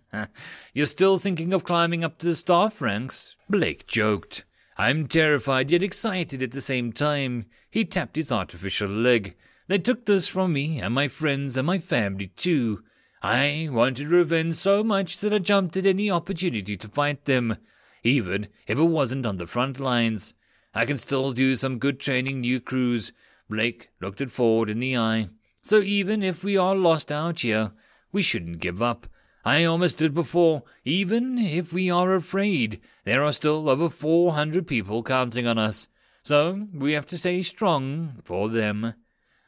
You're 0.74 0.86
still 0.86 1.18
thinking 1.18 1.54
of 1.54 1.66
climbing 1.66 2.06
up 2.06 2.18
to 2.20 2.28
the 2.28 2.36
staff 2.36 2.82
ranks? 2.82 3.36
Blake 3.50 3.88
joked. 3.88 4.46
I'm 4.80 5.08
terrified 5.08 5.72
yet 5.72 5.84
excited 5.84 6.42
at 6.42 6.52
the 6.52 6.62
same 6.62 6.94
time. 6.94 7.48
He 7.70 7.84
tapped 7.84 8.16
his 8.16 8.32
artificial 8.32 8.88
leg. 8.88 9.36
They 9.68 9.78
took 9.78 10.06
this 10.06 10.30
from 10.30 10.54
me 10.54 10.80
and 10.80 10.96
my 10.96 11.10
friends 11.10 11.58
and 11.58 11.68
my 11.68 11.80
family 11.80 12.28
too. 12.28 12.82
I 13.22 13.68
wanted 13.70 14.08
revenge 14.08 14.54
so 14.54 14.82
much 14.82 15.18
that 15.18 15.34
I 15.34 15.40
jumped 15.40 15.76
at 15.76 15.86
any 15.86 16.10
opportunity 16.10 16.78
to 16.78 16.88
fight 16.88 17.26
them, 17.26 17.58
even 18.06 18.48
if 18.68 18.80
it 18.80 18.84
wasn't 18.84 19.26
on 19.26 19.36
the 19.36 19.48
front 19.48 19.82
lines. 19.82 20.34
I 20.74 20.86
can 20.86 20.96
still 20.96 21.32
do 21.32 21.58
some 21.58 21.78
good 21.78 22.00
training 22.00 22.40
new 22.40 22.62
crews. 22.62 23.12
Blake 23.50 23.90
looked 24.00 24.22
at 24.22 24.32
Ford 24.32 24.70
in 24.70 24.80
the 24.80 24.96
eye. 24.96 25.28
So 25.62 25.80
even 25.80 26.24
if 26.24 26.42
we 26.42 26.56
are 26.56 26.74
lost 26.74 27.12
out 27.12 27.42
here, 27.42 27.74
we 28.14 28.22
shouldn't 28.22 28.62
give 28.62 28.82
up. 28.82 29.08
I 29.46 29.64
almost 29.64 29.98
did 29.98 30.14
before. 30.14 30.64
Even 30.84 31.38
if 31.38 31.72
we 31.72 31.90
are 31.90 32.14
afraid, 32.14 32.82
there 33.06 33.24
are 33.24 33.32
still 33.32 33.70
over 33.70 33.90
400 33.90 34.68
people 34.68 35.04
counting 35.04 35.48
on 35.48 35.58
us. 35.58 35.88
So 36.22 36.68
we 36.74 36.94
have 36.94 37.06
to 37.08 37.18
stay 37.18 37.42
strong 37.42 38.20
for 38.24 38.50
them. 38.50 38.94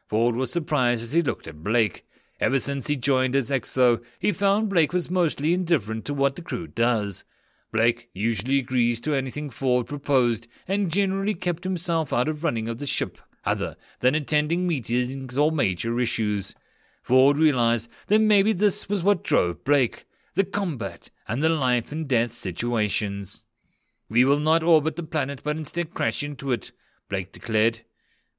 Ford 0.08 0.36
was 0.36 0.52
surprised 0.52 1.04
as 1.04 1.14
he 1.14 1.22
looked 1.22 1.48
at 1.48 1.64
Blake. 1.64 2.06
Ever 2.40 2.60
since 2.60 2.88
he 2.88 2.96
joined 2.96 3.36
as 3.36 3.52
XO, 3.52 4.04
he 4.18 4.32
found 4.32 4.70
Blake 4.70 4.94
was 4.94 5.12
mostly 5.12 5.54
indifferent 5.54 6.06
to 6.06 6.14
what 6.14 6.36
the 6.36 6.42
crew 6.42 6.68
does. 6.68 7.24
Blake 7.72 8.10
usually 8.14 8.60
agrees 8.60 9.00
to 9.02 9.14
anything 9.14 9.50
Ford 9.50 9.86
proposed 9.88 10.48
and 10.68 10.92
generally 10.92 11.36
kept 11.36 11.64
himself 11.64 12.12
out 12.12 12.28
of 12.28 12.44
running 12.44 12.68
of 12.68 12.80
the 12.80 12.88
ship, 12.88 13.20
other 13.46 13.78
than 14.00 14.16
attending 14.16 14.68
meetings 14.68 15.38
or 15.38 15.52
major 15.52 16.00
issues. 16.00 16.56
Ford 17.12 17.38
realized 17.38 17.92
that 18.08 18.22
maybe 18.22 18.54
this 18.54 18.88
was 18.88 19.04
what 19.04 19.22
drove 19.22 19.66
Blake 19.66 20.06
the 20.36 20.46
combat 20.46 21.10
and 21.28 21.44
the 21.44 21.50
life 21.50 21.92
and 21.92 22.08
death 22.08 22.32
situations. 22.32 23.44
We 24.10 24.24
will 24.24 24.40
not 24.40 24.64
orbit 24.64 24.96
the 24.96 25.04
planet 25.04 25.42
but 25.44 25.58
instead 25.58 25.94
crash 25.94 26.24
into 26.24 26.54
it, 26.54 26.72
Blake 27.10 27.34
declared. 27.34 27.82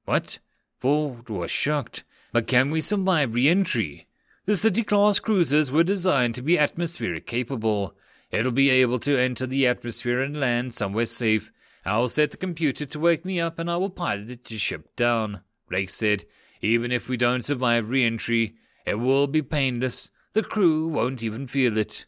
What? 0.07 0.39
Ford 0.81 1.29
was 1.29 1.51
shocked. 1.51 2.05
But 2.33 2.47
can 2.47 2.71
we 2.71 2.81
survive 2.81 3.35
re-entry? 3.35 4.07
The 4.47 4.57
city-class 4.57 5.21
cruisers 5.21 5.71
were 5.71 5.85
designed 5.85 6.35
to 6.37 6.43
be 6.43 6.59
atmospheric 6.59 7.27
capable. 7.27 7.95
It'll 8.31 8.53
be 8.53 8.71
able 8.71 9.01
to 9.01 9.21
enter 9.21 9.47
the 9.47 9.67
atmosphere 9.67 10.23
and 10.23 10.35
land 10.35 10.73
somewhere 10.73 11.05
safe. 11.05 11.53
I'll 11.85 12.09
set 12.09 12.31
the 12.31 12.39
computer 12.39 12.87
to 12.87 12.99
wake 12.99 13.27
me 13.27 13.39
up 13.39 13.59
and 13.59 13.71
I 13.71 13.77
will 13.77 13.91
pilot 13.91 14.31
it 14.31 14.47
to 14.47 14.57
ship 14.57 14.97
down. 14.97 15.43
Blake 15.69 15.91
said, 15.91 16.25
even 16.63 16.91
if 16.91 17.11
we 17.11 17.19
don't 17.19 17.45
survive 17.45 17.91
re-entry, 17.91 18.55
it 18.87 18.97
will 18.97 19.27
be 19.27 19.43
painless. 19.43 20.11
The 20.33 20.43
crew 20.43 20.89
won't 20.89 21.23
even 21.23 21.47
feel 21.47 21.77
it. 21.77 22.07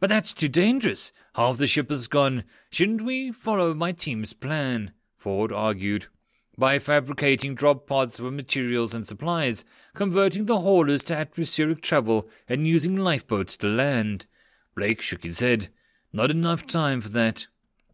But 0.00 0.10
that's 0.10 0.34
too 0.34 0.48
dangerous. 0.48 1.12
Half 1.34 1.58
the 1.58 1.66
ship 1.66 1.90
is 1.90 2.08
gone. 2.08 2.44
Shouldn't 2.70 3.02
we 3.02 3.32
follow 3.32 3.74
my 3.74 3.92
team's 3.92 4.32
plan? 4.34 4.92
Ford 5.16 5.52
argued 5.52 6.08
by 6.56 6.78
fabricating 6.78 7.54
drop 7.54 7.86
pods 7.86 8.18
for 8.18 8.30
materials 8.30 8.94
and 8.94 9.06
supplies, 9.06 9.64
converting 9.94 10.46
the 10.46 10.60
haulers 10.60 11.02
to 11.04 11.16
atmospheric 11.16 11.80
travel, 11.80 12.28
and 12.48 12.66
using 12.66 12.96
lifeboats 12.96 13.56
to 13.56 13.66
land. 13.66 14.26
Blake 14.74 15.00
shook 15.00 15.24
his 15.24 15.40
head. 15.40 15.68
Not 16.12 16.30
enough 16.30 16.66
time 16.66 17.00
for 17.00 17.08
that. 17.10 17.48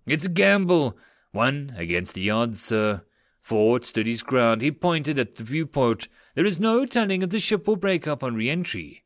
It's 0.07 0.27
a 0.27 0.31
gamble. 0.31 0.99
One 1.33 1.75
against 1.77 2.15
the 2.15 2.31
odds, 2.31 2.61
sir. 2.61 3.03
Ford 3.41 3.85
stood 3.85 4.07
his 4.07 4.23
ground. 4.23 4.63
He 4.63 4.71
pointed 4.71 5.19
at 5.19 5.37
the 5.37 5.45
viewport. 5.45 6.09
There 6.35 6.47
is 6.47 6.61
no 6.61 6.87
telling 6.87 7.23
if 7.23 7.31
the 7.31 7.41
ship 7.41 7.67
will 7.67 7.77
break 7.77 8.07
up 8.07 8.23
on 8.23 8.35
re-entry. 8.35 9.03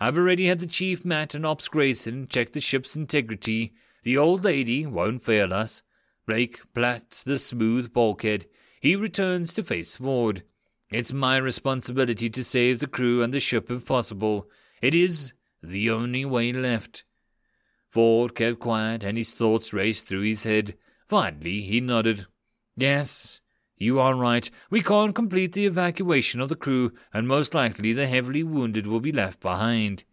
I've 0.00 0.16
already 0.16 0.46
had 0.46 0.60
the 0.60 0.66
Chief 0.66 1.04
Matt 1.04 1.34
and 1.34 1.46
Ops 1.46 1.68
Grayson 1.68 2.26
check 2.28 2.52
the 2.52 2.60
ship's 2.60 2.96
integrity. 2.96 3.74
The 4.02 4.16
old 4.16 4.44
lady 4.44 4.86
won't 4.86 5.24
fail 5.24 5.52
us. 5.52 5.82
Blake 6.26 6.60
plats 6.74 7.22
the 7.22 7.38
smooth 7.38 7.92
bulkhead. 7.92 8.46
He 8.80 8.96
returns 8.96 9.52
to 9.54 9.62
face 9.62 9.96
Ford. 9.96 10.42
It's 10.90 11.12
my 11.12 11.36
responsibility 11.36 12.30
to 12.30 12.44
save 12.44 12.80
the 12.80 12.86
crew 12.86 13.22
and 13.22 13.32
the 13.32 13.40
ship 13.40 13.70
if 13.70 13.86
possible. 13.86 14.48
It 14.80 14.94
is 14.94 15.32
the 15.62 15.90
only 15.90 16.24
way 16.24 16.52
left. 16.52 17.04
Ford 17.88 18.34
kept 18.34 18.58
quiet 18.58 19.02
and 19.02 19.16
his 19.16 19.32
thoughts 19.34 19.72
raced 19.72 20.08
through 20.08 20.22
his 20.22 20.44
head. 20.44 20.76
Finally, 21.06 21.62
he 21.62 21.80
nodded. 21.80 22.26
Yes, 22.76 23.40
you 23.76 23.98
are 23.98 24.14
right. 24.14 24.48
We 24.70 24.82
can't 24.82 25.14
complete 25.14 25.52
the 25.52 25.66
evacuation 25.66 26.40
of 26.40 26.48
the 26.48 26.56
crew, 26.56 26.92
and 27.12 27.26
most 27.26 27.54
likely 27.54 27.92
the 27.92 28.06
heavily 28.06 28.42
wounded 28.42 28.86
will 28.86 29.00
be 29.00 29.12
left 29.12 29.40
behind. 29.40 30.04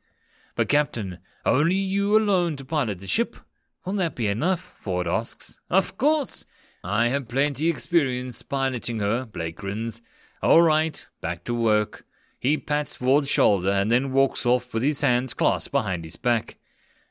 But, 0.55 0.69
Captain, 0.69 1.19
only 1.45 1.75
you 1.75 2.17
alone 2.17 2.55
to 2.57 2.65
pilot 2.65 2.99
the 2.99 3.07
ship. 3.07 3.37
Will 3.85 3.93
that 3.93 4.15
be 4.15 4.27
enough? 4.27 4.59
Ford 4.59 5.07
asks. 5.07 5.59
Of 5.69 5.97
course. 5.97 6.45
I 6.83 7.09
have 7.09 7.27
plenty 7.27 7.69
experience 7.69 8.41
piloting 8.41 8.99
her, 8.99 9.25
Blake 9.25 9.57
grins. 9.57 10.01
All 10.41 10.63
right, 10.63 11.07
back 11.21 11.43
to 11.43 11.53
work. 11.53 12.05
He 12.39 12.57
pats 12.57 12.95
Ford's 12.95 13.29
shoulder 13.29 13.69
and 13.69 13.91
then 13.91 14.11
walks 14.11 14.47
off 14.47 14.73
with 14.73 14.81
his 14.81 15.01
hands 15.01 15.35
clasped 15.35 15.71
behind 15.71 16.03
his 16.03 16.15
back. 16.15 16.57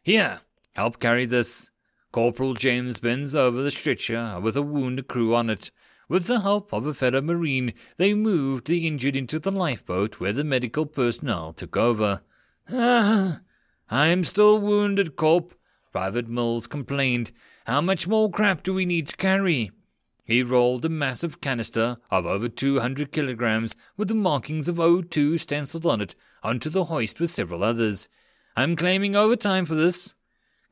Here, 0.03 0.41
help 0.75 0.99
carry 0.99 1.25
this. 1.25 1.71
Corporal 2.11 2.55
James 2.55 2.99
bends 2.99 3.37
over 3.37 3.63
the 3.63 3.71
stretcher 3.71 4.41
with 4.43 4.57
a 4.57 4.63
wounded 4.63 5.07
crew 5.07 5.33
on 5.37 5.49
it. 5.49 5.71
With 6.11 6.27
the 6.27 6.41
help 6.41 6.73
of 6.73 6.87
a 6.87 6.93
fellow 6.93 7.21
Marine, 7.21 7.73
they 7.97 8.15
moved 8.15 8.67
the 8.67 8.85
injured 8.85 9.17
into 9.17 9.39
the 9.39 9.53
lifeboat 9.53 10.19
where 10.19 10.33
the 10.33 10.43
medical 10.43 10.85
personnel 10.85 11.53
took 11.53 11.77
over. 11.77 12.23
Ah, 12.69 13.43
I 13.91 14.09
am 14.09 14.25
still 14.25 14.59
wounded, 14.59 15.15
Corp, 15.15 15.53
Private 15.93 16.29
Mills 16.29 16.67
complained. 16.67 17.31
How 17.65 17.81
much 17.81 18.09
more 18.09 18.29
crap 18.29 18.65
do 18.65 18.75
we 18.75 18.87
need 18.87 19.07
to 19.07 19.17
carry? 19.17 19.71
He 20.25 20.43
rolled 20.43 20.85
a 20.85 20.89
massive 20.89 21.41
canister 21.41 21.99
of 22.11 22.27
over 22.27 22.49
200 22.49 23.13
kilograms 23.13 23.77
with 23.97 24.09
the 24.09 24.15
markings 24.17 24.69
of 24.69 24.79
O2 24.79 25.39
stenciled 25.39 25.87
on 25.87 26.01
it 26.01 26.17
onto 26.43 26.71
the 26.71 26.87
hoist 26.87 27.21
with 27.21 27.31
several 27.31 27.63
others. 27.63 28.09
I'm 28.57 28.75
claiming 28.75 29.15
overtime 29.15 29.65
for 29.65 29.77
this. 29.77 30.17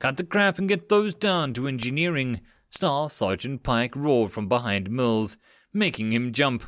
Cut 0.01 0.17
the 0.17 0.25
crap 0.25 0.59
and 0.59 0.69
get 0.69 0.89
those 0.89 1.15
down 1.15 1.55
to 1.55 1.69
engineering. 1.69 2.41
Staff 2.71 3.13
Sergeant 3.13 3.63
Pike 3.63 3.97
roared 3.97 4.33
from 4.33 4.49
behind 4.49 4.91
Mills, 4.91 5.39
making 5.73 6.13
him 6.13 6.33
jump. 6.33 6.65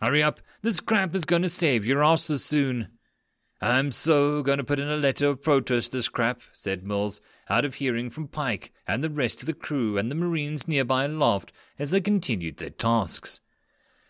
Hurry 0.00 0.22
up, 0.22 0.40
this 0.62 0.80
crap 0.80 1.14
is 1.14 1.24
going 1.24 1.42
to 1.42 1.48
save 1.48 1.86
your 1.86 2.04
asses 2.04 2.44
soon. 2.44 2.88
I'm 3.60 3.92
so 3.92 4.42
going 4.42 4.58
to 4.58 4.64
put 4.64 4.78
in 4.78 4.88
a 4.88 4.96
letter 4.96 5.28
of 5.28 5.42
protest 5.42 5.92
this 5.92 6.08
crap, 6.08 6.42
said 6.52 6.86
Mills, 6.86 7.22
out 7.48 7.64
of 7.64 7.76
hearing 7.76 8.10
from 8.10 8.28
Pike, 8.28 8.72
and 8.86 9.02
the 9.02 9.08
rest 9.08 9.40
of 9.40 9.46
the 9.46 9.54
crew 9.54 9.96
and 9.96 10.10
the 10.10 10.16
Marines 10.16 10.68
nearby 10.68 11.06
laughed 11.06 11.52
as 11.78 11.90
they 11.90 12.00
continued 12.00 12.58
their 12.58 12.70
tasks. 12.70 13.40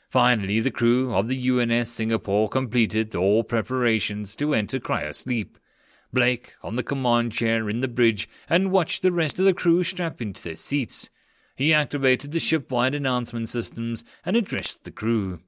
Finally, 0.09 0.61
the 0.61 0.71
crew 0.71 1.15
of 1.15 1.29
the 1.29 1.51
UNS 1.51 1.89
Singapore 1.89 2.49
completed 2.49 3.15
all 3.15 3.45
preparations 3.45 4.35
to 4.37 4.55
enter 4.55 4.81
cryosleep. 4.81 5.57
Blake 6.13 6.55
on 6.63 6.77
the 6.77 6.83
command 6.83 7.33
chair 7.33 7.69
in 7.69 7.81
the 7.81 7.89
bridge 7.89 8.29
and 8.49 8.73
watched 8.73 9.03
the 9.03 9.13
rest 9.13 9.39
of 9.39 9.45
the 9.45 9.55
crew 9.55 9.83
strap 9.83 10.21
into 10.21 10.43
their 10.43 10.57
seats. 10.57 11.11
He 11.57 11.73
activated 11.73 12.33
the 12.33 12.41
ship-wide 12.41 12.95
announcement 12.95 13.49
systems 13.49 14.05
and 14.25 14.37
addressed 14.37 14.85
the 14.85 14.91
crew. 14.91 15.41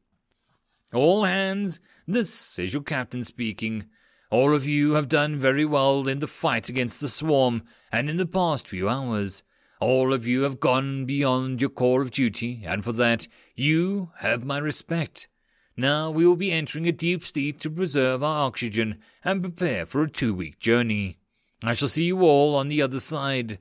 All 0.94 1.24
hands, 1.24 1.80
this 2.06 2.58
is 2.58 2.72
your 2.72 2.82
captain 2.82 3.24
speaking. 3.24 3.86
All 4.30 4.54
of 4.54 4.66
you 4.66 4.92
have 4.92 5.08
done 5.08 5.36
very 5.36 5.64
well 5.64 6.06
in 6.08 6.20
the 6.20 6.26
fight 6.26 6.68
against 6.68 7.00
the 7.00 7.08
swarm, 7.08 7.62
and 7.92 8.08
in 8.08 8.16
the 8.16 8.26
past 8.26 8.68
few 8.68 8.88
hours. 8.88 9.42
All 9.80 10.12
of 10.12 10.26
you 10.26 10.42
have 10.42 10.58
gone 10.58 11.04
beyond 11.04 11.60
your 11.60 11.70
call 11.70 12.00
of 12.00 12.10
duty, 12.10 12.62
and 12.64 12.82
for 12.82 12.92
that 12.92 13.28
you 13.54 14.10
have 14.18 14.44
my 14.44 14.58
respect. 14.58 15.28
Now 15.76 16.10
we 16.10 16.26
will 16.26 16.36
be 16.36 16.50
entering 16.50 16.86
a 16.88 16.92
deep 16.92 17.22
sleep 17.22 17.60
to 17.60 17.70
preserve 17.70 18.22
our 18.22 18.46
oxygen 18.46 18.98
and 19.22 19.42
prepare 19.42 19.84
for 19.84 20.02
a 20.02 20.10
two 20.10 20.34
week 20.34 20.58
journey. 20.58 21.18
I 21.62 21.74
shall 21.74 21.88
see 21.88 22.04
you 22.04 22.22
all 22.22 22.54
on 22.56 22.68
the 22.68 22.80
other 22.80 23.00
side. 23.00 23.58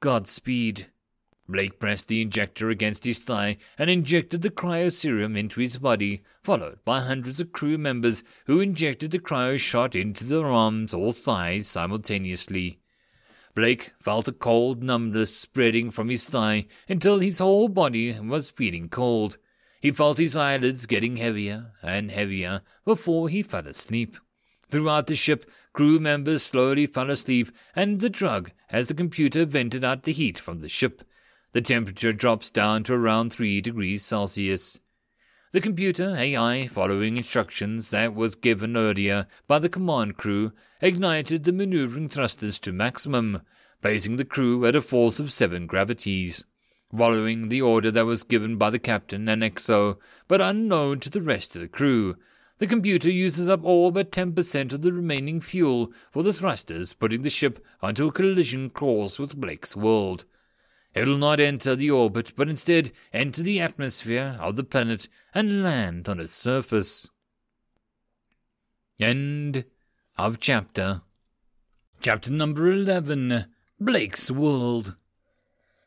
Godspeed. 0.00 0.91
Blake 1.52 1.78
pressed 1.78 2.08
the 2.08 2.22
injector 2.22 2.70
against 2.70 3.04
his 3.04 3.20
thigh 3.20 3.58
and 3.76 3.90
injected 3.90 4.40
the 4.40 4.50
cryoserum 4.50 5.36
into 5.36 5.60
his 5.60 5.76
body, 5.76 6.22
followed 6.42 6.78
by 6.82 7.00
hundreds 7.00 7.40
of 7.40 7.52
crew 7.52 7.76
members 7.76 8.24
who 8.46 8.60
injected 8.60 9.10
the 9.10 9.18
cryo 9.18 9.60
shot 9.60 9.94
into 9.94 10.24
their 10.24 10.46
arms 10.46 10.94
or 10.94 11.12
thighs 11.12 11.66
simultaneously. 11.66 12.78
Blake 13.54 13.92
felt 14.00 14.28
a 14.28 14.32
cold 14.32 14.82
numbness 14.82 15.36
spreading 15.36 15.90
from 15.90 16.08
his 16.08 16.26
thigh 16.26 16.64
until 16.88 17.18
his 17.18 17.38
whole 17.38 17.68
body 17.68 18.18
was 18.18 18.48
feeling 18.48 18.88
cold. 18.88 19.36
He 19.82 19.90
felt 19.90 20.16
his 20.16 20.36
eyelids 20.36 20.86
getting 20.86 21.16
heavier 21.16 21.72
and 21.82 22.10
heavier 22.10 22.62
before 22.86 23.28
he 23.28 23.42
fell 23.42 23.66
asleep. 23.66 24.16
Throughout 24.70 25.06
the 25.06 25.14
ship, 25.14 25.50
crew 25.74 26.00
members 26.00 26.42
slowly 26.42 26.86
fell 26.86 27.10
asleep 27.10 27.48
and 27.76 28.00
the 28.00 28.08
drug 28.08 28.52
as 28.70 28.88
the 28.88 28.94
computer 28.94 29.44
vented 29.44 29.84
out 29.84 30.04
the 30.04 30.12
heat 30.12 30.38
from 30.38 30.60
the 30.60 30.70
ship. 30.70 31.02
The 31.52 31.60
temperature 31.60 32.14
drops 32.14 32.50
down 32.50 32.82
to 32.84 32.94
around 32.94 33.30
3 33.30 33.60
degrees 33.60 34.02
Celsius. 34.02 34.80
The 35.52 35.60
computer 35.60 36.16
AI, 36.16 36.66
following 36.66 37.18
instructions 37.18 37.90
that 37.90 38.14
was 38.14 38.36
given 38.36 38.74
earlier 38.74 39.26
by 39.46 39.58
the 39.58 39.68
command 39.68 40.16
crew, 40.16 40.52
ignited 40.80 41.44
the 41.44 41.52
maneuvering 41.52 42.08
thrusters 42.08 42.58
to 42.60 42.72
maximum, 42.72 43.42
placing 43.82 44.16
the 44.16 44.24
crew 44.24 44.64
at 44.64 44.74
a 44.74 44.80
force 44.80 45.20
of 45.20 45.30
seven 45.30 45.66
gravities. 45.66 46.46
Following 46.96 47.50
the 47.50 47.60
order 47.60 47.90
that 47.90 48.06
was 48.06 48.22
given 48.22 48.56
by 48.56 48.70
the 48.70 48.78
captain 48.78 49.28
and 49.28 49.42
XO, 49.42 49.98
but 50.28 50.40
unknown 50.40 51.00
to 51.00 51.10
the 51.10 51.20
rest 51.20 51.54
of 51.54 51.60
the 51.60 51.68
crew, 51.68 52.16
the 52.56 52.66
computer 52.66 53.10
uses 53.10 53.50
up 53.50 53.62
all 53.62 53.90
but 53.90 54.10
10% 54.10 54.72
of 54.72 54.80
the 54.80 54.92
remaining 54.92 55.38
fuel 55.38 55.92
for 56.10 56.22
the 56.22 56.32
thrusters, 56.32 56.94
putting 56.94 57.20
the 57.20 57.28
ship 57.28 57.62
onto 57.82 58.06
a 58.06 58.12
collision 58.12 58.70
course 58.70 59.18
with 59.18 59.38
Blake's 59.38 59.76
world. 59.76 60.24
It 60.94 61.06
will 61.06 61.18
not 61.18 61.40
enter 61.40 61.74
the 61.74 61.90
orbit, 61.90 62.34
but 62.36 62.48
instead 62.48 62.92
enter 63.12 63.42
the 63.42 63.60
atmosphere 63.60 64.36
of 64.40 64.56
the 64.56 64.64
planet 64.64 65.08
and 65.34 65.62
land 65.62 66.08
on 66.08 66.20
its 66.20 66.34
surface. 66.34 67.10
End 69.00 69.64
of 70.18 70.38
chapter. 70.38 71.02
Chapter 72.00 72.30
number 72.30 72.70
11 72.70 73.46
Blake's 73.80 74.30
World. 74.30 74.96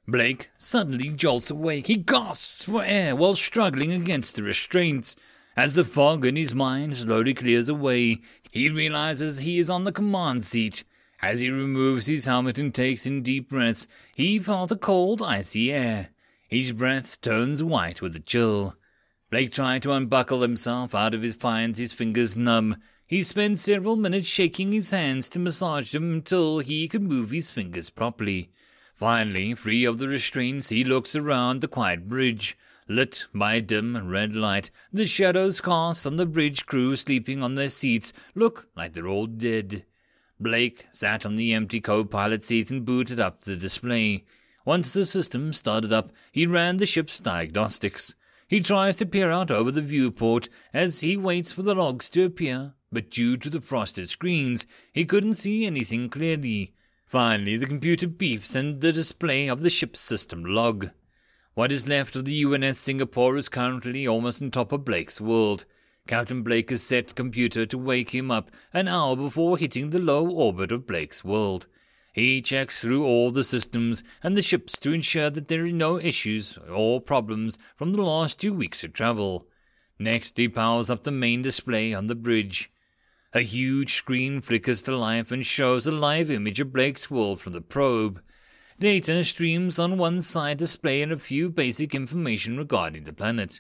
Blake 0.08 0.50
suddenly 0.58 1.10
jolts 1.10 1.52
awake. 1.52 1.88
He 1.88 1.98
gasps 1.98 2.66
for 2.66 2.84
air 2.84 3.16
while 3.16 3.36
struggling 3.36 3.92
against 3.92 4.36
the 4.36 4.44
restraints. 4.44 5.16
As 5.56 5.74
the 5.76 5.86
fog 5.86 6.26
in 6.26 6.36
his 6.36 6.54
mind 6.54 6.96
slowly 6.96 7.34
clears 7.34 7.70
away, 7.70 8.22
he 8.52 8.70
realizes 8.70 9.40
he 9.40 9.58
is 9.58 9.70
on 9.70 9.84
the 9.84 9.92
command 9.92 10.46
seat. 10.46 10.84
As 11.26 11.40
he 11.40 11.50
removes 11.50 12.06
his 12.06 12.28
helmet 12.28 12.60
and 12.60 12.72
takes 12.72 13.08
in 13.08 13.24
deep 13.24 13.50
breaths, 13.50 13.88
he 14.14 14.38
felt 14.38 14.70
the 14.70 14.76
cold, 14.76 15.24
icy 15.24 15.74
air. 15.74 16.12
His 16.48 16.72
breath 16.72 17.20
turns 17.20 17.64
white 17.64 18.00
with 18.00 18.16
a 18.16 18.20
chill. 18.20 18.76
Blake 19.32 19.52
tried 19.52 19.82
to 19.82 19.92
unbuckle 19.92 20.44
himself 20.44 20.94
out 20.94 21.16
of 21.16 21.24
his 21.24 21.34
finds 21.34 21.80
his 21.80 21.94
fingers 21.94 22.38
numb. 22.38 22.76
He 23.08 23.24
spent 23.24 23.58
several 23.58 23.96
minutes 23.96 24.28
shaking 24.28 24.72
his 24.72 24.92
hands 24.92 25.28
to 25.30 25.40
massage 25.40 25.94
them 25.94 26.14
until 26.14 26.60
he 26.60 26.88
could 26.88 27.02
move 27.02 27.32
his 27.32 27.50
fingers 27.50 27.90
properly. 27.90 28.52
Finally, 28.94 29.56
free 29.56 29.84
of 29.84 29.98
the 29.98 30.08
restraints, 30.08 30.70
he 30.70 30.84
looks 30.84 31.16
around 31.16 31.62
the 31.62 31.68
quiet 31.68 32.08
bridge. 32.08 32.56
Lit 32.88 33.26
by 33.34 33.56
a 33.56 33.62
dim 33.62 34.12
red 34.12 34.36
light, 34.36 34.70
the 34.94 35.08
shadows 35.08 35.60
cast 35.60 36.06
on 36.06 36.18
the 36.18 36.28
bridge 36.28 36.68
crew 36.68 36.96
sleeping 36.96 37.42
on 37.42 37.56
their 37.56 37.70
seats 37.70 38.14
look 38.36 38.68
like 38.76 38.94
they're 38.94 39.08
all 39.08 39.26
dead. 39.26 39.86
Blake 40.40 40.86
sat 40.92 41.26
on 41.26 41.36
the 41.36 41.54
empty 41.54 41.80
co-pilot 41.80 42.44
seat 42.44 42.70
and 42.70 42.86
booted 42.86 43.20
up 43.20 43.42
the 43.42 43.56
display. 43.56 44.26
Once 44.66 44.92
the 44.92 45.06
system 45.06 45.54
started 45.54 45.94
up, 45.94 46.12
he 46.32 46.46
ran 46.46 46.78
the 46.78 46.86
ship's 46.86 47.20
diagnostics. 47.20 48.16
He 48.48 48.60
tries 48.60 48.96
to 48.98 49.06
peer 49.06 49.32
out 49.32 49.50
over 49.50 49.72
the 49.72 49.82
viewport 49.82 50.50
as 50.74 51.02
he 51.02 51.18
waits 51.18 51.52
for 51.52 51.62
the 51.62 51.74
logs 51.74 52.10
to 52.12 52.26
appear, 52.26 52.74
but 52.92 53.10
due 53.10 53.38
to 53.38 53.50
the 53.50 53.62
frosted 53.62 54.10
screens, 54.10 54.68
he 54.94 55.06
couldn't 55.06 55.34
see 55.34 55.66
anything 55.66 56.10
clearly. 56.10 56.74
Finally, 57.06 57.58
the 57.58 57.66
computer 57.66 58.08
beeps 58.08 58.56
and 58.56 58.82
the 58.82 58.92
display 58.92 59.48
of 59.48 59.62
the 59.62 59.70
ship's 59.70 60.00
system 60.00 60.44
log. 60.44 60.90
What 61.54 61.72
is 61.72 61.88
left 61.88 62.16
of 62.16 62.26
the 62.26 62.44
UNS 62.44 62.78
Singapore 62.78 63.38
is 63.38 63.48
currently 63.48 64.06
almost 64.06 64.42
on 64.42 64.52
top 64.52 64.72
of 64.72 64.84
Blake's 64.84 65.22
world. 65.22 65.66
Captain 66.08 66.44
Blake 66.44 66.70
has 66.70 66.84
set 66.84 67.16
computer 67.16 67.66
to 67.66 67.78
wake 67.80 68.14
him 68.14 68.30
up 68.30 68.52
an 68.74 68.88
hour 68.88 69.16
before 69.16 69.58
hitting 69.58 69.90
the 69.90 70.02
low 70.02 70.30
orbit 70.30 70.72
of 70.72 70.86
Blake's 70.86 71.24
world. 71.24 71.66
He 72.14 72.42
checks 72.44 72.80
through 72.80 73.04
all 73.04 73.32
the 73.32 73.44
systems 73.44 74.04
and 74.22 74.38
the 74.38 74.44
ships 74.44 74.78
to 74.80 74.94
ensure 74.94 75.32
that 75.32 75.48
there 75.48 75.66
are 75.66 75.72
no 75.72 76.00
issues 76.00 76.60
or 76.72 77.02
problems 77.02 77.58
from 77.76 77.94
the 77.94 78.04
last 78.04 78.40
two 78.40 78.54
weeks 78.54 78.84
of 78.84 78.94
travel. 78.94 79.48
Next, 79.98 80.38
he 80.38 80.48
powers 80.48 80.92
up 80.92 81.04
the 81.04 81.12
main 81.12 81.42
display 81.42 81.94
on 81.94 82.06
the 82.06 82.16
bridge. 82.16 82.72
A 83.34 83.42
huge 83.42 83.94
screen 83.94 84.42
flickers 84.42 84.84
to 84.84 84.96
life 84.96 85.32
and 85.32 85.46
shows 85.46 85.88
a 85.88 85.92
live 85.92 86.30
image 86.30 86.60
of 86.60 86.72
Blake's 86.72 87.10
world 87.10 87.42
from 87.42 87.54
the 87.54 87.62
probe. 87.62 88.22
Data 88.80 89.24
streams 89.24 89.80
on 89.80 89.98
one 89.98 90.22
side 90.22 90.58
displaying 90.58 91.12
a 91.12 91.18
few 91.18 91.50
basic 91.50 91.96
information 91.96 92.58
regarding 92.58 93.06
the 93.06 93.14
planet. 93.14 93.60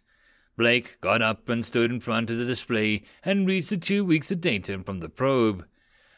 Blake 0.57 0.99
got 1.02 1.22
up 1.22 1.49
and 1.49 1.65
stood 1.65 1.91
in 1.91 1.99
front 1.99 2.32
of 2.32 2.38
the 2.38 2.45
display 2.45 3.03
and 3.23 3.45
reads 3.45 3.69
the 3.69 3.77
two 3.77 4.06
weeks 4.06 4.32
of 4.32 4.40
data 4.40 4.80
from 4.80 5.02
the 5.02 5.10
probe. 5.10 5.65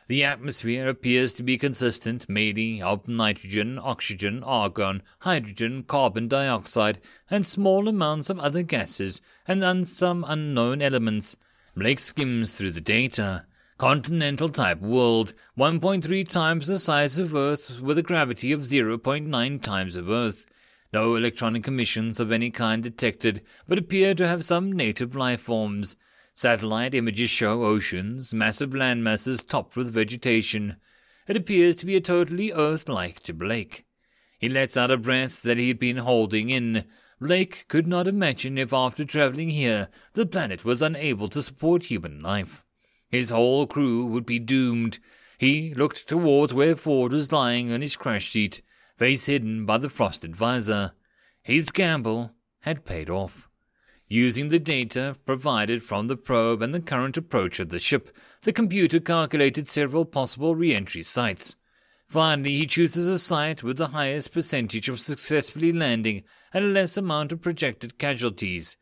The 0.07 0.23
atmosphere 0.23 0.87
appears 0.87 1.33
to 1.33 1.43
be 1.43 1.57
consistent 1.57 2.29
mainly 2.29 2.81
of 2.81 3.09
nitrogen, 3.09 3.77
oxygen, 3.77 4.41
argon, 4.43 5.03
hydrogen, 5.19 5.83
carbon 5.83 6.29
dioxide, 6.29 6.99
and 7.29 7.45
small 7.45 7.89
amounts 7.89 8.29
of 8.29 8.39
other 8.39 8.61
gases 8.61 9.21
and 9.47 9.85
some 9.85 10.23
unknown 10.25 10.81
elements. 10.81 11.35
Blake 11.75 11.99
skims 11.99 12.55
through 12.55 12.71
the 12.71 12.81
data. 12.81 13.45
Continental 13.77 14.49
type 14.49 14.81
world, 14.81 15.33
1.3 15.57 16.27
times 16.27 16.67
the 16.67 16.79
size 16.79 17.19
of 17.19 17.35
Earth 17.35 17.81
with 17.81 17.97
a 17.97 18.03
gravity 18.03 18.51
of 18.51 18.61
0.9 18.61 19.61
times 19.61 19.97
of 19.97 20.09
Earth. 20.09 20.45
No 20.93 21.15
electronic 21.15 21.67
emissions 21.67 22.19
of 22.19 22.31
any 22.31 22.49
kind 22.49 22.81
detected, 22.81 23.41
but 23.67 23.77
appear 23.77 24.15
to 24.15 24.27
have 24.27 24.45
some 24.45 24.71
native 24.71 25.15
life 25.15 25.41
forms. 25.41 25.97
Satellite 26.33 26.93
images 26.93 27.29
show 27.29 27.63
oceans, 27.63 28.33
massive 28.33 28.73
land 28.73 29.03
masses 29.03 29.43
topped 29.43 29.75
with 29.75 29.93
vegetation. 29.93 30.77
It 31.27 31.35
appears 31.35 31.75
to 31.77 31.85
be 31.85 31.95
a 31.97 32.01
totally 32.01 32.53
Earth-like 32.53 33.21
to 33.23 33.33
Blake. 33.33 33.85
He 34.39 34.47
lets 34.47 34.77
out 34.77 34.91
a 34.91 34.97
breath 34.97 35.41
that 35.41 35.57
he 35.57 35.67
had 35.67 35.79
been 35.79 35.97
holding 35.97 36.49
in. 36.49 36.85
Blake 37.19 37.65
could 37.67 37.87
not 37.87 38.07
imagine 38.07 38.57
if 38.57 38.71
after 38.71 39.03
traveling 39.03 39.49
here, 39.49 39.89
the 40.13 40.25
planet 40.25 40.63
was 40.63 40.81
unable 40.81 41.27
to 41.29 41.41
support 41.41 41.85
human 41.85 42.21
life. 42.21 42.63
His 43.09 43.31
whole 43.31 43.67
crew 43.67 44.05
would 44.05 44.25
be 44.25 44.39
doomed. 44.39 44.99
He 45.37 45.73
looked 45.73 46.07
towards 46.07 46.53
where 46.53 46.75
Ford 46.75 47.11
was 47.11 47.31
lying 47.31 47.73
on 47.73 47.81
his 47.81 47.97
crash 47.97 48.29
seat 48.29 48.61
face 48.97 49.27
hidden 49.27 49.65
by 49.65 49.77
the 49.77 49.89
frosted 49.89 50.35
visor. 50.35 50.93
His 51.43 51.71
gamble 51.71 52.33
had 52.61 52.85
paid 52.85 53.09
off. 53.09 53.47
Using 54.09 54.49
the 54.49 54.59
data 54.59 55.17
provided 55.25 55.83
from 55.83 56.07
the 56.07 56.15
probe 56.17 56.61
and 56.61 56.73
the 56.73 56.81
current 56.81 57.17
approach 57.17 57.59
of 57.59 57.69
the 57.69 57.79
ship, 57.79 58.09
the 58.43 58.53
computer 58.53 58.99
calculated 58.99 59.67
several 59.67 60.05
possible 60.05 60.55
re-entry 60.55 61.03
sites. 61.03 61.57
Finally, 62.07 62.55
he 62.55 62.65
chooses 62.65 63.07
a 63.09 63.19
site 63.19 63.63
with 63.63 63.77
the 63.77 63.87
highest 63.87 64.33
percentage 64.33 64.87
of 64.87 65.01
successfully 65.01 65.73
landing 65.73 66.23
and 66.53 66.63
a 66.63 66.69
less 66.69 66.95
amount 66.95 67.33
of 67.33 67.41
projected 67.41 67.97
casualties. 67.97 68.77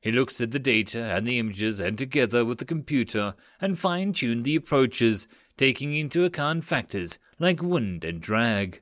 He 0.00 0.10
looks 0.10 0.40
at 0.40 0.50
the 0.50 0.58
data 0.58 1.14
and 1.14 1.26
the 1.26 1.38
images 1.38 1.78
and 1.78 1.98
together 1.98 2.42
with 2.42 2.56
the 2.56 2.64
computer 2.64 3.34
and 3.60 3.78
fine-tune 3.78 4.44
the 4.44 4.56
approaches, 4.56 5.28
taking 5.58 5.94
into 5.94 6.24
account 6.24 6.64
factors 6.64 7.18
like 7.38 7.62
wind 7.62 8.02
and 8.02 8.18
drag. 8.18 8.80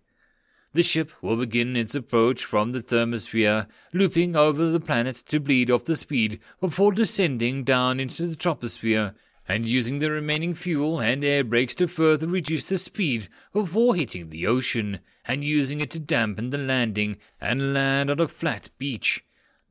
The 0.78 0.84
ship 0.84 1.10
will 1.20 1.36
begin 1.36 1.74
its 1.74 1.96
approach 1.96 2.44
from 2.44 2.70
the 2.70 2.78
thermosphere, 2.78 3.66
looping 3.92 4.36
over 4.36 4.66
the 4.66 4.78
planet 4.78 5.16
to 5.26 5.40
bleed 5.40 5.72
off 5.72 5.82
the 5.82 5.96
speed 5.96 6.38
before 6.60 6.92
descending 6.92 7.64
down 7.64 7.98
into 7.98 8.28
the 8.28 8.36
troposphere 8.36 9.16
and 9.48 9.66
using 9.66 9.98
the 9.98 10.12
remaining 10.12 10.54
fuel 10.54 11.00
and 11.00 11.24
air 11.24 11.42
brakes 11.42 11.74
to 11.74 11.88
further 11.88 12.28
reduce 12.28 12.66
the 12.66 12.78
speed 12.78 13.26
before 13.52 13.96
hitting 13.96 14.30
the 14.30 14.46
ocean 14.46 15.00
and 15.24 15.42
using 15.42 15.80
it 15.80 15.90
to 15.90 15.98
dampen 15.98 16.50
the 16.50 16.58
landing 16.58 17.16
and 17.40 17.74
land 17.74 18.08
on 18.08 18.20
a 18.20 18.28
flat 18.28 18.70
beach. 18.78 19.24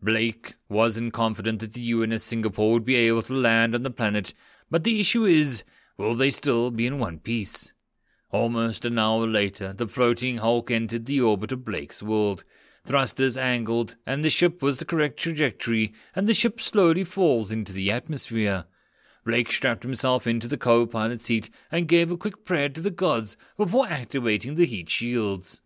Blake 0.03 0.55
wasn't 0.67 1.13
confident 1.13 1.61
that 1.61 1.71
the 1.71 1.93
UNS 1.93 2.21
Singapore 2.21 2.73
would 2.73 2.84
be 2.84 2.97
able 2.97 3.21
to 3.21 3.34
land 3.34 3.73
on 3.73 3.84
the 3.84 3.89
planet, 3.89 4.34
but 4.69 4.84
the 4.84 4.99
issue 4.99 5.23
is, 5.23 5.63
will 5.97 6.15
they 6.15 6.31
still 6.31 6.69
be 6.69 6.85
in 6.85 6.99
one 6.99 7.19
piece? 7.19 7.71
Almost 8.31 8.83
an 8.83 8.99
hour 8.99 9.25
later, 9.25 9.71
the 9.71 9.87
floating 9.87 10.37
hulk 10.37 10.69
entered 10.69 11.05
the 11.05 11.21
orbit 11.21 11.51
of 11.51 11.63
Blake's 11.63 12.03
world. 12.03 12.43
Thrusters 12.85 13.37
angled, 13.37 13.95
and 14.05 14.23
the 14.23 14.29
ship 14.29 14.61
was 14.61 14.77
the 14.77 14.85
correct 14.85 15.17
trajectory, 15.17 15.93
and 16.15 16.27
the 16.27 16.33
ship 16.33 16.59
slowly 16.59 17.03
falls 17.03 17.51
into 17.51 17.71
the 17.71 17.91
atmosphere. 17.91 18.65
Blake 19.25 19.51
strapped 19.51 19.83
himself 19.83 20.25
into 20.25 20.47
the 20.47 20.57
co 20.57 20.85
pilot 20.85 21.21
seat 21.21 21.49
and 21.71 21.87
gave 21.87 22.11
a 22.11 22.17
quick 22.17 22.43
prayer 22.45 22.69
to 22.69 22.81
the 22.81 22.91
gods 22.91 23.35
before 23.57 23.87
activating 23.87 24.55
the 24.55 24.65
heat 24.65 24.89
shields. 24.89 25.61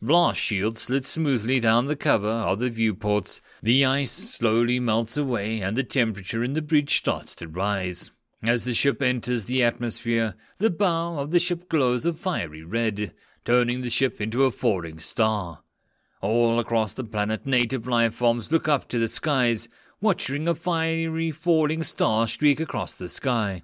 Blast 0.00 0.40
shields 0.40 0.82
slid 0.82 1.06
smoothly 1.06 1.60
down 1.60 1.86
the 1.86 1.96
cover 1.96 2.28
of 2.28 2.58
the 2.58 2.70
viewports. 2.70 3.40
The 3.62 3.84
ice 3.84 4.10
slowly 4.10 4.80
melts 4.80 5.16
away 5.16 5.60
and 5.60 5.76
the 5.76 5.84
temperature 5.84 6.42
in 6.42 6.54
the 6.54 6.62
bridge 6.62 6.96
starts 6.96 7.34
to 7.36 7.48
rise. 7.48 8.10
As 8.44 8.64
the 8.64 8.74
ship 8.74 9.00
enters 9.00 9.44
the 9.44 9.62
atmosphere, 9.62 10.34
the 10.58 10.70
bow 10.70 11.18
of 11.18 11.30
the 11.30 11.38
ship 11.38 11.68
glows 11.68 12.04
a 12.04 12.12
fiery 12.12 12.64
red, 12.64 13.12
turning 13.44 13.82
the 13.82 13.90
ship 13.90 14.20
into 14.20 14.44
a 14.44 14.50
falling 14.50 14.98
star. 14.98 15.62
All 16.20 16.58
across 16.58 16.92
the 16.92 17.04
planet, 17.04 17.46
native 17.46 17.86
life 17.86 18.14
forms 18.14 18.50
look 18.50 18.66
up 18.66 18.88
to 18.88 18.98
the 18.98 19.06
skies, 19.06 19.68
watching 20.00 20.48
a 20.48 20.56
fiery 20.56 21.30
falling 21.30 21.84
star 21.84 22.26
streak 22.26 22.58
across 22.58 22.98
the 22.98 23.08
sky. 23.08 23.62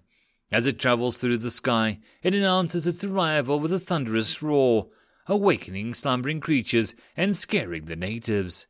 As 0.53 0.69
it 0.69 0.79
travels 0.79 1.19
through 1.19 1.39
the 1.39 1.51
sky, 1.51 1.99
it 2.23 2.33
announces 2.33 2.87
its 2.87 3.03
arrival 3.03 3.59
with 3.59 3.73
a 3.73 3.81
thunderous 3.81 4.41
roar, 4.43 4.87
awakening 5.27 5.93
slumbering 5.93 6.39
creatures 6.39 6.95
and 7.17 7.35
scaring 7.35 7.87
the 7.87 7.97
natives. 7.97 8.69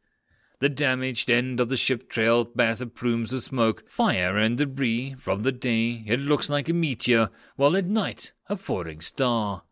The 0.60 0.68
damaged 0.68 1.30
end 1.30 1.60
of 1.60 1.68
the 1.68 1.76
ship 1.76 2.08
trailed 2.08 2.56
massive 2.56 2.92
plumes 2.92 3.32
of 3.32 3.42
smoke, 3.44 3.88
fire, 3.88 4.36
and 4.36 4.58
debris. 4.58 5.14
From 5.14 5.44
the 5.44 5.52
day, 5.52 6.02
it 6.06 6.18
looks 6.18 6.50
like 6.50 6.68
a 6.68 6.72
meteor, 6.72 7.30
while 7.54 7.76
at 7.76 7.84
night, 7.84 8.32
a 8.48 8.56
falling 8.56 9.00
star. 9.00 9.62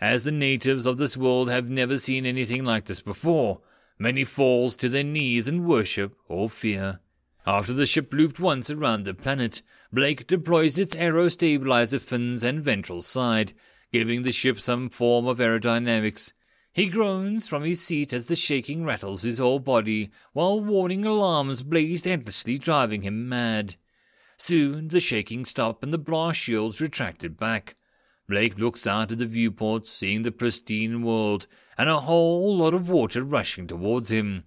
As 0.00 0.24
the 0.24 0.32
natives 0.32 0.84
of 0.84 0.98
this 0.98 1.16
world 1.16 1.48
have 1.48 1.70
never 1.70 1.96
seen 1.96 2.26
anything 2.26 2.64
like 2.64 2.86
this 2.86 3.00
before, 3.00 3.60
many 4.00 4.24
falls 4.24 4.74
to 4.76 4.88
their 4.88 5.04
knees 5.04 5.46
in 5.46 5.64
worship 5.64 6.16
or 6.26 6.50
fear. 6.50 6.98
After 7.46 7.72
the 7.72 7.86
ship 7.86 8.12
looped 8.12 8.40
once 8.40 8.68
around 8.68 9.04
the 9.04 9.14
planet, 9.14 9.62
Blake 9.92 10.26
deploys 10.26 10.76
its 10.76 10.96
aero 10.96 11.28
stabilizer 11.28 12.00
fins 12.00 12.42
and 12.42 12.64
ventral 12.64 13.00
side, 13.00 13.52
giving 13.92 14.22
the 14.22 14.32
ship 14.32 14.58
some 14.58 14.88
form 14.88 15.28
of 15.28 15.38
aerodynamics. 15.38 16.32
He 16.74 16.86
groans 16.86 17.48
from 17.48 17.64
his 17.64 17.82
seat 17.82 18.14
as 18.14 18.26
the 18.26 18.36
shaking 18.36 18.82
rattles 18.82 19.22
his 19.22 19.38
whole 19.38 19.58
body, 19.58 20.10
while 20.32 20.58
warning 20.58 21.04
alarms 21.04 21.62
blazed 21.62 22.06
endlessly, 22.06 22.56
driving 22.56 23.02
him 23.02 23.28
mad. 23.28 23.76
Soon 24.38 24.88
the 24.88 24.98
shaking 24.98 25.44
stopped 25.44 25.84
and 25.84 25.92
the 25.92 25.98
blast 25.98 26.40
shields 26.40 26.80
retracted 26.80 27.36
back. 27.36 27.76
Blake 28.26 28.58
looks 28.58 28.86
out 28.86 29.12
of 29.12 29.18
the 29.18 29.26
viewport, 29.26 29.86
seeing 29.86 30.22
the 30.22 30.32
pristine 30.32 31.02
world 31.02 31.46
and 31.76 31.90
a 31.90 32.00
whole 32.00 32.56
lot 32.56 32.72
of 32.72 32.88
water 32.88 33.22
rushing 33.22 33.66
towards 33.66 34.10
him. 34.10 34.44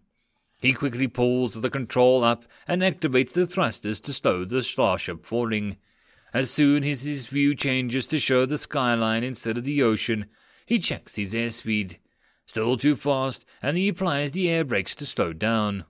He 0.61 0.73
quickly 0.73 1.07
pulls 1.07 1.53
the 1.53 1.69
control 1.69 2.23
up 2.23 2.45
and 2.67 2.81
activates 2.81 3.33
the 3.33 3.45
thrusters 3.45 4.01
to 4.01 4.13
slow 4.13 4.45
the 4.45 4.63
starship 4.63 5.23
falling. 5.23 5.77
As 6.33 6.49
soon 6.49 6.83
as 6.83 7.03
his 7.03 7.27
view 7.27 7.53
changes 7.53 8.07
to 8.07 8.19
show 8.19 8.47
the 8.47 8.57
skyline 8.57 9.23
instead 9.23 9.59
of 9.59 9.63
the 9.63 9.83
ocean, 9.83 10.25
he 10.65 10.79
checks 10.79 11.17
his 11.17 11.35
airspeed. 11.35 11.97
Still 12.45 12.77
too 12.77 12.95
fast, 12.95 13.45
and 13.61 13.77
he 13.77 13.87
applies 13.87 14.31
the 14.31 14.49
air 14.49 14.63
brakes 14.63 14.95
to 14.95 15.05
slow 15.05 15.33
down. 15.33 15.85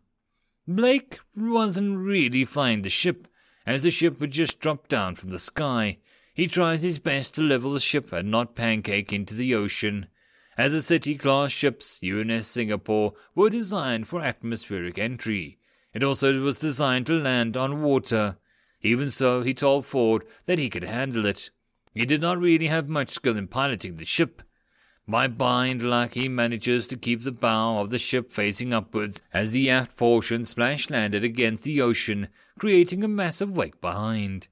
Blake 0.67 1.19
wasn't 1.35 1.97
really 1.97 2.45
flying 2.45 2.81
the 2.81 2.89
ship, 2.89 3.27
as 3.65 3.83
the 3.83 3.91
ship 3.91 4.19
would 4.19 4.31
just 4.31 4.59
drop 4.59 4.87
down 4.87 5.15
from 5.15 5.29
the 5.29 5.39
sky. 5.39 5.99
He 6.33 6.47
tries 6.47 6.81
his 6.81 6.99
best 6.99 7.35
to 7.35 7.41
level 7.41 7.71
the 7.71 7.79
ship 7.79 8.11
and 8.11 8.31
not 8.31 8.55
pancake 8.55 9.13
into 9.13 9.33
the 9.33 9.53
ocean. 9.53 10.07
As 10.57 10.73
the 10.73 10.81
city 10.81 11.15
class 11.15 11.51
ships, 11.51 12.01
UNS 12.03 12.47
Singapore 12.47 13.13
were 13.35 13.49
designed 13.49 14.07
for 14.07 14.21
atmospheric 14.21 14.97
entry. 14.97 15.59
It 15.93 16.03
also 16.03 16.41
was 16.41 16.57
designed 16.57 17.05
to 17.07 17.13
land 17.13 17.55
on 17.55 17.81
water. 17.81 18.37
Even 18.81 19.09
so, 19.09 19.43
he 19.43 19.53
told 19.53 19.85
Ford 19.85 20.23
that 20.45 20.59
he 20.59 20.69
could 20.69 20.83
handle 20.83 21.25
it. 21.25 21.51
He 21.93 22.05
did 22.05 22.21
not 22.21 22.39
really 22.39 22.67
have 22.67 22.89
much 22.89 23.09
skill 23.09 23.37
in 23.37 23.47
piloting 23.47 23.97
the 23.97 24.05
ship. 24.05 24.41
By 25.07 25.27
blind 25.27 25.83
luck, 25.83 26.13
he 26.13 26.27
manages 26.27 26.87
to 26.87 26.97
keep 26.97 27.23
the 27.23 27.31
bow 27.31 27.79
of 27.79 27.91
the 27.91 27.99
ship 27.99 28.31
facing 28.31 28.73
upwards 28.73 29.21
as 29.31 29.51
the 29.51 29.69
aft 29.69 29.97
portion 29.97 30.45
splash 30.45 30.89
landed 30.89 31.23
against 31.23 31.63
the 31.63 31.79
ocean, 31.79 32.29
creating 32.57 33.03
a 33.03 33.07
massive 33.07 33.55
wake 33.55 33.79
behind. 33.81 34.47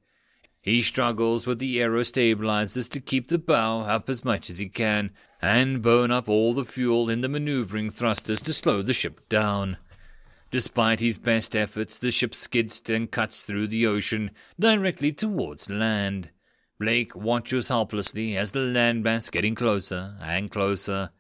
He 0.62 0.84
struggles 0.84 1.48
with 1.48 1.58
the 1.58 1.82
aero 1.82 2.04
stabilizers 2.04 2.88
to 2.90 3.02
keep 3.02 3.28
the 3.28 3.40
bow 3.40 3.82
up 3.82 4.08
as 4.08 4.24
much 4.24 4.50
as 4.50 4.60
he 4.60 4.70
can 4.70 5.12
and 5.42 5.82
burn 5.82 6.12
up 6.12 6.30
all 6.30 6.54
the 6.54 6.66
fuel 6.66 7.10
in 7.10 7.22
the 7.22 7.28
maneuvering 7.28 7.90
thrusters 7.90 8.42
to 8.44 8.54
slow 8.54 8.84
the 8.84 8.94
ship 8.94 9.28
down. 9.30 9.78
Despite 10.52 11.00
his 11.00 11.18
best 11.18 11.56
efforts, 11.56 11.98
the 11.98 12.12
ship 12.12 12.36
skids 12.36 12.80
and 12.88 13.10
cuts 13.10 13.44
through 13.44 13.68
the 13.68 13.88
ocean 13.88 14.30
directly 14.60 15.12
towards 15.12 15.68
land. 15.68 16.30
Blake 16.84 17.16
watches 17.16 17.70
helplessly 17.70 18.36
as 18.36 18.52
the 18.52 18.60
landmass 18.60 19.32
getting 19.32 19.56
closer 19.56 20.16
and 20.22 20.52
closer. 20.52 21.12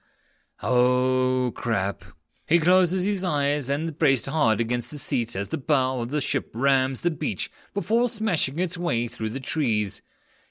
Oh, 0.61 1.53
crap. 1.55 2.03
He 2.45 2.59
closes 2.59 3.05
his 3.05 3.23
eyes 3.23 3.69
and 3.69 3.97
braced 3.97 4.25
hard 4.25 4.59
against 4.59 4.91
the 4.91 4.97
seat 4.97 5.37
as 5.37 5.47
the 5.47 5.57
bow 5.57 6.01
of 6.01 6.09
the 6.09 6.19
ship 6.19 6.49
rams 6.53 6.99
the 6.99 7.11
beach 7.11 7.49
before 7.73 8.09
smashing 8.09 8.59
its 8.59 8.77
way 8.77 9.07
through 9.07 9.29
the 9.29 9.39
trees. 9.39 10.01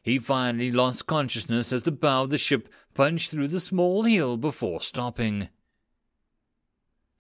He 0.03 0.19
finally 0.19 0.73
lost 0.73 1.07
consciousness 1.07 1.75
as 1.75 1.83
the 1.83 1.93
bow 1.93 2.23
of 2.23 2.31
the 2.31 2.39
ship 2.39 2.73
punched 2.95 3.31
through 3.31 3.49
the 3.49 3.61
small 3.61 4.05
hill 4.05 4.39
before 4.39 4.81
stopping. 4.81 5.51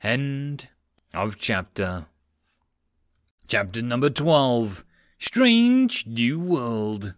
End 0.02 0.70
of 1.12 1.36
chapter. 1.39 2.06
Chapter 3.48 3.82
number 3.82 4.09
12 4.09 4.82
Strange 5.19 6.06
New 6.06 6.40
World. 6.40 7.16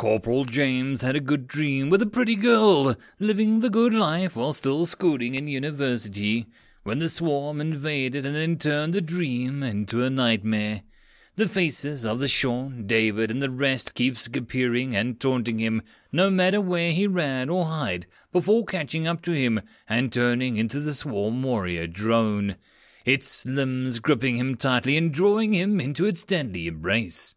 Corporal 0.00 0.46
James 0.46 1.02
had 1.02 1.14
a 1.14 1.20
good 1.20 1.46
dream 1.46 1.90
with 1.90 2.00
a 2.00 2.06
pretty 2.06 2.34
girl, 2.34 2.96
living 3.18 3.60
the 3.60 3.68
good 3.68 3.92
life 3.92 4.34
while 4.34 4.54
still 4.54 4.86
schooling 4.86 5.34
in 5.34 5.46
university, 5.46 6.46
when 6.84 7.00
the 7.00 7.08
swarm 7.10 7.60
invaded 7.60 8.24
and 8.24 8.34
then 8.34 8.56
turned 8.56 8.94
the 8.94 9.02
dream 9.02 9.62
into 9.62 10.02
a 10.02 10.08
nightmare. 10.08 10.84
The 11.36 11.50
faces 11.50 12.06
of 12.06 12.18
the 12.18 12.28
Sean, 12.28 12.86
David, 12.86 13.30
and 13.30 13.42
the 13.42 13.50
rest 13.50 13.94
keeps 13.94 14.26
appearing 14.26 14.96
and 14.96 15.20
taunting 15.20 15.58
him, 15.58 15.82
no 16.10 16.30
matter 16.30 16.62
where 16.62 16.92
he 16.92 17.06
ran 17.06 17.50
or 17.50 17.66
hide, 17.66 18.06
before 18.32 18.64
catching 18.64 19.06
up 19.06 19.20
to 19.24 19.32
him 19.32 19.60
and 19.86 20.10
turning 20.10 20.56
into 20.56 20.80
the 20.80 20.94
swarm 20.94 21.42
warrior 21.42 21.86
drone 21.86 22.56
its 23.04 23.44
limbs 23.44 23.98
gripping 23.98 24.38
him 24.38 24.54
tightly 24.54 24.96
and 24.96 25.12
drawing 25.12 25.52
him 25.52 25.78
into 25.78 26.06
its 26.06 26.24
deadly 26.24 26.68
embrace. 26.68 27.36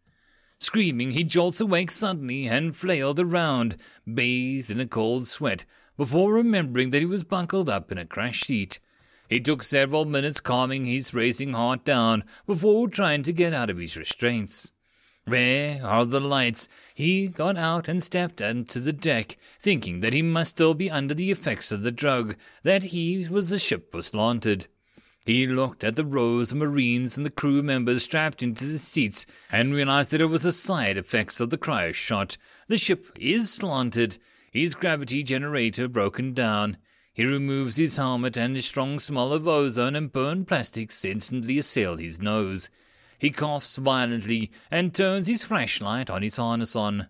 Screaming, 0.63 1.11
he 1.11 1.25
jolts 1.25 1.59
awake 1.59 1.91
suddenly 1.91 2.47
and 2.47 2.73
flailed 2.73 3.19
around, 3.19 3.75
bathed 4.11 4.71
in 4.71 4.79
a 4.79 4.87
cold 4.87 5.27
sweat, 5.27 5.65
before 5.97 6.31
remembering 6.31 6.91
that 6.91 7.01
he 7.01 7.05
was 7.05 7.25
buckled 7.25 7.69
up 7.69 7.91
in 7.91 7.97
a 7.97 8.05
crash 8.05 8.43
seat. 8.43 8.79
It 9.29 9.43
took 9.43 9.61
several 9.61 10.05
minutes 10.05 10.39
calming 10.39 10.85
his 10.85 11.13
racing 11.13 11.51
heart 11.51 11.83
down 11.83 12.23
before 12.45 12.87
trying 12.87 13.23
to 13.23 13.33
get 13.33 13.53
out 13.53 13.69
of 13.69 13.77
his 13.77 13.97
restraints. 13.97 14.71
Where 15.25 15.85
are 15.85 16.05
the 16.05 16.21
lights? 16.21 16.69
He 16.95 17.27
got 17.27 17.57
out 17.57 17.89
and 17.89 18.01
stepped 18.01 18.41
onto 18.41 18.79
the 18.79 18.93
deck, 18.93 19.35
thinking 19.59 19.99
that 19.99 20.13
he 20.13 20.21
must 20.21 20.51
still 20.51 20.75
be 20.75 20.89
under 20.89 21.13
the 21.13 21.29
effects 21.29 21.73
of 21.73 21.83
the 21.83 21.91
drug, 21.91 22.37
that 22.63 22.83
he 22.83 23.27
was 23.27 23.49
the 23.49 23.59
ship 23.59 23.93
was 23.93 24.07
slanted. 24.07 24.67
He 25.25 25.47
looked 25.47 25.85
at 25.85 25.95
the 25.95 26.05
rows 26.05 26.51
of 26.51 26.57
Marines 26.57 27.15
and 27.15 27.25
the 27.25 27.31
crew 27.31 27.61
members 27.61 28.03
strapped 28.03 28.43
into 28.43 28.65
the 28.65 28.77
seats 28.77 29.25
and 29.49 29.73
realized 29.73 30.11
that 30.11 30.19
it 30.19 30.25
was 30.25 30.43
the 30.43 30.51
side 30.51 30.97
effects 30.97 31.39
of 31.39 31.49
the 31.49 31.57
cryo 31.57 31.93
shot. 31.93 32.37
The 32.67 32.77
ship 32.77 33.07
is 33.17 33.51
slanted, 33.51 34.17
his 34.51 34.75
gravity 34.75 35.23
generator 35.23 35.87
broken 35.87 36.33
down. 36.33 36.77
He 37.13 37.23
removes 37.23 37.77
his 37.77 37.95
helmet 37.95 38.37
and 38.37 38.57
a 38.57 38.61
strong 38.61 38.99
smell 38.99 39.31
of 39.31 39.47
ozone 39.47 39.95
and 39.95 40.11
burned 40.11 40.47
plastics 40.47 41.05
instantly 41.05 41.57
assail 41.57 41.95
his 41.95 42.21
nose. 42.21 42.69
He 43.17 43.29
coughs 43.29 43.77
violently 43.77 44.51
and 44.69 44.93
turns 44.93 45.27
his 45.27 45.45
flashlight 45.45 46.09
on 46.09 46.21
his 46.21 46.35
harness 46.35 46.75
on. 46.75 47.07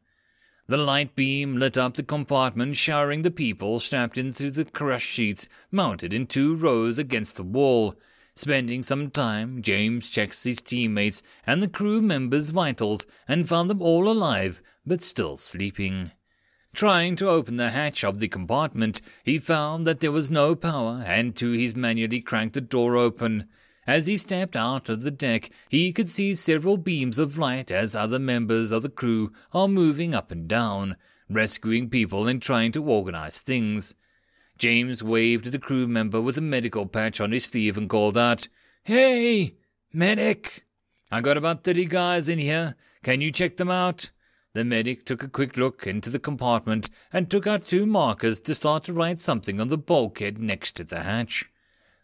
The 0.68 0.78
light 0.78 1.14
beam 1.16 1.58
lit 1.58 1.78
up 1.78 1.96
the 1.96 2.04
compartment, 2.04 2.78
showering 2.78 3.22
the 3.22 3.32
people 3.32 3.82
strapped 3.82 4.18
into 4.18 4.50
the 4.50 4.64
crash 4.64 5.14
seats 5.14 5.50
mounted 5.72 6.14
in 6.14 6.26
two 6.26 6.56
rows 6.56 6.98
against 6.98 7.36
the 7.36 7.44
wall. 7.44 7.96
Spending 8.34 8.82
some 8.82 9.12
time, 9.12 9.62
James 9.62 10.10
checks 10.10 10.44
his 10.44 10.62
teammates 10.62 11.22
and 11.46 11.62
the 11.62 11.68
crew 11.68 12.02
members' 12.02 12.52
vitals 12.52 13.06
and 13.28 13.48
found 13.48 13.70
them 13.70 13.82
all 13.82 14.10
alive, 14.10 14.62
but 14.86 15.04
still 15.04 15.36
sleeping. 15.36 16.12
Trying 16.74 17.18
to 17.18 17.30
open 17.30 17.58
the 17.58 17.70
hatch 17.70 18.04
of 18.04 18.18
the 18.18 18.28
compartment, 18.28 19.02
he 19.24 19.38
found 19.38 19.86
that 19.86 20.00
there 20.00 20.12
was 20.12 20.32
no 20.32 20.56
power, 20.56 21.04
and 21.06 21.36
to 21.36 21.52
his 21.52 21.76
manually 21.76 22.22
cranked 22.22 22.56
the 22.56 22.62
door 22.62 22.98
open. 22.98 23.48
As 23.86 24.08
he 24.08 24.16
stepped 24.16 24.56
out 24.56 24.88
of 24.88 25.02
the 25.02 25.12
deck, 25.12 25.50
he 25.70 25.92
could 25.92 26.08
see 26.08 26.34
several 26.34 26.78
beams 26.78 27.20
of 27.20 27.38
light 27.38 27.70
as 27.72 27.96
other 27.96 28.20
members 28.20 28.72
of 28.72 28.82
the 28.82 28.90
crew 28.90 29.34
are 29.54 29.68
moving 29.68 30.14
up 30.14 30.32
and 30.32 30.48
down. 30.48 30.96
rescuing 31.30 31.90
people 31.90 32.28
and 32.28 32.42
trying 32.42 32.72
to 32.72 32.84
organize 32.84 33.40
things. 33.42 33.96
James 34.58 35.02
waved 35.02 35.48
at 35.48 35.52
the 35.52 35.60
crew 35.60 35.88
member 35.88 36.22
with 36.22 36.38
a 36.38 36.42
medical 36.42 36.86
patch 36.86 37.20
on 37.20 37.32
his 37.32 37.46
sleeve 37.46 37.78
and 37.78 37.90
called 37.90 38.18
out, 38.18 38.48
Hey, 38.84 39.56
medic! 39.92 40.66
I 41.12 41.22
got 41.22 41.38
about 41.38 41.64
30 41.64 41.86
guys 41.86 42.30
in 42.30 42.40
here. 42.40 42.76
Can 43.04 43.22
you 43.22 43.32
check 43.32 43.56
them 43.56 43.72
out? 43.72 44.12
The 44.54 44.64
medic 44.64 45.06
took 45.06 45.24
a 45.24 45.28
quick 45.28 45.58
look 45.58 45.88
into 45.88 46.10
the 46.10 46.20
compartment 46.20 46.90
and 47.12 47.30
took 47.30 47.48
out 47.48 47.66
two 47.66 47.86
markers 47.86 48.40
to 48.42 48.54
start 48.54 48.84
to 48.84 48.94
write 48.94 49.20
something 49.20 49.60
on 49.60 49.70
the 49.70 49.78
bulkhead 49.78 50.38
next 50.38 50.74
to 50.74 50.84
the 50.84 51.00
hatch. 51.00 51.50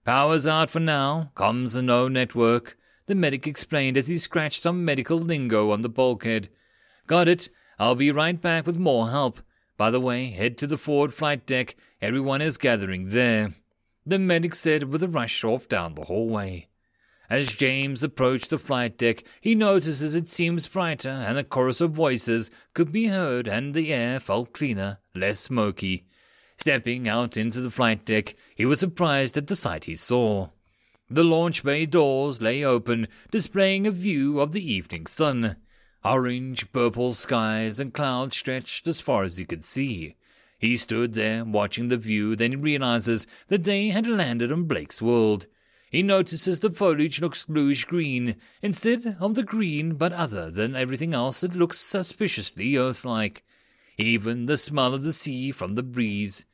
Power's 0.04 0.48
out 0.48 0.70
for 0.70 0.80
now, 0.80 1.32
comms 1.36 1.78
and 1.78 1.88
no 1.88 2.08
network, 2.08 2.78
the 3.06 3.16
medic 3.16 3.48
explained 3.48 3.98
as 3.98 4.08
he 4.08 4.18
scratched 4.18 4.62
some 4.62 4.86
medical 4.86 5.18
lingo 5.18 5.72
on 5.72 5.82
the 5.82 5.90
bulkhead. 5.90 6.50
Got 7.08 7.28
it. 7.28 7.50
I'll 7.78 7.96
be 7.96 8.12
right 8.12 8.40
back 8.40 8.66
with 8.66 8.78
more 8.78 9.10
help. 9.10 9.42
By 9.78 9.90
the 9.90 10.00
way, 10.00 10.28
head 10.28 10.58
to 10.60 10.68
the 10.68 10.78
forward 10.78 11.14
flight 11.14 11.46
deck. 11.46 11.76
Everyone 12.02 12.42
is 12.42 12.58
gathering 12.58 13.10
there. 13.10 13.54
The 14.06 14.20
medic 14.20 14.56
said 14.56 14.92
with 14.92 15.04
a 15.04 15.08
rush 15.08 15.44
off 15.44 15.68
down 15.68 15.96
the 15.96 16.06
hallway. 16.06 16.68
As 17.30 17.56
James 17.56 18.02
approached 18.02 18.50
the 18.50 18.58
flight 18.58 18.98
deck, 18.98 19.24
he 19.40 19.54
notices 19.54 20.16
it 20.16 20.28
seems 20.28 20.68
brighter 20.68 21.10
and 21.10 21.38
a 21.38 21.44
chorus 21.44 21.80
of 21.80 21.92
voices 21.92 22.50
could 22.74 22.92
be 22.92 23.08
heard 23.08 23.48
and 23.48 23.74
the 23.74 23.94
air 23.94 24.20
felt 24.20 24.52
cleaner, 24.52 24.98
less 25.14 25.40
smoky. 25.40 26.06
Stepping 26.60 27.08
out 27.08 27.38
into 27.38 27.62
the 27.62 27.72
flight 27.72 28.04
deck, 28.04 28.36
he 28.54 28.66
was 28.66 28.82
surprised 28.82 29.38
at 29.38 29.48
the 29.48 29.56
sight 29.56 29.86
he 29.86 29.96
saw. 29.96 30.50
The 31.10 31.24
launch 31.24 31.64
bay 31.64 31.86
doors 31.86 32.42
lay 32.42 32.66
open, 32.66 33.08
displaying 33.32 33.88
a 33.88 33.92
view 33.92 34.42
of 34.42 34.52
the 34.52 34.74
evening 34.74 35.06
sun. 35.06 35.56
Orange, 36.04 36.70
purple 36.74 37.14
skies 37.14 37.80
and 37.80 37.94
clouds 37.94 38.36
stretched 38.36 38.86
as 38.88 39.00
far 39.00 39.24
as 39.24 39.38
he 39.38 39.46
could 39.46 39.64
see. 39.64 40.16
He 40.58 40.76
stood 40.76 41.14
there 41.14 41.46
watching 41.46 41.88
the 41.88 41.96
view, 41.96 42.36
then 42.36 42.52
he 42.52 42.58
realizes 42.58 43.26
that 43.48 43.64
they 43.64 43.88
had 43.88 44.06
landed 44.06 44.52
on 44.52 44.66
Blake's 44.66 45.02
world. 45.02 45.48
He 45.90 46.04
notices 46.04 46.60
the 46.60 46.72
foliage 46.72 47.22
looks 47.22 47.46
bluish 47.46 47.86
green, 47.86 48.36
instead 48.62 49.16
of 49.22 49.36
the 49.36 49.44
green, 49.44 49.96
but 49.96 50.12
other 50.12 50.52
than 50.52 50.76
everything 50.76 51.14
else, 51.14 51.42
it 51.42 51.56
looks 51.56 51.80
suspiciously 51.80 52.76
earth 52.76 53.06
like. 53.06 53.46
Even 54.00 54.46
the 54.46 54.56
smell 54.56 54.94
of 54.94 55.04
the 55.04 55.12
sea 55.12 55.52
from 55.52 55.76
the 55.76 55.84
breeze. 55.84 56.46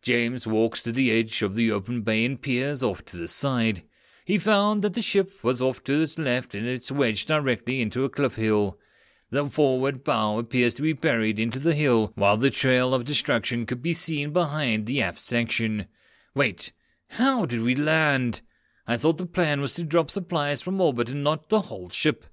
James 0.00 0.46
walks 0.46 0.80
to 0.80 0.92
the 0.92 1.10
edge 1.10 1.42
of 1.42 1.56
the 1.56 1.72
open 1.72 2.02
bay 2.02 2.24
and 2.24 2.40
peers 2.40 2.84
off 2.84 3.04
to 3.06 3.16
the 3.16 3.26
side. 3.26 3.82
He 4.24 4.38
found 4.38 4.82
that 4.82 4.94
the 4.94 5.02
ship 5.02 5.42
was 5.42 5.60
off 5.60 5.82
to 5.84 6.02
its 6.02 6.20
left 6.20 6.54
and 6.54 6.68
it's 6.68 6.92
wedged 6.92 7.26
directly 7.26 7.82
into 7.82 8.04
a 8.04 8.08
cliff 8.08 8.36
hill. 8.36 8.78
The 9.30 9.44
forward 9.46 10.04
bow 10.04 10.38
appears 10.38 10.72
to 10.74 10.82
be 10.82 10.92
buried 10.92 11.40
into 11.40 11.58
the 11.58 11.74
hill, 11.74 12.12
while 12.14 12.36
the 12.36 12.48
trail 12.50 12.94
of 12.94 13.04
destruction 13.04 13.66
could 13.66 13.82
be 13.82 13.92
seen 13.92 14.30
behind 14.30 14.86
the 14.86 15.02
aft 15.02 15.18
section. 15.18 15.86
Wait, 16.32 16.70
how 17.10 17.44
did 17.44 17.62
we 17.62 17.74
land? 17.74 18.40
I 18.86 18.96
thought 18.96 19.18
the 19.18 19.26
plan 19.26 19.60
was 19.60 19.74
to 19.74 19.82
drop 19.82 20.10
supplies 20.10 20.62
from 20.62 20.80
orbit 20.80 21.10
and 21.10 21.24
not 21.24 21.48
the 21.48 21.62
whole 21.62 21.88
ship. 21.88 22.26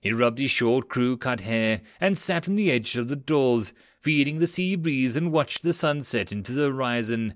He 0.00 0.12
rubbed 0.12 0.38
his 0.38 0.50
short 0.50 0.88
crew 0.88 1.16
cut 1.16 1.40
hair 1.40 1.82
and 2.00 2.16
sat 2.16 2.48
on 2.48 2.54
the 2.54 2.70
edge 2.70 2.96
of 2.96 3.08
the 3.08 3.16
doors, 3.16 3.72
feeding 3.98 4.38
the 4.38 4.46
sea 4.46 4.76
breeze 4.76 5.16
and 5.16 5.32
watch 5.32 5.60
the 5.60 5.72
sun 5.72 6.02
set 6.02 6.32
into 6.32 6.52
the 6.52 6.66
horizon. 6.66 7.34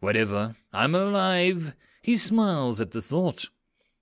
Whatever, 0.00 0.56
I'm 0.72 0.94
alive. 0.94 1.74
He 2.02 2.16
smiles 2.16 2.80
at 2.80 2.90
the 2.90 3.02
thought. 3.02 3.46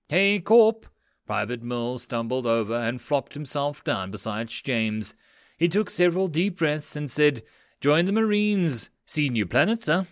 Hey, 0.09 0.39
Corp! 0.39 0.85
Private 1.25 1.63
Mills 1.63 2.03
stumbled 2.03 2.45
over 2.45 2.75
and 2.75 3.01
flopped 3.01 3.33
himself 3.33 3.83
down 3.83 4.11
beside 4.11 4.49
James. 4.49 5.15
He 5.57 5.69
took 5.69 5.89
several 5.89 6.27
deep 6.27 6.57
breaths 6.57 6.95
and 6.95 7.09
said, 7.09 7.41
Join 7.79 8.05
the 8.05 8.11
Marines. 8.11 8.89
See 9.05 9.29
new 9.29 9.45
planets, 9.45 9.85
sir. 9.85 10.07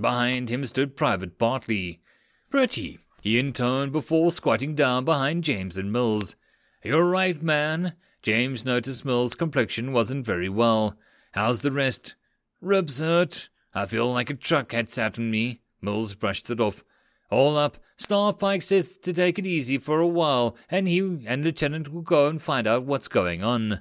Behind 0.00 0.48
him 0.48 0.64
stood 0.64 0.96
Private 0.96 1.38
Bartley. 1.38 2.00
Pretty, 2.48 2.98
he 3.22 3.38
intoned 3.38 3.92
before 3.92 4.30
squatting 4.30 4.74
down 4.74 5.04
behind 5.04 5.44
James 5.44 5.76
and 5.76 5.92
Mills. 5.92 6.36
You're 6.82 7.08
right, 7.08 7.40
man. 7.42 7.94
James 8.22 8.64
noticed 8.64 9.04
Mills' 9.04 9.34
complexion 9.34 9.92
wasn't 9.92 10.24
very 10.24 10.48
well. 10.48 10.96
How's 11.32 11.62
the 11.62 11.72
rest? 11.72 12.14
Ribs 12.60 13.00
hurt. 13.00 13.48
I 13.74 13.86
feel 13.86 14.12
like 14.12 14.30
a 14.30 14.34
truck 14.34 14.72
had 14.72 14.88
sat 14.88 15.18
on 15.18 15.30
me. 15.30 15.60
Mills 15.80 16.14
brushed 16.14 16.50
it 16.50 16.60
off. 16.60 16.84
All 17.30 17.56
up, 17.56 17.78
Staff 17.96 18.38
Pike 18.38 18.60
says 18.60 18.98
to 18.98 19.12
take 19.12 19.38
it 19.38 19.46
easy 19.46 19.78
for 19.78 20.00
a 20.00 20.06
while, 20.06 20.54
and 20.70 20.86
he 20.86 20.98
and 21.26 21.42
Lieutenant 21.42 21.90
will 21.90 22.02
go 22.02 22.28
and 22.28 22.40
find 22.40 22.66
out 22.66 22.84
what's 22.84 23.08
going 23.08 23.42
on. 23.42 23.80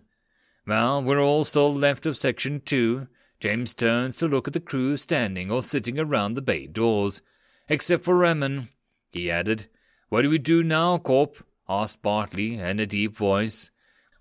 Well, 0.66 1.04
we're 1.04 1.22
all 1.22 1.44
still 1.44 1.74
left 1.74 2.06
of 2.06 2.16
Section 2.16 2.62
2. 2.62 3.08
James 3.42 3.74
turns 3.74 4.16
to 4.18 4.28
look 4.28 4.48
at 4.48 4.54
the 4.54 4.60
crew 4.62 4.96
standing 4.96 5.52
or 5.52 5.62
sitting 5.62 6.00
around 6.00 6.36
the 6.36 6.42
bay 6.42 6.68
doors. 6.68 7.22
Except 7.68 8.04
for 8.06 8.16
Remen 8.16 8.70
he 9.12 9.30
added. 9.30 9.68
What 10.10 10.22
do 10.22 10.30
we 10.30 10.38
do 10.38 10.64
now, 10.64 10.98
Corp? 10.98 11.38
asked 11.68 12.02
Bartley 12.02 12.56
in 12.56 12.80
a 12.80 12.86
deep 12.86 13.16
voice. 13.16 13.71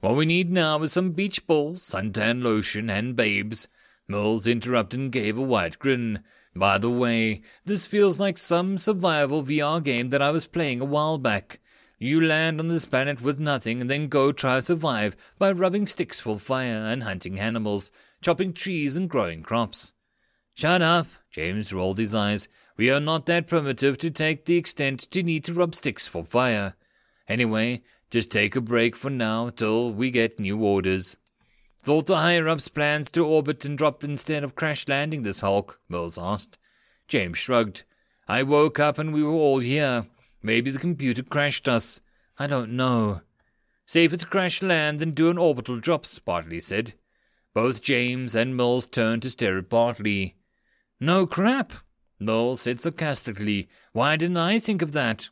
What 0.01 0.17
we 0.17 0.25
need 0.25 0.51
now 0.51 0.81
is 0.81 0.95
some 0.95 1.13
beach 1.13 1.47
balls, 1.47 1.83
suntan 1.83 2.43
lotion, 2.43 2.89
and 2.89 3.15
babes. 3.15 3.69
Mills 4.09 4.47
interrupted 4.47 4.99
and 4.99 5.13
gave 5.13 5.37
a 5.37 5.43
wide 5.43 5.79
grin. 5.79 6.25
By 6.57 6.79
the 6.79 6.91
way, 6.91 7.43
this 7.67 7.85
feels 7.85 8.19
like 8.19 8.39
some 8.39 8.79
survival 8.79 9.43
VR 9.43 9.85
game 9.85 10.09
that 10.09 10.23
I 10.23 10.31
was 10.31 10.47
playing 10.47 10.81
a 10.81 10.87
while 10.87 11.19
back. 11.19 11.61
You 11.99 12.19
land 12.19 12.61
on 12.61 12.69
this 12.69 12.87
planet 12.87 13.21
with 13.21 13.41
nothing 13.41 13.83
and 13.83 13.91
then 13.91 14.09
go 14.09 14.33
try 14.33 14.57
to 14.57 14.63
survive 14.63 15.17
by 15.39 15.53
rubbing 15.53 15.87
sticks 15.87 16.19
for 16.19 16.39
fire 16.39 16.83
and 16.87 17.03
hunting 17.03 17.39
animals, 17.39 17.91
chopping 18.23 18.55
trees 18.55 18.97
and 18.97 19.09
growing 19.09 19.43
crops. 19.43 19.93
Shut 20.55 20.81
up, 20.81 21.09
James 21.31 21.75
rolled 21.75 21.99
his 21.99 22.15
eyes. 22.15 22.49
We 22.79 22.91
are 22.91 23.01
not 23.01 23.27
that 23.27 23.47
primitive 23.47 23.99
to 23.99 24.11
take 24.11 24.47
the 24.47 24.57
extent 24.57 25.01
to 25.11 25.23
need 25.23 25.45
to 25.45 25.53
rub 25.53 25.75
sticks 25.75 26.09
for 26.09 26.25
fire. 26.25 26.75
Anyway, 27.29 27.83
just 28.11 28.31
take 28.31 28.57
a 28.57 28.61
break 28.61 28.97
for 28.97 29.11
now 29.11 29.49
till 29.49 29.93
we 29.93 30.11
get 30.11 30.41
new 30.41 30.63
orders. 30.63 31.17
Thought 31.83 32.07
the 32.07 32.17
higher 32.17 32.49
ups 32.49 32.69
plans 32.69 33.11
to 33.13 33.25
orbit 33.25 33.65
and 33.65 33.79
drop 33.79 34.05
instead 34.05 34.45
of 34.45 34.55
crash 34.55 34.87
landing 34.89 35.23
this 35.23 35.41
Hulk? 35.41 35.81
Mills 35.89 36.19
asked. 36.19 36.59
James 37.09 37.39
shrugged. 37.39 37.85
I 38.29 38.43
woke 38.43 38.79
up 38.79 38.99
and 38.99 39.15
we 39.15 39.23
were 39.23 39.33
all 39.33 39.61
here. 39.61 40.07
Maybe 40.43 40.71
the 40.71 40.79
computer 40.79 41.23
crashed 41.23 41.69
us. 41.69 42.01
I 42.39 42.47
don't 42.47 42.73
know. 42.73 43.23
Safer 43.87 44.17
to 44.17 44.27
crash 44.27 44.63
land 44.63 44.99
than 44.99 45.13
do 45.13 45.31
an 45.31 45.39
orbital 45.39 45.81
drop, 45.81 46.05
Bartley 46.25 46.61
said. 46.61 46.95
Both 47.55 47.83
James 47.83 48.35
and 48.35 48.57
Mills 48.57 48.87
turned 48.87 49.23
to 49.23 49.31
stare 49.31 49.59
at 49.59 49.69
Bartley. 49.69 50.37
No 51.01 51.27
crap, 51.27 51.73
Noel 52.21 52.57
said 52.57 52.81
sarcastically. 52.81 53.69
Why 53.93 54.17
didn't 54.17 54.37
I 54.37 54.59
think 54.59 54.83
of 54.83 54.93
that? 54.93 55.31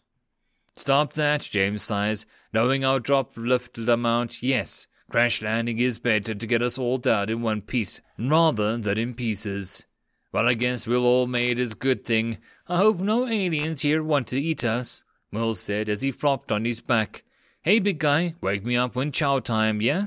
Stop 0.78 1.14
that, 1.14 1.40
James 1.42 1.82
sighs, 1.82 2.24
knowing 2.52 2.84
our 2.84 3.00
drop 3.00 3.36
lift 3.36 3.76
amount. 3.78 4.44
Yes, 4.44 4.86
crash 5.10 5.42
landing 5.42 5.78
is 5.80 5.98
better 5.98 6.36
to 6.36 6.46
get 6.46 6.62
us 6.62 6.78
all 6.78 6.98
down 6.98 7.28
in 7.28 7.42
one 7.42 7.62
piece, 7.62 8.00
rather 8.16 8.78
than 8.78 8.96
in 8.96 9.14
pieces. 9.14 9.86
Well, 10.30 10.46
I 10.46 10.55
guess 10.55 10.86
we'll 10.86 11.05
all 11.05 11.26
made 11.26 11.59
as 11.59 11.74
good 11.74 12.05
thing. 12.05 12.38
I 12.68 12.76
hope 12.76 13.00
no 13.00 13.26
aliens 13.26 13.82
here 13.82 14.05
want 14.05 14.28
to 14.28 14.40
eat 14.40 14.62
us, 14.62 15.02
Mills 15.32 15.59
said 15.59 15.88
as 15.88 16.02
he 16.02 16.12
flopped 16.12 16.52
on 16.52 16.64
his 16.64 16.80
back. 16.80 17.24
Hey, 17.62 17.80
big 17.80 17.98
guy, 17.98 18.36
wake 18.40 18.64
me 18.64 18.76
up 18.76 18.94
when 18.94 19.10
chow 19.10 19.40
time, 19.40 19.80
yeah? 19.82 20.06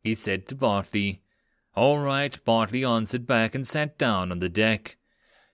He 0.00 0.14
said 0.14 0.48
to 0.48 0.54
Bartley. 0.54 1.20
All 1.74 1.98
right, 1.98 2.42
Bartley 2.42 2.86
answered 2.86 3.26
back 3.26 3.54
and 3.54 3.66
sat 3.66 3.98
down 3.98 4.32
on 4.32 4.38
the 4.38 4.48
deck. 4.48 4.96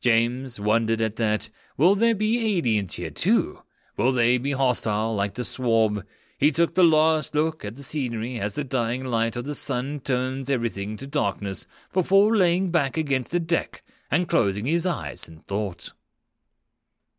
James 0.00 0.60
wondered 0.60 1.00
at 1.00 1.16
that. 1.16 1.50
Will 1.76 1.96
there 1.96 2.14
be 2.14 2.58
aliens 2.58 2.94
here 2.94 3.10
too? 3.10 3.61
Will 3.96 4.12
they 4.12 4.38
be 4.38 4.52
hostile 4.52 5.14
like 5.14 5.34
the 5.34 5.44
swarm? 5.44 6.02
He 6.38 6.50
took 6.50 6.74
the 6.74 6.82
last 6.82 7.34
look 7.34 7.64
at 7.64 7.76
the 7.76 7.82
scenery 7.82 8.40
as 8.40 8.54
the 8.54 8.64
dying 8.64 9.04
light 9.04 9.36
of 9.36 9.44
the 9.44 9.54
sun 9.54 10.00
turns 10.00 10.50
everything 10.50 10.96
to 10.96 11.06
darkness 11.06 11.66
before 11.92 12.36
laying 12.36 12.70
back 12.70 12.96
against 12.96 13.30
the 13.30 13.38
deck 13.38 13.82
and 14.10 14.28
closing 14.28 14.66
his 14.66 14.86
eyes 14.86 15.28
in 15.28 15.38
thought. 15.38 15.92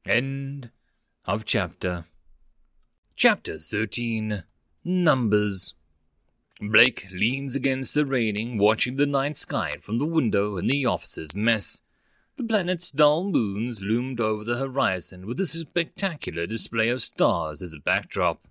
End 0.05 0.71
of 1.25 1.45
chapter. 1.45 2.05
Chapter 3.15 3.57
13 3.57 4.43
Numbers. 4.83 5.75
Blake 6.59 7.07
leans 7.13 7.55
against 7.55 7.93
the 7.93 8.05
railing, 8.05 8.57
watching 8.57 8.97
the 8.97 9.05
night 9.05 9.37
sky 9.37 9.77
from 9.81 9.97
the 9.97 10.05
window 10.05 10.57
in 10.57 10.67
the 10.67 10.85
officers' 10.85 11.35
mess. 11.35 11.81
The 12.35 12.43
planet's 12.43 12.91
dull 12.91 13.25
moons 13.25 13.83
loomed 13.83 14.19
over 14.19 14.43
the 14.43 14.57
horizon 14.57 15.27
with 15.27 15.39
a 15.39 15.45
spectacular 15.45 16.47
display 16.47 16.89
of 16.89 17.03
stars 17.03 17.61
as 17.61 17.75
a 17.75 17.79
backdrop. 17.79 18.47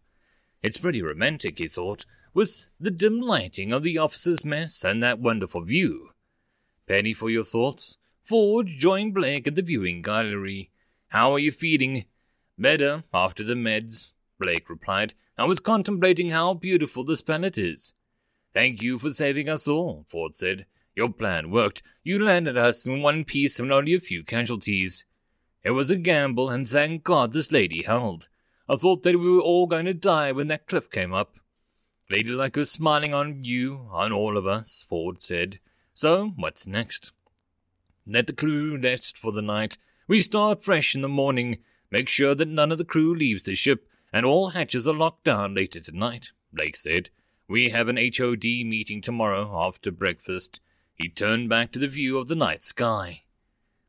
It's 0.62 0.78
pretty 0.78 1.02
romantic, 1.02 1.58
he 1.58 1.66
thought, 1.66 2.06
with 2.32 2.68
the 2.78 2.92
dim 2.92 3.20
lighting 3.20 3.72
of 3.72 3.82
the 3.82 3.98
officer's 3.98 4.44
mess 4.44 4.84
and 4.84 5.02
that 5.02 5.18
wonderful 5.18 5.62
view. 5.62 6.10
Penny 6.86 7.12
for 7.12 7.28
your 7.28 7.42
thoughts. 7.42 7.98
Ford 8.22 8.68
joined 8.68 9.14
Blake 9.14 9.48
at 9.48 9.56
the 9.56 9.62
viewing 9.62 10.00
gallery. 10.00 10.70
How 11.08 11.32
are 11.32 11.40
you 11.40 11.50
feeling? 11.50 12.04
Better, 12.56 13.02
after 13.12 13.42
the 13.42 13.54
meds, 13.54 14.12
Blake 14.38 14.70
replied. 14.70 15.14
I 15.36 15.46
was 15.46 15.58
contemplating 15.58 16.30
how 16.30 16.54
beautiful 16.54 17.02
this 17.02 17.20
planet 17.20 17.58
is. 17.58 17.94
Thank 18.54 18.80
you 18.80 19.00
for 19.00 19.10
saving 19.10 19.48
us 19.48 19.66
all, 19.66 20.06
Ford 20.08 20.36
said. 20.36 20.66
Your 20.94 21.10
plan 21.10 21.50
worked. 21.50 21.82
You 22.02 22.22
landed 22.22 22.56
us 22.56 22.86
in 22.86 23.02
one 23.02 23.24
piece 23.24 23.58
and 23.58 23.72
only 23.72 23.94
a 23.94 24.00
few 24.00 24.22
casualties. 24.22 25.04
It 25.62 25.70
was 25.70 25.90
a 25.90 25.96
gamble, 25.96 26.50
and 26.50 26.68
thank 26.68 27.04
God 27.04 27.32
this 27.32 27.52
lady 27.52 27.82
held. 27.82 28.28
I 28.68 28.76
thought 28.76 29.02
that 29.02 29.18
we 29.18 29.30
were 29.30 29.40
all 29.40 29.66
going 29.66 29.86
to 29.86 29.94
die 29.94 30.32
when 30.32 30.48
that 30.48 30.66
cliff 30.66 30.90
came 30.90 31.12
up. 31.12 31.36
Lady 32.10 32.30
Luck 32.30 32.56
was 32.56 32.70
smiling 32.70 33.14
on 33.14 33.42
you, 33.42 33.88
on 33.90 34.12
all 34.12 34.36
of 34.36 34.46
us, 34.46 34.84
Ford 34.88 35.20
said. 35.20 35.60
So, 35.94 36.32
what's 36.36 36.66
next? 36.66 37.12
Let 38.06 38.26
the 38.26 38.32
crew 38.32 38.76
rest 38.76 39.16
for 39.16 39.32
the 39.32 39.42
night. 39.42 39.78
We 40.08 40.18
start 40.18 40.64
fresh 40.64 40.94
in 40.94 41.02
the 41.02 41.08
morning. 41.08 41.58
Make 41.90 42.08
sure 42.08 42.34
that 42.34 42.48
none 42.48 42.72
of 42.72 42.78
the 42.78 42.84
crew 42.84 43.14
leaves 43.14 43.44
the 43.44 43.54
ship, 43.54 43.88
and 44.12 44.26
all 44.26 44.50
hatches 44.50 44.88
are 44.88 44.94
locked 44.94 45.24
down 45.24 45.54
later 45.54 45.80
tonight, 45.80 46.32
Blake 46.52 46.76
said. 46.76 47.10
We 47.48 47.70
have 47.70 47.88
an 47.88 47.96
HOD 47.96 48.44
meeting 48.44 49.00
tomorrow 49.00 49.52
after 49.54 49.90
breakfast. 49.90 50.60
He 51.02 51.08
turned 51.08 51.48
back 51.48 51.72
to 51.72 51.80
the 51.80 51.88
view 51.88 52.16
of 52.16 52.28
the 52.28 52.36
night 52.36 52.62
sky. 52.62 53.24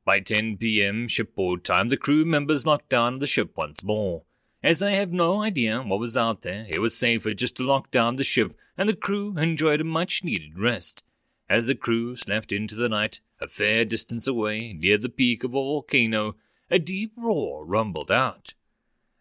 By 0.03 0.19
10 0.19 0.57
p.m. 0.57 1.07
shipboard 1.07 1.63
time, 1.63 1.89
the 1.89 1.95
crew 1.95 2.25
members 2.25 2.65
locked 2.65 2.89
down 2.89 3.19
the 3.19 3.27
ship 3.27 3.55
once 3.55 3.83
more. 3.83 4.23
As 4.63 4.79
they 4.79 4.95
have 4.95 5.11
no 5.11 5.43
idea 5.43 5.83
what 5.83 5.99
was 5.99 6.17
out 6.17 6.41
there, 6.41 6.65
it 6.67 6.81
was 6.81 6.97
safer 6.97 7.35
just 7.35 7.55
to 7.57 7.63
lock 7.63 7.91
down 7.91 8.15
the 8.15 8.23
ship, 8.23 8.57
and 8.75 8.89
the 8.89 8.95
crew 8.95 9.37
enjoyed 9.37 9.79
a 9.79 9.83
much 9.83 10.23
needed 10.23 10.57
rest. 10.57 11.03
As 11.47 11.67
the 11.67 11.75
crew 11.75 12.15
slept 12.15 12.51
into 12.51 12.73
the 12.73 12.89
night, 12.89 13.21
a 13.39 13.47
fair 13.47 13.85
distance 13.85 14.25
away, 14.25 14.73
near 14.73 14.97
the 14.97 15.07
peak 15.07 15.43
of 15.43 15.51
a 15.51 15.53
volcano, 15.53 16.35
a 16.71 16.79
deep 16.79 17.13
roar 17.15 17.63
rumbled 17.63 18.09
out. 18.09 18.55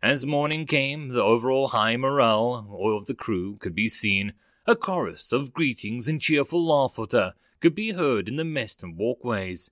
As 0.03 0.25
morning 0.25 0.65
came, 0.65 1.11
the 1.11 1.23
overall 1.23 1.69
high 1.69 1.99
morale 1.99 2.75
of 2.97 3.05
the 3.05 3.15
crew 3.15 3.59
could 3.59 3.75
be 3.75 3.87
seen. 3.87 4.33
A 4.65 4.77
chorus 4.77 5.31
of 5.31 5.53
greetings 5.53 6.09
and 6.09 6.23
cheerful 6.23 6.65
laughter 6.65 7.35
could 7.63 7.75
be 7.77 7.93
heard 7.93 8.29
in 8.29 8.35
the 8.37 8.45
mess 8.45 8.77
and 8.83 8.99
walkways. 8.99 9.71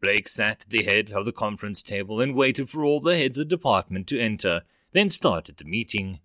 Blake 0.00 0.28
sat 0.28 0.62
at 0.62 0.70
the 0.70 0.84
head 0.84 1.10
of 1.10 1.24
the 1.24 1.32
conference 1.32 1.82
table 1.82 2.20
and 2.20 2.34
waited 2.34 2.70
for 2.70 2.84
all 2.84 3.00
the 3.00 3.18
heads 3.18 3.38
of 3.40 3.48
department 3.48 4.06
to 4.06 4.20
enter, 4.20 4.62
then 4.92 5.10
started 5.10 5.56
the 5.56 5.64
meeting. 5.64 6.20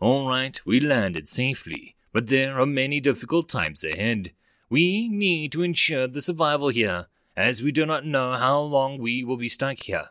All 0.00 0.28
right, 0.28 0.60
we 0.66 0.80
landed 0.80 1.28
safely, 1.28 1.94
but 2.12 2.26
there 2.26 2.58
are 2.58 2.66
many 2.66 2.98
difficult 2.98 3.48
times 3.48 3.84
ahead. 3.84 4.32
We 4.68 5.08
need 5.08 5.52
to 5.52 5.62
ensure 5.62 6.08
the 6.08 6.20
survival 6.20 6.68
here, 6.68 7.06
as 7.36 7.62
we 7.62 7.70
do 7.70 7.86
not 7.86 8.04
know 8.04 8.32
how 8.32 8.58
long 8.58 8.98
we 8.98 9.22
will 9.22 9.36
be 9.36 9.48
stuck 9.48 9.78
here. 9.78 10.06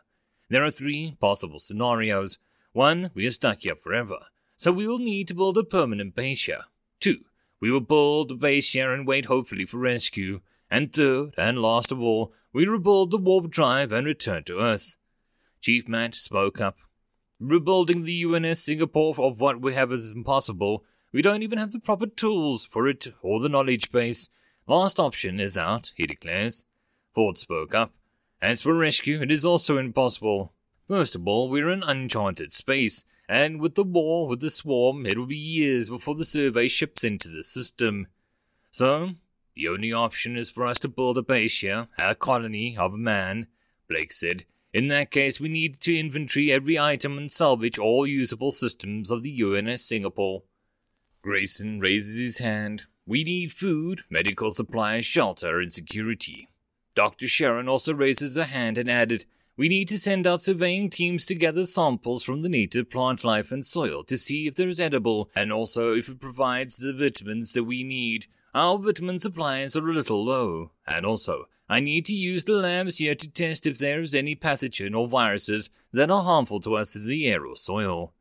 There 0.48 0.64
are 0.64 0.70
three 0.70 1.16
possible 1.20 1.58
scenarios. 1.58 2.38
One, 2.72 3.10
we 3.14 3.26
are 3.26 3.30
stuck 3.30 3.60
here 3.60 3.76
forever, 3.76 4.18
so 4.56 4.72
we 4.72 4.86
will 4.86 4.98
need 4.98 5.28
to 5.28 5.34
build 5.34 5.58
a 5.58 5.64
permanent 5.64 6.14
base 6.14 6.44
here. 6.46 6.64
We 7.60 7.70
will 7.70 7.80
build 7.80 8.28
the 8.28 8.34
base 8.34 8.72
here 8.72 8.92
and 8.92 9.06
wait 9.06 9.26
hopefully 9.26 9.64
for 9.64 9.78
rescue. 9.78 10.40
And 10.70 10.92
third, 10.92 11.34
and 11.38 11.62
last 11.62 11.92
of 11.92 12.00
all, 12.00 12.32
we 12.52 12.66
rebuild 12.66 13.10
the 13.10 13.18
warp 13.18 13.50
drive 13.50 13.92
and 13.92 14.06
return 14.06 14.44
to 14.44 14.60
Earth. 14.60 14.96
Chief 15.60 15.88
Matt 15.88 16.14
spoke 16.14 16.60
up. 16.60 16.78
Rebuilding 17.38 18.04
the 18.04 18.24
UNS 18.24 18.60
Singapore 18.60 19.14
of 19.18 19.40
what 19.40 19.60
we 19.60 19.74
have 19.74 19.92
is 19.92 20.12
impossible. 20.12 20.84
We 21.12 21.22
don't 21.22 21.42
even 21.42 21.58
have 21.58 21.72
the 21.72 21.78
proper 21.78 22.06
tools 22.06 22.66
for 22.66 22.88
it 22.88 23.08
or 23.22 23.40
the 23.40 23.48
knowledge 23.48 23.92
base. 23.92 24.28
Last 24.66 24.98
option 24.98 25.38
is 25.38 25.56
out, 25.56 25.92
he 25.96 26.06
declares. 26.06 26.64
Ford 27.14 27.38
spoke 27.38 27.74
up. 27.74 27.92
As 28.42 28.62
for 28.62 28.74
rescue, 28.74 29.20
it 29.20 29.30
is 29.30 29.46
also 29.46 29.78
impossible. 29.78 30.52
First 30.88 31.14
of 31.14 31.26
all, 31.26 31.48
we're 31.48 31.70
in 31.70 31.82
uncharted 31.82 32.52
space, 32.52 33.04
and 33.28 33.60
with 33.60 33.74
the 33.74 33.84
war 33.84 34.28
with 34.28 34.40
the 34.40 34.50
swarm, 34.50 35.06
it 35.06 35.18
will 35.18 35.26
be 35.26 35.36
years 35.36 35.88
before 35.88 36.14
the 36.14 36.24
survey 36.24 36.68
ships 36.68 37.04
into 37.04 37.28
the 37.28 37.42
system. 37.42 38.06
So, 38.70 39.10
the 39.54 39.68
only 39.68 39.92
option 39.92 40.36
is 40.36 40.50
for 40.50 40.66
us 40.66 40.78
to 40.80 40.88
build 40.88 41.18
a 41.18 41.22
base 41.22 41.60
here, 41.60 41.88
a 41.98 42.14
colony 42.14 42.76
of 42.76 42.94
a 42.94 42.98
man, 42.98 43.46
Blake 43.88 44.12
said. 44.12 44.44
In 44.72 44.88
that 44.88 45.10
case, 45.10 45.40
we 45.40 45.48
need 45.48 45.80
to 45.80 45.98
inventory 45.98 46.52
every 46.52 46.78
item 46.78 47.16
and 47.16 47.32
salvage 47.32 47.78
all 47.78 48.06
usable 48.06 48.50
systems 48.50 49.10
of 49.10 49.22
the 49.22 49.42
UNS 49.42 49.82
Singapore. 49.82 50.42
Grayson 51.22 51.80
raises 51.80 52.18
his 52.18 52.38
hand. 52.38 52.84
We 53.06 53.24
need 53.24 53.52
food, 53.52 54.02
medical 54.10 54.50
supplies, 54.50 55.06
shelter, 55.06 55.58
and 55.58 55.72
security. 55.72 56.50
Dr. 56.94 57.26
Sharon 57.26 57.68
also 57.68 57.94
raises 57.94 58.36
a 58.36 58.44
hand 58.44 58.76
and 58.76 58.90
added, 58.90 59.24
we 59.56 59.68
need 59.68 59.88
to 59.88 59.98
send 59.98 60.26
out 60.26 60.42
surveying 60.42 60.90
teams 60.90 61.24
to 61.26 61.34
gather 61.34 61.64
samples 61.64 62.22
from 62.22 62.42
the 62.42 62.48
native 62.48 62.90
plant 62.90 63.24
life 63.24 63.50
and 63.50 63.64
soil 63.64 64.04
to 64.04 64.18
see 64.18 64.46
if 64.46 64.54
there 64.54 64.68
is 64.68 64.80
edible 64.80 65.30
and 65.34 65.52
also 65.52 65.94
if 65.94 66.08
it 66.08 66.20
provides 66.20 66.76
the 66.76 66.92
vitamins 66.92 67.52
that 67.52 67.64
we 67.64 67.82
need. 67.82 68.26
Our 68.54 68.78
vitamin 68.78 69.18
supplies 69.18 69.76
are 69.76 69.88
a 69.88 69.92
little 69.92 70.24
low. 70.24 70.72
And 70.86 71.06
also, 71.06 71.48
I 71.68 71.80
need 71.80 72.04
to 72.06 72.14
use 72.14 72.44
the 72.44 72.52
labs 72.52 72.98
here 72.98 73.14
to 73.14 73.30
test 73.30 73.66
if 73.66 73.78
there 73.78 74.00
is 74.00 74.14
any 74.14 74.36
pathogen 74.36 74.96
or 74.96 75.08
viruses 75.08 75.70
that 75.92 76.10
are 76.10 76.22
harmful 76.22 76.60
to 76.60 76.74
us 76.74 76.94
in 76.94 77.06
the 77.06 77.26
air 77.26 77.44
or 77.44 77.56
soil. 77.56 78.12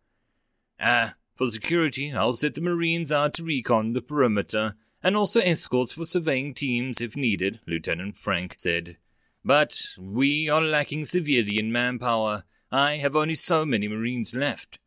Ah, 0.79 1.15
for 1.35 1.47
security, 1.47 2.13
I'll 2.13 2.33
set 2.33 2.55
the 2.55 2.61
Marines 2.61 3.11
out 3.11 3.33
to 3.35 3.43
recon 3.43 3.91
the 3.91 4.01
perimeter, 4.01 4.75
and 5.03 5.15
also 5.15 5.41
escorts 5.41 5.91
for 5.91 6.05
surveying 6.05 6.53
teams 6.53 7.01
if 7.01 7.15
needed, 7.15 7.59
Lieutenant 7.67 8.17
Frank 8.17 8.55
said. 8.57 8.97
But 9.47 9.93
we 10.01 10.49
are 10.49 10.59
lacking 10.59 11.03
severely 11.03 11.59
in 11.59 11.71
manpower. 11.71 12.45
I 12.71 12.93
have 12.93 13.15
only 13.15 13.35
so 13.35 13.63
many 13.63 13.87
Marines 13.87 14.33
left. 14.33 14.79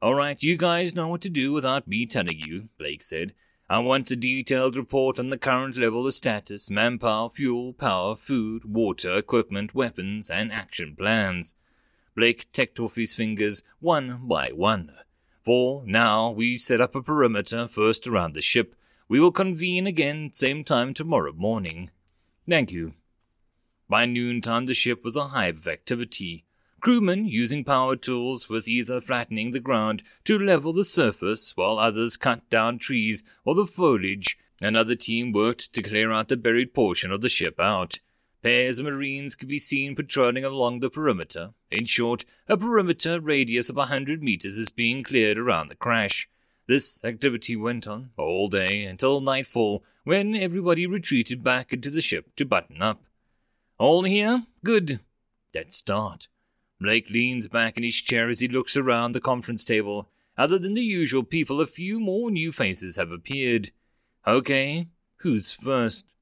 All 0.00 0.14
right, 0.14 0.42
you 0.42 0.56
guys 0.56 0.94
know 0.94 1.08
what 1.08 1.20
to 1.22 1.28
do 1.28 1.52
without 1.52 1.86
me 1.86 2.06
telling 2.06 2.38
you, 2.38 2.70
Blake 2.78 3.02
said. 3.02 3.34
I 3.68 3.80
want 3.80 4.10
a 4.10 4.16
detailed 4.16 4.76
report 4.76 5.18
on 5.18 5.28
the 5.28 5.36
current 5.36 5.76
level 5.76 6.06
of 6.06 6.14
status, 6.14 6.70
manpower, 6.70 7.28
fuel, 7.28 7.74
power, 7.74 8.16
food, 8.16 8.64
water, 8.64 9.18
equipment, 9.18 9.74
weapons, 9.74 10.30
and 10.30 10.50
action 10.50 10.96
plans. 10.96 11.54
Blake 12.16 12.50
ticked 12.50 12.80
off 12.80 12.94
his 12.94 13.12
fingers 13.12 13.62
one 13.78 14.20
by 14.22 14.52
one. 14.54 14.90
For 15.44 15.82
now 15.84 16.30
we 16.30 16.56
set 16.56 16.80
up 16.80 16.94
a 16.94 17.02
perimeter 17.02 17.68
first 17.68 18.06
around 18.06 18.32
the 18.32 18.40
ship. 18.40 18.74
We 19.06 19.20
will 19.20 19.32
convene 19.32 19.86
again 19.86 20.30
same 20.32 20.64
time 20.64 20.94
tomorrow 20.94 21.32
morning. 21.32 21.90
Thank 22.48 22.72
you. 22.72 22.94
By 23.88 24.04
noontime, 24.04 24.66
the 24.66 24.74
ship 24.74 25.02
was 25.02 25.16
a 25.16 25.28
hive 25.28 25.58
of 25.58 25.68
activity. 25.68 26.44
Crewmen 26.80 27.24
using 27.24 27.64
power 27.64 27.96
tools 27.96 28.48
with 28.48 28.68
either 28.68 29.00
flattening 29.00 29.50
the 29.50 29.60
ground 29.60 30.02
to 30.24 30.38
level 30.38 30.72
the 30.72 30.84
surface, 30.84 31.56
while 31.56 31.78
others 31.78 32.16
cut 32.16 32.48
down 32.50 32.78
trees 32.78 33.24
or 33.44 33.54
the 33.54 33.66
foliage. 33.66 34.38
Another 34.60 34.94
team 34.94 35.32
worked 35.32 35.72
to 35.72 35.82
clear 35.82 36.12
out 36.12 36.28
the 36.28 36.36
buried 36.36 36.74
portion 36.74 37.10
of 37.10 37.20
the 37.20 37.28
ship 37.28 37.58
out. 37.58 38.00
Pairs 38.42 38.78
of 38.78 38.86
Marines 38.86 39.34
could 39.34 39.48
be 39.48 39.58
seen 39.58 39.96
patrolling 39.96 40.44
along 40.44 40.80
the 40.80 40.90
perimeter. 40.90 41.54
In 41.70 41.86
short, 41.86 42.24
a 42.46 42.56
perimeter 42.56 43.20
radius 43.20 43.68
of 43.68 43.78
a 43.78 43.86
hundred 43.86 44.22
meters 44.22 44.58
is 44.58 44.70
being 44.70 45.02
cleared 45.02 45.38
around 45.38 45.68
the 45.68 45.74
crash. 45.74 46.28
This 46.68 47.02
activity 47.04 47.56
went 47.56 47.88
on 47.88 48.10
all 48.16 48.48
day 48.48 48.84
until 48.84 49.20
nightfall, 49.20 49.82
when 50.04 50.36
everybody 50.36 50.86
retreated 50.86 51.42
back 51.42 51.72
into 51.72 51.90
the 51.90 52.00
ship 52.00 52.36
to 52.36 52.44
button 52.44 52.82
up. 52.82 53.02
All 53.78 54.02
here? 54.02 54.42
Good. 54.64 54.98
Let's 55.54 55.76
start. 55.76 56.26
Blake 56.80 57.10
leans 57.10 57.46
back 57.46 57.76
in 57.76 57.84
his 57.84 57.94
chair 57.94 58.28
as 58.28 58.40
he 58.40 58.48
looks 58.48 58.76
around 58.76 59.12
the 59.12 59.20
conference 59.20 59.64
table. 59.64 60.10
Other 60.36 60.58
than 60.58 60.74
the 60.74 60.82
usual 60.82 61.22
people, 61.22 61.60
a 61.60 61.66
few 61.66 62.00
more 62.00 62.32
new 62.32 62.50
faces 62.50 62.96
have 62.96 63.12
appeared. 63.12 63.70
Okay, 64.26 64.88
who's 65.18 65.52
first? 65.52 66.12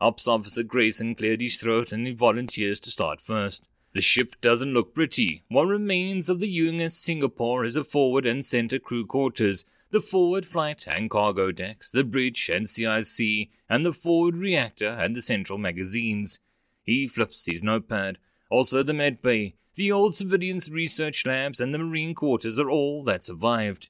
Ops 0.00 0.28
Officer 0.28 0.62
Grayson 0.62 1.16
cleared 1.16 1.40
his 1.40 1.56
throat 1.56 1.90
and 1.90 2.06
he 2.06 2.12
volunteers 2.12 2.78
to 2.80 2.90
start 2.92 3.20
first. 3.20 3.66
The 3.94 4.00
ship 4.00 4.40
doesn't 4.40 4.72
look 4.72 4.94
pretty. 4.94 5.42
What 5.48 5.66
remains 5.66 6.30
of 6.30 6.38
the 6.38 6.68
UNS 6.68 6.96
Singapore 6.96 7.64
is 7.64 7.76
a 7.76 7.82
forward 7.82 8.26
and 8.26 8.44
center 8.44 8.78
crew 8.78 9.06
quarters, 9.06 9.64
the 9.90 10.00
forward 10.00 10.46
flight 10.46 10.86
and 10.86 11.10
cargo 11.10 11.50
decks, 11.50 11.90
the 11.90 12.04
bridge 12.04 12.48
and 12.48 12.68
CIC, 12.70 13.48
and 13.68 13.84
the 13.84 13.92
forward 13.92 14.36
reactor 14.36 14.88
and 14.88 15.16
the 15.16 15.20
central 15.20 15.58
magazines. 15.58 16.38
He 16.84 17.06
flips 17.06 17.46
his 17.46 17.62
notepad. 17.62 18.18
Also, 18.50 18.82
the 18.82 18.92
med 18.92 19.22
bay, 19.22 19.54
the 19.74 19.90
old 19.90 20.14
civilians' 20.14 20.70
research 20.70 21.24
labs, 21.24 21.60
and 21.60 21.72
the 21.72 21.78
marine 21.78 22.14
quarters 22.14 22.58
are 22.58 22.70
all 22.70 23.04
that 23.04 23.24
survived. 23.24 23.88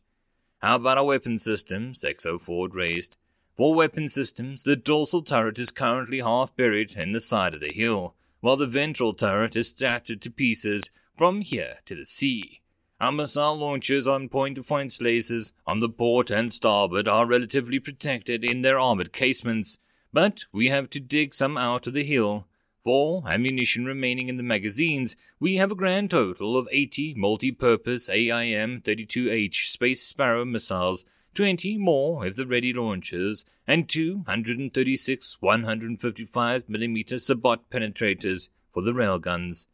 How 0.60 0.77
about 0.77 0.98
our 0.98 1.05
weapon 1.05 1.39
systems? 1.39 2.05
XO 2.05 2.40
Ford 2.40 2.74
raised. 2.74 3.16
For 3.56 3.74
weapon 3.74 4.09
systems, 4.09 4.62
the 4.62 4.77
dorsal 4.77 5.23
turret 5.23 5.59
is 5.59 5.70
currently 5.70 6.20
half 6.20 6.55
buried 6.56 6.93
in 6.97 7.12
the 7.12 7.20
side 7.20 7.55
of 7.55 7.60
the 7.60 7.73
hill, 7.73 8.14
while 8.40 8.56
the 8.56 8.66
ventral 8.66 9.12
turret 9.12 9.56
is 9.56 9.74
shattered 9.77 10.23
to 10.23 10.31
pieces 10.31 10.90
from 11.16 11.40
here 11.40 11.78
to 11.86 11.94
the 11.94 12.05
sea. 12.05 12.60
Our 13.01 13.10
missile 13.10 13.56
launchers 13.56 14.06
on 14.06 14.28
point-to-point 14.28 14.90
lasers 14.90 15.52
on 15.66 15.81
the 15.81 15.89
port 15.89 16.31
and 16.31 16.52
starboard 16.52 17.09
are 17.09 17.27
relatively 17.27 17.81
protected 17.81 18.44
in 18.44 18.62
their 18.62 18.78
armored 18.78 19.12
casements, 19.12 19.78
but 20.12 20.44
we 20.52 20.69
have 20.69 20.89
to 20.90 21.01
dig 21.01 21.35
some 21.35 21.59
out 21.59 21.89
of 21.89 21.94
the 21.94 22.05
hill 22.05 22.47
for 22.82 23.22
ammunition 23.26 23.84
remaining 23.84 24.28
in 24.28 24.36
the 24.36 24.42
magazines, 24.42 25.16
we 25.38 25.56
have 25.56 25.70
a 25.70 25.76
grand 25.76 26.10
total 26.10 26.56
of 26.56 26.68
80 26.70 27.14
multi-purpose 27.14 28.09
AIM-32H 28.10 29.68
Space 29.68 30.02
Sparrow 30.02 30.44
missiles 30.44 31.04
20 31.34 31.78
more 31.78 32.26
if 32.26 32.36
the 32.36 32.46
ready 32.46 32.72
launchers, 32.72 33.44
and 33.66 33.88
236 33.88 35.38
155mm 35.42 37.18
Sabot 37.18 37.60
penetrators 37.70 38.50
for 38.72 38.82
the 38.82 38.92
railguns. 38.92 39.68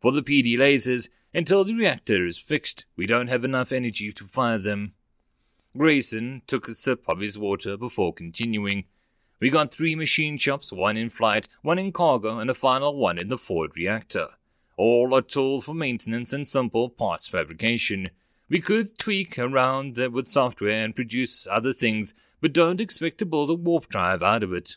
For 0.00 0.12
the 0.12 0.22
PD 0.22 0.56
lasers, 0.56 1.10
until 1.34 1.64
the 1.64 1.74
reactor 1.74 2.24
is 2.24 2.38
fixed, 2.38 2.86
we 2.96 3.06
don't 3.06 3.28
have 3.28 3.44
enough 3.44 3.72
energy 3.72 4.12
to 4.12 4.24
fire 4.24 4.58
them. 4.58 4.94
Grayson 5.76 6.42
took 6.46 6.68
a 6.68 6.74
sip 6.74 7.02
of 7.08 7.20
his 7.20 7.36
water 7.36 7.76
before 7.76 8.14
continuing. 8.14 8.84
We 9.40 9.50
got 9.50 9.70
three 9.70 9.94
machine 9.94 10.38
shops, 10.38 10.72
one 10.72 10.96
in 10.96 11.10
flight, 11.10 11.48
one 11.62 11.78
in 11.78 11.92
cargo, 11.92 12.38
and 12.38 12.48
a 12.48 12.54
final 12.54 12.96
one 12.96 13.18
in 13.18 13.28
the 13.28 13.38
forward 13.38 13.72
reactor. 13.74 14.26
All 14.76 15.14
are 15.14 15.22
tools 15.22 15.64
for 15.64 15.74
maintenance 15.74 16.32
and 16.32 16.48
simple 16.48 16.88
parts 16.88 17.28
fabrication. 17.28 18.10
We 18.48 18.60
could 18.60 18.98
tweak 18.98 19.38
around 19.38 19.96
with 19.96 20.26
software 20.26 20.84
and 20.84 20.94
produce 20.94 21.46
other 21.46 21.72
things, 21.72 22.14
but 22.40 22.52
don't 22.52 22.80
expect 22.80 23.18
to 23.18 23.26
build 23.26 23.50
a 23.50 23.54
warp 23.54 23.88
drive 23.88 24.22
out 24.22 24.42
of 24.42 24.52
it. 24.52 24.76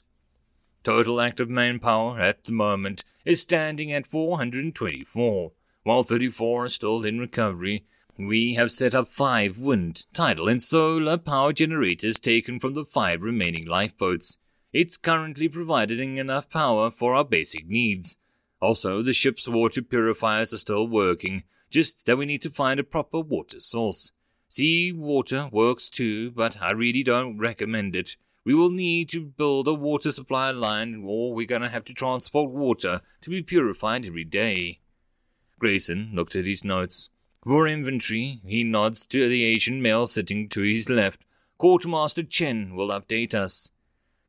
Total 0.83 1.19
active 1.19 1.49
manpower 1.49 2.19
at 2.19 2.45
the 2.45 2.53
moment 2.53 3.03
is 3.25 3.41
standing 3.41 3.91
at 3.91 4.07
424, 4.07 5.51
while 5.83 6.03
34 6.03 6.65
are 6.65 6.69
still 6.69 7.03
in 7.03 7.19
recovery. 7.19 7.85
We 8.17 8.55
have 8.55 8.71
set 8.71 8.95
up 8.95 9.09
five 9.09 9.57
wind, 9.57 10.05
tidal, 10.13 10.47
and 10.47 10.63
solar 10.63 11.17
power 11.17 11.53
generators 11.53 12.19
taken 12.19 12.59
from 12.59 12.73
the 12.73 12.85
five 12.85 13.21
remaining 13.21 13.65
lifeboats. 13.65 14.37
It's 14.79 14.95
currently 14.95 15.49
providing 15.49 16.17
enough 16.17 16.51
power 16.51 16.91
for 16.91 17.15
our 17.15 17.25
basic 17.25 17.67
needs. 17.67 18.19
Also, 18.61 19.01
the 19.01 19.11
ship's 19.11 19.47
water 19.47 19.81
purifiers 19.81 20.53
are 20.53 20.59
still 20.59 20.87
working, 20.87 21.45
just 21.71 22.05
that 22.05 22.15
we 22.15 22.27
need 22.27 22.43
to 22.43 22.51
find 22.51 22.79
a 22.79 22.83
proper 22.83 23.21
water 23.21 23.59
source. 23.59 24.11
Sea 24.49 24.91
water 24.91 25.49
works 25.51 25.89
too, 25.89 26.29
but 26.29 26.61
I 26.61 26.73
really 26.73 27.01
don't 27.01 27.39
recommend 27.39 27.95
it. 27.95 28.17
We 28.45 28.53
will 28.53 28.69
need 28.69 29.09
to 29.09 29.25
build 29.25 29.67
a 29.67 29.73
water 29.73 30.11
supply 30.11 30.51
line, 30.51 31.03
or 31.03 31.33
we're 31.33 31.47
gonna 31.47 31.69
have 31.69 31.85
to 31.85 31.93
transport 31.95 32.51
water 32.51 33.01
to 33.21 33.29
be 33.31 33.41
purified 33.41 34.05
every 34.05 34.25
day. 34.25 34.81
Grayson 35.57 36.11
looked 36.13 36.35
at 36.35 36.45
his 36.45 36.63
notes. 36.63 37.09
For 37.43 37.67
inventory, 37.67 38.41
he 38.45 38.63
nods 38.63 39.07
to 39.07 39.27
the 39.27 39.43
Asian 39.43 39.81
male 39.81 40.05
sitting 40.05 40.47
to 40.49 40.61
his 40.61 40.87
left. 40.87 41.25
Quartermaster 41.57 42.21
Chen 42.21 42.75
will 42.75 42.89
update 42.89 43.33
us. 43.33 43.71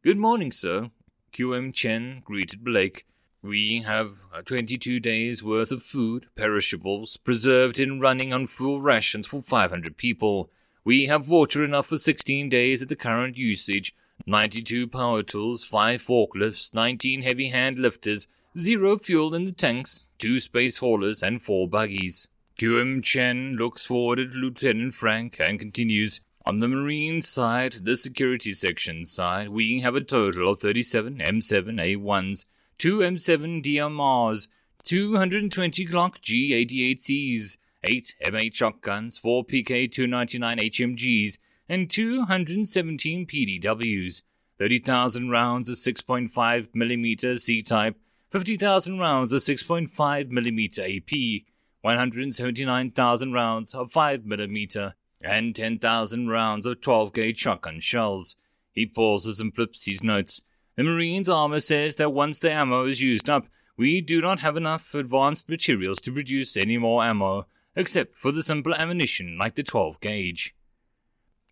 Good 0.09 0.17
morning, 0.17 0.51
sir. 0.53 0.91
QM 1.35 1.75
Chen 1.75 2.23
greeted 2.25 2.65
Blake. 2.65 3.05
We 3.43 3.83
have 3.83 4.21
uh, 4.33 4.41
22 4.41 5.01
days' 5.01 5.45
worth 5.45 5.71
of 5.71 5.83
food, 5.83 6.29
perishables, 6.35 7.19
preserved 7.19 7.79
and 7.79 8.01
running 8.01 8.33
on 8.33 8.47
full 8.47 8.81
rations 8.81 9.27
for 9.27 9.43
500 9.43 9.99
people. 9.99 10.49
We 10.83 11.09
have 11.09 11.29
water 11.29 11.63
enough 11.63 11.89
for 11.89 11.99
16 11.99 12.49
days 12.49 12.81
at 12.81 12.89
the 12.89 12.97
current 12.97 13.37
usage, 13.37 13.95
92 14.27 14.89
power 14.89 15.23
tools, 15.23 15.63
5 15.65 16.03
forklifts, 16.03 16.73
19 16.73 17.21
heavy 17.21 17.51
hand 17.51 17.79
lifters, 17.79 18.29
zero 18.57 18.97
fuel 18.97 19.35
in 19.35 19.45
the 19.45 19.53
tanks, 19.53 20.09
2 20.21 20.41
space 20.41 20.79
haulers, 20.79 21.23
and 21.23 21.43
4 21.43 21.69
buggies. 21.69 22.29
QM 22.59 23.03
Chen 23.05 23.57
looks 23.57 23.85
forward 23.85 24.21
at 24.21 24.31
Lieutenant 24.31 24.95
Frank 24.95 25.37
and 25.39 25.61
continues, 25.61 26.23
on 26.49 26.61
the 26.61 26.69
Marine 26.69 27.21
side, 27.21 27.75
the 27.83 27.95
security 27.95 28.55
section 28.55 29.05
side, 29.05 29.51
we 29.51 29.81
have 29.81 29.95
a 29.95 30.01
total 30.01 30.51
of 30.51 30.61
37 30.61 31.19
M7A1s, 31.19 32.47
2 32.79 32.99
M7 33.01 33.63
DMRs, 33.63 34.49
220 34.83 35.87
Glock 35.87 36.15
G88Cs, 36.23 37.59
8 37.85 38.15
M8 38.25 38.55
shotguns, 38.55 39.19
4 39.19 39.45
PK299 39.45 40.59
HMGs, 40.71 41.39
and 41.69 41.91
217 41.91 43.27
PDWs, 43.27 44.23
30,000 44.57 45.29
rounds 45.29 45.69
of 45.69 45.77
6.5mm 45.77 47.39
C-type, 47.39 47.97
50,000 48.31 48.99
rounds 48.99 49.35
of 49.35 49.41
6.5mm 49.41 50.97
AP, 50.97 51.45
179,000 51.83 53.33
rounds 53.35 53.75
of 53.75 53.93
5mm, 53.93 54.95
and 55.23 55.55
10,000 55.55 56.29
rounds 56.29 56.67
of 56.67 56.81
12 56.81 57.13
gauge 57.13 57.39
shotgun 57.39 57.81
shells. 57.81 58.37
He 58.73 58.87
pauses 58.87 59.41
and 59.41 59.55
flips 59.55 59.87
his 59.87 60.05
notes. 60.05 60.43
The 60.77 60.85
Marine's 60.85 61.29
armor 61.29 61.61
says 61.61 61.97
that 61.97 62.13
once 62.13 62.39
the 62.39 62.53
ammo 62.53 62.85
is 62.85 63.03
used 63.03 63.29
up, 63.29 63.47
we 63.77 64.01
do 64.01 64.21
not 64.21 64.41
have 64.41 64.57
enough 64.57 64.95
advanced 64.95 65.49
materials 65.49 66.01
to 66.03 66.13
produce 66.13 66.57
any 66.57 66.79
more 66.79 67.03
ammo, 67.05 67.47
except 67.75 68.17
for 68.19 68.33
the 68.33 68.43
simple 68.43 68.75
ammunition 68.75 69.37
like 69.39 69.55
the 69.55 69.63
12 69.63 70.01
gauge. 70.01 70.55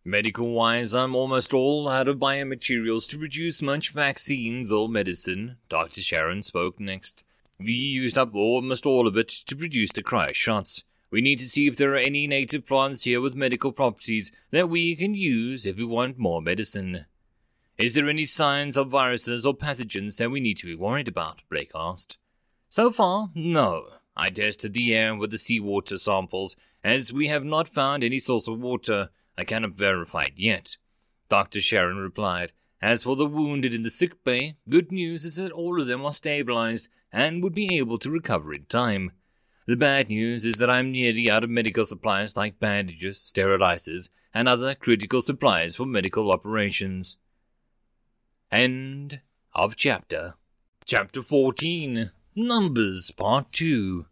Medical 0.05 0.53
wise, 0.53 0.95
I'm 0.95 1.17
almost 1.17 1.53
all 1.53 1.89
out 1.89 2.07
of 2.07 2.19
biomaterials 2.19 3.09
to 3.11 3.19
produce 3.19 3.61
much 3.61 3.91
vaccines 3.91 4.71
or 4.71 4.89
medicine. 4.89 5.57
Dr. 5.69 6.01
Sharon 6.01 6.43
spoke 6.43 6.79
next. 6.79 7.25
We 7.59 7.73
used 7.73 8.17
up 8.17 8.33
almost 8.35 8.87
all 8.87 9.09
of 9.09 9.17
it 9.17 9.29
to 9.29 9.57
produce 9.57 9.91
the 9.91 10.05
cryo 10.05 10.33
shots. 10.33 10.85
We 11.17 11.23
need 11.23 11.39
to 11.39 11.49
see 11.49 11.67
if 11.67 11.79
there 11.79 11.95
are 11.95 11.97
any 11.97 12.27
native 12.27 12.67
plants 12.67 13.05
here 13.05 13.23
with 13.23 13.35
medical 13.35 13.73
properties 13.73 14.33
that 14.51 14.69
we 14.69 14.95
can 14.95 15.15
use 15.15 15.65
if 15.65 15.79
we 15.79 15.85
want 15.85 16.19
more 16.19 16.43
medicine. 16.43 17.07
Is 17.79 17.95
there 17.95 18.07
any 18.07 18.27
signs 18.27 18.77
of 18.77 18.91
viruses 18.91 19.47
or 19.47 19.57
pathogens 19.57 20.19
that 20.19 20.31
we 20.31 20.41
need 20.41 20.59
to 20.59 20.67
be 20.67 20.75
worried 20.75 21.09
about? 21.09 21.41
Blake 21.49 21.71
asked. 21.75 22.19
So 22.69 22.91
far, 22.91 23.31
no. 23.35 23.87
I 24.15 24.29
tested 24.29 24.75
the 24.75 24.95
air 24.95 25.15
with 25.15 25.31
the 25.31 25.39
seawater 25.39 25.97
samples, 25.97 26.55
as 26.85 27.15
we 27.15 27.29
have 27.29 27.45
not 27.45 27.67
found 27.67 28.05
any 28.05 28.19
source 28.19 28.47
of 28.47 28.61
water 28.61 29.09
I 29.39 29.45
cannot 29.45 29.73
verify 29.73 30.25
it 30.25 30.35
yet. 30.37 30.77
Dr. 31.31 31.63
Sharon 31.63 31.97
replied. 31.97 32.53
As 32.83 33.05
for 33.05 33.17
the 33.17 33.25
wounded 33.25 33.75
in 33.75 33.81
the 33.81 33.89
sick 33.89 34.23
bay, 34.23 34.59
good 34.69 34.93
news 34.93 35.25
is 35.25 35.37
that 35.37 35.53
all 35.53 35.81
of 35.81 35.87
them 35.87 36.05
are 36.05 36.13
stabilized 36.13 36.91
and 37.11 37.43
would 37.43 37.55
be 37.55 37.75
able 37.79 37.97
to 38.01 38.11
recover 38.11 38.53
in 38.53 38.67
time. 38.67 39.13
The 39.67 39.77
bad 39.77 40.09
news 40.09 40.45
is 40.45 40.57
that 40.57 40.71
I'm 40.71 40.93
nearly 40.93 41.29
out 41.29 41.43
of 41.43 41.51
medical 41.51 41.85
supplies 41.85 42.37
like 42.37 42.61
bandages, 42.61 43.19
sterilizers, 43.19 44.11
and 44.33 44.49
other 44.49 44.75
critical 44.75 45.21
supplies 45.21 45.77
for 45.77 45.85
medical 45.85 46.31
operations. 46.31 47.17
End 48.53 49.23
of 49.55 49.77
chapter. 49.77 50.35
Chapter 50.85 51.21
14 51.21 52.13
Numbers 52.37 53.11
Part 53.11 53.51
2 53.53 54.07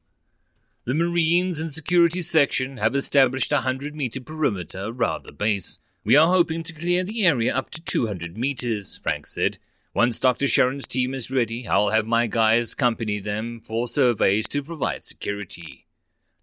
the 0.87 0.93
Marines 0.93 1.63
and 1.63 1.73
Security 1.73 2.21
Section 2.21 2.77
have 2.77 2.95
established 2.95 3.51
a 3.53 3.65
100 3.65 3.97
meter 3.97 4.21
perimeter 4.21 4.89
around 4.89 5.25
the 5.25 5.33
base. 5.33 5.79
We 6.05 6.15
are 6.15 6.27
hoping 6.27 6.63
to 6.63 6.75
clear 6.75 7.03
the 7.05 7.25
area 7.25 7.57
up 7.57 7.71
to 7.71 7.83
200 7.83 8.37
meters, 8.37 8.99
Frank 9.03 9.27
said. 9.27 9.57
Once 9.95 10.19
Dr. 10.19 10.49
Sharon's 10.49 10.89
team 10.89 11.15
is 11.15 11.31
ready, 11.31 11.69
I'll 11.69 11.91
have 11.91 12.05
my 12.05 12.27
guys 12.27 12.73
accompany 12.73 13.21
them 13.21 13.61
for 13.65 13.87
surveys 13.87 14.49
to 14.49 14.61
provide 14.61 15.07
security. 15.07 15.87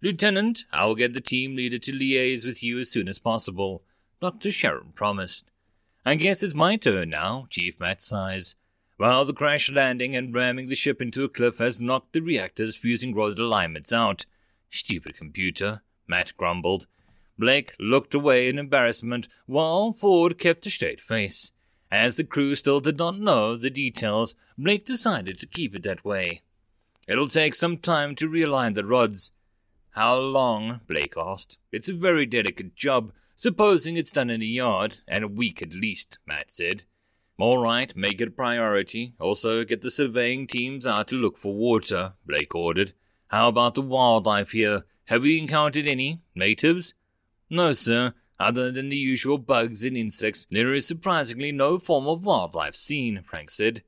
Lieutenant, 0.02 0.64
I'll 0.72 0.94
get 0.94 1.12
the 1.12 1.20
team 1.20 1.54
leader 1.54 1.76
to 1.76 1.92
liaise 1.92 2.46
with 2.46 2.62
you 2.62 2.80
as 2.80 2.90
soon 2.90 3.08
as 3.08 3.18
possible, 3.18 3.84
Dr. 4.22 4.50
Sharon 4.50 4.92
promised. 4.94 5.50
I 6.04 6.14
guess 6.14 6.42
it's 6.42 6.54
my 6.54 6.76
turn 6.76 7.10
now, 7.10 7.46
Chief 7.50 7.78
Matt 7.78 8.00
sighs. 8.00 8.56
While 8.96 9.26
the 9.26 9.34
crash 9.34 9.70
landing 9.70 10.16
and 10.16 10.34
ramming 10.34 10.68
the 10.68 10.74
ship 10.74 11.02
into 11.02 11.22
a 11.22 11.28
cliff 11.28 11.58
has 11.58 11.78
knocked 11.78 12.14
the 12.14 12.20
reactor's 12.20 12.74
fusing 12.74 13.14
rod 13.14 13.38
alignments 13.38 13.92
out, 13.92 14.24
Stupid 14.70 15.14
computer, 15.14 15.82
Matt 16.08 16.32
grumbled. 16.38 16.86
Blake 17.38 17.74
looked 17.78 18.14
away 18.14 18.48
in 18.48 18.58
embarrassment 18.58 19.28
while 19.44 19.92
Ford 19.92 20.38
kept 20.38 20.64
a 20.64 20.70
straight 20.70 21.00
face. 21.00 21.52
As 21.92 22.16
the 22.16 22.24
crew 22.24 22.54
still 22.54 22.80
did 22.80 22.96
not 22.96 23.18
know 23.18 23.54
the 23.54 23.68
details, 23.68 24.34
Blake 24.56 24.86
decided 24.86 25.38
to 25.38 25.46
keep 25.46 25.76
it 25.76 25.82
that 25.82 26.06
way. 26.06 26.40
It'll 27.06 27.28
take 27.28 27.54
some 27.54 27.76
time 27.76 28.14
to 28.14 28.30
realign 28.30 28.74
the 28.74 28.86
rods. 28.86 29.32
How 29.90 30.18
long? 30.18 30.80
Blake 30.88 31.12
asked. 31.18 31.58
It's 31.70 31.90
a 31.90 31.94
very 31.94 32.24
delicate 32.24 32.74
job, 32.74 33.12
supposing 33.36 33.98
it's 33.98 34.10
done 34.10 34.30
in 34.30 34.40
a 34.40 34.46
yard, 34.46 35.00
and 35.06 35.22
a 35.22 35.28
week 35.28 35.60
at 35.60 35.74
least, 35.74 36.18
Matt 36.26 36.50
said. 36.50 36.84
All 37.38 37.58
right, 37.58 37.94
make 37.94 38.22
it 38.22 38.28
a 38.28 38.30
priority. 38.30 39.12
Also, 39.20 39.62
get 39.62 39.82
the 39.82 39.90
surveying 39.90 40.46
teams 40.46 40.86
out 40.86 41.08
to 41.08 41.16
look 41.16 41.36
for 41.36 41.54
water, 41.54 42.14
Blake 42.24 42.54
ordered. 42.54 42.94
How 43.28 43.48
about 43.48 43.74
the 43.74 43.82
wildlife 43.82 44.52
here? 44.52 44.84
Have 45.08 45.22
we 45.22 45.38
encountered 45.38 45.86
any 45.86 46.22
natives? 46.34 46.94
No, 47.50 47.72
sir. 47.72 48.14
Other 48.42 48.72
than 48.72 48.88
the 48.88 48.96
usual 48.96 49.38
bugs 49.38 49.84
and 49.84 49.96
insects, 49.96 50.48
there 50.50 50.74
is 50.74 50.84
surprisingly 50.84 51.52
no 51.52 51.78
form 51.78 52.08
of 52.08 52.24
wildlife 52.24 52.74
seen, 52.74 53.22
Frank 53.22 53.50
said. 53.50 53.84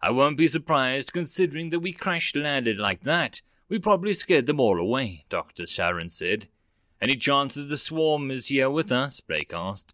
I 0.00 0.12
won't 0.12 0.38
be 0.38 0.46
surprised 0.46 1.12
considering 1.12 1.68
that 1.68 1.80
we 1.80 1.92
crash 1.92 2.34
landed 2.34 2.78
like 2.78 3.02
that. 3.02 3.42
We 3.68 3.78
probably 3.78 4.14
scared 4.14 4.46
them 4.46 4.60
all 4.60 4.80
away, 4.80 5.26
Dr. 5.28 5.66
Sharon 5.66 6.08
said. 6.08 6.48
Any 7.02 7.16
chance 7.16 7.54
that 7.54 7.68
the 7.68 7.76
swarm 7.76 8.30
is 8.30 8.48
here 8.48 8.70
with 8.70 8.90
us? 8.90 9.20
Blake 9.20 9.52
asked. 9.52 9.92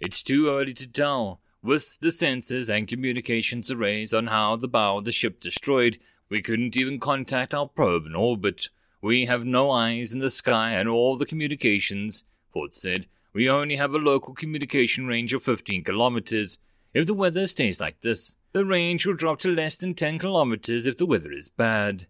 It's 0.00 0.24
too 0.24 0.48
early 0.48 0.72
to 0.74 0.88
tell. 0.88 1.40
With 1.62 2.00
the 2.00 2.08
sensors 2.08 2.68
and 2.68 2.88
communications 2.88 3.70
arrays 3.70 4.12
on 4.12 4.26
how 4.26 4.56
the 4.56 4.66
bow 4.66 4.98
of 4.98 5.04
the 5.04 5.12
ship 5.12 5.38
destroyed, 5.38 5.98
we 6.28 6.42
couldn't 6.42 6.76
even 6.76 6.98
contact 6.98 7.54
our 7.54 7.68
probe 7.68 8.06
in 8.06 8.16
orbit. 8.16 8.70
We 9.00 9.26
have 9.26 9.44
no 9.44 9.70
eyes 9.70 10.12
in 10.12 10.18
the 10.18 10.30
sky 10.30 10.72
and 10.72 10.88
all 10.88 11.14
the 11.16 11.26
communications, 11.26 12.24
Ford 12.52 12.74
said. 12.74 13.06
We 13.32 13.48
only 13.48 13.76
have 13.76 13.94
a 13.94 13.98
local 13.98 14.34
communication 14.34 15.06
range 15.06 15.32
of 15.32 15.42
15 15.42 15.84
kilometers. 15.84 16.58
If 16.92 17.06
the 17.06 17.14
weather 17.14 17.46
stays 17.46 17.80
like 17.80 18.00
this, 18.00 18.36
the 18.52 18.64
range 18.64 19.06
will 19.06 19.14
drop 19.14 19.38
to 19.40 19.48
less 19.48 19.76
than 19.76 19.94
10 19.94 20.18
kilometers 20.18 20.86
if 20.86 20.98
the 20.98 21.06
weather 21.06 21.32
is 21.32 21.48
bad. 21.48 22.06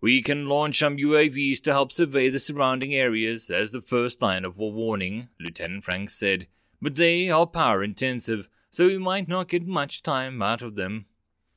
We 0.00 0.22
can 0.22 0.48
launch 0.48 0.78
some 0.78 0.96
UAVs 0.96 1.60
to 1.62 1.72
help 1.72 1.92
survey 1.92 2.28
the 2.28 2.38
surrounding 2.38 2.94
areas 2.94 3.50
as 3.50 3.72
the 3.72 3.82
first 3.82 4.22
line 4.22 4.44
of 4.44 4.56
warning, 4.56 5.28
Lieutenant 5.40 5.84
Frank 5.84 6.08
said, 6.08 6.46
but 6.80 6.94
they 6.94 7.30
are 7.30 7.46
power 7.46 7.82
intensive, 7.82 8.48
so 8.70 8.86
we 8.86 8.98
might 8.98 9.28
not 9.28 9.48
get 9.48 9.66
much 9.66 10.02
time 10.02 10.40
out 10.40 10.62
of 10.62 10.76
them. 10.76 11.06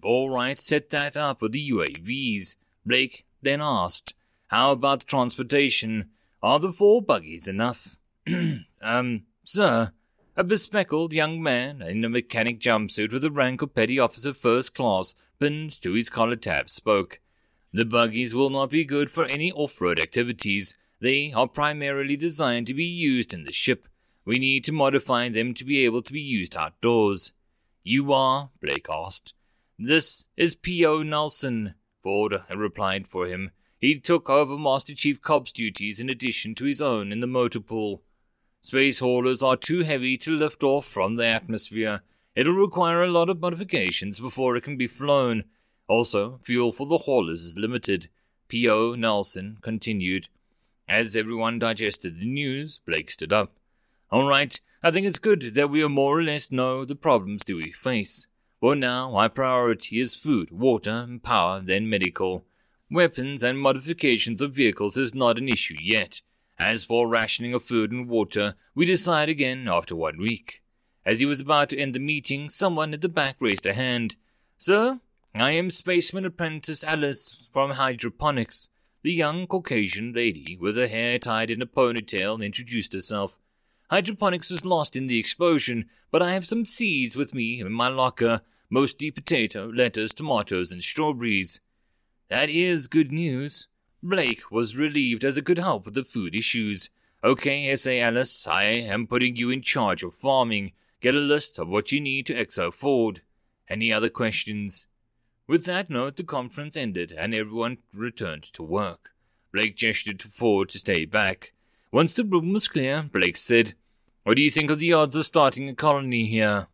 All 0.04 0.30
right, 0.30 0.60
set 0.60 0.90
that 0.90 1.16
up 1.16 1.42
with 1.42 1.52
the 1.52 1.70
UAVs. 1.70 2.56
Blake 2.86 3.26
then 3.42 3.62
asked, 3.62 4.16
How 4.48 4.72
about 4.72 5.02
the 5.02 5.06
transportation? 5.06 6.10
Are 6.42 6.60
the 6.60 6.72
four 6.72 7.04
buggies 7.04 7.48
enough? 7.48 7.98
um, 8.82 9.24
sir, 9.44 9.92
a 10.36 10.44
bespectacled 10.44 11.14
young 11.14 11.42
man 11.42 11.82
in 11.82 12.04
a 12.06 12.10
mechanic 12.10 12.60
jumpsuit 12.60 13.12
with 13.12 13.22
the 13.22 13.32
rank 13.32 13.62
of 13.62 13.76
petty 13.76 14.00
officer 14.00 14.34
first 14.34 14.74
class 14.74 15.14
pinned 15.40 15.72
to 15.82 15.94
his 15.94 16.10
collar 16.10 16.36
tab 16.36 16.70
spoke. 16.70 17.20
The 17.74 17.86
buggies 17.86 18.36
will 18.36 18.50
not 18.50 18.70
be 18.70 18.84
good 18.84 19.10
for 19.10 19.26
any 19.26 19.52
off-road 19.52 20.00
activities. 20.00 20.78
They 21.00 21.32
are 21.34 21.48
primarily 21.48 22.18
designed 22.18 22.68
to 22.68 22.74
be 22.74 22.86
used 22.86 23.34
in 23.34 23.44
the 23.44 23.54
ship. 23.54 23.88
We 24.26 24.40
need 24.40 24.64
to 24.66 24.72
modify 24.72 25.30
them 25.30 25.54
to 25.56 25.66
be 25.66 25.86
able 25.86 26.02
to 26.04 26.14
be 26.14 26.22
used 26.22 26.56
outdoors. 26.56 27.34
You 27.84 28.14
are? 28.14 28.52
Blake 28.62 28.88
asked. 28.90 29.34
This 29.80 30.28
is 30.38 30.56
P.O. 30.56 31.02
Nelson, 31.04 31.76
Ford 32.04 32.36
replied 32.56 33.08
for 33.08 33.26
him. 33.26 33.52
He 33.80 34.00
took 34.00 34.30
over 34.30 34.58
Master 34.58 34.94
Chief 34.94 35.22
Cobb's 35.22 35.52
duties 35.52 36.00
in 36.00 36.10
addition 36.10 36.54
to 36.56 36.66
his 36.66 36.82
own 36.82 37.12
in 37.12 37.20
the 37.20 37.28
motor 37.28 37.60
pool. 37.60 38.04
Space 38.64 39.00
haulers 39.00 39.42
are 39.42 39.58
too 39.58 39.82
heavy 39.82 40.18
to 40.20 40.36
lift 40.36 40.62
off 40.62 40.86
from 40.86 41.16
the 41.16 41.26
atmosphere. 41.26 42.04
It'll 42.36 42.54
require 42.54 43.02
a 43.02 43.12
lot 43.12 43.28
of 43.28 43.42
modifications 43.42 44.20
before 44.20 44.56
it 44.56 44.64
can 44.64 44.78
be 44.78 44.86
flown. 44.86 45.46
Also, 45.88 46.40
fuel 46.44 46.72
for 46.72 46.86
the 46.86 47.00
haulers 47.00 47.44
is 47.44 47.58
limited. 47.58 48.08
P.O. 48.50 48.94
Nelson 48.94 49.58
continued. 49.62 50.28
As 50.88 51.16
everyone 51.16 51.58
digested 51.58 52.20
the 52.20 52.26
news, 52.26 52.80
Blake 52.86 53.10
stood 53.10 53.34
up. 53.34 53.54
All 54.12 54.28
right, 54.28 54.62
I 54.84 54.92
think 54.92 55.08
it's 55.08 55.20
good 55.20 55.56
that 55.56 55.70
we 55.72 55.88
more 55.88 56.20
or 56.20 56.24
less 56.24 56.52
know 56.52 56.86
the 56.86 56.96
problems 56.96 57.44
that 57.46 57.56
we 57.56 57.72
face. 57.72 58.28
For 58.60 58.76
now, 58.76 59.16
our 59.16 59.30
priority 59.30 60.00
is 60.00 60.14
food, 60.14 60.52
water, 60.52 61.06
and 61.10 61.24
power, 61.24 61.62
then 61.62 61.90
medical. 61.90 62.46
Weapons 62.92 63.42
and 63.42 63.60
modifications 63.60 64.40
of 64.40 64.54
vehicles 64.54 64.98
is 64.98 65.16
not 65.16 65.40
an 65.40 65.50
issue 65.50 65.78
yet. 65.82 66.22
As 66.62 66.84
for 66.84 67.08
rationing 67.08 67.56
of 67.56 67.64
food 67.66 67.92
and 67.92 68.08
water, 68.08 68.54
we 68.76 68.86
decide 68.86 69.30
again 69.30 69.68
after 69.68 69.96
one 69.96 70.20
week. 70.20 70.62
As 71.04 71.20
he 71.20 71.26
was 71.26 71.42
about 71.42 71.70
to 71.70 71.78
end 71.78 71.96
the 71.96 72.00
meeting, 72.00 72.50
someone 72.50 72.94
at 72.94 73.02
the 73.02 73.10
back 73.10 73.36
raised 73.40 73.66
a 73.66 73.74
hand. 73.74 74.16
Sir, 74.60 75.00
I 75.34 75.54
am 75.54 75.72
Spaceman 75.72 76.24
Apprentice 76.24 76.84
Alice 76.84 77.50
from 77.52 77.72
Hydroponics. 77.72 78.70
The 79.02 79.12
young 79.12 79.48
Caucasian 79.48 80.14
lady, 80.14 80.56
with 80.56 80.78
her 80.78 80.86
hair 80.86 81.18
tied 81.18 81.50
in 81.50 81.64
a 81.64 81.66
ponytail, 81.66 82.46
introduced 82.46 82.94
herself. 82.94 83.40
Hydroponics 83.90 84.52
was 84.52 84.64
lost 84.64 84.96
in 84.96 85.08
the 85.08 85.18
explosion, 85.18 85.86
but 86.12 86.22
I 86.22 86.34
have 86.34 86.46
some 86.46 86.66
seeds 86.66 87.16
with 87.16 87.34
me 87.34 87.60
in 87.60 87.72
my 87.72 87.88
locker, 87.88 88.42
mostly 88.70 89.10
potato, 89.10 89.72
lettuce, 89.74 90.14
tomatoes, 90.14 90.72
and 90.72 90.84
strawberries. 90.84 91.60
That 92.30 92.52
is 92.52 92.88
good 92.88 93.12
news. 93.12 93.68
Blake 94.04 94.50
was 94.50 94.76
relieved 94.76 95.24
as 95.24 95.38
it 95.38 95.46
could 95.46 95.60
help 95.60 95.86
with 95.86 95.94
the 95.94 96.04
food 96.04 96.34
issues. 96.34 96.90
Okay, 97.24 97.70
S.A. 97.70 98.02
Alice, 98.02 98.48
I 98.48 98.64
am 98.64 99.06
putting 99.06 99.36
you 99.36 99.52
in 99.52 99.62
charge 99.62 100.02
of 100.02 100.16
farming. 100.16 100.72
Get 101.02 101.14
a 101.14 101.20
list 101.20 101.60
of 101.60 101.68
what 101.68 101.92
you 101.92 102.02
need 102.02 102.26
to 102.26 102.34
XO 102.34 102.74
Ford. 102.74 103.22
Any 103.70 103.94
other 103.94 104.10
questions? 104.10 104.88
With 105.48 105.66
that 105.66 105.90
note, 105.90 106.16
the 106.16 106.24
conference 106.24 106.76
ended 106.76 107.14
and 107.16 107.36
everyone 107.36 107.78
returned 107.94 108.44
to 108.54 108.64
work. 108.64 109.12
Blake 109.54 109.76
gestured 109.76 110.20
to 110.22 110.30
Ford 110.30 110.70
to 110.70 110.80
stay 110.80 111.06
back. 111.06 111.54
Once 111.92 112.16
the 112.16 112.24
room 112.24 112.54
was 112.54 112.68
clear, 112.68 113.04
Blake 113.04 113.38
said, 113.38 113.76
What 114.24 114.38
do 114.38 114.42
you 114.42 114.50
think 114.50 114.72
of 114.72 114.80
the 114.80 114.94
odds 114.94 115.16
of 115.16 115.26
starting 115.26 115.70
a 115.70 115.76
colony 115.76 116.26
here? 116.26 116.68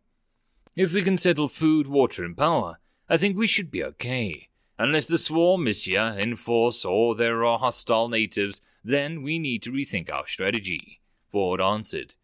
If 0.74 0.94
we 0.94 1.02
can 1.02 1.16
settle 1.16 1.48
food, 1.48 1.88
water, 1.88 2.24
and 2.24 2.36
power, 2.36 2.78
I 3.08 3.16
think 3.16 3.36
we 3.36 3.46
should 3.46 3.70
be 3.70 3.84
okay. 3.84 4.47
Unless 4.78 5.06
the 5.06 5.18
swarm 5.18 5.66
here 5.66 6.14
in 6.16 6.36
force 6.36 6.84
or 6.84 7.14
there 7.14 7.44
are 7.44 7.58
hostile 7.58 8.08
natives, 8.08 8.62
then 8.84 9.22
we 9.22 9.38
need 9.38 9.62
to 9.62 9.72
rethink 9.72 10.12
our 10.12 10.26
strategy, 10.26 11.00
Ford 11.32 11.60
answered. 11.60 12.14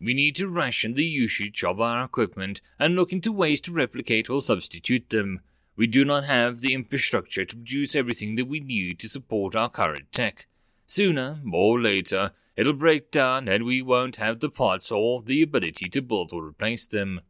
We 0.00 0.14
need 0.14 0.36
to 0.36 0.48
ration 0.48 0.94
the 0.94 1.04
usage 1.04 1.62
of 1.64 1.80
our 1.80 2.04
equipment 2.04 2.62
and 2.78 2.96
look 2.96 3.12
into 3.12 3.30
ways 3.32 3.60
to 3.62 3.72
replicate 3.72 4.30
or 4.30 4.40
substitute 4.40 5.10
them. 5.10 5.40
We 5.76 5.86
do 5.86 6.04
not 6.04 6.24
have 6.24 6.60
the 6.60 6.72
infrastructure 6.72 7.44
to 7.44 7.56
produce 7.56 7.94
everything 7.94 8.36
that 8.36 8.46
we 8.46 8.60
need 8.60 8.98
to 9.00 9.08
support 9.08 9.54
our 9.54 9.68
current 9.68 10.10
tech. 10.12 10.46
Sooner 10.86 11.40
or 11.52 11.80
later, 11.80 12.32
it'll 12.56 12.72
break 12.72 13.10
down 13.10 13.48
and 13.48 13.64
we 13.64 13.82
won't 13.82 14.16
have 14.16 14.40
the 14.40 14.48
parts 14.48 14.90
or 14.90 15.22
the 15.22 15.42
ability 15.42 15.88
to 15.90 16.00
build 16.00 16.32
or 16.32 16.46
replace 16.46 16.86
them. 16.86 17.20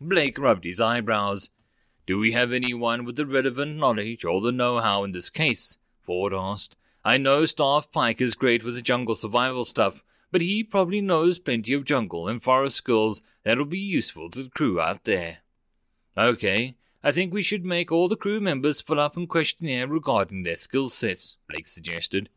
Blake 0.00 0.38
rubbed 0.38 0.64
his 0.64 0.80
eyebrows. 0.80 1.50
Do 2.10 2.18
we 2.18 2.32
have 2.32 2.52
anyone 2.52 3.04
with 3.04 3.14
the 3.14 3.24
relevant 3.24 3.76
knowledge 3.76 4.24
or 4.24 4.40
the 4.40 4.50
know-how 4.50 5.04
in 5.04 5.12
this 5.12 5.30
case? 5.30 5.78
Ford 6.02 6.34
asked. 6.34 6.76
I 7.04 7.18
know 7.18 7.44
Staff 7.44 7.92
Pike 7.92 8.20
is 8.20 8.34
great 8.34 8.64
with 8.64 8.74
the 8.74 8.82
jungle 8.82 9.14
survival 9.14 9.64
stuff, 9.64 10.02
but 10.32 10.40
he 10.40 10.64
probably 10.64 11.00
knows 11.00 11.38
plenty 11.38 11.72
of 11.72 11.84
jungle 11.84 12.26
and 12.26 12.42
forest 12.42 12.78
skills 12.78 13.22
that'll 13.44 13.64
be 13.64 13.78
useful 13.78 14.28
to 14.30 14.42
the 14.42 14.50
crew 14.50 14.80
out 14.80 15.04
there. 15.04 15.38
Okay, 16.18 16.74
I 17.00 17.12
think 17.12 17.32
we 17.32 17.42
should 17.42 17.64
make 17.64 17.92
all 17.92 18.08
the 18.08 18.16
crew 18.16 18.40
members 18.40 18.80
fill 18.80 18.98
up 18.98 19.16
a 19.16 19.24
questionnaire 19.24 19.86
regarding 19.86 20.42
their 20.42 20.56
skill 20.56 20.88
sets, 20.88 21.36
Blake 21.48 21.68
suggested. 21.68 22.28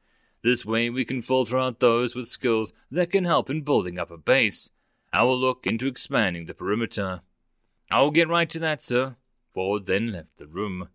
This 0.43 0.63
way 0.63 0.91
we 0.91 1.03
can 1.03 1.23
filter 1.23 1.57
out 1.57 1.79
those 1.79 2.13
with 2.13 2.27
skills 2.27 2.73
that 2.91 3.09
can 3.09 3.25
help 3.25 3.49
in 3.49 3.61
building 3.61 3.97
up 3.97 4.11
a 4.11 4.19
base. 4.19 4.69
I 5.11 5.23
will 5.23 5.35
look 5.35 5.65
into 5.65 5.87
expanding 5.87 6.45
the 6.45 6.53
perimeter. 6.53 7.21
I 7.89 8.01
will 8.01 8.11
get 8.11 8.29
right 8.29 8.49
to 8.51 8.59
that, 8.59 8.79
sir, 8.79 9.15
Ford 9.53 9.85
then 9.85 10.11
left 10.11 10.37
the 10.37 10.47
room. 10.47 10.89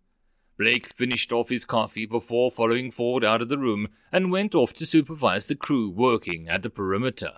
Blake 0.57 0.87
finished 0.87 1.31
off 1.31 1.49
his 1.49 1.63
coffee 1.63 2.05
before 2.05 2.51
following 2.51 2.91
Ford 2.91 3.23
out 3.23 3.41
of 3.41 3.47
the 3.47 3.57
room 3.57 3.87
and 4.11 4.31
went 4.31 4.53
off 4.53 4.73
to 4.73 4.85
supervise 4.85 5.47
the 5.47 5.55
crew 5.55 5.89
working 5.89 6.49
at 6.49 6.63
the 6.63 6.69
perimeter. 6.69 7.31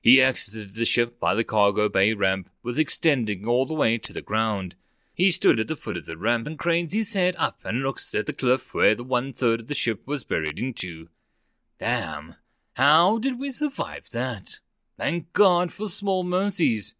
He 0.00 0.22
exited 0.22 0.74
the 0.74 0.84
ship 0.84 1.18
by 1.18 1.34
the 1.34 1.44
cargo 1.44 1.88
bay 1.88 2.14
ramp, 2.14 2.48
with 2.62 2.78
extending 2.78 3.46
all 3.46 3.66
the 3.66 3.74
way 3.74 3.98
to 3.98 4.12
the 4.12 4.22
ground. 4.22 4.76
He 5.12 5.30
stood 5.30 5.60
at 5.60 5.68
the 5.68 5.76
foot 5.76 5.96
of 5.96 6.06
the 6.06 6.16
ramp 6.16 6.46
and 6.46 6.58
cranes 6.58 6.94
his 6.94 7.12
head 7.12 7.34
up 7.38 7.58
and 7.64 7.82
looks 7.82 8.14
at 8.14 8.26
the 8.26 8.32
cliff 8.32 8.72
where 8.72 8.94
the 8.94 9.04
one 9.04 9.32
third 9.32 9.60
of 9.60 9.66
the 9.66 9.74
ship 9.74 10.06
was 10.06 10.24
buried 10.24 10.58
into. 10.58 11.08
Damn, 11.78 12.36
how 12.74 13.18
did 13.18 13.38
we 13.38 13.50
survive 13.50 14.08
that? 14.10 14.60
Thank 14.98 15.32
God 15.32 15.72
for 15.72 15.88
small 15.88 16.22
mercies. 16.22 16.94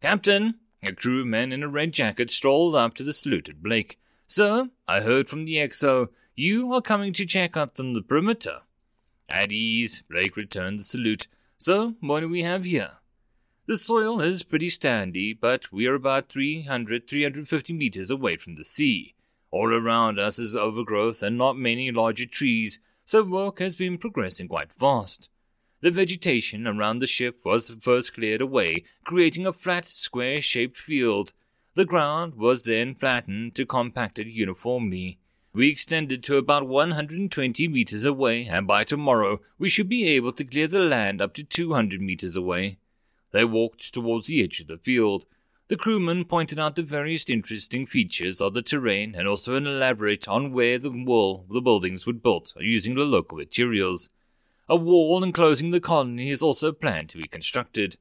Captain, 0.00 0.54
a 0.86 0.94
crewman 0.94 1.52
in 1.52 1.62
a 1.62 1.68
red 1.68 1.92
jacket 1.92 2.30
strolled 2.30 2.74
up 2.74 2.94
to 2.94 3.02
the 3.02 3.12
saluted 3.12 3.62
Blake. 3.62 3.98
Sir, 4.26 4.70
I 4.88 5.00
heard 5.00 5.28
from 5.28 5.44
the 5.44 5.56
XO 5.56 6.08
you 6.34 6.72
are 6.72 6.82
coming 6.82 7.12
to 7.14 7.24
check 7.24 7.56
out 7.56 7.78
on 7.80 7.92
the 7.92 8.02
perimeter. 8.02 8.62
At 9.28 9.52
ease, 9.52 10.02
Blake 10.08 10.36
returned 10.36 10.78
the 10.78 10.84
salute. 10.84 11.28
So, 11.58 11.94
what 12.00 12.20
do 12.20 12.28
we 12.28 12.42
have 12.42 12.64
here? 12.64 12.90
The 13.66 13.76
soil 13.76 14.20
is 14.20 14.44
pretty 14.44 14.68
sandy, 14.68 15.32
but 15.32 15.72
we 15.72 15.86
are 15.86 15.94
about 15.94 16.28
300, 16.28 17.08
350 17.08 17.72
meters 17.72 18.10
away 18.10 18.36
from 18.36 18.54
the 18.54 18.64
sea. 18.64 19.14
All 19.50 19.74
around 19.74 20.20
us 20.20 20.38
is 20.38 20.54
overgrowth 20.54 21.22
and 21.22 21.36
not 21.36 21.56
many 21.56 21.90
larger 21.90 22.26
trees, 22.26 22.78
so 23.04 23.24
work 23.24 23.58
has 23.58 23.74
been 23.74 23.98
progressing 23.98 24.48
quite 24.48 24.72
fast. 24.72 25.30
The 25.86 25.92
vegetation 25.92 26.66
around 26.66 26.98
the 26.98 27.06
ship 27.06 27.44
was 27.44 27.70
first 27.80 28.14
cleared 28.14 28.40
away, 28.40 28.82
creating 29.04 29.46
a 29.46 29.52
flat, 29.52 29.84
square 29.84 30.40
shaped 30.40 30.76
field. 30.76 31.32
The 31.74 31.84
ground 31.84 32.34
was 32.34 32.64
then 32.64 32.96
flattened 32.96 33.54
to 33.54 33.64
compact 33.64 34.18
it 34.18 34.26
uniformly. 34.26 35.20
We 35.52 35.68
extended 35.68 36.24
to 36.24 36.38
about 36.38 36.66
120 36.66 37.68
meters 37.68 38.04
away, 38.04 38.46
and 38.46 38.66
by 38.66 38.82
tomorrow 38.82 39.42
we 39.60 39.68
should 39.68 39.88
be 39.88 40.08
able 40.08 40.32
to 40.32 40.44
clear 40.44 40.66
the 40.66 40.80
land 40.80 41.22
up 41.22 41.34
to 41.34 41.44
200 41.44 42.00
meters 42.00 42.36
away. 42.36 42.78
They 43.30 43.44
walked 43.44 43.94
towards 43.94 44.26
the 44.26 44.42
edge 44.42 44.58
of 44.58 44.66
the 44.66 44.78
field. 44.78 45.24
The 45.68 45.76
crewman 45.76 46.24
pointed 46.24 46.58
out 46.58 46.74
the 46.74 46.82
various 46.82 47.30
interesting 47.30 47.86
features 47.86 48.40
of 48.40 48.54
the 48.54 48.62
terrain 48.62 49.14
and 49.14 49.28
also 49.28 49.54
elaborated 49.54 50.26
on 50.26 50.52
where 50.52 50.80
the 50.80 50.90
wall 50.90 51.46
the 51.48 51.60
buildings 51.60 52.08
were 52.08 52.12
built 52.12 52.54
using 52.58 52.96
the 52.96 53.04
local 53.04 53.38
materials. 53.38 54.10
A 54.68 54.74
wall 54.74 55.22
enclosing 55.22 55.70
the 55.70 55.80
colony 55.80 56.28
is 56.28 56.42
also 56.42 56.72
planned 56.72 57.08
to 57.10 57.18
be 57.18 57.28
constructed. 57.28 57.98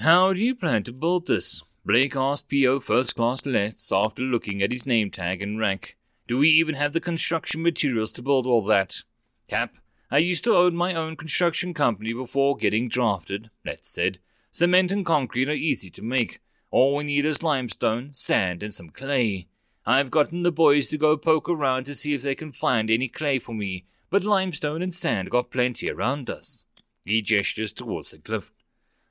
How 0.00 0.34
do 0.34 0.44
you 0.44 0.54
plan 0.54 0.82
to 0.82 0.92
build 0.92 1.26
this? 1.26 1.64
Blake 1.82 2.14
asked 2.14 2.50
P.O. 2.50 2.80
First 2.80 3.16
Class 3.16 3.46
Letts 3.46 3.90
after 3.90 4.20
looking 4.20 4.60
at 4.60 4.70
his 4.70 4.84
name 4.84 5.10
tag 5.10 5.40
and 5.40 5.58
rank. 5.58 5.96
Do 6.26 6.36
we 6.36 6.50
even 6.50 6.74
have 6.74 6.92
the 6.92 7.00
construction 7.00 7.62
materials 7.62 8.12
to 8.12 8.22
build 8.22 8.46
all 8.46 8.62
that? 8.66 9.02
Cap, 9.48 9.76
I 10.10 10.18
used 10.18 10.44
to 10.44 10.54
own 10.54 10.76
my 10.76 10.92
own 10.92 11.16
construction 11.16 11.72
company 11.72 12.12
before 12.12 12.58
getting 12.58 12.90
drafted, 12.90 13.48
Letts 13.64 13.90
said. 13.90 14.18
Cement 14.50 14.92
and 14.92 15.06
concrete 15.06 15.48
are 15.48 15.52
easy 15.52 15.88
to 15.88 16.02
make. 16.02 16.40
All 16.70 16.96
we 16.96 17.04
need 17.04 17.24
is 17.24 17.42
limestone, 17.42 18.12
sand, 18.12 18.62
and 18.62 18.74
some 18.74 18.90
clay. 18.90 19.46
I've 19.86 20.10
gotten 20.10 20.42
the 20.42 20.52
boys 20.52 20.88
to 20.88 20.98
go 20.98 21.16
poke 21.16 21.48
around 21.48 21.84
to 21.84 21.94
see 21.94 22.12
if 22.12 22.20
they 22.20 22.34
can 22.34 22.52
find 22.52 22.90
any 22.90 23.08
clay 23.08 23.38
for 23.38 23.54
me, 23.54 23.86
but 24.10 24.24
limestone 24.24 24.82
and 24.82 24.94
sand 24.94 25.30
got 25.30 25.50
plenty 25.50 25.90
around 25.90 26.30
us. 26.30 26.64
He 27.04 27.22
gestures 27.22 27.72
towards 27.72 28.10
the 28.10 28.18
cliff. 28.18 28.52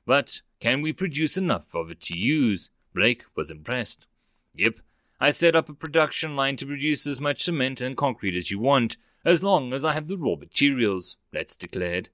But 0.06 0.42
can 0.60 0.82
we 0.82 0.92
produce 0.92 1.36
enough 1.36 1.74
of 1.74 1.90
it 1.90 2.00
to 2.02 2.18
use? 2.18 2.70
Blake 2.94 3.24
was 3.36 3.50
impressed. 3.50 4.06
Yep. 4.54 4.80
I 5.20 5.30
set 5.30 5.56
up 5.56 5.68
a 5.68 5.74
production 5.74 6.36
line 6.36 6.56
to 6.56 6.66
produce 6.66 7.06
as 7.06 7.20
much 7.20 7.42
cement 7.42 7.80
and 7.80 7.96
concrete 7.96 8.36
as 8.36 8.50
you 8.50 8.58
want, 8.58 8.96
as 9.24 9.42
long 9.42 9.72
as 9.72 9.84
I 9.84 9.92
have 9.92 10.08
the 10.08 10.16
raw 10.16 10.36
materials, 10.36 11.16
Letts 11.32 11.56
declared. 11.56 12.08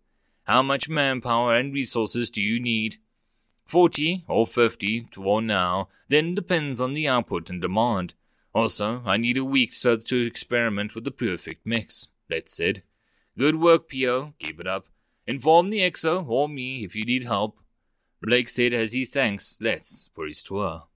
How 0.45 0.63
much 0.63 0.89
manpower 0.89 1.55
and 1.55 1.73
resources 1.73 2.31
do 2.31 2.43
you 2.43 2.61
need? 2.61 2.97
Forty 3.67 4.25
or 4.29 4.47
fifty 4.47 5.07
for 5.13 5.41
now, 5.41 5.89
then 6.09 6.35
depends 6.35 6.81
on 6.81 6.93
the 6.93 7.09
output 7.09 7.49
and 7.49 7.63
demand. 7.63 8.15
Also, 8.55 9.03
I 9.05 9.17
need 9.17 9.37
a 9.37 9.45
week 9.45 9.73
so 9.73 9.97
to 9.97 10.27
experiment 10.27 10.95
with 10.95 11.05
the 11.05 11.11
perfect 11.11 11.67
mix, 11.67 12.09
Letts 12.35 12.57
said. 12.57 12.83
Good 13.39 13.61
work, 13.61 13.89
Pio. 13.89 14.35
Keep 14.41 14.59
it 14.59 14.67
up. 14.67 14.87
Inform 15.25 15.71
the 15.71 15.79
XO 15.79 16.29
or 16.29 16.49
me 16.49 16.83
if 16.83 16.97
you 16.97 17.05
need 17.05 17.23
help. 17.23 17.61
Blake 18.21 18.49
said 18.49 18.75
as 18.75 18.93
he 18.93 19.05
thanks 19.05 19.61
Letts 19.63 20.11
for 20.17 20.27
his 20.27 20.43
tour. 20.43 20.89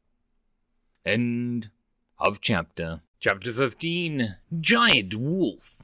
End 1.07 1.71
of 2.19 2.41
chapter. 2.41 3.03
Chapter 3.21 3.53
15 3.53 4.37
Giant 4.59 5.15
Wolf. 5.15 5.83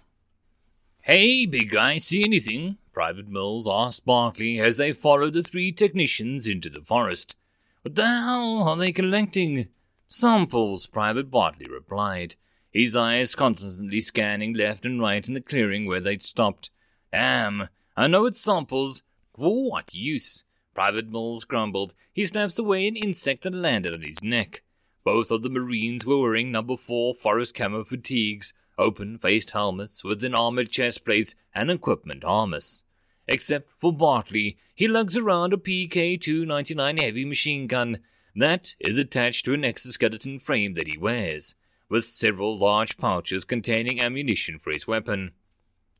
Hey, 1.02 1.46
big 1.46 1.70
guy, 1.70 1.98
see 1.98 2.24
anything? 2.24 2.78
Private 2.92 3.28
Mills 3.28 3.68
asked 3.70 4.04
Bartley 4.04 4.58
as 4.58 4.78
they 4.78 4.92
followed 4.92 5.34
the 5.34 5.42
three 5.42 5.70
technicians 5.70 6.48
into 6.48 6.68
the 6.68 6.80
forest. 6.80 7.36
What 7.82 7.94
the 7.94 8.06
hell 8.06 8.68
are 8.68 8.76
they 8.76 8.90
collecting? 8.90 9.68
Samples, 10.08 10.88
Private 10.88 11.30
Bartley 11.30 11.66
replied, 11.70 12.34
his 12.74 12.96
eyes 12.96 13.36
constantly 13.36 14.00
scanning 14.00 14.52
left 14.52 14.84
and 14.84 15.00
right 15.00 15.26
in 15.26 15.32
the 15.32 15.40
clearing 15.40 15.86
where 15.86 16.00
they'd 16.00 16.22
stopped. 16.22 16.70
Damn, 17.12 17.68
I 17.96 18.08
know 18.08 18.26
it's 18.26 18.40
samples. 18.40 19.04
For 19.36 19.70
what 19.70 19.94
use? 19.94 20.42
Private 20.74 21.08
Mills 21.08 21.44
grumbled. 21.44 21.94
He 22.12 22.26
snaps 22.26 22.58
away 22.58 22.88
an 22.88 22.96
insect 22.96 23.44
that 23.44 23.54
landed 23.54 23.94
on 23.94 24.02
his 24.02 24.24
neck. 24.24 24.62
Both 25.04 25.30
of 25.30 25.42
the 25.44 25.50
Marines 25.50 26.04
were 26.04 26.20
wearing 26.20 26.50
number 26.50 26.76
four 26.76 27.14
forest 27.14 27.54
camo 27.54 27.84
fatigues, 27.84 28.52
open 28.76 29.18
faced 29.18 29.52
helmets 29.52 30.02
with 30.02 30.24
an 30.24 30.34
armored 30.34 30.70
chest 30.70 31.04
plates 31.04 31.36
and 31.54 31.70
equipment 31.70 32.24
harness. 32.24 32.84
Except 33.28 33.70
for 33.78 33.92
Bartley, 33.92 34.58
he 34.74 34.88
lugs 34.88 35.16
around 35.16 35.52
a 35.52 35.56
PK 35.56 36.20
299 36.20 36.96
heavy 36.96 37.24
machine 37.24 37.68
gun 37.68 38.00
that 38.34 38.74
is 38.80 38.98
attached 38.98 39.44
to 39.44 39.54
an 39.54 39.64
exoskeleton 39.64 40.40
frame 40.40 40.74
that 40.74 40.88
he 40.88 40.98
wears, 40.98 41.54
with 41.88 42.04
several 42.04 42.56
large 42.56 42.96
pouches 42.96 43.44
containing 43.44 44.00
ammunition 44.00 44.58
for 44.58 44.70
his 44.70 44.86
weapon. 44.86 45.32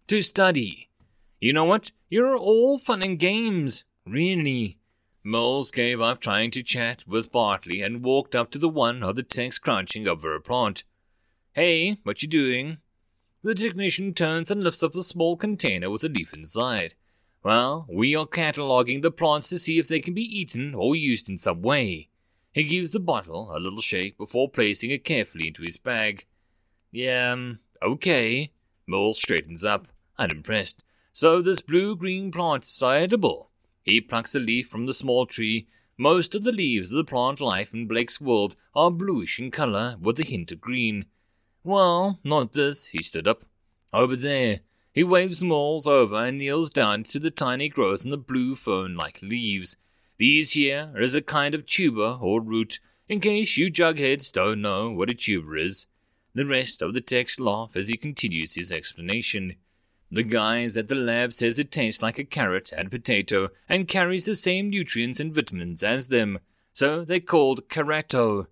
To 0.09 0.21
study. 0.21 0.91
You 1.41 1.53
know 1.53 1.65
what? 1.65 1.93
You're 2.09 2.37
all 2.37 2.79
fun 2.79 3.03
and 3.03 3.19
games. 3.19 3.85
Really. 4.07 4.79
Mills 5.23 5.71
gave 5.71 6.01
up 6.01 6.21
trying 6.21 6.51
to 6.51 6.63
chat 6.63 7.07
with 7.07 7.33
Bartley 7.33 7.81
and 7.81 8.05
walked 8.05 8.35
up 8.35 8.51
to 8.51 8.59
the 8.59 8.69
one 8.69 9.03
of 9.03 9.17
the 9.17 9.23
techs 9.23 9.59
crouching 9.59 10.07
over 10.07 10.35
a 10.35 10.41
plant. 10.41 10.85
Hey, 11.53 11.99
what 12.03 12.21
you 12.21 12.29
doing? 12.29 12.79
The 13.43 13.55
technician 13.55 14.15
turns 14.15 14.51
and 14.51 14.63
lifts 14.63 14.83
up 14.83 14.95
a 14.95 15.03
small 15.03 15.37
container 15.37 15.91
with 15.91 16.05
a 16.05 16.09
leaf 16.09 16.33
inside. 16.35 16.95
Well, 17.43 17.87
we 17.91 18.17
are 18.17 18.27
cataloging 18.27 19.03
the 19.03 19.11
plants 19.11 19.49
to 19.51 19.59
see 19.59 19.79
if 19.79 19.87
they 19.87 20.01
can 20.01 20.15
be 20.15 20.23
eaten 20.23 20.75
or 20.75 20.97
used 20.97 21.29
in 21.29 21.37
some 21.37 21.61
way. 21.61 22.09
He 22.55 22.63
gives 22.63 22.93
the 22.93 23.01
bottle 23.01 23.51
a 23.51 23.59
little 23.59 23.81
shake 23.81 24.17
before 24.17 24.49
placing 24.49 24.91
it 24.91 25.03
carefully 25.03 25.49
into 25.49 25.63
his 25.63 25.77
bag. 25.77 26.25
Yeah, 26.93 27.33
um, 27.33 27.59
okay. 27.83 28.53
Mole 28.87 29.13
straightens 29.13 29.65
up, 29.65 29.89
unimpressed. 30.19 30.85
So 31.13 31.43
this 31.43 31.61
blue-green 31.61 32.31
plant 32.31 32.63
is 32.63 32.81
edible. 32.81 33.51
He 33.83 34.01
plucks 34.01 34.37
a 34.37 34.39
leaf 34.39 34.69
from 34.69 34.87
the 34.87 34.95
small 34.95 35.27
tree. 35.27 35.67
Most 35.99 36.33
of 36.37 36.45
the 36.45 36.53
leaves 36.53 36.93
of 36.93 36.99
the 36.99 37.05
plant 37.05 37.41
life 37.41 37.75
in 37.75 37.89
Blake's 37.89 38.21
world 38.21 38.55
are 38.73 38.93
bluish 38.93 39.41
in 39.41 39.51
color 39.51 39.97
with 40.01 40.21
a 40.21 40.25
hint 40.25 40.53
of 40.53 40.61
green. 40.61 41.07
Well, 41.65 42.21
not 42.23 42.53
this, 42.53 42.87
he 42.87 43.03
stood 43.03 43.27
up. 43.27 43.43
Over 43.93 44.15
there. 44.15 44.61
He 44.93 45.03
waves 45.03 45.43
Moles 45.43 45.89
over 45.89 46.25
and 46.25 46.39
kneels 46.39 46.71
down 46.71 47.03
to 47.05 47.19
the 47.19 47.33
tiny 47.33 47.69
growth 47.69 48.05
in 48.05 48.11
the 48.11 48.17
blue 48.17 48.55
fern-like 48.55 49.23
leaves. 49.23 49.77
These 50.17 50.53
here 50.53 50.93
is 50.97 51.15
a 51.15 51.23
kind 51.23 51.55
of 51.55 51.67
tuber 51.67 52.19
or 52.21 52.41
root, 52.41 52.79
in 53.09 53.21
case 53.21 53.57
you 53.57 53.71
jugheads 53.71 54.31
don't 54.31 54.63
know 54.63 54.91
what 54.91 55.11
a 55.11 55.15
tuber 55.15 55.57
is. 55.57 55.87
The 56.35 56.47
rest 56.47 56.83
of 56.83 56.95
the 56.95 57.01
text 57.01 57.41
laugh 57.41 57.73
as 57.75 57.89
he 57.89 57.97
continues 57.97 58.55
his 58.55 58.73
explanation. 58.73 59.57
The 60.11 60.23
guys 60.23 60.77
at 60.77 60.87
the 60.87 60.95
lab 60.95 61.33
says 61.33 61.59
it 61.59 61.73
tastes 61.73 62.03
like 62.03 62.19
a 62.19 62.25
carrot 62.25 62.73
and 62.73 62.91
potato 62.91 63.49
and 63.69 63.89
carries 63.89 64.25
the 64.25 64.35
same 64.35 64.71
nutrients 64.71 65.19
and 65.19 65.35
vitamins 65.35 65.83
as 65.83 66.09
them, 66.09 66.39
so 66.73 67.05
they're 67.05 67.19
called 67.19 67.69
carato. 67.69 68.47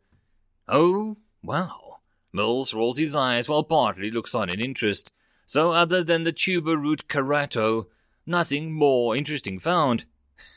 Oh, 0.69 1.19
wow. 1.43 1.99
Mills 2.33 2.75
rolls 2.75 2.99
his 2.99 3.15
eyes 3.15 3.49
while 3.49 3.63
Bartley 3.63 4.11
looks 4.11 4.35
on 4.35 4.49
in 4.49 4.61
interest. 4.61 5.13
So, 5.47 5.73
other 5.73 6.03
than 6.03 6.25
the 6.25 6.33
tuber 6.33 6.77
root 6.77 7.07
carato, 7.09 7.89
nothing 8.27 8.73
more 8.73 9.15
interesting 9.15 9.61
found. 9.61 10.07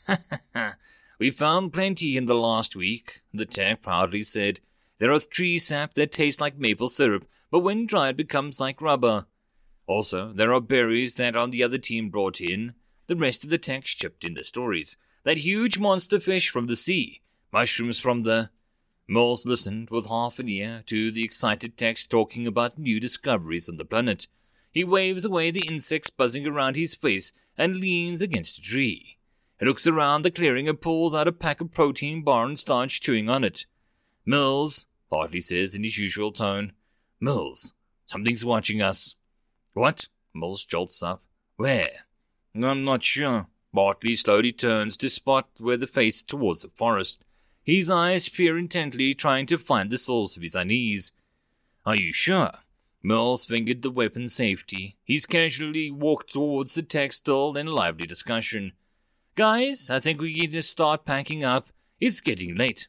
we 1.19 1.31
found 1.31 1.73
plenty 1.73 2.17
in 2.17 2.25
the 2.25 2.35
last 2.35 2.75
week, 2.75 3.21
the 3.33 3.45
tech 3.45 3.81
proudly 3.81 4.21
said. 4.21 4.59
There 4.97 5.11
are 5.11 5.19
tree 5.19 5.57
sap 5.57 5.93
that 5.95 6.11
tastes 6.11 6.39
like 6.39 6.57
maple 6.57 6.87
syrup, 6.87 7.25
but 7.51 7.59
when 7.59 7.85
dried 7.85 8.17
becomes 8.17 8.59
like 8.59 8.81
rubber. 8.81 9.25
Also, 9.87 10.31
there 10.33 10.53
are 10.53 10.61
berries 10.61 11.15
that 11.15 11.35
on 11.35 11.49
the 11.49 11.63
other 11.63 11.77
team 11.77 12.09
brought 12.09 12.39
in. 12.39 12.73
The 13.07 13.15
rest 13.15 13.43
of 13.43 13.49
the 13.49 13.57
text 13.57 13.99
chipped 13.99 14.23
in 14.23 14.33
the 14.33 14.43
stories. 14.43 14.97
That 15.23 15.39
huge 15.39 15.79
monster 15.79 16.19
fish 16.19 16.49
from 16.49 16.67
the 16.67 16.75
sea, 16.75 17.21
mushrooms 17.51 17.99
from 17.99 18.23
the 18.23 18.49
Mills 19.07 19.45
listened 19.45 19.91
with 19.91 20.07
half 20.07 20.39
an 20.39 20.49
ear 20.49 20.81
to 20.87 21.11
the 21.11 21.23
excited 21.23 21.77
text 21.77 22.09
talking 22.09 22.47
about 22.47 22.79
new 22.79 22.99
discoveries 22.99 23.69
on 23.69 23.77
the 23.77 23.85
planet. 23.85 24.27
He 24.71 24.83
waves 24.83 25.25
away 25.25 25.51
the 25.51 25.67
insects 25.67 26.09
buzzing 26.09 26.47
around 26.47 26.75
his 26.75 26.95
face 26.95 27.31
and 27.55 27.77
leans 27.77 28.23
against 28.23 28.57
a 28.57 28.61
tree. 28.61 29.14
He 29.59 29.65
looks 29.65 29.87
around 29.87 30.23
the 30.23 30.31
clearing 30.31 30.67
and 30.67 30.79
pulls 30.79 31.15
out 31.15 31.27
a 31.27 31.31
pack 31.31 31.61
of 31.61 31.71
protein 31.71 32.23
bar 32.23 32.45
and 32.45 32.59
starts 32.59 32.99
chewing 32.99 33.29
on 33.29 33.43
it. 33.43 33.65
Mills, 34.25 34.87
Bartley 35.09 35.39
says 35.39 35.75
in 35.75 35.83
his 35.83 35.97
usual 35.97 36.31
tone. 36.31 36.73
Mills, 37.21 37.73
something's 38.05 38.43
watching 38.43 38.81
us. 38.81 39.15
What? 39.73 40.09
Mills 40.33 40.65
jolts 40.65 41.01
up. 41.01 41.23
Where? 41.55 41.89
I'm 42.53 42.83
not 42.83 43.03
sure. 43.03 43.47
Bartley 43.73 44.15
slowly 44.15 44.51
turns 44.51 44.97
to 44.97 45.09
spot 45.09 45.49
where 45.57 45.77
the 45.77 45.87
face 45.87 46.23
towards 46.23 46.61
the 46.61 46.69
forest. 46.75 47.23
His 47.63 47.89
eyes 47.89 48.29
peer 48.29 48.57
intently, 48.57 49.13
trying 49.13 49.45
to 49.47 49.57
find 49.57 49.89
the 49.89 49.97
source 49.97 50.37
of 50.37 50.43
his 50.43 50.55
unease. 50.55 51.13
Are 51.85 51.95
you 51.95 52.13
sure? 52.13 52.51
Mills 53.03 53.45
fingered 53.45 53.81
the 53.81 53.91
weapon 53.91 54.27
safety. 54.27 54.97
He's 55.03 55.25
casually 55.25 55.91
walked 55.91 56.33
towards 56.33 56.73
the 56.73 56.83
text 56.83 57.19
still 57.19 57.55
in 57.55 57.67
lively 57.67 58.05
discussion. 58.05 58.73
Guys, 59.35 59.91
I 59.91 59.99
think 59.99 60.21
we 60.21 60.33
need 60.33 60.53
to 60.53 60.61
start 60.61 61.03
packing 61.03 61.43
up. 61.43 61.67
It's 61.99 62.21
getting 62.21 62.55
late. 62.55 62.87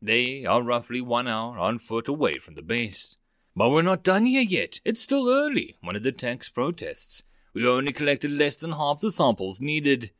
They 0.00 0.46
are 0.46 0.62
roughly 0.62 1.02
one 1.02 1.28
hour 1.28 1.58
on 1.58 1.78
foot 1.78 2.08
away 2.08 2.38
from 2.38 2.54
the 2.54 2.62
base. 2.62 3.18
But 3.54 3.68
we're 3.68 3.82
not 3.82 4.02
done 4.02 4.24
here 4.24 4.40
yet. 4.40 4.80
It's 4.86 5.02
still 5.02 5.28
early, 5.28 5.76
one 5.82 5.94
of 5.94 6.02
the 6.02 6.10
techs 6.10 6.48
protests. 6.48 7.24
We 7.52 7.68
only 7.68 7.92
collected 7.92 8.32
less 8.32 8.56
than 8.56 8.72
half 8.72 9.02
the 9.02 9.10
samples 9.10 9.60
needed. 9.60 10.12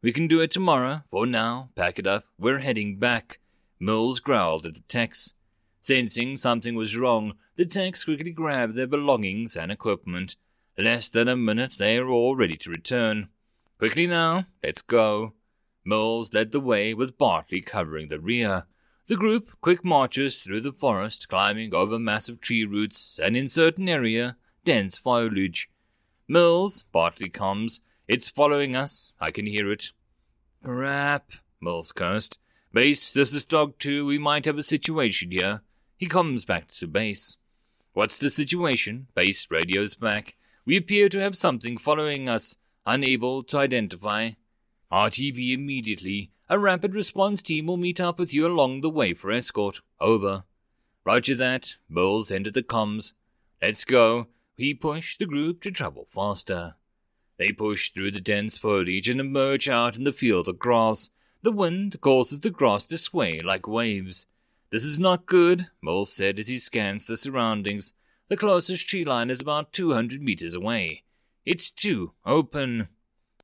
We 0.00 0.12
can 0.12 0.28
do 0.28 0.40
it 0.40 0.50
tomorrow. 0.50 1.02
For 1.10 1.26
now, 1.26 1.68
pack 1.74 1.98
it 1.98 2.06
up. 2.06 2.24
We're 2.38 2.60
heading 2.60 2.96
back. 2.96 3.38
Mills 3.78 4.20
growled 4.20 4.64
at 4.64 4.76
the 4.76 4.82
techs. 4.88 5.34
Sensing 5.78 6.36
something 6.36 6.74
was 6.74 6.96
wrong, 6.96 7.34
the 7.56 7.66
techs 7.66 8.06
quickly 8.06 8.30
grabbed 8.30 8.76
their 8.76 8.86
belongings 8.86 9.58
and 9.58 9.70
equipment. 9.70 10.36
Less 10.78 11.10
than 11.10 11.28
a 11.28 11.36
minute, 11.36 11.74
they 11.78 12.00
were 12.00 12.08
all 12.08 12.34
ready 12.34 12.56
to 12.56 12.70
return. 12.70 13.28
Quickly 13.78 14.08
now, 14.08 14.46
let's 14.64 14.82
go. 14.82 15.34
Mills 15.84 16.34
led 16.34 16.50
the 16.50 16.60
way 16.60 16.94
with 16.94 17.16
Bartley 17.16 17.60
covering 17.60 18.08
the 18.08 18.20
rear. 18.20 18.64
The 19.06 19.16
group 19.16 19.50
quick 19.60 19.84
marches 19.84 20.42
through 20.42 20.62
the 20.62 20.72
forest, 20.72 21.28
climbing 21.28 21.72
over 21.72 21.98
massive 21.98 22.40
tree 22.40 22.64
roots 22.64 23.20
and 23.22 23.36
in 23.36 23.46
certain 23.46 23.88
area, 23.88 24.36
dense 24.64 24.98
foliage. 24.98 25.70
Mills, 26.26 26.82
Bartley 26.90 27.30
comes. 27.30 27.80
It's 28.08 28.28
following 28.28 28.74
us. 28.74 29.14
I 29.20 29.30
can 29.30 29.46
hear 29.46 29.70
it. 29.70 29.92
Crap, 30.64 31.30
Mills 31.60 31.92
cursed. 31.92 32.38
Base, 32.72 33.12
this 33.12 33.32
is 33.32 33.44
Dog 33.44 33.78
2. 33.78 34.04
We 34.04 34.18
might 34.18 34.44
have 34.44 34.58
a 34.58 34.62
situation 34.62 35.30
here. 35.30 35.62
He 35.96 36.06
comes 36.06 36.44
back 36.44 36.66
to 36.66 36.86
base. 36.88 37.38
What's 37.92 38.18
the 38.18 38.28
situation? 38.28 39.06
Base 39.14 39.48
radios 39.50 39.94
back. 39.94 40.36
We 40.66 40.76
appear 40.76 41.08
to 41.08 41.20
have 41.20 41.36
something 41.36 41.78
following 41.78 42.28
us. 42.28 42.56
Unable 42.88 43.42
to 43.42 43.58
identify. 43.58 44.30
RTB 44.90 45.52
immediately. 45.52 46.32
A 46.48 46.58
rapid 46.58 46.94
response 46.94 47.42
team 47.42 47.66
will 47.66 47.76
meet 47.76 48.00
up 48.00 48.18
with 48.18 48.32
you 48.32 48.46
along 48.46 48.80
the 48.80 48.88
way 48.88 49.12
for 49.12 49.30
escort. 49.30 49.82
Over. 50.00 50.44
Roger 51.04 51.34
that. 51.34 51.76
Mills 51.88 52.32
entered 52.32 52.54
the 52.54 52.62
comms. 52.62 53.12
Let's 53.60 53.84
go. 53.84 54.28
He 54.56 54.72
pushed 54.72 55.18
the 55.18 55.26
group 55.26 55.60
to 55.62 55.70
travel 55.70 56.08
faster. 56.10 56.76
They 57.36 57.52
push 57.52 57.90
through 57.90 58.12
the 58.12 58.20
dense 58.20 58.56
foliage 58.56 59.08
and 59.08 59.20
emerge 59.20 59.68
out 59.68 59.96
in 59.96 60.04
the 60.04 60.12
field 60.12 60.48
of 60.48 60.58
grass. 60.58 61.10
The 61.42 61.52
wind 61.52 62.00
causes 62.00 62.40
the 62.40 62.50
grass 62.50 62.86
to 62.86 62.96
sway 62.96 63.40
like 63.40 63.68
waves. 63.68 64.26
This 64.70 64.84
is 64.84 64.98
not 64.98 65.26
good, 65.26 65.68
Mills 65.82 66.12
said 66.12 66.38
as 66.38 66.48
he 66.48 66.58
scans 66.58 67.06
the 67.06 67.16
surroundings. 67.16 67.92
The 68.28 68.36
closest 68.36 68.88
tree 68.88 69.04
line 69.04 69.30
is 69.30 69.40
about 69.40 69.72
200 69.72 70.22
meters 70.22 70.54
away. 70.54 71.04
It's 71.48 71.70
too 71.70 72.12
open. 72.26 72.88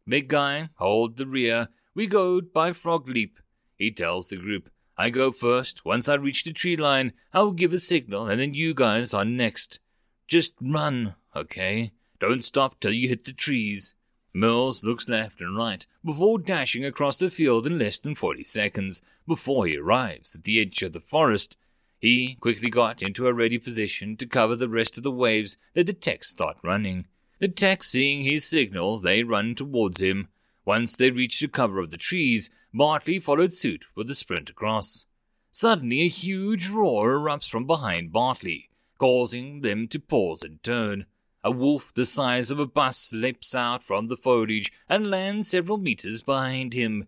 Big 0.07 0.29
guy, 0.29 0.69
hold 0.75 1.17
the 1.17 1.27
rear. 1.27 1.69
We 1.95 2.07
go 2.07 2.43
by 2.43 2.75
frog 2.75 3.09
leap. 3.09 3.39
He 3.77 3.91
tells 3.91 4.29
the 4.29 4.37
group. 4.37 4.69
I 4.99 5.09
go 5.09 5.33
first. 5.33 5.87
Once 5.87 6.07
I 6.07 6.17
reach 6.17 6.45
the 6.45 6.53
tree 6.53 6.77
line, 6.77 7.15
I 7.33 7.41
will 7.41 7.53
give 7.53 7.73
a 7.73 7.79
signal, 7.79 8.27
and 8.27 8.39
then 8.39 8.53
you 8.53 8.75
guys 8.75 9.15
are 9.15 9.25
next. 9.25 9.81
Just 10.29 10.53
run, 10.61 11.15
okay? 11.35 11.93
Don't 12.21 12.45
stop 12.45 12.79
till 12.79 12.93
you 12.93 13.09
hit 13.09 13.25
the 13.25 13.33
trees. 13.33 13.95
Mills 14.35 14.85
looks 14.85 15.09
left 15.09 15.41
and 15.41 15.57
right 15.57 15.87
before 16.05 16.39
dashing 16.39 16.85
across 16.85 17.17
the 17.17 17.31
field 17.31 17.67
in 17.67 17.79
less 17.79 17.99
than 17.99 18.15
40 18.15 18.45
seconds 18.45 19.01
before 19.27 19.67
he 19.67 19.79
arrives 19.79 20.35
at 20.35 20.43
the 20.43 20.61
edge 20.61 20.83
of 20.83 20.93
the 20.93 21.01
forest. 21.01 21.57
He 22.01 22.35
quickly 22.35 22.69
got 22.69 23.03
into 23.03 23.27
a 23.27 23.33
ready 23.33 23.57
position 23.57 24.19
to 24.19 24.27
cover 24.27 24.57
the 24.57 24.69
rest 24.69 24.99
of 24.99 25.05
the 25.05 25.11
waves 25.11 25.57
that 25.73 25.87
the 25.87 25.95
techs 25.95 26.29
start 26.29 26.59
running. 26.63 27.07
The 27.39 27.49
techs 27.49 27.89
seeing 27.89 28.23
his 28.23 28.45
signal, 28.45 28.99
they 28.99 29.23
run 29.23 29.55
towards 29.55 30.01
him. 30.01 30.29
Once 30.65 30.97
they 30.97 31.11
reach 31.11 31.41
the 31.41 31.49
cover 31.49 31.81
of 31.81 31.91
the 31.91 31.97
trees, 31.97 32.51
Bartley 32.73 33.19
followed 33.19 33.53
suit 33.53 33.87
with 33.95 34.09
a 34.11 34.15
sprint 34.15 34.51
across. 34.51 35.07
Suddenly, 35.51 36.03
a 36.03 36.09
huge 36.09 36.69
roar 36.69 37.19
erupts 37.19 37.51
from 37.51 37.67
behind 37.67 38.13
Bartley, 38.13 38.71
causing 38.99 39.61
them 39.61 39.89
to 39.89 40.01
pause 40.01 40.43
and 40.43 40.63
turn. 40.63 41.07
A 41.43 41.51
wolf 41.51 41.93
the 41.93 42.07
size 42.07 42.51
of 42.51 42.59
a 42.59 42.67
bus 42.67 43.13
leaps 43.13 43.55
out 43.55 43.83
from 43.83 44.07
the 44.07 44.17
foliage 44.17 44.73
and 44.89 45.11
lands 45.11 45.49
several 45.49 45.77
meters 45.77 46.23
behind 46.23 46.73
him. 46.73 47.07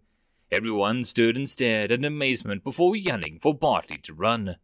Everyone 0.52 1.04
stood 1.04 1.36
and 1.36 1.48
stared 1.48 1.90
in 1.90 2.04
amazement 2.04 2.62
before 2.62 2.94
yelling 2.94 3.38
for 3.40 3.54
Bartley 3.54 3.98
to 3.98 4.12
run. 4.12 4.56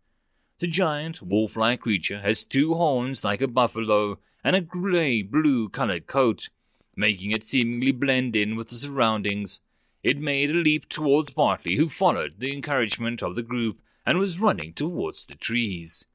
The 0.58 0.66
giant, 0.66 1.22
wolf 1.22 1.56
like 1.56 1.80
creature 1.80 2.20
has 2.20 2.44
two 2.44 2.74
horns 2.74 3.24
like 3.24 3.40
a 3.40 3.48
buffalo 3.48 4.18
and 4.44 4.56
a 4.56 4.60
grey 4.60 5.22
blue 5.22 5.68
colored 5.68 6.06
coat, 6.06 6.50
making 6.96 7.30
it 7.30 7.44
seemingly 7.44 7.92
blend 7.92 8.36
in 8.36 8.56
with 8.56 8.68
the 8.68 8.74
surroundings. 8.74 9.60
It 10.02 10.18
made 10.18 10.50
a 10.50 10.54
leap 10.54 10.88
towards 10.88 11.30
Bartley, 11.30 11.76
who 11.76 11.88
followed 11.88 12.34
the 12.38 12.52
encouragement 12.52 13.22
of 13.22 13.34
the 13.34 13.42
group 13.42 13.80
and 14.04 14.18
was 14.18 14.40
running 14.40 14.72
towards 14.72 15.26
the 15.26 15.36
trees. 15.36 16.06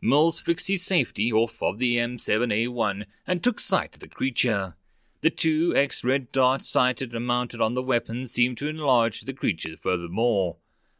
Mills 0.00 0.40
fixed 0.40 0.68
his 0.68 0.82
safety 0.82 1.32
off 1.32 1.62
of 1.62 1.78
the 1.78 1.96
M7A1 1.96 3.04
and 3.26 3.42
took 3.42 3.60
sight 3.60 3.94
of 3.94 4.00
the 4.00 4.08
creature. 4.08 4.76
The 5.20 5.30
two 5.30 5.72
X 5.76 6.02
red 6.02 6.32
dots 6.32 6.68
sighted 6.68 7.14
and 7.14 7.24
mounted 7.24 7.60
on 7.60 7.74
the 7.74 7.82
weapon 7.82 8.26
seemed 8.26 8.58
to 8.58 8.68
enlarge 8.68 9.20
the 9.20 9.32
creature 9.32 9.76
furthermore. 9.80 10.56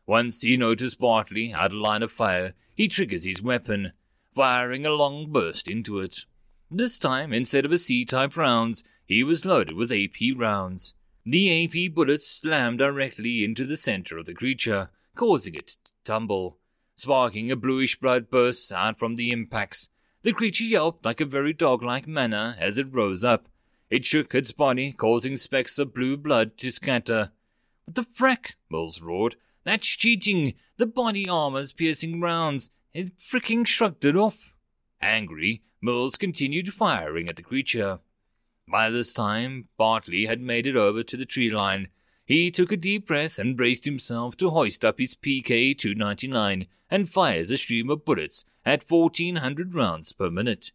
Once 0.06 0.42
he 0.42 0.56
noticed 0.56 1.00
Bartley 1.00 1.52
out 1.52 1.72
of 1.72 1.78
line 1.78 2.02
of 2.02 2.12
fire, 2.12 2.54
he 2.74 2.86
triggers 2.86 3.24
his 3.24 3.42
weapon, 3.42 3.92
firing 4.34 4.86
a 4.86 4.90
long 4.90 5.30
burst 5.32 5.66
into 5.68 5.98
it. 5.98 6.26
This 6.74 6.98
time, 6.98 7.34
instead 7.34 7.66
of 7.66 7.72
a 7.72 7.76
C-type 7.76 8.34
rounds, 8.34 8.82
he 9.04 9.22
was 9.22 9.44
loaded 9.44 9.76
with 9.76 9.92
AP 9.92 10.34
rounds. 10.34 10.94
The 11.26 11.64
AP 11.64 11.92
bullets 11.94 12.26
slammed 12.26 12.78
directly 12.78 13.44
into 13.44 13.66
the 13.66 13.76
center 13.76 14.16
of 14.16 14.24
the 14.24 14.32
creature, 14.32 14.88
causing 15.14 15.54
it 15.54 15.66
to 15.66 15.92
tumble. 16.02 16.56
Sparking 16.94 17.50
a 17.50 17.56
bluish 17.56 18.00
blood 18.00 18.30
burst 18.30 18.72
out 18.72 18.98
from 18.98 19.16
the 19.16 19.32
impacts. 19.32 19.90
The 20.22 20.32
creature 20.32 20.64
yelped 20.64 21.04
like 21.04 21.20
a 21.20 21.26
very 21.26 21.52
dog-like 21.52 22.06
manner 22.06 22.56
as 22.58 22.78
it 22.78 22.90
rose 22.90 23.22
up. 23.22 23.50
It 23.90 24.06
shook 24.06 24.34
its 24.34 24.52
body, 24.52 24.92
causing 24.92 25.36
specks 25.36 25.78
of 25.78 25.92
blue 25.92 26.16
blood 26.16 26.56
to 26.56 26.72
scatter. 26.72 27.32
What 27.84 27.96
the 27.96 28.02
frack? 28.02 28.54
Mills 28.70 29.02
roared. 29.02 29.36
That's 29.64 29.94
cheating! 29.94 30.54
The 30.78 30.86
body 30.86 31.28
armor's 31.28 31.74
piercing 31.74 32.22
rounds. 32.22 32.70
It 32.94 33.18
fricking 33.18 33.66
shrugged 33.66 34.06
it 34.06 34.16
off. 34.16 34.54
Angry, 35.02 35.62
Mills 35.80 36.16
continued 36.16 36.72
firing 36.72 37.28
at 37.28 37.36
the 37.36 37.42
creature. 37.42 37.98
By 38.70 38.88
this 38.88 39.12
time, 39.12 39.68
Bartley 39.76 40.26
had 40.26 40.40
made 40.40 40.66
it 40.66 40.76
over 40.76 41.02
to 41.02 41.16
the 41.16 41.26
tree 41.26 41.50
line. 41.50 41.88
He 42.24 42.50
took 42.50 42.70
a 42.70 42.76
deep 42.76 43.08
breath 43.08 43.38
and 43.38 43.56
braced 43.56 43.84
himself 43.84 44.36
to 44.36 44.50
hoist 44.50 44.84
up 44.84 44.98
his 44.98 45.14
PK 45.14 45.76
299 45.76 46.66
and 46.88 47.08
fires 47.08 47.50
a 47.50 47.56
stream 47.56 47.90
of 47.90 48.04
bullets 48.04 48.44
at 48.64 48.88
1400 48.88 49.74
rounds 49.74 50.12
per 50.12 50.30
minute. 50.30 50.70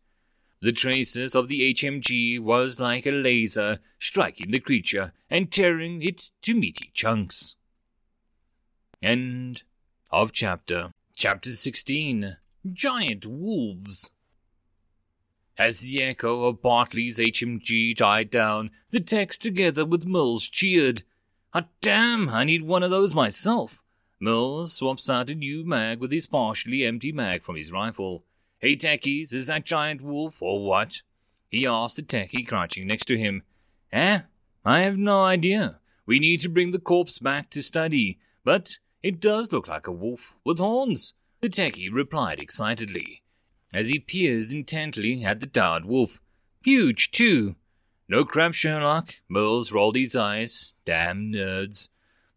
The 0.60 0.74
traces 0.74 1.36
of 1.36 1.48
the 1.48 1.74
HMG 1.74 2.40
was 2.40 2.80
like 2.80 3.06
a 3.06 3.12
laser 3.12 3.80
striking 4.00 4.52
the 4.52 4.60
creature 4.60 5.14
and 5.30 5.52
tearing 5.52 6.02
it 6.02 6.32
to 6.42 6.54
meaty 6.54 6.92
chunks. 6.94 7.56
End 9.02 9.64
of 10.12 10.32
chapter. 10.32 10.92
Chapter 11.16 11.52
16 11.52 12.38
Giant 12.74 13.26
Wolves. 13.26 14.12
As 15.58 15.80
the 15.80 16.04
echo 16.04 16.44
of 16.44 16.62
Bartley's 16.62 17.18
HMG 17.18 17.96
died 17.96 18.30
down, 18.30 18.70
the 18.92 19.00
techs 19.00 19.40
together 19.40 19.86
with 19.86 20.06
Mills 20.06 20.48
cheered. 20.48 21.02
Ah, 21.52 21.68
damn, 21.82 22.30
I 22.30 22.44
need 22.44 22.62
one 22.62 22.84
of 22.84 22.92
those 22.92 23.16
myself. 23.16 23.82
Mills 24.20 24.74
swaps 24.74 25.10
out 25.10 25.32
a 25.32 25.36
new 25.36 25.66
mag 25.66 26.00
with 26.00 26.12
his 26.12 26.28
partially 26.28 26.86
empty 26.86 27.12
mag 27.12 27.44
from 27.44 27.56
his 27.56 27.72
rifle. 27.72 28.24
Hey, 28.60 28.76
techies, 28.76 29.34
is 29.34 29.48
that 29.48 29.66
giant 29.66 30.02
wolf 30.02 30.36
or 30.42 30.64
what? 30.64 31.02
He 31.50 31.66
asked 31.66 31.96
the 31.96 32.04
techie 32.04 32.48
crouching 32.48 32.86
next 32.86 33.06
to 33.06 33.18
him. 33.18 33.42
Eh? 33.92 34.22
I 34.64 34.80
have 34.82 34.98
no 34.98 35.24
idea. 35.24 35.80
We 36.06 36.20
need 36.20 36.42
to 36.42 36.50
bring 36.50 36.70
the 36.70 36.80
corpse 36.80 37.18
back 37.18 37.50
to 37.52 37.64
study, 37.64 38.20
but 38.44 38.78
it 39.02 39.20
does 39.20 39.52
look 39.52 39.68
like 39.68 39.88
a 39.88 39.92
wolf 39.92 40.38
with 40.44 40.60
horns. 40.60 41.16
The 41.42 41.50
techie 41.50 41.92
replied 41.92 42.40
excitedly, 42.40 43.24
as 43.74 43.90
he 43.90 44.00
peers 44.00 44.54
intently 44.54 45.24
at 45.24 45.40
the 45.40 45.46
downed 45.46 45.86
wolf. 45.86 46.20
Huge, 46.64 47.12
too. 47.12 47.56
No 48.10 48.24
crap, 48.24 48.54
Sherlock. 48.54 49.16
Mills 49.30 49.72
rolled 49.72 49.96
his 49.96 50.16
eyes. 50.16 50.74
Damn 50.86 51.32
nerds. 51.32 51.90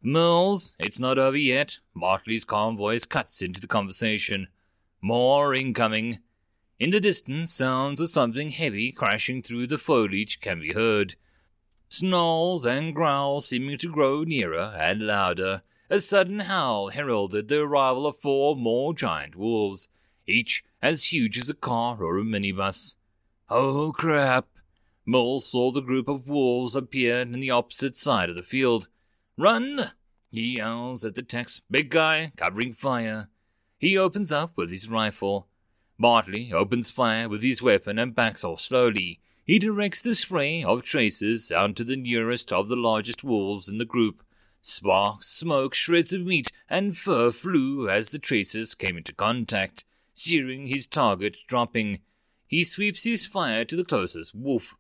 Mills, 0.03 0.77
it's 0.79 0.99
not 0.99 1.19
over 1.19 1.37
yet. 1.37 1.79
Bartley's 1.95 2.45
calm 2.45 2.77
voice 2.77 3.05
cuts 3.05 3.43
into 3.43 3.61
the 3.61 3.67
conversation. 3.67 4.49
More 5.01 5.55
incoming. 5.55 6.21
In 6.79 6.91
the 6.91 7.01
distance, 7.01 7.53
sounds 7.53 8.01
of 8.01 8.09
something 8.09 8.51
heavy 8.51 8.91
crashing 8.91 9.43
through 9.43 9.67
the 9.67 9.79
foliage 9.79 10.41
can 10.41 10.61
be 10.61 10.73
heard. 10.73 11.15
Snarls 11.89 12.65
and 12.65 12.95
growls 12.95 13.49
seeming 13.49 13.77
to 13.79 13.93
grow 13.93 14.25
nearer 14.25 14.75
and 14.79 15.03
louder. 15.03 15.63
A 15.91 16.01
sudden 16.01 16.41
howl 16.41 16.91
heralded 16.91 17.49
the 17.49 17.61
arrival 17.61 18.07
of 18.07 18.19
four 18.19 18.57
more 18.57 18.95
giant 18.95 19.37
wolves, 19.37 19.89
each 20.27 20.65
as 20.83 21.13
huge 21.13 21.39
as 21.39 21.51
a 21.51 21.55
car 21.55 22.03
or 22.03 22.19
a 22.19 22.23
minibus. 22.23 22.97
Oh 23.49 23.93
crap! 23.93 24.47
Mole 25.05 25.41
saw 25.41 25.71
the 25.71 25.81
group 25.81 26.09
of 26.09 26.29
wolves 26.29 26.77
appear 26.77 27.21
in 27.21 27.33
the 27.33 27.51
opposite 27.51 27.97
side 27.97 28.29
of 28.29 28.37
the 28.37 28.43
field. 28.43 28.89
Run! 29.37 29.91
He 30.31 30.57
yells 30.57 31.05
at 31.05 31.15
the 31.15 31.23
techs, 31.23 31.61
Big 31.71 31.91
guy, 31.91 32.33
covering 32.37 32.73
fire. 32.73 33.29
He 33.79 33.99
opens 33.99 34.33
up 34.33 34.57
with 34.57 34.71
his 34.71 34.89
rifle. 34.89 35.49
Bartley 35.99 36.53
opens 36.53 36.91
fire 36.91 37.29
with 37.29 37.43
his 37.43 37.61
weapon 37.61 37.99
and 37.99 38.15
backs 38.15 38.45
off 38.45 38.61
slowly. 38.61 39.21
He 39.45 39.59
directs 39.59 40.01
the 40.01 40.15
spray 40.15 40.63
of 40.63 40.85
tracers 40.85 41.51
out 41.51 41.75
to 41.77 41.85
the 41.85 41.97
nearest 41.97 42.53
of 42.53 42.69
the 42.69 42.77
largest 42.77 43.25
wolves 43.25 43.69
in 43.69 43.79
the 43.79 43.85
group. 43.85 44.23
Sparks, 44.63 45.27
smoke, 45.27 45.75
shreds 45.75 46.13
of 46.13 46.25
meat, 46.25 46.53
and 46.69 46.97
fur 46.97 47.33
flew 47.33 47.89
as 47.89 48.11
the 48.11 48.19
tracers 48.19 48.75
came 48.75 48.97
into 48.97 49.13
contact, 49.13 49.85
searing 50.21 50.67
his 50.67 50.87
target, 50.87 51.37
dropping. 51.47 52.01
He 52.47 52.65
sweeps 52.65 53.05
his 53.05 53.27
fire 53.27 53.65
to 53.65 53.77
the 53.77 53.85
closest 53.85 54.35
wolf. 54.35 54.75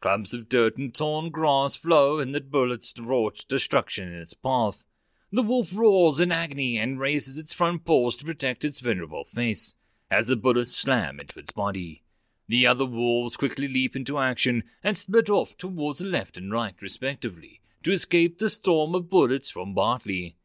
Clumps 0.00 0.34
of 0.34 0.48
dirt 0.48 0.76
and 0.76 0.94
torn 0.94 1.30
grass 1.30 1.76
flow, 1.76 2.18
and 2.18 2.34
the 2.34 2.40
bullets 2.40 2.94
wrought 2.98 3.44
destruction 3.48 4.12
in 4.12 4.20
its 4.20 4.34
path. 4.34 4.86
The 5.30 5.42
wolf 5.42 5.72
roars 5.74 6.20
in 6.20 6.30
agony 6.30 6.76
and 6.76 7.00
raises 7.00 7.38
its 7.38 7.54
front 7.54 7.84
paws 7.84 8.16
to 8.18 8.24
protect 8.24 8.64
its 8.64 8.80
venerable 8.80 9.24
face 9.24 9.76
as 10.10 10.26
the 10.26 10.36
bullets 10.36 10.76
slam 10.76 11.18
into 11.18 11.38
its 11.38 11.52
body. 11.52 12.02
The 12.48 12.66
other 12.66 12.84
wolves 12.84 13.38
quickly 13.38 13.66
leap 13.66 13.96
into 13.96 14.18
action 14.18 14.64
and 14.82 14.94
split 14.94 15.30
off 15.30 15.56
towards 15.56 16.00
the 16.00 16.04
left 16.04 16.36
and 16.36 16.52
right, 16.52 16.74
respectively, 16.82 17.62
to 17.82 17.92
escape 17.92 18.38
the 18.38 18.50
storm 18.50 18.94
of 18.94 19.08
bullets 19.08 19.50
from 19.50 19.72
Bartley. 19.72 20.36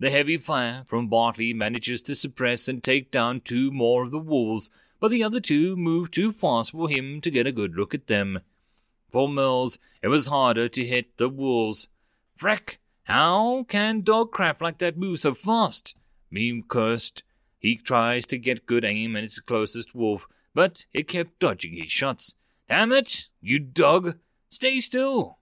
The 0.00 0.08
heavy 0.08 0.38
fire 0.38 0.84
from 0.86 1.08
Bartley 1.08 1.52
manages 1.52 2.02
to 2.04 2.14
suppress 2.14 2.68
and 2.68 2.82
take 2.82 3.10
down 3.10 3.42
two 3.42 3.70
more 3.70 4.02
of 4.02 4.10
the 4.10 4.18
wolves, 4.18 4.70
but 4.98 5.10
the 5.10 5.22
other 5.22 5.40
two 5.40 5.76
move 5.76 6.10
too 6.10 6.32
fast 6.32 6.72
for 6.72 6.88
him 6.88 7.20
to 7.20 7.30
get 7.30 7.46
a 7.46 7.52
good 7.52 7.74
look 7.76 7.92
at 7.92 8.06
them. 8.06 8.40
For 9.10 9.28
Mills, 9.28 9.78
it 10.02 10.08
was 10.08 10.28
harder 10.28 10.68
to 10.68 10.86
hit 10.86 11.18
the 11.18 11.28
wolves. 11.28 11.88
Freck! 12.38 12.78
How 13.04 13.64
can 13.64 14.00
dog 14.00 14.32
crap 14.32 14.62
like 14.62 14.78
that 14.78 14.96
move 14.96 15.20
so 15.20 15.34
fast? 15.34 15.94
Meme 16.30 16.62
cursed. 16.66 17.22
He 17.58 17.76
tries 17.76 18.24
to 18.28 18.38
get 18.38 18.64
good 18.64 18.86
aim 18.86 19.16
at 19.16 19.24
its 19.24 19.38
closest 19.38 19.94
wolf, 19.94 20.26
but 20.54 20.86
it 20.94 21.08
kept 21.08 21.38
dodging 21.40 21.74
his 21.74 21.90
shots. 21.90 22.36
Damn 22.70 22.92
it, 22.92 23.28
you 23.42 23.58
dog! 23.58 24.18
Stay 24.48 24.80
still! 24.80 25.40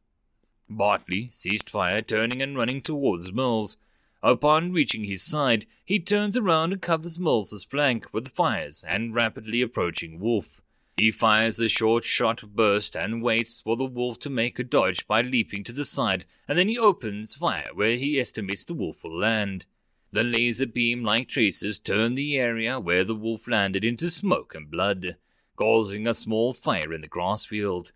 Bartley 0.68 1.28
ceased 1.28 1.70
fire, 1.70 2.02
turning 2.02 2.42
and 2.42 2.56
running 2.56 2.80
towards 2.80 3.32
Mills. 3.32 3.76
Upon 4.22 4.72
reaching 4.72 5.04
his 5.04 5.22
side, 5.22 5.66
he 5.84 6.00
turns 6.00 6.36
around 6.36 6.72
and 6.72 6.82
covers 6.82 7.18
Mills's 7.18 7.62
flank 7.64 8.12
with 8.12 8.24
the 8.24 8.30
fires 8.30 8.84
and 8.86 9.14
rapidly 9.14 9.62
approaching 9.62 10.18
Wolf. 10.18 10.60
He 10.96 11.12
fires 11.12 11.60
a 11.60 11.68
short 11.68 12.02
shot 12.02 12.42
burst 12.42 12.96
and 12.96 13.22
waits 13.22 13.60
for 13.60 13.76
the 13.76 13.84
wolf 13.84 14.18
to 14.20 14.30
make 14.30 14.58
a 14.58 14.64
dodge 14.64 15.06
by 15.06 15.20
leaping 15.20 15.62
to 15.64 15.72
the 15.72 15.84
side, 15.84 16.24
and 16.48 16.58
then 16.58 16.66
he 16.66 16.76
opens 16.76 17.36
fire 17.36 17.70
where 17.72 17.94
he 17.94 18.18
estimates 18.18 18.64
the 18.64 18.74
wolf 18.74 19.04
will 19.04 19.16
land. 19.16 19.66
The 20.10 20.24
laser 20.24 20.66
beam 20.66 21.04
like 21.04 21.28
traces 21.28 21.78
turn 21.78 22.16
the 22.16 22.36
area 22.36 22.80
where 22.80 23.04
the 23.04 23.14
wolf 23.14 23.46
landed 23.46 23.84
into 23.84 24.08
smoke 24.08 24.56
and 24.56 24.68
blood, 24.68 25.16
causing 25.54 26.08
a 26.08 26.14
small 26.14 26.52
fire 26.52 26.92
in 26.92 27.02
the 27.02 27.06
grass 27.06 27.44
field. 27.44 27.92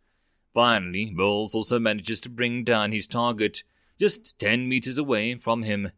Finally, 0.55 1.11
Mills 1.11 1.57
also 1.57 1.81
manages 1.81 2.21
to 2.21 2.31
bring 2.31 2.63
down 2.63 2.93
his 2.93 3.09
target, 3.09 3.65
just 3.99 4.39
ten 4.39 4.69
meters 4.69 4.99
away 4.99 5.35
from 5.35 5.65
him. 5.65 5.91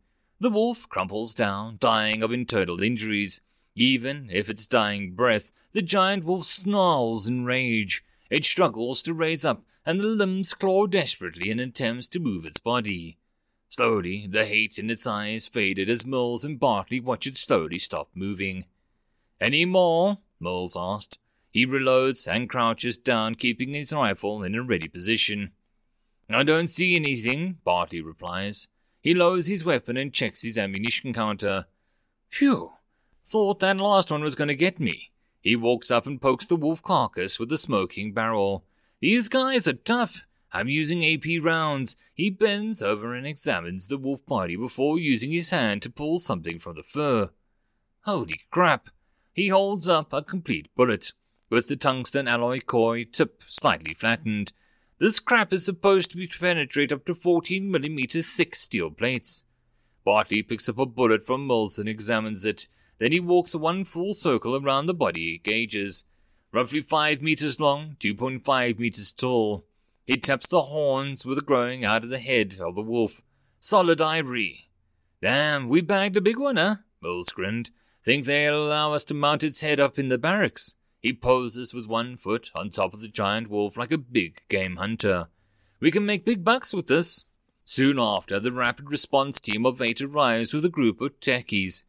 The 0.45 0.51
wolf 0.51 0.87
crumples 0.91 1.33
down, 1.33 1.79
dying 1.81 2.23
of 2.23 2.31
internal 2.31 2.83
injuries. 2.83 3.41
Even 3.75 4.29
if 4.31 4.51
its 4.51 4.69
dying 4.69 5.13
breath, 5.13 5.51
the 5.73 5.81
giant 5.81 6.25
wolf 6.25 6.45
snarls 6.45 7.27
in 7.27 7.47
rage. 7.47 8.05
It 8.29 8.45
struggles 8.45 9.03
to 9.05 9.15
raise 9.15 9.47
up, 9.47 9.65
and 9.87 9.99
the 9.99 10.05
limbs 10.05 10.53
claw 10.53 10.87
desperately 10.87 11.49
in 11.49 11.61
attempts 11.61 12.09
to 12.09 12.21
move 12.21 12.45
its 12.45 12.61
body. 12.61 13.17
Slowly, 13.71 14.27
the 14.27 14.45
hate 14.45 14.79
in 14.79 14.91
its 14.91 15.07
eyes 15.07 15.47
faded 15.47 15.89
as 15.89 16.05
Mills 16.05 16.45
and 16.45 16.61
Bartley 16.61 17.01
watch 17.01 17.27
it 17.27 17.39
slowly 17.39 17.79
stop 17.79 18.11
moving. 18.13 18.67
Any 19.41 19.65
more? 19.65 20.19
Mills 20.39 20.77
asked. 20.79 21.19
He 21.53 21.67
reloads 21.67 22.31
and 22.31 22.51
crouches 22.51 22.99
down, 22.99 23.37
keeping 23.37 23.73
his 23.73 23.95
rifle 23.95 24.43
in 24.43 24.55
a 24.55 24.63
ready 24.63 24.89
position. 24.89 25.53
I 26.29 26.43
don't 26.43 26.69
see 26.69 26.97
anything, 26.97 27.61
Bartley 27.65 28.03
replies. 28.03 28.69
He 29.05 29.15
lowers 29.15 29.49
his 29.49 29.67
weapon 29.67 29.99
and 29.99 30.15
checks 30.15 30.41
his 30.41 30.57
ammunition 30.57 31.13
counter. 31.13 31.67
Phew, 32.31 32.73
thought 33.23 33.61
that 33.61 33.77
last 33.77 34.11
one 34.11 34.23
was 34.23 34.35
going 34.35 34.49
to 34.49 34.55
get 34.55 34.81
me. 34.81 35.13
He 35.43 35.57
walks 35.57 35.91
up 35.91 36.07
and 36.07 36.23
pokes 36.23 36.47
the 36.47 36.57
wolf 36.57 36.83
carcass 36.83 37.39
with 37.39 37.51
the 37.51 37.59
smoking 37.59 38.15
barrel. 38.15 38.65
These 39.01 39.29
guys 39.29 39.69
are 39.69 39.75
tough. 39.75 40.25
I'm 40.53 40.69
using 40.69 41.05
AP 41.05 41.43
rounds. 41.43 41.99
He 42.15 42.31
bends 42.31 42.81
over 42.81 43.15
and 43.15 43.27
examines 43.27 43.89
the 43.89 43.99
wolf 43.99 44.25
body 44.25 44.57
before 44.57 44.99
using 44.99 45.33
his 45.33 45.51
hand 45.51 45.83
to 45.83 45.91
pull 45.91 46.19
something 46.19 46.59
from 46.59 46.77
the 46.77 46.83
fur. 46.83 47.29
Holy 48.05 48.41
crap! 48.51 48.89
He 49.35 49.49
holds 49.49 49.87
up 49.87 50.15
a 50.15 50.23
complete 50.23 50.75
bullet 50.75 51.13
with 51.51 51.69
the 51.69 51.77
tungsten 51.77 52.27
alloy 52.27 52.61
core 52.61 53.05
tip 53.05 53.43
slightly 53.45 53.93
flattened. 53.93 54.55
This 54.99 55.19
crap 55.19 55.53
is 55.53 55.65
supposed 55.65 56.13
to 56.13 56.29
penetrate 56.39 56.93
up 56.93 57.05
to 57.07 57.15
14 57.15 57.71
millimeter 57.71 58.23
thick 58.23 58.55
steel 58.55 58.91
plates. 58.91 59.45
Bartley 60.05 60.43
picks 60.43 60.69
up 60.69 60.79
a 60.79 60.87
bullet 60.87 61.27
from 61.27 61.47
Mills 61.47 61.79
and 61.79 61.89
examines 61.89 62.45
it. 62.45 62.69
Then 62.99 63.11
he 63.11 63.21
walks 63.21 63.57
one 63.57 63.85
full 63.85 64.15
circle 64.15 64.55
around 64.55 64.87
the 64.87 64.95
body 64.95 65.39
gauges. 65.39 66.05
Roughly 66.53 66.83
5 66.83 67.21
meters 67.21 67.59
long, 67.59 67.97
2.5 67.99 68.79
meters 68.79 69.13
tall. 69.13 69.67
He 70.07 70.17
taps 70.17 70.47
the 70.47 70.63
horns 70.63 71.27
with 71.27 71.39
a 71.39 71.43
growing 71.43 71.85
out 71.85 72.05
of 72.05 72.11
the 72.11 72.19
head 72.19 72.59
of 72.61 72.77
the 72.77 72.83
wolf. 72.83 73.23
Solid 73.59 74.01
ivory. 74.01 74.69
Damn, 75.21 75.69
we 75.69 75.81
bagged 75.81 76.17
a 76.17 76.21
big 76.21 76.39
one, 76.39 76.57
huh? 76.57 76.77
Mills 77.03 77.31
grinned. 77.31 77.71
Think 78.05 78.27
they'll 78.27 78.67
allow 78.67 78.93
us 78.93 79.05
to 79.07 79.15
mount 79.15 79.43
its 79.43 79.63
head 79.63 79.81
up 79.81 79.99
in 79.99 80.09
the 80.09 80.19
barracks? 80.19 80.77
He 81.05 81.13
poses 81.13 81.75
with 81.75 81.87
one 81.87 82.17
foot 82.17 82.51
on 82.55 82.71
top 82.71 82.95
of 82.95 83.03
the 83.03 83.09
giant 83.09 83.51
wolf 83.51 83.77
like 83.77 83.93
a 83.93 83.99
big 83.99 84.41
game 84.49 84.77
hunter. 84.77 85.29
We 85.79 85.91
can 85.91 86.07
make 86.07 86.25
big 86.25 86.43
bucks 86.43 86.73
with 86.73 86.87
this. 86.87 87.27
Soon 87.63 87.99
after, 87.99 88.41
the 88.41 88.51
rapid 88.51 88.89
response 88.89 89.39
team 89.39 89.67
of 89.67 89.83
eight 89.83 90.01
arrives 90.01 90.55
with 90.55 90.65
a 90.65 90.71
group 90.71 91.03
of 91.03 91.21
techies. 91.21 91.85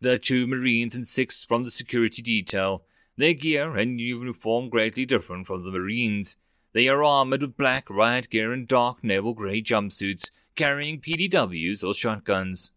The 0.00 0.16
two 0.16 0.46
Marines 0.46 0.94
and 0.94 1.08
six 1.08 1.42
from 1.42 1.64
the 1.64 1.72
security 1.72 2.22
detail. 2.22 2.84
Their 3.16 3.34
gear 3.34 3.76
and 3.76 4.00
uniform 4.00 4.68
greatly 4.68 5.06
different 5.06 5.48
from 5.48 5.64
the 5.64 5.72
Marines. 5.72 6.36
They 6.72 6.88
are 6.88 7.02
armored 7.02 7.42
with 7.42 7.56
black 7.56 7.90
riot 7.90 8.30
gear 8.30 8.52
and 8.52 8.68
dark 8.68 9.02
naval 9.02 9.34
gray 9.34 9.60
jumpsuits, 9.60 10.30
carrying 10.54 11.00
PDWs 11.00 11.82
or 11.82 11.94
shotguns. 11.94 12.70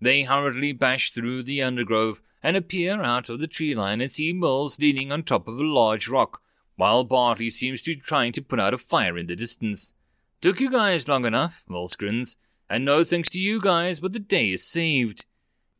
They 0.00 0.22
hurriedly 0.22 0.74
bash 0.74 1.10
through 1.10 1.42
the 1.42 1.60
undergrowth 1.60 2.20
and 2.44 2.58
appear 2.58 3.02
out 3.02 3.30
of 3.30 3.40
the 3.40 3.48
tree 3.48 3.74
line 3.74 4.02
and 4.02 4.10
see 4.10 4.34
Mills 4.34 4.78
leaning 4.78 5.10
on 5.10 5.22
top 5.22 5.48
of 5.48 5.58
a 5.58 5.64
large 5.64 6.08
rock, 6.08 6.42
while 6.76 7.02
Bartley 7.02 7.48
seems 7.48 7.82
to 7.82 7.94
be 7.94 8.00
trying 8.00 8.32
to 8.32 8.42
put 8.42 8.60
out 8.60 8.74
a 8.74 8.78
fire 8.78 9.16
in 9.16 9.26
the 9.26 9.34
distance. 9.34 9.94
Took 10.42 10.60
you 10.60 10.70
guys 10.70 11.08
long 11.08 11.24
enough, 11.24 11.64
Mills 11.66 11.96
grins, 11.96 12.36
and 12.68 12.84
no 12.84 13.02
thanks 13.02 13.30
to 13.30 13.40
you 13.40 13.62
guys, 13.62 13.98
but 13.98 14.12
the 14.12 14.18
day 14.18 14.50
is 14.50 14.62
saved. 14.62 15.24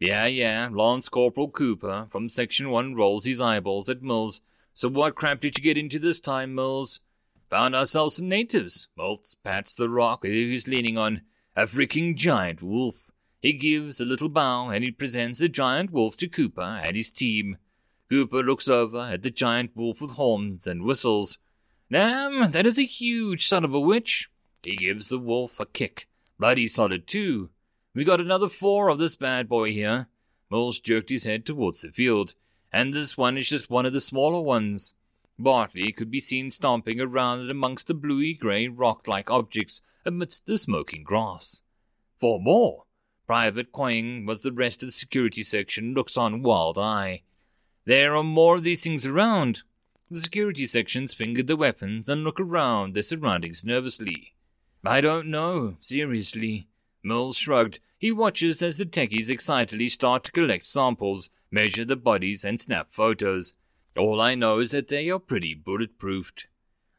Yeah, 0.01 0.25
yeah, 0.25 0.71
Lance 0.73 1.11
Corporal 1.11 1.51
Cooper 1.51 2.07
from 2.11 2.31
Section 2.31 2.71
1 2.71 2.95
rolls 2.95 3.27
his 3.27 3.43
eyeballs 3.43 3.91
at 3.91 4.03
Mills. 4.03 4.41
So 4.73 4.89
what 4.89 5.15
crap 5.15 5.41
did 5.41 5.59
you 5.59 5.63
get 5.63 5.77
into 5.77 5.99
this 5.99 6.21
time, 6.21 6.55
Mills? 6.55 7.01
Found 7.51 7.77
ourselves 7.77 8.17
some 8.17 8.29
natives. 8.29 8.89
Mills 8.97 9.37
pats 9.45 9.75
the 9.75 9.91
rock 9.91 10.25
he's 10.25 10.67
leaning 10.67 10.97
on. 10.97 11.23
A 11.55 11.67
freaking 11.67 12.17
giant 12.17 12.63
wolf. 12.63 13.11
He 13.45 13.53
gives 13.53 14.01
a 14.01 14.07
little 14.07 14.31
bow 14.31 14.71
and 14.71 14.83
he 14.83 14.91
presents 14.91 15.39
the 15.39 15.51
giant 15.51 15.91
wolf 15.91 16.17
to 16.17 16.29
Cooper 16.29 16.81
and 16.83 16.97
his 16.97 17.11
team. 17.11 17.59
Cooper 18.09 18.43
looks 18.43 18.69
over 18.69 19.01
at 19.01 19.21
the 19.21 19.31
giant 19.31 19.77
wolf 19.77 20.01
with 20.01 20.13
horns 20.13 20.67
and 20.67 20.83
whistles. 20.83 21.37
Damn, 21.93 22.53
that 22.53 22.65
is 22.65 22.79
a 22.79 22.87
huge 22.87 23.47
son 23.47 23.63
of 23.63 23.75
a 23.75 23.79
witch. 23.79 24.31
He 24.63 24.77
gives 24.77 25.11
the 25.11 25.19
wolf 25.19 25.61
a 25.61 25.67
kick. 25.67 26.09
Bloody 26.39 26.67
solid, 26.67 27.07
too. 27.07 27.51
We 27.95 28.03
got 28.03 28.19
another 28.19 28.49
four 28.49 28.89
of 28.89 28.97
this 28.97 29.15
bad 29.15 29.47
boy 29.47 29.73
here. 29.73 30.07
Mills 30.51 30.81
jerked 30.81 31.11
his 31.11 31.25
head 31.25 31.45
towards 31.45 31.83
the 31.83 31.93
field. 31.93 32.35
And 32.73 32.95
this 32.95 33.19
one 33.19 33.37
is 33.37 33.51
just 33.51 33.69
one 33.69 33.85
of 33.85 33.93
the 33.93 34.01
smaller 34.01 34.41
ones. 34.41 34.95
Bartley 35.39 35.93
could 35.93 36.11
be 36.11 36.19
seen 36.19 36.49
stomping 36.49 36.99
around 36.99 37.51
amongst 37.51 37.89
the 37.89 37.95
bluey 37.95 38.33
gray 38.33 38.69
rock 38.69 39.07
like 39.07 39.31
objects 39.31 39.83
amidst 40.07 40.47
the 40.47 40.57
smoking 40.57 41.03
grass. 41.03 41.61
Four 42.19 42.41
more! 42.41 42.85
Private 43.27 43.73
Quang, 43.73 44.27
was 44.27 44.43
the 44.43 44.53
rest 44.53 44.83
of 44.83 44.89
the 44.89 44.93
security 44.93 45.43
section, 45.43 45.95
looks 45.95 46.17
on 46.17 46.43
wild 46.43 46.77
eye. 46.77 47.23
There 47.87 48.15
are 48.15 48.25
more 48.25 48.57
of 48.57 48.65
these 48.65 48.83
things 48.83 49.07
around. 49.07 49.63
The 50.11 50.21
security 50.21 50.67
sections 50.67 51.15
finger 51.15 51.43
their 51.43 51.57
weapons 51.57 52.09
and 52.09 52.23
look 52.23 52.39
around 52.39 52.95
their 52.95 53.03
surroundings 53.03 53.65
nervously. 53.65 54.35
I 54.85 55.01
don't 55.01 55.29
know, 55.29 55.77
seriously. 55.81 56.69
Mills 57.03 57.39
shrugged. 57.39 57.81
He 57.99 58.13
watches 58.13 58.61
as 58.63 58.77
the 58.77 58.85
techies 58.85 59.31
excitedly 59.31 59.89
start 59.89 60.25
to 60.25 60.33
collect 60.33 60.65
samples, 60.65 61.31
measure 61.51 61.87
the 61.87 61.97
bodies, 61.97 62.45
and 62.45 62.61
snap 62.61 62.89
photos. 62.91 63.55
All 63.97 64.21
I 64.21 64.35
know 64.35 64.59
is 64.59 64.73
that 64.73 64.89
they 64.89 65.09
are 65.09 65.19
pretty 65.19 65.55
bulletproofed. 65.55 66.47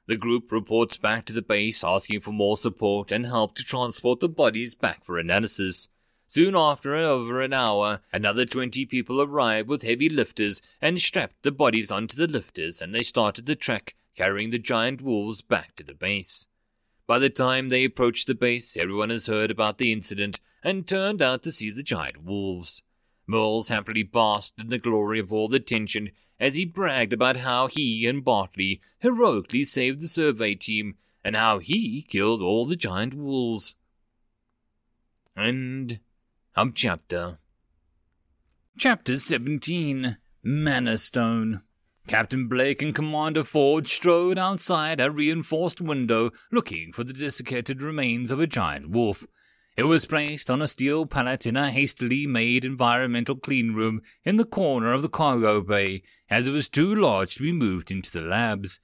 The 0.08 0.18
group 0.18 0.52
reports 0.52 0.98
back 0.98 1.26
to 1.26 1.34
the 1.34 1.42
base 1.42 1.84
asking 1.84 2.22
for 2.22 2.32
more 2.32 2.58
support 2.58 3.12
and 3.12 3.26
help 3.26 3.56
to 3.56 3.64
transport 3.64 4.20
the 4.20 4.30
bodies 4.30 4.74
back 4.74 5.04
for 5.04 5.18
analysis. 5.18 5.90
Soon 6.28 6.56
after, 6.56 6.96
over 6.96 7.42
an 7.42 7.54
hour, 7.54 8.02
another 8.12 8.46
twenty 8.46 8.86
people 8.86 9.22
arrived 9.22 9.70
with 9.70 9.84
heavy 9.84 10.10
lifters 10.10 10.62
and 10.82 11.00
strapped 11.00 11.44
the 11.44 11.52
bodies 11.52 11.92
onto 11.92 12.18
the 12.18 12.32
lifters, 12.32 12.82
and 12.82 12.94
they 12.94 13.04
started 13.04 13.46
the 13.46 13.56
trek, 13.56 13.94
carrying 14.16 14.50
the 14.50 14.60
giant 14.60 15.02
wolves 15.02 15.42
back 15.42 15.76
to 15.76 15.84
the 15.84 15.94
base. 15.94 16.48
By 17.06 17.20
the 17.20 17.30
time 17.30 17.70
they 17.70 17.84
approached 17.84 18.26
the 18.26 18.34
base, 18.34 18.76
everyone 18.76 19.12
has 19.12 19.28
heard 19.28 19.52
about 19.52 19.78
the 19.78 19.92
incident 19.92 20.40
and 20.64 20.88
turned 20.88 21.22
out 21.22 21.44
to 21.44 21.52
see 21.52 21.70
the 21.70 21.84
giant 21.84 22.24
wolves. 22.24 22.82
Mills 23.28 23.70
happily 23.70 24.04
basked 24.04 24.60
in 24.60 24.70
the 24.70 24.80
glory 24.80 25.20
of 25.20 25.32
all 25.32 25.48
the 25.48 25.60
tension 25.60 26.12
as 26.40 26.56
he 26.56 26.66
bragged 26.66 27.14
about 27.14 27.38
how 27.38 27.68
he 27.68 28.08
and 28.08 28.24
Bartley 28.24 28.82
heroically 29.00 29.64
saved 29.64 30.02
the 30.02 30.08
survey 30.08 30.56
team 30.56 30.96
and 31.24 31.36
how 31.36 31.60
he 31.60 32.02
killed 32.02 32.42
all 32.42 32.66
the 32.66 32.76
giant 32.76 33.14
wolves. 33.14 33.76
And 35.36 36.00
of 36.56 36.74
chapter. 36.74 37.38
Chapter 38.78 39.18
17 39.18 40.18
Mana 40.44 40.98
Stone. 40.98 41.62
Captain 42.08 42.48
Blake 42.48 42.82
and 42.82 42.96
Commander 42.96 43.44
Ford 43.44 43.88
strode 43.88 44.38
outside 44.38 45.02
a 45.02 45.12
reinforced 45.12 45.82
window 45.82 46.32
looking 46.52 46.94
for 46.94 47.04
the 47.04 47.12
desiccated 47.12 47.82
remains 47.82 48.32
of 48.32 48.40
a 48.40 48.48
giant 48.48 48.90
wolf. 48.90 49.26
It 49.76 49.84
was 49.84 50.06
placed 50.06 50.50
on 50.50 50.62
a 50.62 50.68
steel 50.68 51.06
pallet 51.06 51.46
in 51.46 51.58
a 51.58 51.72
hastily 51.72 52.26
made 52.26 52.64
environmental 52.64 53.36
clean 53.36 53.74
room 53.74 54.02
in 54.24 54.38
the 54.38 54.46
corner 54.46 54.94
of 54.94 55.02
the 55.02 55.10
cargo 55.10 55.62
bay, 55.62 56.04
as 56.30 56.48
it 56.48 56.52
was 56.52 56.70
too 56.70 56.96
large 56.96 57.36
to 57.36 57.44
be 57.44 57.52
moved 57.52 57.92
into 57.92 58.12
the 58.12 58.26
labs. 58.26 58.80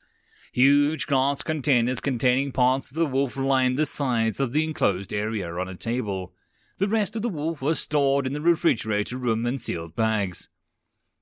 Huge 0.51 1.07
glass 1.07 1.41
containers 1.41 2.01
containing 2.01 2.51
parts 2.51 2.91
of 2.91 2.97
the 2.97 3.05
wolf 3.05 3.37
lined 3.37 3.77
the 3.77 3.85
sides 3.85 4.41
of 4.41 4.51
the 4.51 4.65
enclosed 4.65 5.13
area 5.13 5.49
on 5.55 5.69
a 5.69 5.75
table. 5.75 6.33
The 6.81 6.87
rest 6.87 7.15
of 7.15 7.21
the 7.21 7.29
wolf 7.29 7.61
was 7.61 7.79
stored 7.79 8.25
in 8.25 8.33
the 8.33 8.41
refrigerator 8.41 9.15
room 9.15 9.45
in 9.45 9.59
sealed 9.59 9.95
bags. 9.95 10.49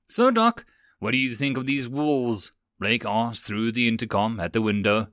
So, 0.08 0.30
Doc, 0.30 0.64
what 1.00 1.10
do 1.10 1.18
you 1.18 1.34
think 1.34 1.58
of 1.58 1.66
these 1.66 1.86
wolves? 1.86 2.52
Blake 2.78 3.04
asked 3.04 3.44
through 3.44 3.72
the 3.72 3.86
intercom 3.86 4.40
at 4.40 4.54
the 4.54 4.62
window. 4.62 5.08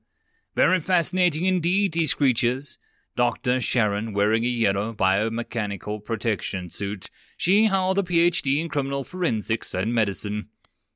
Very 0.56 0.80
fascinating 0.80 1.44
indeed, 1.44 1.92
these 1.92 2.14
creatures. 2.14 2.78
Dr. 3.18 3.60
Sharon, 3.60 4.14
wearing 4.14 4.46
a 4.46 4.48
yellow 4.48 4.94
biomechanical 4.94 6.02
protection 6.06 6.70
suit, 6.70 7.10
she 7.36 7.66
held 7.66 7.98
a 7.98 8.04
PhD 8.04 8.62
in 8.62 8.70
criminal 8.70 9.04
forensics 9.04 9.74
and 9.74 9.94
medicine. 9.94 10.48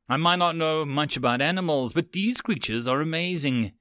I 0.07 0.15
might 0.15 0.40
not 0.40 0.56
know 0.56 0.86
much 0.86 1.18
about 1.18 1.41
animals, 1.41 1.91
but 1.91 2.14
these 2.14 2.40
creatures 2.40 2.88
are 2.88 3.02
amazing. 3.02 3.73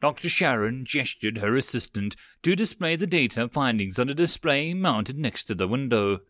Dr. 0.00 0.28
Sharon 0.28 0.84
gestured 0.84 1.38
her 1.38 1.56
assistant 1.56 2.16
to 2.42 2.54
display 2.54 2.96
the 2.96 3.06
data 3.06 3.48
findings 3.48 3.98
on 3.98 4.10
a 4.10 4.14
display 4.14 4.74
mounted 4.74 5.18
next 5.18 5.44
to 5.44 5.54
the 5.54 5.66
window. 5.66 6.20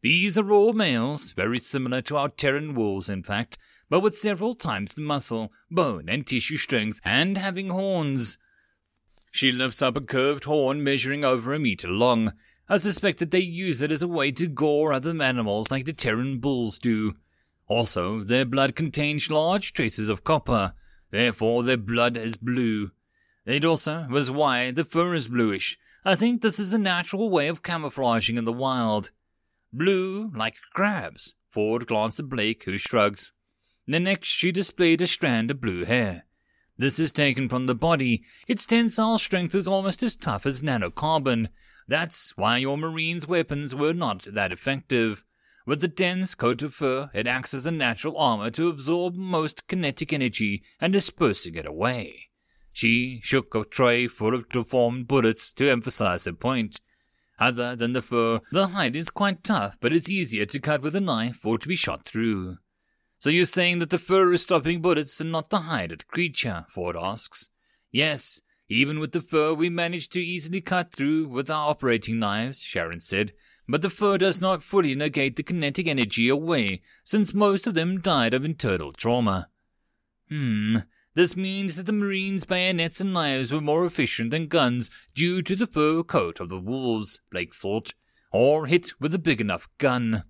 These 0.00 0.38
are 0.38 0.52
all 0.52 0.72
males, 0.72 1.32
very 1.32 1.58
similar 1.58 2.00
to 2.02 2.16
our 2.16 2.28
Terran 2.28 2.74
wolves, 2.74 3.08
in 3.08 3.22
fact, 3.22 3.58
but 3.88 4.00
with 4.00 4.16
several 4.16 4.54
times 4.54 4.94
the 4.94 5.02
muscle, 5.02 5.52
bone, 5.70 6.08
and 6.08 6.26
tissue 6.26 6.56
strength, 6.56 7.00
and 7.04 7.36
having 7.36 7.70
horns. 7.70 8.38
She 9.32 9.52
lifts 9.52 9.82
up 9.82 9.96
a 9.96 10.00
curved 10.00 10.44
horn 10.44 10.84
measuring 10.84 11.24
over 11.24 11.52
a 11.52 11.58
meter 11.58 11.88
long. 11.88 12.32
I 12.68 12.78
suspect 12.78 13.18
that 13.18 13.32
they 13.32 13.40
use 13.40 13.82
it 13.82 13.92
as 13.92 14.02
a 14.02 14.08
way 14.08 14.32
to 14.32 14.48
gore 14.48 14.92
other 14.92 15.20
animals 15.20 15.70
like 15.70 15.84
the 15.84 15.92
Terran 15.92 16.38
bulls 16.38 16.78
do. 16.78 17.14
Also, 17.66 18.22
their 18.22 18.44
blood 18.44 18.76
contains 18.76 19.30
large 19.30 19.72
traces 19.72 20.08
of 20.08 20.24
copper, 20.24 20.72
therefore 21.10 21.64
their 21.64 21.76
blood 21.76 22.16
is 22.16 22.36
blue. 22.36 22.92
It 23.46 23.64
also 23.64 24.06
was 24.10 24.30
why 24.30 24.72
the 24.72 24.84
fur 24.84 25.14
is 25.14 25.28
bluish. 25.28 25.78
I 26.04 26.16
think 26.16 26.42
this 26.42 26.58
is 26.58 26.72
a 26.72 26.78
natural 26.78 27.30
way 27.30 27.46
of 27.46 27.62
camouflaging 27.62 28.36
in 28.36 28.44
the 28.44 28.52
wild. 28.52 29.12
Blue, 29.72 30.32
like 30.34 30.56
crabs. 30.72 31.34
Ford 31.48 31.86
glanced 31.86 32.20
at 32.20 32.28
Blake, 32.28 32.64
who 32.64 32.76
shrugs. 32.76 33.32
The 33.86 34.00
next, 34.00 34.28
she 34.28 34.50
displayed 34.50 35.00
a 35.00 35.06
strand 35.06 35.50
of 35.50 35.60
blue 35.60 35.84
hair. 35.84 36.24
This 36.76 36.98
is 36.98 37.12
taken 37.12 37.48
from 37.48 37.66
the 37.66 37.74
body. 37.74 38.24
Its 38.48 38.66
tensile 38.66 39.18
strength 39.18 39.54
is 39.54 39.68
almost 39.68 40.02
as 40.02 40.16
tough 40.16 40.44
as 40.44 40.60
nanocarbon. 40.60 41.48
That's 41.88 42.36
why 42.36 42.58
your 42.58 42.76
marine's 42.76 43.28
weapons 43.28 43.74
were 43.74 43.94
not 43.94 44.24
that 44.26 44.52
effective. 44.52 45.24
With 45.64 45.80
the 45.80 45.88
dense 45.88 46.34
coat 46.34 46.62
of 46.62 46.74
fur, 46.74 47.10
it 47.14 47.26
acts 47.26 47.54
as 47.54 47.64
a 47.64 47.70
natural 47.70 48.18
armor 48.18 48.50
to 48.50 48.68
absorb 48.68 49.14
most 49.14 49.66
kinetic 49.68 50.12
energy 50.12 50.62
and 50.80 50.92
dispersing 50.92 51.54
it 51.54 51.66
away. 51.66 52.25
She 52.76 53.20
shook 53.22 53.54
a 53.54 53.64
tray 53.64 54.06
full 54.06 54.34
of 54.34 54.50
deformed 54.50 55.08
bullets 55.08 55.50
to 55.54 55.70
emphasize 55.70 56.26
her 56.26 56.34
point. 56.34 56.82
Other 57.38 57.74
than 57.74 57.94
the 57.94 58.02
fur, 58.02 58.40
the 58.52 58.66
hide 58.66 58.94
is 58.94 59.08
quite 59.08 59.42
tough, 59.42 59.78
but 59.80 59.94
it's 59.94 60.10
easier 60.10 60.44
to 60.44 60.60
cut 60.60 60.82
with 60.82 60.94
a 60.94 61.00
knife 61.00 61.46
or 61.46 61.56
to 61.56 61.68
be 61.68 61.74
shot 61.74 62.04
through. 62.04 62.58
So 63.16 63.30
you're 63.30 63.46
saying 63.46 63.78
that 63.78 63.88
the 63.88 63.98
fur 63.98 64.30
is 64.30 64.42
stopping 64.42 64.82
bullets 64.82 65.22
and 65.22 65.32
not 65.32 65.48
the 65.48 65.60
hide 65.60 65.90
of 65.90 65.98
the 66.00 66.04
creature? 66.04 66.66
Ford 66.68 66.98
asks. 67.00 67.48
Yes, 67.92 68.42
even 68.68 69.00
with 69.00 69.12
the 69.12 69.22
fur 69.22 69.54
we 69.54 69.70
managed 69.70 70.12
to 70.12 70.20
easily 70.20 70.60
cut 70.60 70.92
through 70.92 71.28
with 71.28 71.48
our 71.48 71.70
operating 71.70 72.18
knives, 72.18 72.60
Sharon 72.60 72.98
said, 72.98 73.32
but 73.66 73.80
the 73.80 73.88
fur 73.88 74.18
does 74.18 74.38
not 74.38 74.62
fully 74.62 74.94
negate 74.94 75.36
the 75.36 75.42
kinetic 75.42 75.86
energy 75.86 76.28
away, 76.28 76.82
since 77.02 77.32
most 77.32 77.66
of 77.66 77.72
them 77.72 78.02
died 78.02 78.34
of 78.34 78.44
internal 78.44 78.92
trauma. 78.92 79.48
Hmm, 80.28 80.76
this 81.16 81.34
means 81.34 81.76
that 81.76 81.86
the 81.86 81.94
Marines' 81.94 82.44
bayonets 82.44 83.00
and 83.00 83.14
knives 83.14 83.50
were 83.50 83.62
more 83.62 83.86
efficient 83.86 84.30
than 84.30 84.48
guns 84.48 84.90
due 85.14 85.40
to 85.40 85.56
the 85.56 85.66
fur 85.66 86.02
coat 86.02 86.40
of 86.40 86.50
the 86.50 86.60
wolves, 86.60 87.22
Blake 87.32 87.54
thought, 87.54 87.94
or 88.32 88.66
hit 88.66 88.92
with 89.00 89.14
a 89.14 89.18
big 89.18 89.40
enough 89.40 89.66
gun. 89.78 90.24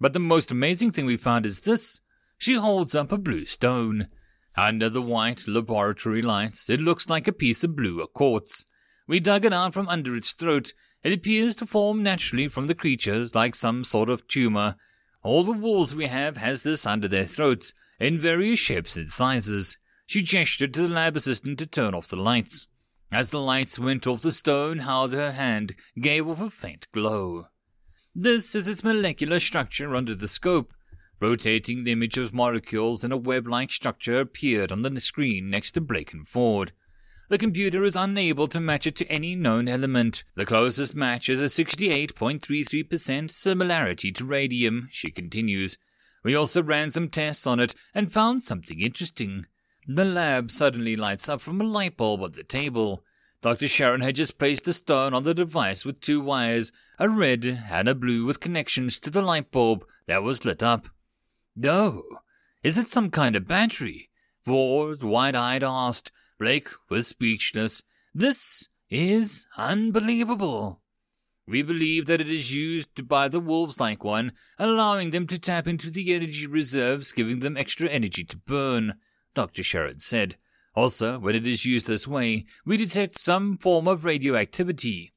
But 0.00 0.14
the 0.14 0.18
most 0.18 0.50
amazing 0.50 0.92
thing 0.92 1.04
we 1.04 1.18
found 1.18 1.44
is 1.44 1.60
this. 1.60 2.00
She 2.38 2.54
holds 2.54 2.94
up 2.94 3.12
a 3.12 3.18
blue 3.18 3.44
stone. 3.44 4.08
Under 4.56 4.88
the 4.88 5.02
white 5.02 5.46
laboratory 5.46 6.22
lights, 6.22 6.70
it 6.70 6.80
looks 6.80 7.10
like 7.10 7.28
a 7.28 7.32
piece 7.32 7.62
of 7.62 7.76
blue 7.76 8.02
quartz. 8.06 8.64
We 9.06 9.20
dug 9.20 9.44
it 9.44 9.52
out 9.52 9.74
from 9.74 9.86
under 9.86 10.16
its 10.16 10.32
throat. 10.32 10.72
It 11.04 11.12
appears 11.12 11.54
to 11.56 11.66
form 11.66 12.02
naturally 12.02 12.48
from 12.48 12.68
the 12.68 12.74
creatures 12.74 13.34
like 13.34 13.54
some 13.54 13.84
sort 13.84 14.08
of 14.08 14.26
tumor. 14.28 14.76
All 15.22 15.44
the 15.44 15.52
wolves 15.52 15.94
we 15.94 16.06
have 16.06 16.38
has 16.38 16.62
this 16.62 16.86
under 16.86 17.06
their 17.06 17.24
throats, 17.24 17.74
in 18.00 18.18
various 18.18 18.58
shapes 18.58 18.96
and 18.96 19.10
sizes. 19.10 19.76
She 20.06 20.22
gestured 20.22 20.72
to 20.74 20.82
the 20.82 20.94
lab 20.94 21.16
assistant 21.16 21.58
to 21.58 21.66
turn 21.66 21.92
off 21.92 22.08
the 22.08 22.16
lights. 22.16 22.68
As 23.10 23.30
the 23.30 23.40
lights 23.40 23.78
went 23.78 24.06
off, 24.06 24.22
the 24.22 24.30
stone 24.30 24.78
held 24.78 25.12
her 25.12 25.32
hand 25.32 25.74
gave 26.00 26.28
off 26.28 26.40
a 26.40 26.48
faint 26.48 26.86
glow. 26.92 27.48
This 28.14 28.54
is 28.54 28.68
its 28.68 28.82
molecular 28.82 29.40
structure 29.40 29.94
under 29.94 30.14
the 30.14 30.28
scope. 30.28 30.72
Rotating 31.20 31.84
the 31.84 31.92
image 31.92 32.18
of 32.18 32.32
molecules 32.32 33.02
in 33.04 33.10
a 33.10 33.16
web-like 33.16 33.72
structure 33.72 34.20
appeared 34.20 34.70
on 34.70 34.82
the 34.82 35.00
screen 35.00 35.50
next 35.50 35.72
to 35.72 35.80
Blake 35.80 36.12
and 36.12 36.26
Ford. 36.26 36.72
The 37.28 37.38
computer 37.38 37.82
is 37.84 37.96
unable 37.96 38.46
to 38.48 38.60
match 38.60 38.86
it 38.86 38.94
to 38.96 39.10
any 39.10 39.34
known 39.34 39.66
element. 39.66 40.24
The 40.36 40.46
closest 40.46 40.94
match 40.94 41.28
is 41.28 41.42
a 41.42 41.46
68.33% 41.46 43.30
similarity 43.30 44.12
to 44.12 44.24
radium, 44.24 44.88
she 44.92 45.10
continues. 45.10 45.78
We 46.22 46.36
also 46.36 46.62
ran 46.62 46.90
some 46.90 47.08
tests 47.08 47.46
on 47.46 47.58
it 47.58 47.74
and 47.94 48.12
found 48.12 48.42
something 48.42 48.80
interesting. 48.80 49.46
The 49.88 50.04
lab 50.04 50.50
suddenly 50.50 50.96
lights 50.96 51.28
up 51.28 51.40
from 51.40 51.60
a 51.60 51.64
light 51.64 51.96
bulb 51.96 52.22
on 52.22 52.32
the 52.32 52.42
table. 52.42 53.04
Dr. 53.40 53.68
Sharon 53.68 54.00
had 54.00 54.16
just 54.16 54.38
placed 54.38 54.64
the 54.64 54.72
stone 54.72 55.14
on 55.14 55.22
the 55.22 55.34
device 55.34 55.84
with 55.84 56.00
two 56.00 56.20
wires, 56.20 56.72
a 56.98 57.08
red 57.08 57.44
and 57.70 57.86
a 57.86 57.94
blue 57.94 58.24
with 58.24 58.40
connections 58.40 58.98
to 58.98 59.10
the 59.10 59.22
light 59.22 59.52
bulb 59.52 59.86
that 60.06 60.24
was 60.24 60.44
lit 60.44 60.60
up. 60.60 60.88
Oh, 61.64 62.02
is 62.64 62.78
it 62.78 62.88
some 62.88 63.10
kind 63.10 63.36
of 63.36 63.46
battery? 63.46 64.10
Ford, 64.44 65.04
wide-eyed, 65.04 65.62
asked. 65.62 66.10
Blake 66.38 66.68
was 66.90 67.06
speechless. 67.06 67.84
This 68.12 68.68
is 68.90 69.46
unbelievable. 69.56 70.82
We 71.46 71.62
believe 71.62 72.06
that 72.06 72.20
it 72.20 72.28
is 72.28 72.52
used 72.52 73.06
by 73.06 73.28
the 73.28 73.38
wolves 73.38 73.78
like 73.78 74.02
one, 74.02 74.32
allowing 74.58 75.12
them 75.12 75.28
to 75.28 75.38
tap 75.38 75.68
into 75.68 75.92
the 75.92 76.12
energy 76.12 76.48
reserves, 76.48 77.12
giving 77.12 77.38
them 77.38 77.56
extra 77.56 77.88
energy 77.88 78.24
to 78.24 78.36
burn. 78.36 78.94
Dr. 79.36 79.62
Sharon 79.62 79.98
said. 79.98 80.36
Also, 80.74 81.18
when 81.18 81.34
it 81.34 81.46
is 81.46 81.66
used 81.66 81.86
this 81.86 82.08
way, 82.08 82.46
we 82.64 82.78
detect 82.78 83.18
some 83.18 83.58
form 83.58 83.86
of 83.86 84.02
radioactivity. 84.04 85.12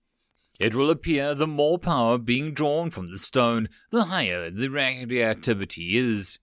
It 0.59 0.75
will 0.75 0.89
appear 0.89 1.33
the 1.33 1.47
more 1.47 1.79
power 1.79 2.17
being 2.17 2.53
drawn 2.53 2.89
from 2.89 3.07
the 3.07 3.17
stone, 3.17 3.69
the 3.91 4.03
higher 4.05 4.49
the 4.49 4.67
radioactivity 4.67 5.97
is. 5.97 6.37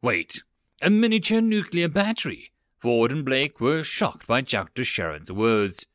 Wait, 0.00 0.42
a 0.80 0.88
miniature 0.88 1.42
nuclear 1.42 1.90
battery? 1.90 2.52
Ford 2.78 3.12
and 3.12 3.22
Blake 3.22 3.60
were 3.60 3.84
shocked 3.84 4.26
by 4.26 4.40
Dr. 4.40 4.82
Sharon's 4.82 5.30
words. 5.30 5.86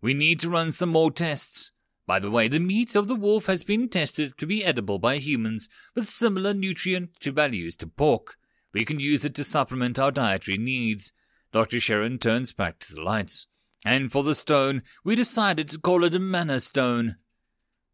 We 0.00 0.14
need 0.14 0.40
to 0.40 0.50
run 0.50 0.72
some 0.72 0.88
more 0.88 1.12
tests. 1.12 1.70
By 2.08 2.18
the 2.18 2.30
way, 2.30 2.48
the 2.48 2.58
meat 2.58 2.96
of 2.96 3.06
the 3.06 3.14
wolf 3.14 3.46
has 3.46 3.62
been 3.62 3.88
tested 3.88 4.36
to 4.38 4.46
be 4.46 4.64
edible 4.64 4.98
by 4.98 5.18
humans 5.18 5.68
with 5.94 6.08
similar 6.08 6.52
nutrient 6.52 7.22
values 7.22 7.76
to 7.76 7.86
pork. 7.86 8.36
We 8.72 8.84
can 8.84 9.00
use 9.00 9.24
it 9.24 9.34
to 9.36 9.44
supplement 9.44 9.98
our 9.98 10.10
dietary 10.10 10.58
needs. 10.58 11.12
Dr. 11.52 11.80
Sharon 11.80 12.18
turns 12.18 12.52
back 12.52 12.78
to 12.80 12.94
the 12.94 13.02
lights. 13.02 13.46
And 13.84 14.10
for 14.10 14.22
the 14.22 14.34
stone, 14.34 14.82
we 15.04 15.16
decided 15.16 15.68
to 15.70 15.78
call 15.78 16.04
it 16.04 16.14
a 16.14 16.20
mana 16.20 16.60
stone. 16.60 17.16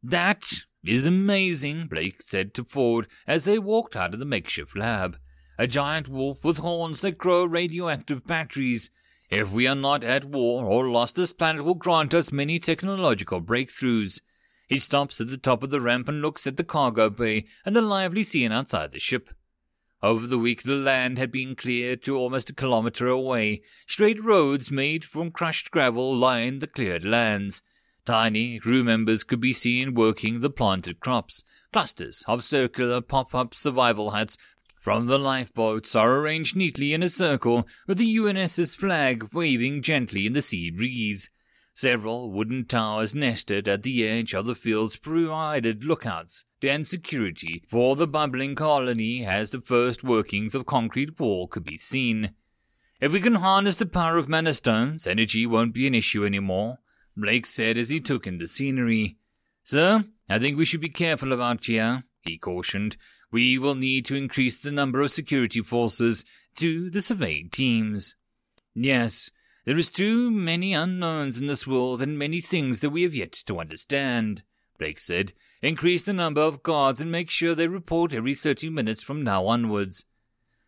That 0.03 0.45
is 0.85 1.07
amazing, 1.07 1.89
Blake 1.89 2.23
said 2.23 2.55
to 2.55 2.65
Ford 2.65 3.09
as 3.27 3.45
they 3.45 3.59
walked 3.59 3.97
out 3.97 4.13
of 4.13 4.21
the 4.21 4.25
makeshift 4.25 4.77
lab. 4.77 5.19
A 5.59 5.67
giant 5.67 6.09
wolf 6.09 6.45
with 6.45 6.59
horns 6.59 7.01
that 7.01 7.19
grow 7.19 7.45
radioactive 7.45 8.25
batteries. 8.25 8.91
If 9.29 9.51
we 9.51 9.67
are 9.67 9.75
not 9.75 10.05
at 10.05 10.25
war 10.25 10.67
or 10.67 10.89
lost, 10.89 11.17
this 11.17 11.33
planet 11.33 11.65
will 11.65 11.75
grant 11.75 12.15
us 12.15 12.31
many 12.31 12.59
technological 12.59 13.43
breakthroughs. 13.43 14.21
He 14.69 14.79
stops 14.79 15.21
at 15.21 15.29
the 15.29 15.37
top 15.37 15.63
of 15.63 15.71
the 15.71 15.81
ramp 15.81 16.09
and 16.09 16.23
looks 16.23 16.47
at 16.47 16.57
the 16.57 16.65
cargo 16.65 17.11
bay 17.11 17.47
and 17.65 17.75
the 17.75 17.83
lively 17.83 18.23
scene 18.23 18.53
outside 18.53 18.93
the 18.93 19.01
ship. 19.01 19.31
Over 20.01 20.29
the 20.29 20.39
week, 20.39 20.63
the 20.63 20.77
land 20.77 21.19
had 21.19 21.33
been 21.33 21.57
cleared 21.57 22.03
to 22.03 22.17
almost 22.17 22.51
a 22.51 22.55
kilometer 22.55 23.09
away. 23.09 23.63
Straight 23.87 24.23
roads 24.23 24.71
made 24.71 25.05
from 25.05 25.33
crushed 25.33 25.73
gravel 25.73 26.15
lined 26.15 26.61
the 26.61 26.69
cleared 26.69 27.05
lands. 27.05 27.63
Tiny 28.05 28.61
crew 28.61 28.85
members 28.85 29.25
could 29.25 29.41
be 29.41 29.53
seen 29.53 29.95
working 29.95 30.39
the 30.41 30.51
planted 30.51 31.01
crops. 31.01 31.43
Clusters 31.73 32.25
of 32.29 32.45
circular 32.45 33.01
pop-up 33.01 33.55
survival 33.55 34.11
huts 34.11 34.39
from 34.81 35.09
the 35.09 35.19
lifeboats 35.19 35.97
are 35.97 36.15
arranged 36.17 36.55
neatly 36.55 36.93
in 36.93 37.03
a 37.03 37.09
circle, 37.09 37.67
with 37.89 37.99
the 37.99 38.17
UNS's 38.17 38.77
flag 38.77 39.35
waving 39.35 39.83
gently 39.83 40.27
in 40.27 40.33
the 40.33 40.41
sea 40.41 40.71
breeze. 40.71 41.29
Several 41.79 42.33
wooden 42.33 42.65
towers 42.65 43.15
nested 43.15 43.69
at 43.69 43.85
the 43.85 44.05
edge 44.05 44.35
of 44.35 44.47
the 44.47 44.57
fields 44.57 44.97
provided 44.97 45.85
lookouts 45.85 46.45
and 46.61 46.85
security 46.85 47.63
for 47.69 47.95
the 47.95 48.09
bubbling 48.09 48.57
colony 48.57 49.25
as 49.25 49.53
the 49.53 49.61
first 49.61 50.03
workings 50.03 50.57
of 50.57 50.67
concrete 50.67 51.21
wall 51.21 51.47
could 51.47 51.63
be 51.63 51.77
seen. 51.77 52.35
If 53.01 53.13
we 53.13 53.21
can 53.21 53.37
harness 53.37 53.77
the 53.77 53.87
power 53.87 54.17
of 54.17 54.29
mana 54.29 54.55
stones, 54.55 55.07
energy 55.07 55.47
won't 55.47 55.73
be 55.73 55.87
an 55.87 55.95
issue 55.95 56.27
anymore, 56.27 56.79
Blake 57.17 57.47
said 57.47 57.79
as 57.79 57.91
he 57.91 58.01
took 58.01 58.27
in 58.27 58.39
the 58.39 58.49
scenery. 58.49 59.17
Sir, 59.63 60.03
I 60.29 60.41
think 60.41 60.59
we 60.59 60.65
should 60.65 60.81
be 60.81 60.89
careful 60.89 61.33
about 61.33 61.67
here, 61.67 62.03
he 62.23 62.39
cautioned. 62.39 62.97
We 63.31 63.57
will 63.57 63.77
need 63.77 64.05
to 64.07 64.17
increase 64.17 64.59
the 64.59 64.73
number 64.73 65.01
of 65.01 65.13
security 65.13 65.61
forces 65.61 66.25
to 66.57 66.91
the 66.91 67.01
surveying 67.01 67.51
teams. 67.51 68.17
Yes, 68.75 69.31
there 69.69 69.77
is 69.77 69.91
too 69.91 70.31
many 70.31 70.73
unknowns 70.73 71.39
in 71.39 71.47
this 71.47 71.67
world 71.67 72.01
and 72.01 72.19
many 72.19 72.41
things 72.41 72.81
that 72.81 72.89
we 72.89 73.03
have 73.03 73.15
yet 73.15 73.33
to 73.33 73.61
understand, 73.61 74.43
Blake 74.79 74.99
said. 74.99 75.35
Increase 75.61 76.05
the 76.05 76.15
number 76.15 76.41
of 76.41 76.63
guards 76.63 77.03
and 77.03 77.13
make 77.13 77.29
sure 77.29 77.55
they 77.55 77.69
report 77.69 78.15
every 78.15 78.33
30 78.33 78.71
minutes 78.71 79.03
from 79.03 79.23
now 79.23 79.45
onwards. 79.45 80.07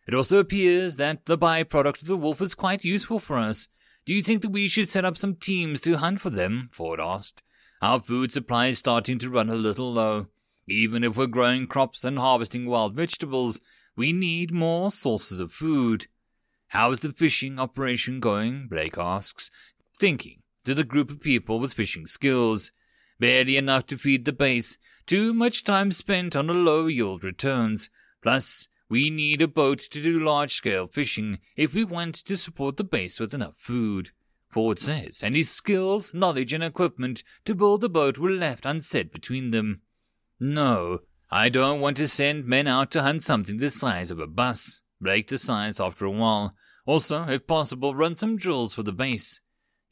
It 0.07 0.13
also 0.13 0.39
appears 0.39 0.99
that 0.99 1.25
the 1.25 1.39
byproduct 1.39 2.03
of 2.03 2.09
the 2.09 2.17
wolf 2.19 2.43
is 2.43 2.55
quite 2.55 2.85
useful 2.85 3.19
for 3.19 3.39
us. 3.39 3.69
Do 4.05 4.13
you 4.13 4.21
think 4.21 4.43
that 4.43 4.51
we 4.51 4.69
should 4.69 4.91
set 4.91 5.07
up 5.07 5.17
some 5.17 5.35
teams 5.35 5.81
to 5.81 5.97
hunt 5.97 6.21
for 6.21 6.29
them? 6.29 6.69
Ford 6.71 7.01
asked. 7.01 7.43
Our 7.81 8.01
food 8.01 8.31
supply 8.31 8.67
is 8.67 8.81
starting 8.81 9.17
to 9.21 9.31
run 9.31 9.49
a 9.49 9.55
little 9.55 9.91
low. 9.91 10.27
Even 10.69 11.05
if 11.05 11.17
we're 11.17 11.27
growing 11.27 11.67
crops 11.67 12.05
and 12.05 12.19
harvesting 12.19 12.67
wild 12.67 12.97
vegetables, 12.97 13.63
we 13.97 14.13
need 14.13 14.53
more 14.53 14.91
sources 14.91 15.41
of 15.41 15.55
food. 15.55 16.07
How 16.71 16.93
is 16.93 17.01
the 17.01 17.13
fishing 17.13 17.59
operation 17.59 18.21
going? 18.21 18.69
Blake 18.69 18.97
asks, 18.97 19.51
thinking 19.99 20.43
to 20.65 20.73
the 20.73 20.85
group 20.85 21.11
of 21.11 21.21
people 21.21 21.59
with 21.59 21.73
fishing 21.73 22.07
skills 22.07 22.71
barely 23.19 23.57
enough 23.57 23.87
to 23.87 23.99
feed 23.99 24.25
the 24.25 24.33
base, 24.33 24.79
too 25.05 25.35
much 25.35 25.65
time 25.65 25.91
spent 25.91 26.35
on 26.35 26.49
a 26.49 26.55
low 26.55 26.87
yield 26.87 27.23
returns. 27.23 27.91
Plus, 28.23 28.69
we 28.89 29.11
need 29.11 29.43
a 29.43 29.49
boat 29.49 29.81
to 29.81 30.01
do 30.01 30.19
large 30.19 30.53
scale 30.53 30.87
fishing 30.87 31.39
if 31.57 31.75
we 31.75 31.85
want 31.85 32.15
to 32.15 32.37
support 32.37 32.77
the 32.77 32.85
base 32.85 33.19
with 33.19 33.35
enough 33.35 33.57
food. 33.57 34.11
Ford 34.49 34.79
says, 34.79 35.23
and 35.25 35.37
his 35.37 35.51
skills, 35.51 36.15
knowledge, 36.15 36.53
and 36.53 36.65
equipment 36.65 37.23
to 37.45 37.55
build 37.55 37.83
the 37.83 37.89
boat 37.89 38.17
were 38.17 38.31
left 38.31 38.65
unsaid 38.65 39.13
between 39.13 39.51
them. 39.51 39.83
No, 40.41 41.01
I 41.31 41.49
don't 41.49 41.81
want 41.81 41.97
to 41.99 42.09
send 42.09 42.47
men 42.47 42.67
out 42.67 42.91
to 42.93 43.03
hunt 43.03 43.23
something 43.23 43.59
the 43.59 43.71
size 43.71 44.11
of 44.11 44.19
a 44.19 44.27
bus, 44.27 44.83
Blake 45.01 45.29
decides 45.29 45.81
after 45.81 46.05
a 46.05 46.11
while. 46.11 46.55
Also, 46.91 47.29
if 47.29 47.47
possible, 47.47 47.95
run 47.95 48.17
some 48.17 48.37
drills 48.37 48.75
for 48.75 48.83
the 48.83 48.93
base. 48.93 49.41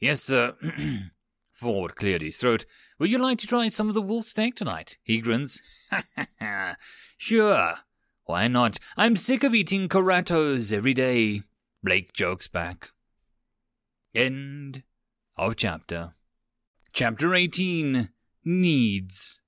Yes, 0.01 0.21
sir. 0.21 0.55
Ford 1.53 1.95
cleared 1.95 2.21
his 2.21 2.37
throat 2.37 2.65
would 2.99 3.09
you 3.09 3.17
like 3.17 3.37
to 3.37 3.47
try 3.47 3.69
some 3.69 3.87
of 3.87 3.95
the 3.95 4.01
wolf 4.01 4.25
steak 4.25 4.55
tonight? 4.55 4.97
He 5.01 5.21
grins. 5.21 5.61
sure. 7.17 7.75
Why 8.25 8.49
not? 8.49 8.77
I'm 8.97 9.15
sick 9.15 9.45
of 9.45 9.55
eating 9.55 9.87
Karatos 9.87 10.73
every 10.73 10.93
day. 10.93 11.43
Blake 11.81 12.11
jokes 12.11 12.49
back. 12.49 12.89
End 14.13 14.83
of 15.37 15.55
chapter. 15.55 16.13
Chapter 16.91 17.33
18 17.33 18.09
Needs. 18.43 19.39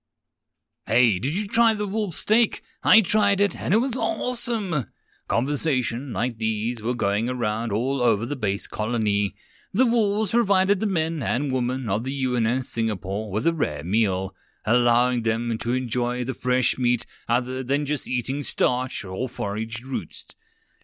Hey, 0.85 1.19
did 1.19 1.37
you 1.37 1.45
try 1.45 1.73
the 1.73 1.87
wolf 1.87 2.13
steak? 2.13 2.61
I 2.83 3.01
tried 3.01 3.41
it 3.41 3.59
and 3.59 3.73
it 3.73 3.79
was 3.79 3.97
awesome. 3.97 4.85
Conversation 5.31 6.11
like 6.11 6.39
these 6.39 6.83
were 6.83 6.93
going 6.93 7.29
around 7.29 7.71
all 7.71 8.01
over 8.01 8.25
the 8.25 8.35
base 8.35 8.67
colony. 8.67 9.33
The 9.71 9.85
wolves 9.85 10.31
provided 10.31 10.81
the 10.81 10.87
men 10.87 11.23
and 11.23 11.53
women 11.53 11.89
of 11.89 12.03
the 12.03 12.25
UNS 12.25 12.67
Singapore 12.67 13.31
with 13.31 13.47
a 13.47 13.53
rare 13.53 13.85
meal, 13.85 14.35
allowing 14.65 15.21
them 15.21 15.57
to 15.59 15.71
enjoy 15.71 16.25
the 16.25 16.33
fresh 16.33 16.77
meat 16.77 17.05
other 17.29 17.63
than 17.63 17.85
just 17.85 18.09
eating 18.09 18.43
starch 18.43 19.05
or 19.05 19.29
foraged 19.29 19.85
roots. 19.85 20.25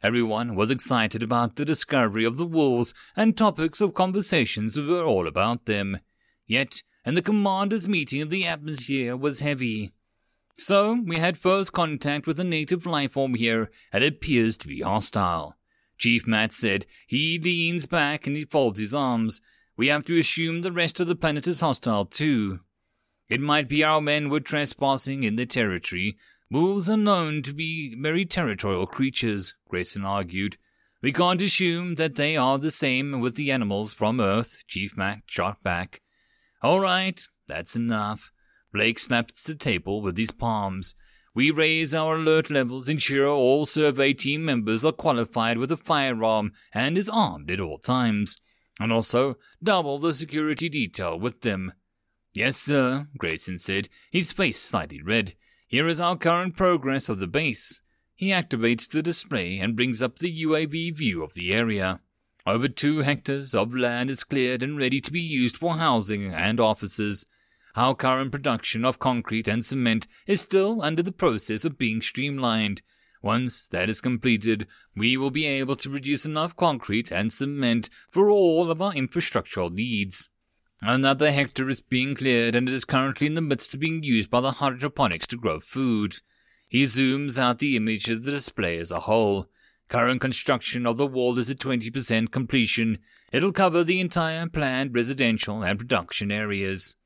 Everyone 0.01 0.55
was 0.55 0.71
excited 0.71 1.21
about 1.21 1.57
the 1.57 1.65
discovery 1.65 2.23
of 2.23 2.37
the 2.37 2.45
wolves, 2.45 2.93
and 3.17 3.35
topics 3.35 3.81
of 3.81 3.93
conversations 3.93 4.79
were 4.79 5.03
all 5.03 5.27
about 5.27 5.65
them. 5.65 5.99
Yet, 6.45 6.83
in 7.05 7.15
the 7.15 7.21
commander's 7.21 7.89
meeting, 7.89 8.29
the 8.29 8.47
atmosphere 8.47 9.17
was 9.17 9.41
heavy. 9.41 9.91
So, 10.57 11.03
we 11.05 11.17
had 11.17 11.37
first 11.37 11.71
contact 11.71 12.25
with 12.25 12.39
a 12.39 12.43
native 12.43 12.85
life 12.85 13.11
form 13.11 13.35
here, 13.35 13.69
and 13.93 14.03
it 14.03 14.13
appears 14.13 14.57
to 14.57 14.67
be 14.67 14.81
hostile. 14.81 15.55
Chief 15.97 16.27
Matt 16.27 16.51
said. 16.51 16.85
He 17.07 17.39
leans 17.39 17.85
back 17.85 18.27
and 18.27 18.35
he 18.35 18.43
folds 18.43 18.79
his 18.79 18.93
arms. 18.93 19.41
We 19.77 19.87
have 19.87 20.05
to 20.05 20.17
assume 20.17 20.61
the 20.61 20.71
rest 20.71 20.99
of 20.99 21.07
the 21.07 21.15
planet 21.15 21.47
is 21.47 21.59
hostile 21.59 22.05
too. 22.05 22.61
It 23.29 23.41
might 23.41 23.67
be 23.67 23.83
our 23.83 24.01
men 24.01 24.29
were 24.29 24.39
trespassing 24.39 25.23
in 25.23 25.35
their 25.35 25.45
territory. 25.45 26.17
Wolves 26.49 26.89
are 26.89 26.97
known 26.97 27.41
to 27.43 27.53
be 27.53 27.95
very 27.99 28.25
territorial 28.25 28.87
creatures, 28.87 29.55
Grayson 29.69 30.05
argued. 30.05 30.57
We 31.01 31.11
can't 31.11 31.41
assume 31.41 31.95
that 31.95 32.15
they 32.15 32.37
are 32.37 32.57
the 32.57 32.71
same 32.71 33.19
with 33.19 33.35
the 33.35 33.51
animals 33.51 33.93
from 33.93 34.19
Earth, 34.19 34.63
Chief 34.67 34.97
Matt 34.97 35.23
shot 35.25 35.61
back. 35.61 36.01
All 36.61 36.79
right, 36.79 37.21
that's 37.47 37.75
enough. 37.75 38.31
Blake 38.77 38.99
snapped 38.99 39.43
the 39.43 39.55
table 39.55 40.03
with 40.03 40.17
his 40.17 40.29
palms. 40.29 40.93
We 41.33 41.49
raise 41.49 41.95
our 41.95 42.17
alert 42.17 42.51
levels, 42.51 42.87
ensure 42.87 43.27
all 43.27 43.65
survey 43.65 44.13
team 44.13 44.45
members 44.45 44.85
are 44.85 44.91
qualified 44.91 45.57
with 45.57 45.71
a 45.71 45.77
firearm 45.77 46.51
and 46.75 46.95
is 46.95 47.09
armed 47.09 47.49
at 47.49 47.59
all 47.59 47.79
times, 47.79 48.37
and 48.79 48.93
also 48.93 49.39
double 49.63 49.97
the 49.97 50.13
security 50.13 50.69
detail 50.69 51.19
with 51.19 51.41
them. 51.41 51.73
Yes, 52.35 52.55
sir, 52.55 53.07
Grayson 53.17 53.57
said, 53.57 53.89
his 54.11 54.31
face 54.31 54.61
slightly 54.61 55.01
red. 55.01 55.33
Here 55.67 55.87
is 55.87 55.99
our 55.99 56.15
current 56.15 56.55
progress 56.55 57.09
of 57.09 57.17
the 57.17 57.25
base. 57.25 57.81
He 58.13 58.27
activates 58.27 58.87
the 58.87 59.01
display 59.01 59.57
and 59.57 59.75
brings 59.75 60.03
up 60.03 60.19
the 60.19 60.43
UAV 60.43 60.95
view 60.95 61.23
of 61.23 61.33
the 61.33 61.51
area. 61.51 61.99
Over 62.45 62.67
two 62.67 62.99
hectares 62.99 63.55
of 63.55 63.73
land 63.73 64.11
is 64.11 64.23
cleared 64.23 64.61
and 64.61 64.77
ready 64.77 65.01
to 65.01 65.11
be 65.11 65.19
used 65.19 65.57
for 65.57 65.77
housing 65.77 66.31
and 66.31 66.59
offices. 66.59 67.25
Our 67.77 67.93
current 67.93 68.31
production 68.31 68.83
of 68.83 68.97
concrete 68.97 69.47
and 69.47 69.63
cement 69.63 70.07
is 70.25 70.41
still 70.41 70.81
under 70.81 71.03
the 71.03 71.11
process 71.11 71.63
of 71.63 71.77
being 71.77 72.01
streamlined. 72.01 72.81
Once 73.21 73.67
that 73.67 73.87
is 73.87 74.01
completed, 74.01 74.65
we 74.95 75.15
will 75.15 75.29
be 75.29 75.45
able 75.45 75.75
to 75.75 75.89
produce 75.91 76.25
enough 76.25 76.55
concrete 76.55 77.11
and 77.11 77.31
cement 77.31 77.91
for 78.09 78.31
all 78.31 78.71
of 78.71 78.81
our 78.81 78.93
infrastructural 78.93 79.71
needs. 79.71 80.31
Another 80.81 81.31
hectare 81.31 81.69
is 81.69 81.79
being 81.79 82.15
cleared 82.15 82.55
and 82.55 82.67
it 82.67 82.73
is 82.73 82.83
currently 82.83 83.27
in 83.27 83.35
the 83.35 83.41
midst 83.41 83.75
of 83.75 83.79
being 83.79 84.01
used 84.01 84.31
by 84.31 84.41
the 84.41 84.53
hydroponics 84.53 85.27
to 85.27 85.37
grow 85.37 85.59
food. 85.59 86.15
He 86.67 86.81
zooms 86.85 87.37
out 87.37 87.59
the 87.59 87.75
image 87.75 88.09
of 88.09 88.23
the 88.23 88.31
display 88.31 88.79
as 88.79 88.91
a 88.91 89.01
whole. 89.01 89.51
Current 89.87 90.19
construction 90.19 90.87
of 90.87 90.97
the 90.97 91.05
wall 91.05 91.37
is 91.37 91.51
at 91.51 91.57
20% 91.57 92.31
completion. 92.31 92.97
It'll 93.31 93.53
cover 93.53 93.83
the 93.83 94.01
entire 94.01 94.47
planned 94.49 94.95
residential 94.95 95.63
and 95.63 95.77
production 95.77 96.31
areas. 96.31 96.96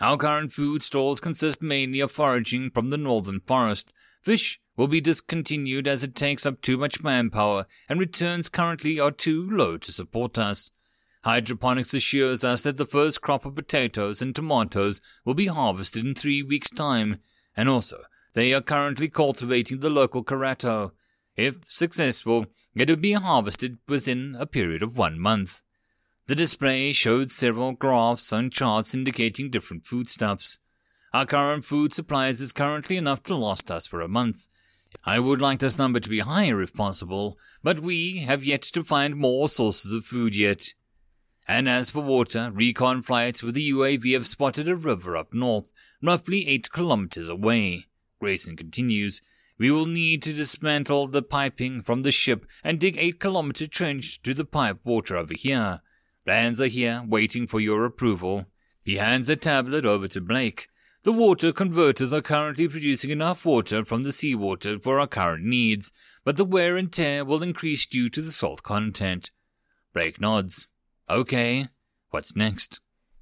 Our 0.00 0.16
current 0.16 0.52
food 0.52 0.82
stores 0.82 1.20
consist 1.20 1.62
mainly 1.62 2.00
of 2.00 2.10
foraging 2.10 2.70
from 2.70 2.90
the 2.90 2.98
northern 2.98 3.40
forest. 3.40 3.92
Fish 4.22 4.60
will 4.76 4.88
be 4.88 5.00
discontinued 5.00 5.86
as 5.86 6.02
it 6.02 6.14
takes 6.14 6.44
up 6.44 6.60
too 6.60 6.76
much 6.76 7.02
manpower 7.02 7.66
and 7.88 8.00
returns 8.00 8.48
currently 8.48 8.98
are 8.98 9.12
too 9.12 9.48
low 9.48 9.76
to 9.78 9.92
support 9.92 10.36
us. 10.38 10.72
Hydroponics 11.24 11.94
assures 11.94 12.44
us 12.44 12.62
that 12.62 12.76
the 12.76 12.84
first 12.84 13.22
crop 13.22 13.46
of 13.46 13.54
potatoes 13.54 14.20
and 14.20 14.34
tomatoes 14.34 15.00
will 15.24 15.34
be 15.34 15.46
harvested 15.46 16.04
in 16.04 16.14
three 16.14 16.42
weeks' 16.42 16.70
time, 16.70 17.20
and 17.56 17.68
also 17.68 18.02
they 18.34 18.52
are 18.52 18.60
currently 18.60 19.08
cultivating 19.08 19.80
the 19.80 19.88
local 19.88 20.22
Karato. 20.22 20.92
If 21.36 21.70
successful, 21.70 22.46
it 22.74 22.90
will 22.90 22.96
be 22.96 23.12
harvested 23.12 23.78
within 23.88 24.36
a 24.38 24.44
period 24.44 24.82
of 24.82 24.98
one 24.98 25.18
month. 25.18 25.62
The 26.26 26.34
display 26.34 26.92
showed 26.92 27.30
several 27.30 27.72
graphs 27.72 28.32
and 28.32 28.50
charts 28.50 28.94
indicating 28.94 29.50
different 29.50 29.84
foodstuffs. 29.84 30.58
Our 31.12 31.26
current 31.26 31.66
food 31.66 31.92
supplies 31.92 32.40
is 32.40 32.52
currently 32.52 32.96
enough 32.96 33.22
to 33.24 33.36
last 33.36 33.70
us 33.70 33.86
for 33.86 34.00
a 34.00 34.08
month. 34.08 34.48
I 35.04 35.20
would 35.20 35.40
like 35.40 35.58
this 35.58 35.76
number 35.76 36.00
to 36.00 36.08
be 36.08 36.20
higher 36.20 36.62
if 36.62 36.72
possible, 36.72 37.38
but 37.62 37.80
we 37.80 38.18
have 38.18 38.42
yet 38.42 38.62
to 38.62 38.82
find 38.82 39.16
more 39.16 39.50
sources 39.50 39.92
of 39.92 40.06
food 40.06 40.34
yet. 40.34 40.72
And 41.46 41.68
as 41.68 41.90
for 41.90 42.00
water, 42.00 42.50
recon 42.54 43.02
flights 43.02 43.42
with 43.42 43.54
the 43.54 43.70
UAV 43.70 44.14
have 44.14 44.26
spotted 44.26 44.66
a 44.66 44.76
river 44.76 45.18
up 45.18 45.34
north, 45.34 45.72
roughly 46.02 46.48
eight 46.48 46.70
kilometers 46.70 47.28
away. 47.28 47.84
Grayson 48.18 48.56
continues, 48.56 49.20
we 49.58 49.70
will 49.70 49.86
need 49.86 50.22
to 50.22 50.32
dismantle 50.32 51.08
the 51.08 51.22
piping 51.22 51.82
from 51.82 52.02
the 52.02 52.10
ship 52.10 52.46
and 52.64 52.80
dig 52.80 52.96
eight 52.96 53.20
kilometer 53.20 53.66
trench 53.66 54.22
to 54.22 54.32
the 54.32 54.46
pipe 54.46 54.78
water 54.84 55.16
over 55.16 55.34
here. 55.34 55.82
Plans 56.24 56.60
are 56.60 56.66
here, 56.66 57.02
waiting 57.06 57.46
for 57.46 57.60
your 57.60 57.84
approval. 57.84 58.46
He 58.82 58.96
hands 58.96 59.28
a 59.28 59.36
tablet 59.36 59.84
over 59.84 60.08
to 60.08 60.20
Blake. 60.20 60.68
The 61.02 61.12
water 61.12 61.52
converters 61.52 62.14
are 62.14 62.22
currently 62.22 62.66
producing 62.66 63.10
enough 63.10 63.44
water 63.44 63.84
from 63.84 64.02
the 64.02 64.12
seawater 64.12 64.78
for 64.78 64.98
our 64.98 65.06
current 65.06 65.44
needs, 65.44 65.92
but 66.24 66.38
the 66.38 66.44
wear 66.46 66.78
and 66.78 66.90
tear 66.90 67.26
will 67.26 67.42
increase 67.42 67.84
due 67.84 68.08
to 68.08 68.22
the 68.22 68.30
salt 68.30 68.62
content. 68.62 69.30
Blake 69.92 70.18
nods. 70.18 70.68
Okay, 71.10 71.68
what's 72.08 72.34
next? 72.34 72.80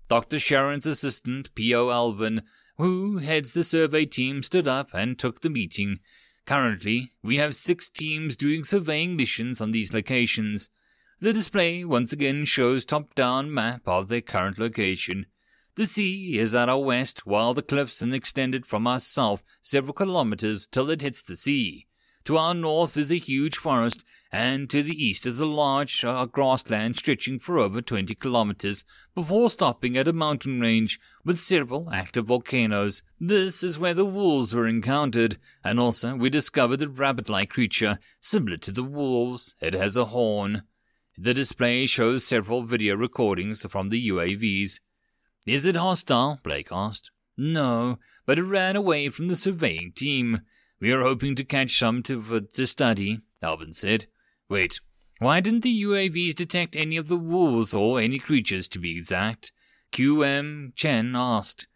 Dr. 0.09 0.39
Sharon's 0.39 0.87
assistant, 0.87 1.53
P.O. 1.57 1.91
Alvin, 1.91 2.43
who 2.77 3.19
heads 3.19 3.53
the 3.53 3.65
survey 3.65 4.05
team, 4.05 4.45
stood 4.45 4.69
up 4.69 4.91
and 4.95 5.19
took 5.19 5.41
the 5.41 5.51
meeting. 5.51 5.99
Currently, 6.47 7.13
we 7.23 7.37
have 7.37 7.57
six 7.57 7.91
teams 7.91 8.37
doing 8.37 8.63
surveying 8.63 9.17
missions 9.17 9.61
on 9.61 9.73
these 9.73 9.93
locations. 9.93 10.71
The 11.23 11.33
display 11.33 11.85
once 11.85 12.13
again 12.13 12.47
shows 12.47 12.85
top-down 12.85 13.55
map 13.55 13.83
of 13.87 14.09
their 14.09 14.21
current 14.21 14.59
location. 14.59 15.27
The 15.77 15.87
sea 15.87 16.37
is 16.37 16.53
at 16.53 16.69
our 16.69 16.81
west, 16.81 17.25
while 17.25 17.55
the 17.55 17.63
cliffs 17.63 18.03
are 18.03 18.13
extended 18.13 18.67
from 18.67 18.89
our 18.89 18.99
south 18.99 19.45
several 19.63 19.93
kilometers 19.93 20.67
till 20.67 20.91
it 20.91 21.01
hits 21.01 21.23
the 21.23 21.37
sea. 21.37 21.87
To 22.25 22.39
our 22.39 22.55
north 22.55 22.97
is 22.97 23.13
a 23.13 23.19
huge 23.19 23.57
forest, 23.57 24.05
and 24.33 24.69
to 24.71 24.83
the 24.83 25.01
east 25.01 25.25
is 25.25 25.39
a 25.39 25.47
large 25.47 26.05
uh, 26.05 26.27
grassland 26.27 26.97
stretching 26.97 27.39
for 27.39 27.57
over 27.57 27.81
20 27.81 28.17
kilometers 28.17 28.85
before 29.15 29.49
stopping 29.49 29.97
at 29.97 30.09
a 30.09 30.13
mountain 30.13 30.61
range 30.61 30.99
with 31.25 31.39
several 31.39 31.89
active 31.93 32.27
volcanoes. 32.27 33.05
This 33.21 33.63
is 33.63 33.79
where 33.79 33.95
the 33.95 34.05
wolves 34.05 34.57
were 34.57 34.67
encountered, 34.67 35.37
and 35.63 35.79
also 35.79 36.17
we 36.17 36.31
discovered 36.31 36.83
a 36.83 36.89
rabbit-like 36.89 37.51
creature 37.51 38.01
similar 38.19 38.57
to 38.57 38.73
the 38.73 38.83
wolves. 38.83 39.55
It 39.61 39.75
has 39.75 39.97
a 39.97 40.07
horn. 40.07 40.65
The 41.19 41.35
display 41.35 41.85
shows 41.85 42.25
several 42.25 42.63
video 42.63 42.97
recordings 42.97 43.67
from 43.71 43.91
the 43.91 44.09
UAVs. 44.09 44.81
Is 45.47 45.67
it 45.67 45.77
hostile? 45.77 46.41
Blake 46.43 46.69
asked. 46.73 47.11
No, 47.37 47.99
but 48.25 48.39
it 48.39 48.45
ran 48.45 48.77
away 48.77 49.09
from 49.11 49.29
the 49.29 49.37
surveying 49.37 49.93
team. 49.93 50.41
We 50.81 50.91
are 50.91 51.03
hoping 51.03 51.35
to 51.37 51.45
catch 51.45 51.79
some 51.79 52.03
to, 52.05 52.41
to 52.41 52.67
study, 52.67 53.21
Alvin 53.43 53.73
said. 53.73 54.07
Wait, 54.49 54.81
why 55.19 55.41
didn't 55.41 55.63
the 55.63 55.83
UAVs 55.83 56.35
detect 56.35 56.77
any 56.77 56.97
of 56.97 57.09
the 57.09 57.17
wolves 57.17 57.75
or 57.75 58.01
any 58.01 58.19
creatures 58.19 58.67
to 58.69 58.79
be 58.79 58.97
exact? 58.97 59.53
QM 59.93 60.75
Chen 60.75 61.15
asked. 61.15 61.69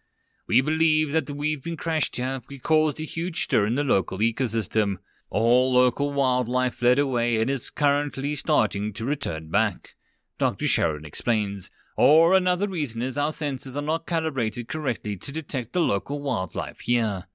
We 0.49 0.61
believe 0.63 1.13
that 1.13 1.31
we've 1.31 1.63
been 1.63 1.77
crashed 1.77 2.17
here. 2.17 2.41
We 2.49 2.59
caused 2.59 3.01
a 3.01 3.05
huge 3.05 3.43
stir 3.43 3.67
in 3.67 3.75
the 3.75 3.85
local 3.85 4.19
ecosystem. 4.19 4.97
All 5.39 5.71
local 5.71 6.15
wildlife 6.15 6.77
fled 6.77 6.99
away 6.99 7.37
and 7.37 7.51
is 7.51 7.69
currently 7.69 8.35
starting 8.37 8.95
to 8.95 9.05
return 9.05 9.51
back. 9.51 9.95
Dr. 10.39 10.67
Sharon 10.67 11.05
explains. 11.05 11.71
Or 11.95 12.33
another 12.33 12.67
reason 12.67 13.03
is 13.03 13.19
our 13.19 13.33
sensors 13.33 13.77
are 13.77 13.83
not 13.83 14.07
calibrated 14.07 14.67
correctly 14.67 15.15
to 15.19 15.33
detect 15.33 15.75
the 15.75 15.81
local 15.81 16.23
wildlife 16.23 16.81
here. 16.81 17.27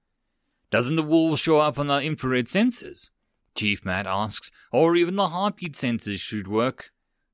Doesn't 0.71 0.95
the 0.95 1.03
wolf 1.03 1.37
show 1.37 1.59
up 1.59 1.77
on 1.77 1.91
our 1.91 2.01
infrared 2.01 2.47
sensors? 2.47 3.11
Chief 3.53 3.85
Matt 3.85 4.07
asks, 4.07 4.51
or 4.71 4.95
even 4.95 5.15
the 5.15 5.27
heartbeat 5.27 5.73
sensors 5.73 6.21
should 6.21 6.47
work. 6.47 6.89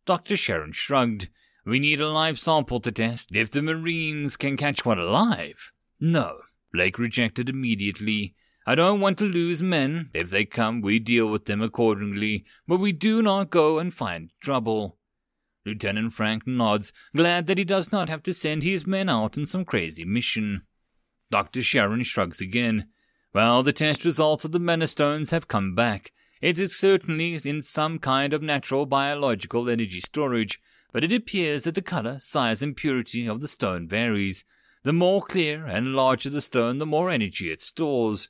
Dr. 0.05 0.35
Sharon 0.35 0.73
shrugged. 0.73 1.29
We 1.65 1.79
need 1.79 2.01
a 2.01 2.09
live 2.09 2.37
sample 2.37 2.81
to 2.81 2.91
test 2.91 3.33
if 3.33 3.49
the 3.49 3.61
Marines 3.61 4.35
can 4.35 4.57
catch 4.57 4.85
one 4.85 4.99
alive. 4.99 5.71
No, 6.01 6.39
Blake 6.73 6.99
rejected 6.99 7.47
immediately. 7.47 8.35
I 8.69 8.75
don't 8.75 8.99
want 8.99 9.17
to 9.19 9.23
lose 9.23 9.63
men. 9.63 10.09
If 10.13 10.29
they 10.29 10.43
come, 10.43 10.81
we 10.81 10.99
deal 10.99 11.31
with 11.31 11.45
them 11.45 11.61
accordingly, 11.61 12.43
but 12.67 12.81
we 12.81 12.91
do 12.91 13.21
not 13.21 13.49
go 13.49 13.79
and 13.79 13.93
find 13.93 14.29
trouble. 14.41 14.97
Lieutenant 15.65 16.11
Frank 16.11 16.45
nods, 16.45 16.91
glad 17.15 17.45
that 17.45 17.57
he 17.57 17.63
does 17.63 17.93
not 17.93 18.09
have 18.09 18.21
to 18.23 18.33
send 18.33 18.63
his 18.63 18.85
men 18.85 19.07
out 19.07 19.37
on 19.37 19.45
some 19.45 19.63
crazy 19.63 20.03
mission. 20.03 20.63
Dr. 21.31 21.63
Sharon 21.63 22.03
shrugs 22.03 22.41
again. 22.41 22.89
Well, 23.33 23.63
the 23.63 23.71
test 23.71 24.03
results 24.03 24.43
of 24.43 24.51
the 24.51 24.59
Mana 24.59 24.87
Stones 24.87 25.31
have 25.31 25.47
come 25.47 25.73
back. 25.73 26.11
It 26.41 26.59
is 26.59 26.77
certainly 26.77 27.39
in 27.45 27.61
some 27.61 27.99
kind 27.99 28.33
of 28.33 28.41
natural 28.41 28.85
biological 28.85 29.69
energy 29.69 30.01
storage, 30.01 30.59
but 30.91 31.05
it 31.05 31.13
appears 31.13 31.63
that 31.63 31.75
the 31.75 31.81
color, 31.81 32.19
size, 32.19 32.61
and 32.61 32.75
purity 32.75 33.27
of 33.27 33.39
the 33.39 33.47
stone 33.47 33.87
varies. 33.87 34.43
The 34.83 34.91
more 34.91 35.21
clear 35.21 35.65
and 35.65 35.95
larger 35.95 36.29
the 36.29 36.41
stone, 36.41 36.79
the 36.79 36.85
more 36.85 37.09
energy 37.09 37.49
it 37.49 37.61
stores. 37.61 38.27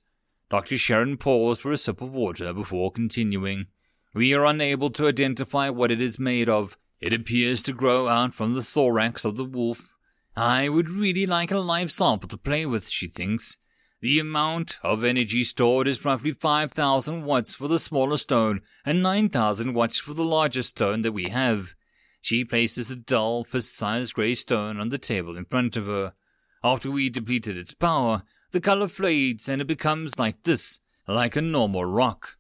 Dr. 0.50 0.78
Sharon 0.78 1.18
paused 1.18 1.62
for 1.62 1.72
a 1.72 1.78
sip 1.78 2.02
of 2.02 2.14
water 2.14 2.54
before 2.54 2.92
continuing. 2.92 3.68
We 4.14 4.34
are 4.34 4.46
unable 4.46 4.90
to 4.92 5.08
identify 5.08 5.70
what 5.70 5.92
it 5.92 6.02
is 6.02 6.20
made 6.20 6.48
of. 6.48 6.78
It 7.02 7.14
appears 7.14 7.62
to 7.64 7.74
grow 7.74 8.08
out 8.08 8.34
from 8.34 8.54
the 8.54 8.62
thorax 8.62 9.26
of 9.26 9.36
the 9.36 9.46
wolf. 9.46 9.96
I 10.36 10.70
would 10.70 10.90
really 10.90 11.26
like 11.26 11.52
a 11.52 11.58
live 11.58 11.92
sample 11.92 12.30
to 12.30 12.38
play 12.38 12.66
with, 12.66 12.90
she 12.90 13.08
thinks. 13.08 13.58
The 14.00 14.20
amount 14.20 14.80
of 14.84 15.04
energy 15.04 15.44
stored 15.44 15.88
is 15.88 16.06
roughly 16.06 16.32
5,000 16.32 17.26
watts 17.26 17.56
for 17.56 17.68
the 17.68 17.80
smaller 17.80 18.18
stone 18.18 18.62
and 18.86 19.02
9,000 19.02 19.74
watts 19.74 20.00
for 20.00 20.14
the 20.14 20.24
larger 20.24 20.62
stone 20.62 21.02
that 21.02 21.12
we 21.12 21.30
have. 21.30 21.74
She 22.22 22.46
places 22.46 22.88
the 22.88 22.96
dull, 22.96 23.44
fist-sized 23.44 24.14
grey 24.14 24.36
stone 24.36 24.80
on 24.80 24.90
the 24.90 24.98
table 24.98 25.36
in 25.36 25.46
front 25.46 25.76
of 25.76 25.88
her. 25.88 26.14
After 26.64 26.92
we 26.92 27.10
depleted 27.10 27.58
its 27.58 27.74
power, 27.74 28.24
the 28.58 28.62
color 28.62 28.88
fades 28.88 29.48
and 29.48 29.62
it 29.62 29.66
becomes 29.66 30.18
like 30.18 30.42
this, 30.42 30.80
like 31.08 31.36
a 31.36 31.42
normal 31.42 31.86
rock. 31.86 32.38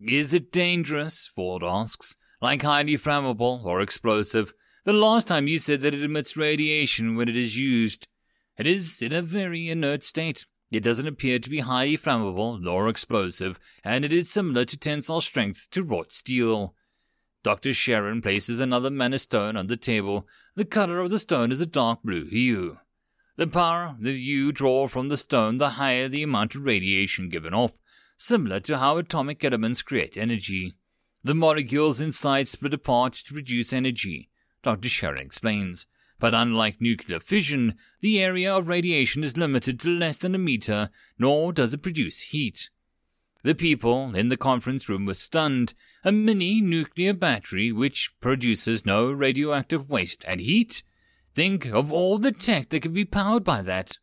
Is 0.00 0.34
it 0.34 0.50
dangerous? 0.50 1.28
Ford 1.28 1.62
asks. 1.62 2.16
Like 2.42 2.62
highly 2.62 2.94
flammable 2.94 3.64
or 3.64 3.80
explosive? 3.80 4.52
The 4.84 4.92
last 4.92 5.28
time 5.28 5.46
you 5.46 5.58
said 5.58 5.80
that 5.82 5.94
it 5.94 6.02
emits 6.02 6.36
radiation 6.36 7.14
when 7.14 7.28
it 7.28 7.36
is 7.36 7.56
used. 7.56 8.08
It 8.58 8.66
is 8.66 9.00
in 9.00 9.12
a 9.12 9.22
very 9.22 9.68
inert 9.68 10.02
state. 10.02 10.44
It 10.72 10.82
doesn't 10.82 11.06
appear 11.06 11.38
to 11.38 11.48
be 11.48 11.60
highly 11.60 11.96
flammable 11.96 12.60
nor 12.60 12.88
explosive, 12.88 13.60
and 13.84 14.04
it 14.04 14.12
is 14.12 14.28
similar 14.28 14.64
to 14.64 14.76
tensile 14.76 15.20
strength 15.20 15.68
to 15.70 15.84
wrought 15.84 16.10
steel. 16.10 16.74
Dr. 17.44 17.72
Sharon 17.72 18.22
places 18.22 18.58
another 18.58 18.90
mana 18.90 19.20
stone 19.20 19.56
on 19.56 19.68
the 19.68 19.76
table. 19.76 20.26
The 20.56 20.64
color 20.64 20.98
of 20.98 21.10
the 21.10 21.20
stone 21.20 21.52
is 21.52 21.60
a 21.60 21.66
dark 21.66 22.02
blue 22.02 22.24
hue. 22.24 22.78
The 23.36 23.46
power 23.48 23.96
that 23.98 24.12
you 24.12 24.52
draw 24.52 24.86
from 24.86 25.08
the 25.08 25.16
stone, 25.16 25.58
the 25.58 25.70
higher 25.70 26.06
the 26.08 26.22
amount 26.22 26.54
of 26.54 26.62
radiation 26.62 27.28
given 27.28 27.52
off, 27.52 27.72
similar 28.16 28.60
to 28.60 28.78
how 28.78 28.96
atomic 28.96 29.44
elements 29.44 29.82
create 29.82 30.16
energy. 30.16 30.74
The 31.24 31.34
molecules 31.34 32.00
inside 32.00 32.46
split 32.46 32.74
apart 32.74 33.14
to 33.14 33.32
produce 33.32 33.72
energy, 33.72 34.30
Dr. 34.62 34.88
Sharon 34.88 35.20
explains. 35.20 35.86
But 36.20 36.32
unlike 36.32 36.80
nuclear 36.80 37.18
fission, 37.18 37.74
the 38.00 38.22
area 38.22 38.54
of 38.54 38.68
radiation 38.68 39.24
is 39.24 39.36
limited 39.36 39.80
to 39.80 39.88
less 39.88 40.18
than 40.18 40.36
a 40.36 40.38
meter, 40.38 40.90
nor 41.18 41.52
does 41.52 41.74
it 41.74 41.82
produce 41.82 42.20
heat. 42.20 42.70
The 43.42 43.54
people 43.54 44.14
in 44.14 44.28
the 44.28 44.36
conference 44.36 44.88
room 44.88 45.06
were 45.06 45.14
stunned. 45.14 45.74
A 46.04 46.12
mini 46.12 46.60
nuclear 46.60 47.12
battery 47.12 47.72
which 47.72 48.14
produces 48.20 48.86
no 48.86 49.10
radioactive 49.10 49.90
waste 49.90 50.24
and 50.26 50.40
heat? 50.40 50.82
Think 51.34 51.66
of 51.66 51.92
all 51.92 52.18
the 52.18 52.32
tech 52.32 52.68
that 52.68 52.80
could 52.80 52.94
be 52.94 53.04
powered 53.04 53.44
by 53.44 53.62
that. 53.62 53.98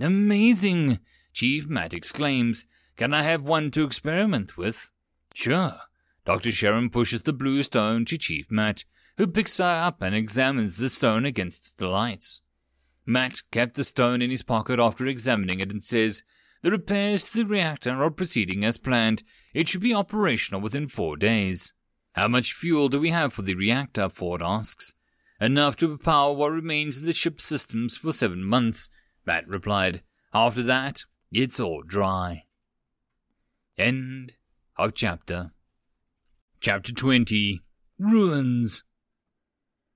Amazing! 0.00 0.98
Chief 1.32 1.68
Matt 1.68 1.94
exclaims. 1.94 2.66
Can 2.96 3.14
I 3.14 3.22
have 3.22 3.44
one 3.44 3.70
to 3.72 3.84
experiment 3.84 4.56
with? 4.56 4.90
Sure. 5.34 5.74
Dr. 6.24 6.50
Sharon 6.50 6.90
pushes 6.90 7.22
the 7.22 7.32
blue 7.32 7.62
stone 7.62 8.04
to 8.06 8.18
Chief 8.18 8.50
Matt 8.50 8.84
who 9.18 9.26
picks 9.26 9.58
her 9.58 9.64
up 9.64 10.00
and 10.00 10.14
examines 10.14 10.76
the 10.76 10.88
stone 10.88 11.26
against 11.26 11.76
the 11.78 11.88
lights. 11.88 12.40
Matt 13.04 13.42
kept 13.50 13.74
the 13.74 13.82
stone 13.82 14.22
in 14.22 14.30
his 14.30 14.42
pocket 14.42 14.78
after 14.78 15.06
examining 15.06 15.58
it 15.58 15.72
and 15.72 15.82
says, 15.82 16.22
The 16.62 16.70
repairs 16.70 17.28
to 17.30 17.38
the 17.38 17.44
reactor 17.44 18.02
are 18.02 18.12
proceeding 18.12 18.64
as 18.64 18.78
planned. 18.78 19.24
It 19.52 19.68
should 19.68 19.80
be 19.80 19.92
operational 19.92 20.60
within 20.60 20.86
four 20.86 21.16
days. 21.16 21.74
How 22.12 22.28
much 22.28 22.52
fuel 22.52 22.88
do 22.88 23.00
we 23.00 23.10
have 23.10 23.32
for 23.32 23.42
the 23.42 23.54
reactor? 23.54 24.08
Ford 24.08 24.40
asks. 24.40 24.94
Enough 25.40 25.76
to 25.76 25.96
power 25.98 26.32
what 26.32 26.50
remains 26.50 26.98
of 26.98 27.04
the 27.04 27.12
ship's 27.12 27.44
systems 27.44 27.96
for 27.96 28.10
seven 28.10 28.42
months, 28.42 28.90
Matt 29.24 29.46
replied. 29.46 30.02
After 30.34 30.64
that, 30.64 31.04
it's 31.30 31.60
all 31.60 31.82
dry. 31.82 32.44
End 33.78 34.34
of 34.76 34.94
chapter. 34.94 35.52
Chapter 36.60 36.92
20 36.92 37.60
Ruins. 38.00 38.82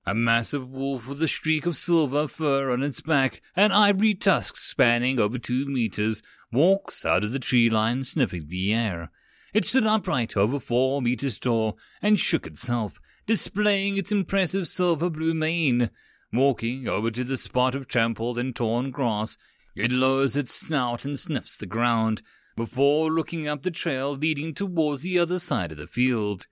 A 0.05 0.15
massive 0.15 0.69
wolf 0.69 1.07
with 1.09 1.21
a 1.21 1.27
streak 1.27 1.65
of 1.65 1.75
silver 1.75 2.27
fur 2.27 2.71
on 2.71 2.81
its 2.81 3.01
back 3.01 3.41
and 3.53 3.73
ivory 3.73 4.13
tusks 4.13 4.61
spanning 4.61 5.19
over 5.19 5.37
two 5.37 5.65
meters 5.65 6.21
walks 6.53 7.05
out 7.05 7.23
of 7.25 7.33
the 7.33 7.39
tree 7.39 7.69
line 7.69 8.05
sniffing 8.05 8.47
the 8.47 8.73
air. 8.73 9.11
It 9.53 9.65
stood 9.65 9.85
upright 9.85 10.37
over 10.37 10.59
four 10.59 11.01
meters 11.01 11.37
tall 11.37 11.77
and 12.01 12.19
shook 12.19 12.47
itself, 12.47 12.99
displaying 13.25 13.97
its 13.97 14.11
impressive 14.11 14.67
silver 14.67 15.09
blue 15.09 15.33
mane. 15.33 15.89
Walking 16.31 16.87
over 16.87 17.11
to 17.11 17.23
the 17.23 17.37
spot 17.37 17.75
of 17.75 17.87
trampled 17.87 18.37
and 18.37 18.55
torn 18.55 18.91
grass, 18.91 19.37
it 19.75 19.91
lowers 19.91 20.35
its 20.35 20.53
snout 20.53 21.05
and 21.05 21.17
sniffs 21.17 21.57
the 21.57 21.65
ground, 21.65 22.21
before 22.55 23.11
looking 23.11 23.47
up 23.47 23.63
the 23.63 23.71
trail 23.71 24.13
leading 24.13 24.53
towards 24.53 25.03
the 25.03 25.17
other 25.17 25.39
side 25.39 25.71
of 25.71 25.77
the 25.77 25.87
field. 25.87 26.47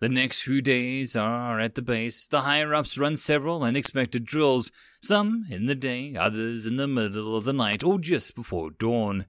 The 0.00 0.08
next 0.08 0.42
few 0.42 0.62
days 0.62 1.14
are 1.14 1.60
at 1.60 1.74
the 1.74 1.82
base. 1.82 2.26
The 2.26 2.40
higher 2.40 2.74
ups 2.74 2.96
run 2.96 3.16
several 3.16 3.62
unexpected 3.62 4.24
drills, 4.24 4.72
some 5.00 5.44
in 5.50 5.66
the 5.66 5.74
day, 5.74 6.14
others 6.16 6.66
in 6.66 6.76
the 6.76 6.88
middle 6.88 7.36
of 7.36 7.44
the 7.44 7.52
night 7.52 7.84
or 7.84 7.98
just 7.98 8.34
before 8.34 8.70
dawn. 8.70 9.26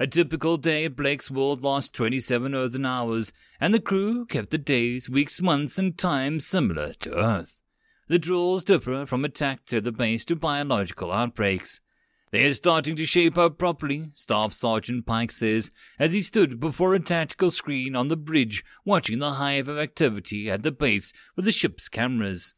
A 0.00 0.06
typical 0.06 0.58
day 0.58 0.84
at 0.84 0.94
Blake's 0.94 1.28
World 1.28 1.62
lost 1.62 1.92
27 1.92 2.54
Earthen 2.54 2.86
hours, 2.86 3.32
and 3.60 3.74
the 3.74 3.80
crew 3.80 4.26
kept 4.26 4.50
the 4.50 4.58
days, 4.58 5.10
weeks, 5.10 5.42
months, 5.42 5.76
and 5.76 5.98
time 5.98 6.38
similar 6.38 6.92
to 7.00 7.18
Earth. 7.18 7.62
The 8.06 8.20
drills 8.20 8.62
differ 8.62 9.06
from 9.06 9.24
attack 9.24 9.64
to 9.66 9.80
the 9.80 9.90
base 9.90 10.24
to 10.26 10.36
biological 10.36 11.10
outbreaks. 11.10 11.80
They're 12.30 12.54
starting 12.54 12.94
to 12.94 13.04
shape 13.06 13.36
up 13.36 13.58
properly, 13.58 14.12
Staff 14.14 14.52
Sergeant 14.52 15.04
Pike 15.04 15.32
says, 15.32 15.72
as 15.98 16.12
he 16.12 16.20
stood 16.20 16.60
before 16.60 16.94
a 16.94 17.00
tactical 17.00 17.50
screen 17.50 17.96
on 17.96 18.06
the 18.06 18.16
bridge 18.16 18.64
watching 18.84 19.18
the 19.18 19.32
hive 19.32 19.66
of 19.66 19.78
activity 19.78 20.48
at 20.48 20.62
the 20.62 20.70
base 20.70 21.12
with 21.34 21.44
the 21.44 21.50
ship's 21.50 21.88
cameras. 21.88 22.54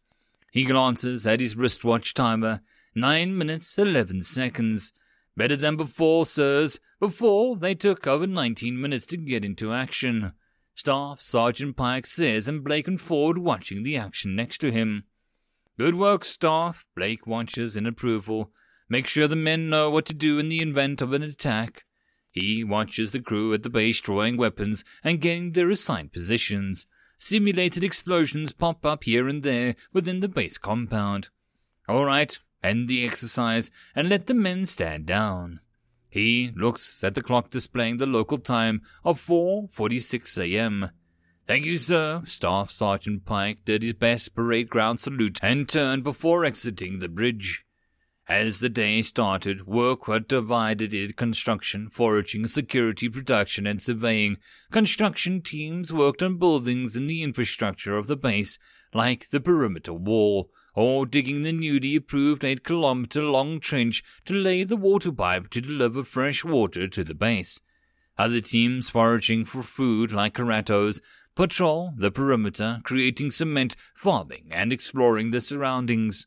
He 0.53 0.67
glances 0.67 1.27
at 1.27 1.41
his 1.41 1.57
wristwatch 1.57 2.13
timer. 2.13 2.61
Nine 2.95 3.39
minutes, 3.39 3.79
eleven 3.79 4.21
seconds. 4.21 4.93
Better 5.39 5.57
than 5.57 5.77
before, 5.77 6.27
sirs. 6.27 6.81
Before, 7.01 7.57
they 7.57 7.75
took 7.75 8.07
over 8.07 8.27
19 8.27 8.79
minutes 8.79 9.07
to 9.07 9.17
get 9.17 9.43
into 9.43 9.73
action. 9.73 10.33
Staff 10.75 11.23
Sergeant 11.23 11.75
Pike 11.75 12.07
says, 12.07 12.47
and 12.47 12.63
Blake 12.63 12.87
and 12.87 13.01
Ford 13.01 13.39
watching 13.39 13.83
the 13.83 13.97
action 13.97 14.37
next 14.37 14.59
to 14.59 14.71
him. 14.71 15.05
Good 15.79 15.95
work, 15.95 16.27
Staff, 16.27 16.85
Blake 16.95 17.27
watches 17.27 17.75
in 17.75 17.87
approval. 17.87 18.53
Make 18.87 19.07
sure 19.07 19.27
the 19.27 19.35
men 19.35 19.71
know 19.71 19.89
what 19.89 20.05
to 20.07 20.15
do 20.15 20.39
in 20.39 20.51
the 20.51 20.59
event 20.59 21.01
of 21.01 21.15
an 21.15 21.23
attack. 21.23 21.85
He 22.33 22.63
watches 22.63 23.13
the 23.13 23.21
crew 23.21 23.55
at 23.55 23.63
the 23.63 23.71
base 23.71 24.01
drawing 24.01 24.37
weapons 24.37 24.85
and 25.03 25.23
getting 25.23 25.53
their 25.53 25.71
assigned 25.71 26.13
positions. 26.13 26.87
Simulated 27.19 27.83
explosions 27.83 28.53
pop 28.53 28.85
up 28.85 29.05
here 29.05 29.27
and 29.27 29.43
there 29.43 29.75
within 29.93 30.21
the 30.21 30.29
base 30.29 30.59
compound. 30.59 31.31
All 31.89 32.05
right, 32.05 32.39
end 32.63 32.89
the 32.89 33.07
exercise 33.07 33.71
and 33.97 34.09
let 34.11 34.27
the 34.27 34.35
men 34.35 34.67
stand 34.67 35.07
down. 35.07 35.61
He 36.11 36.51
looks 36.57 37.03
at 37.05 37.15
the 37.15 37.23
clock 37.23 37.51
displaying 37.51 37.99
the 37.99 38.07
local 38.07 38.39
time 38.39 38.83
of 39.05 39.21
4:46 39.21 40.39
a.m. 40.39 40.91
Thank 41.47 41.65
you, 41.65 41.79
sir. 41.79 42.23
Staff 42.27 42.71
Sergeant 42.71 43.25
Pike 43.25 43.65
did 43.65 43.83
his 43.83 43.95
best 43.95 44.35
parade 44.35 44.69
ground 44.69 45.01
salute 45.01 45.41
and 45.43 45.69
turned 45.69 46.05
before 46.05 46.45
exiting 46.45 46.99
the 46.99 47.09
bridge. 47.09 47.65
As 48.29 48.61
the 48.61 48.69
day 48.69 49.03
started, 49.03 49.67
work 49.67 50.07
was 50.07 50.23
divided 50.29 50.95
in 50.95 51.15
construction, 51.15 51.91
foraging, 51.91 52.47
security, 52.47 53.09
production, 53.09 53.67
and 53.67 53.83
surveying. 53.83 54.37
Construction 54.71 55.41
teams 55.41 55.93
worked 55.93 56.23
on 56.23 56.39
buildings 56.39 56.95
in 56.95 57.09
the 57.09 57.25
infrastructure 57.25 57.97
of 57.97 58.07
the 58.07 58.17
base, 58.17 58.57
like 58.95 59.31
the 59.31 59.41
perimeter 59.41 59.93
wall, 59.93 60.51
or 60.75 61.07
digging 61.07 61.43
the 61.43 61.53
newly 61.53 61.97
approved 61.97 62.45
8 62.45 62.65
kilometer 62.65 63.23
long 63.23 63.61
trench 63.61 64.03
to 64.25 64.35
lay 64.35 64.65
the 64.65 64.77
water 64.77 65.13
pipe 65.13 65.51
to 65.51 65.61
deliver 65.61 66.05
fresh 66.05 66.45
water 66.45 66.87
to 66.89 67.05
the 67.05 67.15
base. 67.15 67.61
Other 68.19 68.41
teams 68.41 68.91
foraging 68.91 69.45
for 69.45 69.63
food, 69.63 70.13
like 70.13 70.35
Karatos, 70.35 71.01
patrol 71.35 71.95
the 71.97 72.11
perimeter, 72.11 72.81
creating 72.85 73.31
cement, 73.31 73.77
farming, 73.95 74.49
and 74.51 74.73
exploring 74.73 75.31
the 75.31 75.41
surroundings. 75.41 76.27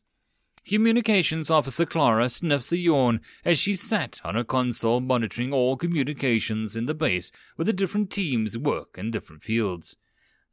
Communications 0.66 1.50
Officer 1.50 1.84
Clara 1.84 2.28
sniffs 2.28 2.72
a 2.72 2.78
yawn 2.78 3.20
as 3.44 3.58
she 3.58 3.74
sat 3.74 4.18
on 4.24 4.34
her 4.34 4.44
console 4.44 5.00
monitoring 5.00 5.52
all 5.52 5.76
communications 5.76 6.74
in 6.74 6.86
the 6.86 6.94
base 6.94 7.30
where 7.56 7.66
the 7.66 7.72
different 7.72 8.10
teams 8.10 8.56
work 8.56 8.96
in 8.96 9.10
different 9.10 9.42
fields. 9.42 9.98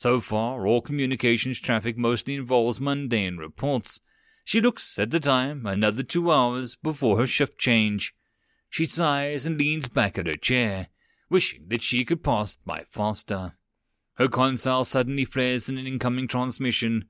So 0.02 0.20
far, 0.20 0.66
all 0.66 0.82
communications 0.82 1.60
traffic 1.60 1.96
mostly 1.96 2.34
involves 2.34 2.82
mundane 2.82 3.38
reports. 3.38 4.02
She 4.44 4.60
looks 4.60 4.98
at 4.98 5.12
the 5.12 5.20
time, 5.20 5.68
another 5.68 6.02
two 6.02 6.32
hours 6.32 6.76
before 6.76 7.20
her 7.20 7.28
shift 7.28 7.60
change. 7.60 8.16
She 8.68 8.86
sighs 8.86 9.46
and 9.46 9.60
leans 9.60 9.90
back 9.90 10.18
at 10.18 10.26
her 10.26 10.38
chair, 10.38 10.88
wishing 11.30 11.66
that 11.68 11.84
she 11.84 12.04
could 12.04 12.24
pass 12.24 12.56
by 12.56 12.84
faster. 12.90 13.54
Her 14.16 14.28
console 14.28 14.86
suddenly 14.86 15.24
flares 15.24 15.70
in 15.70 15.78
an 15.78 15.86
incoming 15.86 16.28
transmission. 16.28 17.06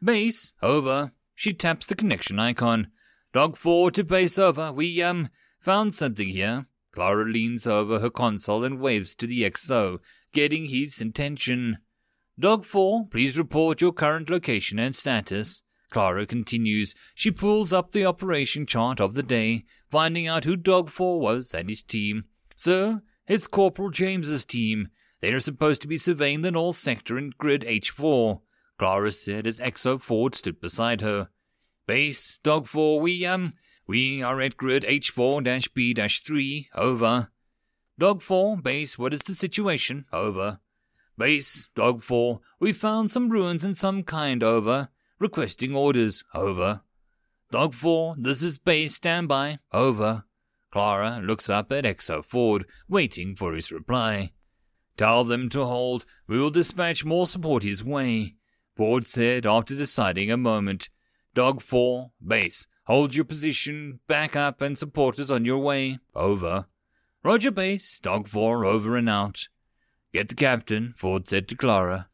Base, 0.00 0.52
over. 0.62 1.10
She 1.34 1.52
taps 1.52 1.86
the 1.86 1.96
connection 1.96 2.38
icon. 2.38 2.92
Dog 3.32 3.56
4 3.56 3.90
to 3.90 4.04
base 4.04 4.38
over. 4.38 4.70
We, 4.70 5.02
um, 5.02 5.30
found 5.58 5.94
something 5.94 6.28
here. 6.28 6.66
Clara 6.92 7.24
leans 7.24 7.66
over 7.66 7.98
her 7.98 8.08
console 8.08 8.62
and 8.62 8.78
waves 8.78 9.16
to 9.16 9.26
the 9.26 9.42
XO, 9.42 9.98
getting 10.32 10.66
his 10.66 11.00
attention. 11.00 11.78
Dog 12.38 12.66
4, 12.66 13.06
please 13.06 13.38
report 13.38 13.80
your 13.80 13.92
current 13.92 14.28
location 14.28 14.78
and 14.78 14.94
status. 14.94 15.62
Clara 15.88 16.26
continues. 16.26 16.94
She 17.14 17.30
pulls 17.30 17.72
up 17.72 17.92
the 17.92 18.04
operation 18.04 18.66
chart 18.66 19.00
of 19.00 19.14
the 19.14 19.22
day, 19.22 19.64
finding 19.90 20.26
out 20.28 20.44
who 20.44 20.54
Dog 20.54 20.90
4 20.90 21.18
was 21.18 21.54
and 21.54 21.70
his 21.70 21.82
team. 21.82 22.26
Sir, 22.54 23.00
it's 23.26 23.46
Corporal 23.46 23.88
James's 23.88 24.44
team. 24.44 24.88
They 25.22 25.32
are 25.32 25.40
supposed 25.40 25.80
to 25.80 25.88
be 25.88 25.96
surveying 25.96 26.42
the 26.42 26.50
north 26.50 26.76
sector 26.76 27.16
in 27.16 27.32
grid 27.38 27.62
H4. 27.62 28.42
Clara 28.78 29.12
said 29.12 29.46
as 29.46 29.58
XO 29.58 29.98
Ford 29.98 30.34
stood 30.34 30.60
beside 30.60 31.00
her. 31.00 31.30
Base, 31.86 32.36
Dog 32.42 32.66
4, 32.66 33.00
we, 33.00 33.24
um, 33.24 33.54
we 33.86 34.22
are 34.22 34.42
at 34.42 34.58
grid 34.58 34.82
H4-B-3, 34.82 36.66
over. 36.74 37.30
Dog 37.98 38.20
4, 38.20 38.58
base, 38.58 38.98
what 38.98 39.14
is 39.14 39.22
the 39.22 39.32
situation? 39.32 40.04
Over. 40.12 40.60
Base, 41.18 41.70
Dog 41.74 42.02
4, 42.02 42.40
we 42.60 42.72
found 42.72 43.10
some 43.10 43.30
ruins 43.30 43.64
in 43.64 43.74
some 43.74 44.02
kind, 44.02 44.42
over. 44.42 44.90
Requesting 45.18 45.74
orders, 45.74 46.22
over. 46.34 46.82
Dog 47.50 47.72
4, 47.72 48.16
this 48.18 48.42
is 48.42 48.58
base, 48.58 48.96
standby, 48.96 49.58
over. 49.72 50.24
Clara 50.70 51.20
looks 51.22 51.48
up 51.48 51.72
at 51.72 51.84
XO 51.84 52.22
Ford, 52.22 52.66
waiting 52.86 53.34
for 53.34 53.54
his 53.54 53.72
reply. 53.72 54.32
Tell 54.98 55.24
them 55.24 55.48
to 55.50 55.64
hold, 55.64 56.04
we 56.28 56.38
will 56.38 56.50
dispatch 56.50 57.04
more 57.04 57.26
support 57.26 57.62
his 57.62 57.82
way. 57.82 58.34
Ford 58.76 59.06
said 59.06 59.46
after 59.46 59.74
deciding 59.74 60.30
a 60.30 60.36
moment. 60.36 60.90
Dog 61.34 61.62
4, 61.62 62.10
base. 62.26 62.66
Hold 62.84 63.14
your 63.14 63.24
position, 63.24 64.00
back 64.06 64.36
up, 64.36 64.60
and 64.60 64.76
support 64.76 65.18
us 65.18 65.30
on 65.30 65.46
your 65.46 65.58
way. 65.58 65.98
Over. 66.14 66.66
Roger, 67.24 67.50
base. 67.50 67.98
Dog 67.98 68.28
4, 68.28 68.66
over 68.66 68.96
and 68.96 69.08
out. 69.08 69.48
Get 70.12 70.28
the 70.28 70.34
captain, 70.34 70.94
Ford 70.96 71.28
said 71.28 71.48
to 71.48 71.56
Clara. 71.56 72.08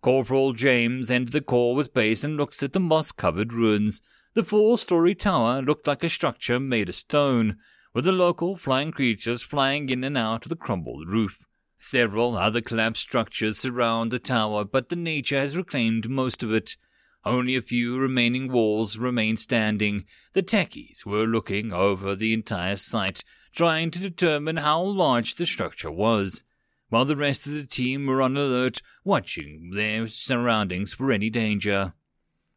Corporal 0.00 0.52
James 0.52 1.10
entered 1.10 1.32
the 1.32 1.40
call 1.40 1.74
with 1.74 1.94
base 1.94 2.22
and 2.22 2.36
looks 2.36 2.62
at 2.62 2.72
the 2.72 2.80
moss 2.80 3.10
covered 3.10 3.52
ruins. 3.52 4.00
The 4.34 4.42
four 4.42 4.78
story 4.78 5.14
tower 5.14 5.62
looked 5.62 5.86
like 5.86 6.04
a 6.04 6.08
structure 6.08 6.60
made 6.60 6.88
of 6.88 6.94
stone, 6.94 7.56
with 7.94 8.04
the 8.04 8.12
local 8.12 8.56
flying 8.56 8.92
creatures 8.92 9.42
flying 9.42 9.88
in 9.88 10.04
and 10.04 10.16
out 10.16 10.44
of 10.44 10.50
the 10.50 10.56
crumbled 10.56 11.08
roof. 11.08 11.38
Several 11.78 12.36
other 12.36 12.60
collapsed 12.60 13.02
structures 13.02 13.58
surround 13.58 14.10
the 14.10 14.18
tower, 14.18 14.64
but 14.64 14.88
the 14.88 14.96
nature 14.96 15.38
has 15.38 15.56
reclaimed 15.56 16.08
most 16.08 16.42
of 16.42 16.52
it. 16.52 16.76
Only 17.24 17.56
a 17.56 17.62
few 17.62 17.98
remaining 17.98 18.50
walls 18.50 18.98
remain 18.98 19.36
standing. 19.36 20.04
The 20.32 20.42
techies 20.42 21.04
were 21.06 21.24
looking 21.24 21.72
over 21.72 22.14
the 22.14 22.32
entire 22.32 22.76
site, 22.76 23.24
trying 23.54 23.90
to 23.92 24.00
determine 24.00 24.58
how 24.58 24.80
large 24.80 25.34
the 25.34 25.46
structure 25.46 25.90
was, 25.90 26.44
while 26.88 27.04
the 27.04 27.16
rest 27.16 27.46
of 27.46 27.54
the 27.54 27.66
team 27.66 28.06
were 28.06 28.22
on 28.22 28.36
alert, 28.36 28.82
watching 29.04 29.70
their 29.74 30.06
surroundings 30.06 30.94
for 30.94 31.12
any 31.12 31.30
danger. 31.30 31.92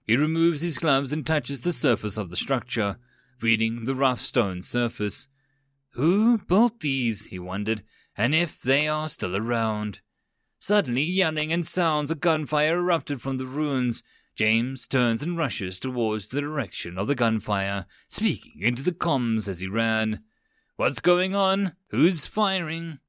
He 0.05 0.15
removes 0.15 0.61
his 0.61 0.77
gloves 0.77 1.13
and 1.13 1.25
touches 1.25 1.61
the 1.61 1.73
surface 1.73 2.17
of 2.17 2.29
the 2.29 2.37
structure, 2.37 2.97
reading 3.41 3.83
the 3.83 3.95
rough 3.95 4.19
stone 4.19 4.61
surface. 4.61 5.27
Who 5.93 6.37
built 6.37 6.79
these? 6.79 7.25
he 7.25 7.39
wondered 7.39 7.83
and 8.17 8.35
if 8.35 8.61
they 8.61 8.87
are 8.87 9.09
still 9.09 9.35
around. 9.35 10.01
Suddenly, 10.59 11.03
yelling 11.03 11.51
and 11.51 11.65
sounds 11.65 12.11
of 12.11 12.19
gunfire 12.19 12.77
erupted 12.77 13.21
from 13.21 13.37
the 13.37 13.45
ruins. 13.45 14.03
James 14.35 14.87
turns 14.87 15.23
and 15.23 15.37
rushes 15.37 15.79
towards 15.79 16.27
the 16.27 16.41
direction 16.41 16.97
of 16.97 17.07
the 17.07 17.15
gunfire, 17.15 17.85
speaking 18.09 18.61
into 18.61 18.83
the 18.83 18.91
comms 18.91 19.47
as 19.47 19.59
he 19.59 19.67
ran. 19.67 20.23
What's 20.75 21.01
going 21.01 21.35
on? 21.35 21.73
Who's 21.89 22.27
firing? 22.27 22.99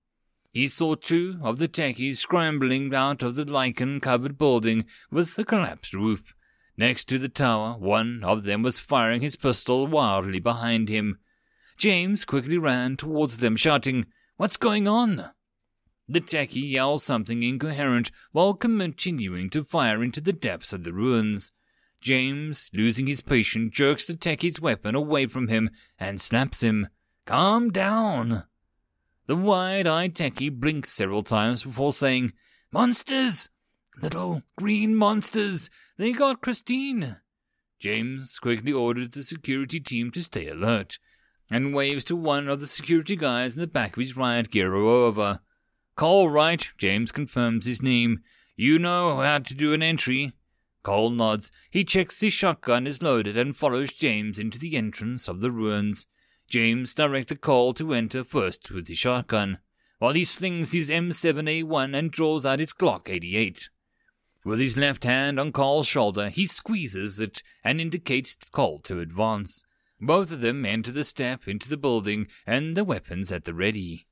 He 0.53 0.69
saw 0.69 0.95
two 0.95 1.39
of 1.43 1.59
the 1.59 1.67
techies 1.67 2.17
scrambling 2.17 2.95
out 2.95 3.23
of 3.23 3.37
the 3.37 3.51
lichen 3.51 4.01
covered 4.01 4.37
building 4.37 4.85
with 5.11 5.39
a 5.39 5.45
collapsed 5.45 5.95
roof. 5.95 6.35
Next 6.77 7.07
to 7.07 7.19
the 7.19 7.31
tower, 7.31 7.79
one 7.79 8.23
of 8.23 8.45
them 8.45 8.63
was 8.63 8.79
firing 8.79 9.23
his 9.23 9.35
pistol 9.35 9.87
wildly 9.87 10.41
behind 10.41 10.91
him. 10.91 11.19
James 11.79 12.27
quickly 12.27 12.59
ran 12.59 12.99
towards 12.99 13.39
them, 13.39 13.57
shouting, 13.57 14.07
What's 14.37 14.59
going 14.59 14.87
on? 14.87 15.25
The 16.07 16.21
techie 16.21 16.71
yells 16.71 17.03
something 17.03 17.43
incoherent 17.43 18.11
while 18.33 18.53
continuing 18.53 19.49
to 19.51 19.65
fire 19.65 20.03
into 20.05 20.21
the 20.21 20.33
depths 20.33 20.75
of 20.75 20.85
the 20.85 20.93
ruins. 20.93 21.53
James, 22.03 22.69
losing 22.75 23.07
his 23.07 23.23
patience, 23.23 23.73
jerks 23.73 24.07
the 24.07 24.15
techie's 24.15 24.61
weapon 24.61 24.95
away 24.95 25.27
from 25.27 25.49
him 25.49 25.71
and 25.99 26.21
snaps 26.21 26.63
him. 26.63 26.89
Calm 27.25 27.71
down. 27.71 28.45
The 29.27 29.37
wide-eyed 29.37 30.15
techie 30.15 30.53
blinks 30.53 30.91
several 30.91 31.23
times 31.23 31.65
before 31.65 31.93
saying, 31.93 32.33
Monsters! 32.73 33.51
Little 34.01 34.43
green 34.57 34.97
monsters! 34.97 35.71
They 35.97 36.13
got 36.13 36.41
Christine! 36.43 37.19
James 37.79 38.39
quickly 38.39 38.73
ordered 38.73 39.13
the 39.13 39.23
security 39.23 39.79
team 39.81 40.11
to 40.13 40.23
stay 40.23 40.49
alert 40.49 40.99
and 41.51 41.75
waves 41.75 42.05
to 42.07 42.17
one 42.17 42.49
of 42.49 42.61
the 42.61 42.67
security 42.67 43.15
guys 43.15 43.55
in 43.55 43.61
the 43.61 43.67
back 43.67 43.97
of 43.97 44.01
his 44.01 44.17
riot 44.17 44.51
gear 44.51 44.75
over. 44.75 45.41
Cole, 45.97 46.31
right? 46.31 46.73
James 46.79 47.13
confirms 47.13 47.67
his 47.67 47.83
name. 47.83 48.21
You 48.57 48.79
know 48.79 49.19
how 49.19 49.39
to 49.39 49.55
do 49.55 49.73
an 49.73 49.83
entry. 49.83 50.33
Cole 50.83 51.11
nods. 51.11 51.53
He 51.71 51.85
checks 51.85 52.21
his 52.21 52.33
shotgun 52.33 52.87
is 52.87 53.03
loaded 53.03 53.37
and 53.37 53.57
follows 53.57 53.93
James 53.93 54.39
into 54.39 54.59
the 54.59 54.77
entrance 54.77 55.29
of 55.29 55.41
the 55.41 55.51
ruins. 55.51 56.07
James 56.53 56.93
directed 56.93 57.41
Cole 57.41 57.73
to 57.73 57.95
enter 57.95 58.23
first 58.23 58.71
with 58.71 58.87
his 58.87 58.99
shotgun, 58.99 59.57
while 60.01 60.13
he 60.13 60.23
slings 60.23 60.73
his 60.73 60.91
M7A1 60.91 61.97
and 61.97 62.11
draws 62.11 62.45
out 62.45 62.59
his 62.59 62.75
Glock 62.75 63.09
88. 63.09 63.71
With 64.45 64.59
his 64.59 64.77
left 64.77 65.05
hand 65.05 65.41
on 65.41 65.53
Cole's 65.53 65.89
shoulder, 65.89 66.29
he 66.29 66.45
squeezes 66.45 67.21
it 67.21 67.43
and 67.65 67.81
indicates 67.81 68.37
Cole 68.53 68.81
to 68.81 69.01
advance. 69.01 69.65
Both 69.99 70.31
of 70.31 70.43
them 70.43 70.67
enter 70.67 70.93
the 70.93 71.05
step 71.05 71.49
into 71.49 71.71
the 71.71 71.79
building 71.79 72.27
and 72.47 72.77
their 72.77 72.85
weapons 72.85 73.33
at 73.33 73.45
the 73.45 73.55
ready. 73.55 74.07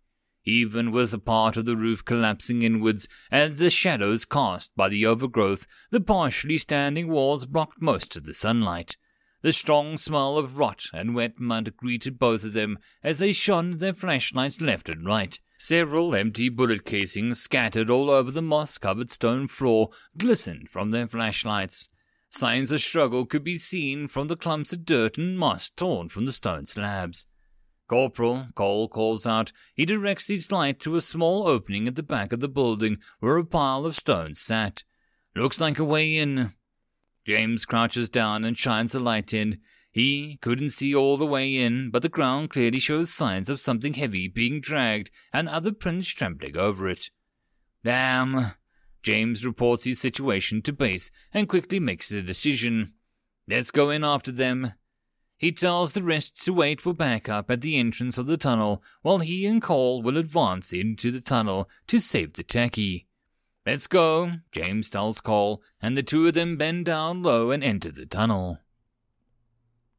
Even 0.47 0.93
with 0.93 1.13
a 1.13 1.19
part 1.19 1.59
of 1.59 1.67
the 1.67 1.77
roof 1.77 2.07
collapsing 2.07 2.63
inwards 2.63 3.07
as 3.31 3.59
the 3.59 3.69
shadows 3.69 4.25
cast 4.25 4.75
by 4.75 4.89
the 4.89 5.05
overgrowth, 5.05 5.67
the 5.91 6.01
partially 6.01 6.57
standing 6.57 7.09
walls 7.09 7.45
blocked 7.45 7.83
most 7.83 8.17
of 8.17 8.25
the 8.25 8.33
sunlight. 8.33 8.97
The 9.43 9.53
strong 9.53 9.97
smell 9.97 10.37
of 10.37 10.59
rot 10.59 10.85
and 10.93 11.15
wet 11.15 11.41
mud 11.41 11.77
greeted 11.77 12.19
both 12.19 12.45
of 12.45 12.53
them 12.53 12.79
as 13.03 13.19
they 13.19 13.33
shone 13.33 13.79
their 13.79 13.95
flashlights 13.95 14.61
left 14.61 14.89
and 14.89 15.07
right. 15.07 15.39
Several 15.57 16.15
empty 16.15 16.49
bullet 16.49 16.85
casings 16.85 17.41
scattered 17.41 17.91
all 17.91 18.11
over 18.11 18.31
the 18.31 18.43
moss 18.43 18.77
covered 18.77 19.11
stone 19.11 19.49
floor 19.49 19.91
glistened 20.17 20.69
from 20.69 20.91
their 20.91 21.07
flashlights. 21.07 21.89
Signs 22.29 22.71
of 22.71 22.81
struggle 22.81 23.27
could 23.27 23.43
be 23.43 23.57
seen 23.57 24.09
from 24.09 24.29
the 24.29 24.37
clumps 24.37 24.73
of 24.73 24.85
dirt 24.85 25.19
and 25.19 25.39
moss 25.39 25.71
torn 25.71 26.09
from 26.09 26.27
the 26.27 26.33
stone 26.33 26.67
slabs. 26.67 27.27
Corporal 27.89 28.47
Cole 28.55 28.89
calls 28.89 29.27
out. 29.27 29.53
He 29.75 29.85
directs 29.85 30.29
his 30.29 30.53
light 30.53 30.79
to 30.81 30.95
a 30.95 31.01
small 31.01 31.49
opening 31.49 31.89
at 31.89 31.97
the 31.97 32.03
back 32.03 32.33
of 32.33 32.41
the 32.41 32.49
building 32.49 32.99
where 33.19 33.37
a 33.37 33.45
pile 33.45 33.85
of 33.85 33.97
stones 33.97 34.41
sat. 34.41 34.85
Looks 35.35 35.61
like 35.61 35.79
a 35.79 35.85
way 35.85 36.17
in. 36.17 36.53
James 37.27 37.65
crouches 37.65 38.09
down 38.09 38.45
and 38.45 38.57
shines 38.57 38.93
the 38.93 39.01
light 39.01 39.33
in. 39.35 39.61
He 39.93 40.39
couldn't 40.41 40.71
see 40.71 40.95
all 40.95 41.17
the 41.17 41.27
way 41.27 41.57
in, 41.57 41.91
but 41.91 42.03
the 42.03 42.09
ground 42.09 42.51
clearly 42.51 42.79
shows 42.79 43.13
signs 43.13 43.51
of 43.51 43.61
something 43.61 43.95
heavy 43.95 44.29
being 44.29 44.61
dragged 44.61 45.11
and 45.33 45.49
other 45.49 45.73
prints 45.73 46.09
trampling 46.09 46.57
over 46.57 46.89
it. 46.89 47.11
Damn. 47.85 48.53
James 49.03 49.47
reports 49.47 49.85
his 49.85 50.01
situation 50.01 50.63
to 50.63 50.73
base 50.73 51.11
and 51.33 51.49
quickly 51.49 51.81
makes 51.81 52.11
a 52.13 52.23
decision. 52.23 52.93
Let's 53.49 53.71
go 53.71 53.91
in 53.91 54.05
after 54.05 54.31
them. 54.31 54.75
He 55.37 55.53
tells 55.53 55.95
the 55.95 56.03
rest 56.03 56.45
to 56.45 56.53
wait 56.53 56.83
for 56.83 56.93
backup 56.93 57.51
at 57.51 57.63
the 57.63 57.77
entrance 57.79 58.19
of 58.19 58.27
the 58.27 58.37
tunnel 58.37 58.83
while 59.01 59.21
he 59.21 59.47
and 59.47 59.63
Cole 59.63 60.03
will 60.03 60.19
advance 60.19 60.73
into 60.73 61.11
the 61.11 61.23
tunnel 61.23 61.69
to 61.87 61.99
save 61.99 62.35
the 62.35 62.45
techie. 62.45 63.07
Let's 63.67 63.87
go, 63.87 64.33
James 64.53 64.89
tells 64.89 65.21
Cole, 65.21 65.63
and 65.83 65.97
the 65.97 66.03
two 66.03 66.27
of 66.27 66.35
them 66.35 66.57
bend 66.57 66.87
down 66.87 67.23
low 67.23 67.51
and 67.51 67.63
enter 67.63 67.91
the 67.91 68.07
tunnel. 68.07 68.59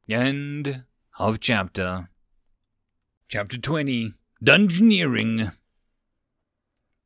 End 0.09 0.83
of 1.19 1.39
chapter. 1.39 2.09
Chapter 3.27 3.59
20 3.59 4.13
Dungeoneering. 4.43 5.53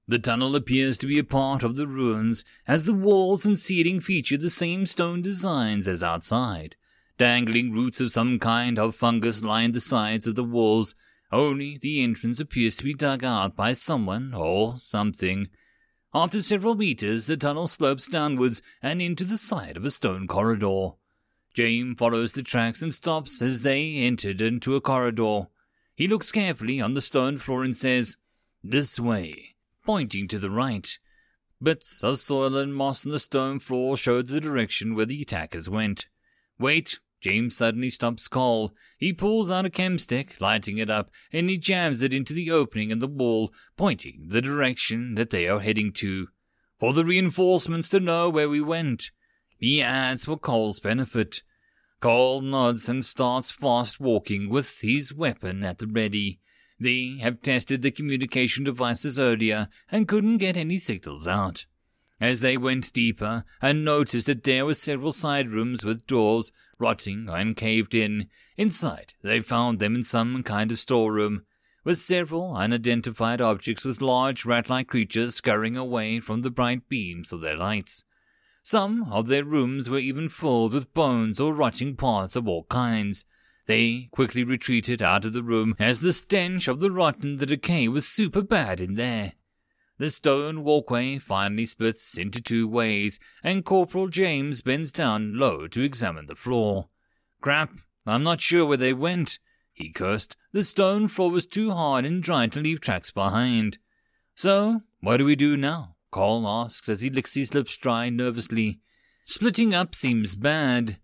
The 0.08 0.19
tunnel 0.19 0.56
appears 0.56 0.98
to 1.00 1.08
be 1.08 1.19
a 1.19 1.24
part 1.25 1.61
of 1.61 1.75
the 1.75 1.88
ruins, 1.88 2.45
as 2.67 2.85
the 2.85 2.93
walls 2.93 3.45
and 3.45 3.59
ceiling 3.59 4.00
feature 4.00 4.38
the 4.38 4.50
same 4.50 4.85
stone 4.85 5.22
designs 5.22 5.90
as 5.90 6.03
outside. 6.03 6.77
Dangling 7.17 7.74
roots 7.74 8.00
of 8.00 8.11
some 8.11 8.40
kind 8.40 8.80
of 8.80 8.95
fungus 8.95 9.43
line 9.43 9.74
the 9.74 9.82
sides 9.82 10.25
of 10.25 10.35
the 10.35 10.43
walls, 10.43 10.95
only 11.34 11.77
the 11.77 12.01
entrance 12.01 12.40
appears 12.40 12.77
to 12.77 12.85
be 12.85 12.93
dug 12.93 13.25
out 13.25 13.58
by 13.58 13.74
someone 13.74 14.34
or 14.34 14.77
something. 14.77 15.50
After 16.16 16.42
several 16.42 16.76
meters, 16.76 17.26
the 17.26 17.35
tunnel 17.35 17.68
slopes 17.68 18.08
downwards 18.08 18.61
and 18.82 19.02
into 19.02 19.26
the 19.26 19.38
side 19.38 19.76
of 19.76 19.84
a 19.84 19.90
stone 19.90 20.27
corridor. 20.27 20.92
James 21.53 21.98
follows 22.00 22.32
the 22.32 22.42
tracks 22.42 22.82
and 22.82 22.94
stops 22.94 23.42
as 23.42 23.64
they 23.64 23.98
entered 23.98 24.40
into 24.40 24.76
a 24.76 24.82
corridor. 24.82 25.48
He 25.94 26.08
looks 26.08 26.32
carefully 26.32 26.80
on 26.80 26.94
the 26.94 27.02
stone 27.02 27.35
floor 27.35 27.66
and 27.66 27.76
says, 27.76 28.16
This 28.64 28.98
way, 28.98 29.56
pointing 29.85 30.30
to 30.30 30.40
the 30.40 30.50
right. 30.50 30.98
Bits 31.61 32.02
of 32.02 32.18
soil 32.18 32.56
and 32.56 32.74
moss 32.74 33.06
on 33.06 33.11
the 33.11 33.19
stone 33.19 33.60
floor 33.60 33.98
showed 33.98 34.27
the 34.27 34.40
direction 34.40 34.95
where 34.95 35.06
the 35.06 35.22
attackers 35.22 35.69
went. 35.69 36.08
Wait, 36.58 37.02
James 37.26 37.58
suddenly 37.58 37.90
stops 37.90 38.28
Cole. 38.28 38.72
He 39.00 39.12
pulls 39.12 39.50
out 39.50 39.66
a 39.66 39.72
chem 39.72 39.98
stick, 39.98 40.40
lighting 40.40 40.78
it 40.78 40.92
up, 40.92 41.10
and 41.34 41.50
he 41.50 41.58
jams 41.58 42.04
it 42.04 42.14
into 42.14 42.34
the 42.34 42.52
opening 42.52 42.92
in 42.92 43.00
the 43.00 43.08
wall, 43.08 43.52
pointing 43.76 44.28
the 44.28 44.44
direction 44.44 45.16
that 45.16 45.32
they 45.32 45.50
are 45.50 45.60
heading 45.60 45.92
to. 45.94 46.28
For 46.80 46.94
the 46.94 47.04
reinforcements 47.04 47.90
to 47.90 48.00
know 48.00 48.30
where 48.30 48.48
we 48.48 48.62
went. 48.62 49.10
He 49.58 49.82
adds 49.82 50.26
for 50.26 50.38
Cole's 50.38 50.80
benefit. 50.80 51.42
Cole 52.00 52.42
nods 52.42 52.90
and 52.90 53.04
starts 53.04 53.50
fast 53.50 54.00
walking 54.00 54.48
with 54.48 54.82
his 54.82 55.12
weapon 55.12 55.64
at 55.64 55.80
the 55.80 55.88
ready. 55.88 56.40
They 56.80 57.18
have 57.22 57.42
tested 57.42 57.82
the 57.82 57.90
communication 57.90 58.64
devices 58.64 59.20
earlier 59.20 59.70
and 59.92 60.08
couldn't 60.08 60.38
get 60.38 60.58
any 60.58 60.78
signals 60.78 61.28
out. 61.28 61.66
As 62.22 62.42
they 62.42 62.56
went 62.56 62.94
deeper 62.94 63.44
and 63.64 63.84
noticed 63.84 64.28
that 64.28 64.44
there 64.44 64.66
were 64.66 64.76
several 64.76 65.12
side 65.12 65.50
rooms 65.50 65.84
with 65.84 66.06
doors 66.06 66.52
rotting 66.80 67.28
and 67.30 67.56
caved 67.56 67.95
in, 67.95 68.28
inside 68.58 69.14
they 69.22 69.42
found 69.42 69.80
them 69.80 69.95
in 69.95 70.04
some 70.04 70.44
kind 70.44 70.72
of 70.72 70.80
storeroom, 70.80 71.45
with 71.84 71.98
several 71.98 72.56
unidentified 72.56 73.40
objects 73.40 73.86
with 73.86 74.02
large 74.02 74.45
rat-like 74.45 74.88
creatures 74.88 75.36
scurrying 75.36 75.78
away 75.78 76.20
from 76.20 76.42
the 76.42 76.50
bright 76.50 76.90
beams 76.90 77.32
of 77.32 77.42
their 77.42 77.58
lights. 77.58 78.06
Some 78.64 79.04
of 79.12 79.28
their 79.28 79.44
rooms 79.44 79.90
were 79.90 80.00
even 80.00 80.28
filled 80.28 80.74
with 80.74 80.94
bones 80.95 81.40
or 81.40 81.54
rotting 81.54 81.95
parts 81.95 82.36
of 82.36 82.48
all 82.48 82.64
kinds. 82.64 83.26
They 83.68 84.10
quickly 84.12 84.44
retreated 84.44 85.02
out 85.02 85.26
of 85.26 85.34
the 85.34 85.44
room 85.44 85.76
as 85.78 86.00
the 86.00 86.14
stench 86.14 86.68
of 86.68 86.80
the 86.80 86.90
rotten 86.90 87.38
the 87.38 87.45
decay 87.45 87.88
was 87.88 88.08
super 88.08 88.42
bad 88.42 88.82
in 88.82 88.95
there. 88.95 89.34
The 89.98 90.10
stone 90.10 90.64
walkway 90.64 91.18
finally 91.18 91.66
splits 91.66 92.18
into 92.18 92.42
two 92.42 92.68
ways, 92.68 93.20
and 93.44 93.64
Corporal 93.64 94.10
James 94.10 94.62
bends 94.62 94.92
down 94.92 95.36
low 95.36 95.68
to 95.68 95.82
examine 95.82 96.26
the 96.26 96.36
floor. 96.36 96.90
Crap, 97.40 97.72
I'm 98.06 98.24
not 98.24 98.42
sure 98.42 98.66
where 98.66 98.78
they 98.78 98.94
went, 98.94 99.40
he 99.72 99.90
cursed. 99.90 100.38
The 100.54 100.64
stone 100.64 101.08
floor 101.08 101.32
was 101.32 101.46
too 101.46 101.72
hard 101.72 102.06
and 102.06 102.24
dry 102.24 102.48
to 102.48 102.60
leave 102.62 102.82
tracks 102.82 103.12
behind. 103.12 103.78
So, 104.34 104.82
what 105.02 105.18
do 105.18 105.26
we 105.26 105.36
do 105.36 105.58
now? 105.58 105.96
Cole 106.12 106.48
asks 106.48 106.88
as 106.88 107.02
he 107.02 107.10
licks 107.10 107.34
his 107.34 107.54
lips 107.54 107.76
dry 107.76 108.10
nervously. 108.10 108.80
Splitting 109.26 109.74
up 109.74 109.94
seems 109.94 110.36
bad. 110.36 110.98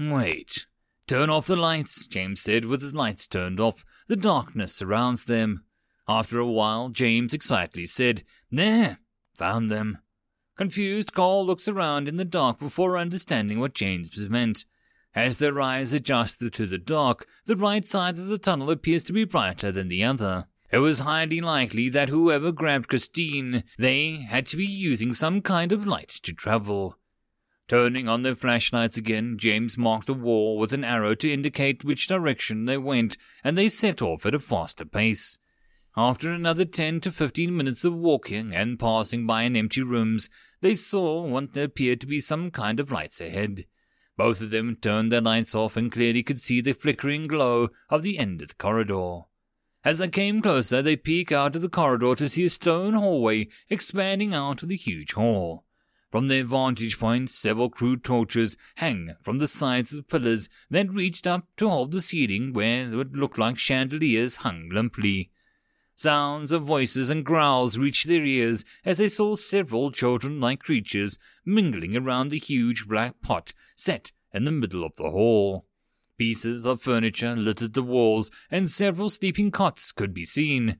Wait. 0.00 0.66
Turn 1.06 1.28
off 1.28 1.46
the 1.46 1.56
lights, 1.56 2.06
James 2.06 2.40
said 2.40 2.64
with 2.64 2.80
the 2.80 2.96
lights 2.96 3.26
turned 3.26 3.60
off. 3.60 3.84
The 4.08 4.16
darkness 4.16 4.74
surrounds 4.74 5.26
them. 5.26 5.65
After 6.08 6.38
a 6.38 6.46
while, 6.46 6.88
James 6.88 7.34
excitedly 7.34 7.86
said, 7.86 8.22
There! 8.50 8.98
Found 9.34 9.70
them. 9.70 9.98
Confused, 10.56 11.12
Cole 11.12 11.44
looks 11.44 11.68
around 11.68 12.08
in 12.08 12.16
the 12.16 12.24
dark 12.24 12.58
before 12.58 12.96
understanding 12.96 13.60
what 13.60 13.74
James 13.74 14.16
meant. 14.30 14.64
As 15.14 15.38
their 15.38 15.60
eyes 15.60 15.92
adjusted 15.92 16.52
to 16.54 16.66
the 16.66 16.78
dark, 16.78 17.26
the 17.46 17.56
right 17.56 17.84
side 17.84 18.18
of 18.18 18.28
the 18.28 18.38
tunnel 18.38 18.70
appears 18.70 19.02
to 19.04 19.12
be 19.12 19.24
brighter 19.24 19.72
than 19.72 19.88
the 19.88 20.04
other. 20.04 20.46
It 20.70 20.78
was 20.78 21.00
highly 21.00 21.40
likely 21.40 21.88
that 21.90 22.08
whoever 22.08 22.52
grabbed 22.52 22.88
Christine, 22.88 23.64
they 23.78 24.26
had 24.28 24.46
to 24.46 24.56
be 24.56 24.66
using 24.66 25.12
some 25.12 25.40
kind 25.40 25.72
of 25.72 25.86
light 25.86 26.08
to 26.22 26.32
travel. 26.32 26.98
Turning 27.68 28.08
on 28.08 28.22
their 28.22 28.34
flashlights 28.34 28.96
again, 28.96 29.38
James 29.38 29.76
marked 29.76 30.06
the 30.06 30.14
wall 30.14 30.58
with 30.58 30.72
an 30.72 30.84
arrow 30.84 31.14
to 31.16 31.32
indicate 31.32 31.84
which 31.84 32.06
direction 32.06 32.64
they 32.64 32.78
went, 32.78 33.16
and 33.42 33.58
they 33.58 33.68
set 33.68 34.00
off 34.00 34.24
at 34.24 34.34
a 34.34 34.38
faster 34.38 34.84
pace. 34.84 35.38
After 35.98 36.30
another 36.30 36.66
ten 36.66 37.00
to 37.00 37.10
fifteen 37.10 37.56
minutes 37.56 37.82
of 37.86 37.94
walking 37.94 38.52
and 38.52 38.78
passing 38.78 39.26
by 39.26 39.44
an 39.44 39.56
empty 39.56 39.80
rooms, 39.80 40.28
they 40.60 40.74
saw 40.74 41.22
what 41.22 41.56
appeared 41.56 42.02
to 42.02 42.06
be 42.06 42.20
some 42.20 42.50
kind 42.50 42.78
of 42.78 42.92
lights 42.92 43.18
ahead. 43.18 43.64
Both 44.14 44.42
of 44.42 44.50
them 44.50 44.76
turned 44.76 45.10
their 45.10 45.22
lights 45.22 45.54
off 45.54 45.74
and 45.74 45.90
clearly 45.90 46.22
could 46.22 46.42
see 46.42 46.60
the 46.60 46.74
flickering 46.74 47.26
glow 47.26 47.70
of 47.88 48.02
the 48.02 48.18
end 48.18 48.42
of 48.42 48.48
the 48.48 48.54
corridor. 48.56 49.20
As 49.84 50.00
they 50.00 50.08
came 50.08 50.42
closer, 50.42 50.82
they 50.82 50.96
peeked 50.96 51.32
out 51.32 51.56
of 51.56 51.62
the 51.62 51.68
corridor 51.70 52.14
to 52.16 52.28
see 52.28 52.44
a 52.44 52.50
stone 52.50 52.92
hallway 52.92 53.48
expanding 53.70 54.34
out 54.34 54.62
of 54.62 54.68
the 54.68 54.76
huge 54.76 55.14
hall. 55.14 55.64
From 56.10 56.28
their 56.28 56.44
vantage 56.44 56.98
point, 56.98 57.30
several 57.30 57.70
crude 57.70 58.04
torches 58.04 58.58
hang 58.76 59.16
from 59.22 59.38
the 59.38 59.46
sides 59.46 59.92
of 59.92 59.96
the 59.96 60.02
pillars 60.02 60.50
that 60.68 60.92
reached 60.92 61.26
up 61.26 61.46
to 61.56 61.70
hold 61.70 61.92
the 61.92 62.02
ceiling 62.02 62.52
where 62.52 62.86
what 62.88 63.12
looked 63.12 63.38
like 63.38 63.58
chandeliers 63.58 64.36
hung 64.36 64.68
limply. 64.68 65.30
Sounds 65.98 66.52
of 66.52 66.62
voices 66.62 67.08
and 67.08 67.24
growls 67.24 67.78
reached 67.78 68.06
their 68.06 68.24
ears 68.24 68.66
as 68.84 68.98
they 68.98 69.08
saw 69.08 69.34
several 69.34 69.90
children-like 69.90 70.60
creatures 70.60 71.18
mingling 71.44 71.96
around 71.96 72.28
the 72.28 72.38
huge 72.38 72.86
black 72.86 73.22
pot 73.22 73.54
set 73.74 74.12
in 74.32 74.44
the 74.44 74.52
middle 74.52 74.84
of 74.84 74.94
the 74.96 75.10
hall. 75.10 75.64
Pieces 76.18 76.66
of 76.66 76.82
furniture 76.82 77.34
littered 77.34 77.72
the 77.72 77.82
walls, 77.82 78.30
and 78.50 78.68
several 78.68 79.08
sleeping 79.08 79.50
cots 79.50 79.90
could 79.90 80.12
be 80.12 80.24
seen. 80.24 80.78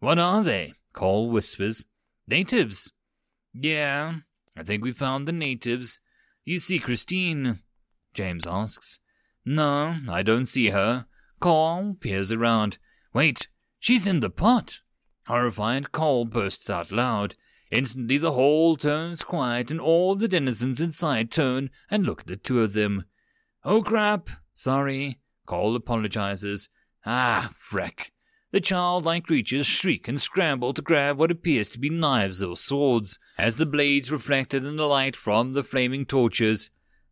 What 0.00 0.18
are 0.18 0.42
they? 0.42 0.74
Cole 0.92 1.30
whispers. 1.30 1.86
Natives. 2.28 2.92
Yeah, 3.54 4.16
I 4.56 4.62
think 4.62 4.84
we 4.84 4.92
found 4.92 5.26
the 5.26 5.32
natives. 5.32 6.00
You 6.44 6.58
see 6.58 6.78
Christine? 6.78 7.60
James 8.12 8.46
asks. 8.46 9.00
No, 9.44 9.96
I 10.10 10.22
don't 10.22 10.46
see 10.46 10.70
her. 10.70 11.06
Cole 11.40 11.96
peers 12.00 12.32
around. 12.32 12.78
Wait, 13.14 13.48
she's 13.82 14.06
in 14.06 14.20
the 14.20 14.30
pot! 14.30 14.80
Horrified, 15.26 15.92
Cole 15.92 16.24
bursts 16.24 16.70
out 16.70 16.92
loud. 16.92 17.34
Instantly 17.70 18.16
the 18.16 18.32
hall 18.32 18.76
turns 18.76 19.24
quiet, 19.24 19.70
and 19.70 19.80
all 19.80 20.14
the 20.14 20.28
denizens 20.28 20.80
inside 20.80 21.30
turn 21.30 21.68
and 21.90 22.06
look 22.06 22.20
at 22.20 22.26
the 22.26 22.36
two 22.36 22.62
of 22.62 22.74
them. 22.74 23.04
Oh 23.64 23.82
crap! 23.82 24.28
Sorry. 24.54 25.18
Cole 25.46 25.74
apologizes. 25.74 26.68
Ah, 27.04 27.50
freck. 27.58 28.10
The 28.52 28.60
childlike 28.60 29.24
creatures 29.24 29.66
shriek 29.66 30.06
and 30.06 30.20
scramble 30.20 30.74
to 30.74 30.82
grab 30.82 31.18
what 31.18 31.30
appears 31.30 31.70
to 31.70 31.80
be 31.80 31.90
knives 31.90 32.42
or 32.42 32.54
swords, 32.54 33.18
as 33.36 33.56
the 33.56 33.66
blades 33.66 34.12
reflected 34.12 34.64
in 34.64 34.76
the 34.76 34.86
light 34.86 35.16
from 35.16 35.54
the 35.54 35.64
flaming 35.64 36.04
torches. 36.04 36.70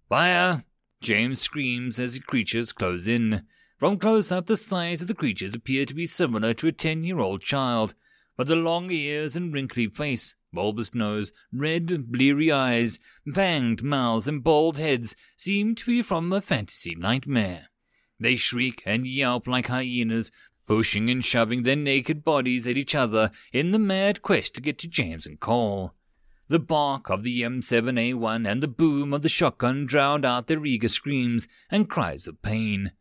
Fire! 0.08 0.64
James 1.00 1.40
screams 1.40 1.98
as 1.98 2.14
the 2.14 2.20
creatures 2.20 2.72
close 2.72 3.08
in. 3.08 3.46
From 3.80 3.96
close 3.96 4.30
up, 4.30 4.44
the 4.44 4.58
size 4.58 5.00
of 5.00 5.08
the 5.08 5.14
creatures 5.14 5.54
appear 5.54 5.86
to 5.86 5.94
be 5.94 6.04
similar 6.04 6.52
to 6.52 6.66
a 6.66 6.72
ten 6.72 7.02
year 7.02 7.18
old 7.18 7.40
child, 7.40 7.94
but 8.36 8.46
the 8.46 8.54
long 8.54 8.90
ears 8.90 9.36
and 9.36 9.54
wrinkly 9.54 9.86
face, 9.86 10.36
bulbous 10.52 10.94
nose, 10.94 11.32
red, 11.50 12.12
bleary 12.12 12.52
eyes, 12.52 12.98
fanged 13.26 13.82
mouths, 13.82 14.28
and 14.28 14.44
bald 14.44 14.76
heads 14.76 15.16
seem 15.34 15.74
to 15.76 15.86
be 15.86 16.02
from 16.02 16.30
a 16.30 16.42
fantasy 16.42 16.94
nightmare. 16.94 17.68
They 18.18 18.36
shriek 18.36 18.82
and 18.84 19.06
yelp 19.06 19.46
like 19.46 19.68
hyenas, 19.68 20.30
pushing 20.66 21.08
and 21.08 21.24
shoving 21.24 21.62
their 21.62 21.74
naked 21.74 22.22
bodies 22.22 22.66
at 22.66 22.76
each 22.76 22.94
other 22.94 23.30
in 23.50 23.70
the 23.70 23.78
mad 23.78 24.20
quest 24.20 24.56
to 24.56 24.60
get 24.60 24.76
to 24.80 24.88
James 24.88 25.26
and 25.26 25.40
Cole. 25.40 25.94
The 26.48 26.60
bark 26.60 27.08
of 27.08 27.22
the 27.22 27.40
M7A1 27.40 28.46
and 28.46 28.62
the 28.62 28.68
boom 28.68 29.14
of 29.14 29.22
the 29.22 29.30
shotgun 29.30 29.86
drowned 29.86 30.26
out 30.26 30.48
their 30.48 30.66
eager 30.66 30.88
screams 30.88 31.48
and 31.70 31.88
cries 31.88 32.28
of 32.28 32.42
pain. 32.42 32.92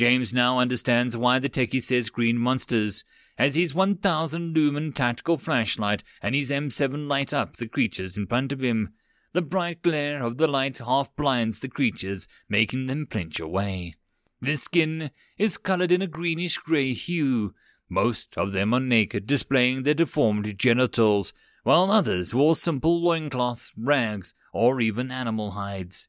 James 0.00 0.32
now 0.32 0.58
understands 0.58 1.18
why 1.18 1.38
the 1.38 1.50
techie 1.50 1.78
says 1.78 2.08
green 2.08 2.38
monsters, 2.38 3.04
as 3.36 3.54
his 3.54 3.74
1000 3.74 4.54
lumen 4.54 4.92
tactical 4.92 5.36
flashlight 5.36 6.02
and 6.22 6.34
his 6.34 6.50
M7 6.50 7.06
light 7.06 7.34
up 7.34 7.52
the 7.52 7.68
creatures 7.68 8.16
in 8.16 8.26
front 8.26 8.50
of 8.50 8.62
him. 8.62 8.94
The 9.34 9.42
bright 9.42 9.82
glare 9.82 10.22
of 10.22 10.38
the 10.38 10.46
light 10.46 10.78
half 10.78 11.14
blinds 11.16 11.60
the 11.60 11.68
creatures, 11.68 12.28
making 12.48 12.86
them 12.86 13.08
flinch 13.10 13.38
away. 13.40 13.96
Their 14.40 14.56
skin 14.56 15.10
is 15.36 15.58
colored 15.58 15.92
in 15.92 16.00
a 16.00 16.06
greenish 16.06 16.56
gray 16.56 16.94
hue. 16.94 17.52
Most 17.90 18.38
of 18.38 18.52
them 18.52 18.72
are 18.72 18.80
naked, 18.80 19.26
displaying 19.26 19.82
their 19.82 19.92
deformed 19.92 20.58
genitals, 20.58 21.34
while 21.62 21.90
others 21.90 22.34
wore 22.34 22.54
simple 22.54 23.02
loincloths, 23.02 23.74
rags, 23.76 24.32
or 24.54 24.80
even 24.80 25.10
animal 25.10 25.50
hides. 25.50 26.08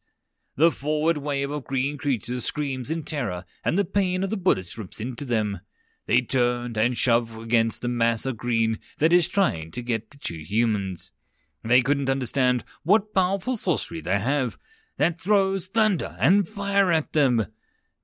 The 0.61 0.69
forward 0.69 1.17
wave 1.17 1.49
of 1.49 1.63
green 1.63 1.97
creatures 1.97 2.45
screams 2.45 2.91
in 2.91 3.01
terror, 3.01 3.45
and 3.65 3.79
the 3.79 3.83
pain 3.83 4.23
of 4.23 4.29
the 4.29 4.37
bullets 4.37 4.77
rips 4.77 5.01
into 5.01 5.25
them. 5.25 5.61
They 6.05 6.21
turn 6.21 6.77
and 6.77 6.95
shove 6.95 7.35
against 7.35 7.81
the 7.81 7.87
mass 7.87 8.27
of 8.27 8.37
green 8.37 8.77
that 8.99 9.11
is 9.11 9.27
trying 9.27 9.71
to 9.71 9.81
get 9.81 10.11
the 10.11 10.19
two 10.19 10.37
humans. 10.37 11.13
They 11.63 11.81
couldn't 11.81 12.11
understand 12.11 12.63
what 12.83 13.11
powerful 13.11 13.57
sorcery 13.57 14.01
they 14.01 14.19
have 14.19 14.59
that 14.97 15.19
throws 15.19 15.65
thunder 15.65 16.15
and 16.19 16.47
fire 16.47 16.91
at 16.91 17.13
them. 17.13 17.47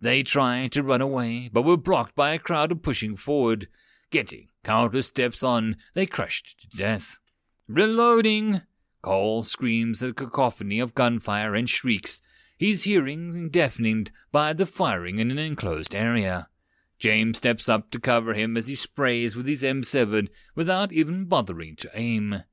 They 0.02 0.24
try 0.24 0.68
to 0.72 0.82
run 0.82 1.02
away, 1.02 1.52
but 1.54 1.62
were 1.62 1.78
blocked 1.78 2.16
by 2.16 2.34
a 2.34 2.40
crowd 2.40 2.72
of 2.72 2.82
pushing 2.82 3.16
forward. 3.16 3.68
Getting 4.10 4.48
countless 4.64 5.06
steps 5.06 5.44
on, 5.44 5.78
they 5.94 6.08
crushed 6.08 6.60
to 6.62 6.76
death. 6.76 7.20
Reloading! 7.68 8.64
Cole 9.04 9.44
screams 9.44 10.02
a 10.02 10.12
cacophony 10.12 10.80
of 10.80 10.96
gunfire 10.96 11.54
and 11.54 11.70
shrieks. 11.70 12.24
His 12.58 12.84
hearing 12.84 13.50
deafened 13.50 14.12
by 14.32 14.54
the 14.54 14.66
firing 14.66 15.20
in 15.20 15.30
an 15.30 15.38
enclosed 15.38 15.94
area. 15.94 16.50
James 16.98 17.38
steps 17.38 17.70
up 17.70 17.92
to 17.92 18.00
cover 18.00 18.34
him 18.34 18.58
as 18.58 18.68
he 18.68 18.76
sprays 18.76 19.36
with 19.36 19.46
his 19.46 19.62
M7 19.62 20.30
without 20.56 20.92
even 20.92 21.26
bothering 21.26 21.76
to 21.78 21.92
aim. 21.94 22.44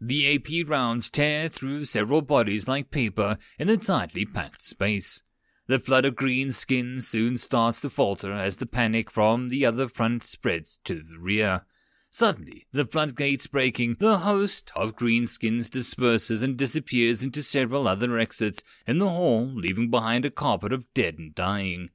The 0.00 0.34
AP 0.34 0.66
rounds 0.66 1.10
tear 1.10 1.50
through 1.50 1.84
several 1.84 2.22
bodies 2.22 2.66
like 2.66 2.90
paper 2.90 3.36
in 3.58 3.68
a 3.68 3.76
tightly 3.76 4.24
packed 4.24 4.62
space. 4.62 5.22
The 5.66 5.78
flood 5.78 6.06
of 6.06 6.16
green 6.16 6.50
skin 6.52 7.02
soon 7.02 7.36
starts 7.36 7.82
to 7.82 7.90
falter 7.90 8.32
as 8.32 8.56
the 8.56 8.66
panic 8.66 9.10
from 9.10 9.50
the 9.50 9.66
other 9.66 9.88
front 9.88 10.24
spreads 10.24 10.80
to 10.84 11.02
the 11.02 11.18
rear. 11.18 11.66
Suddenly, 12.12 12.66
the 12.72 12.84
floodgates 12.84 13.46
breaking, 13.46 13.96
the 14.00 14.18
host 14.18 14.72
of 14.74 14.96
greenskins 14.96 15.70
disperses 15.70 16.42
and 16.42 16.56
disappears 16.56 17.22
into 17.22 17.40
several 17.40 17.86
other 17.86 18.18
exits 18.18 18.64
in 18.84 18.98
the 18.98 19.08
hall, 19.08 19.46
leaving 19.46 19.90
behind 19.90 20.24
a 20.24 20.30
carpet 20.30 20.72
of 20.72 20.92
dead 20.92 21.18
and 21.18 21.34
dying. 21.34 21.90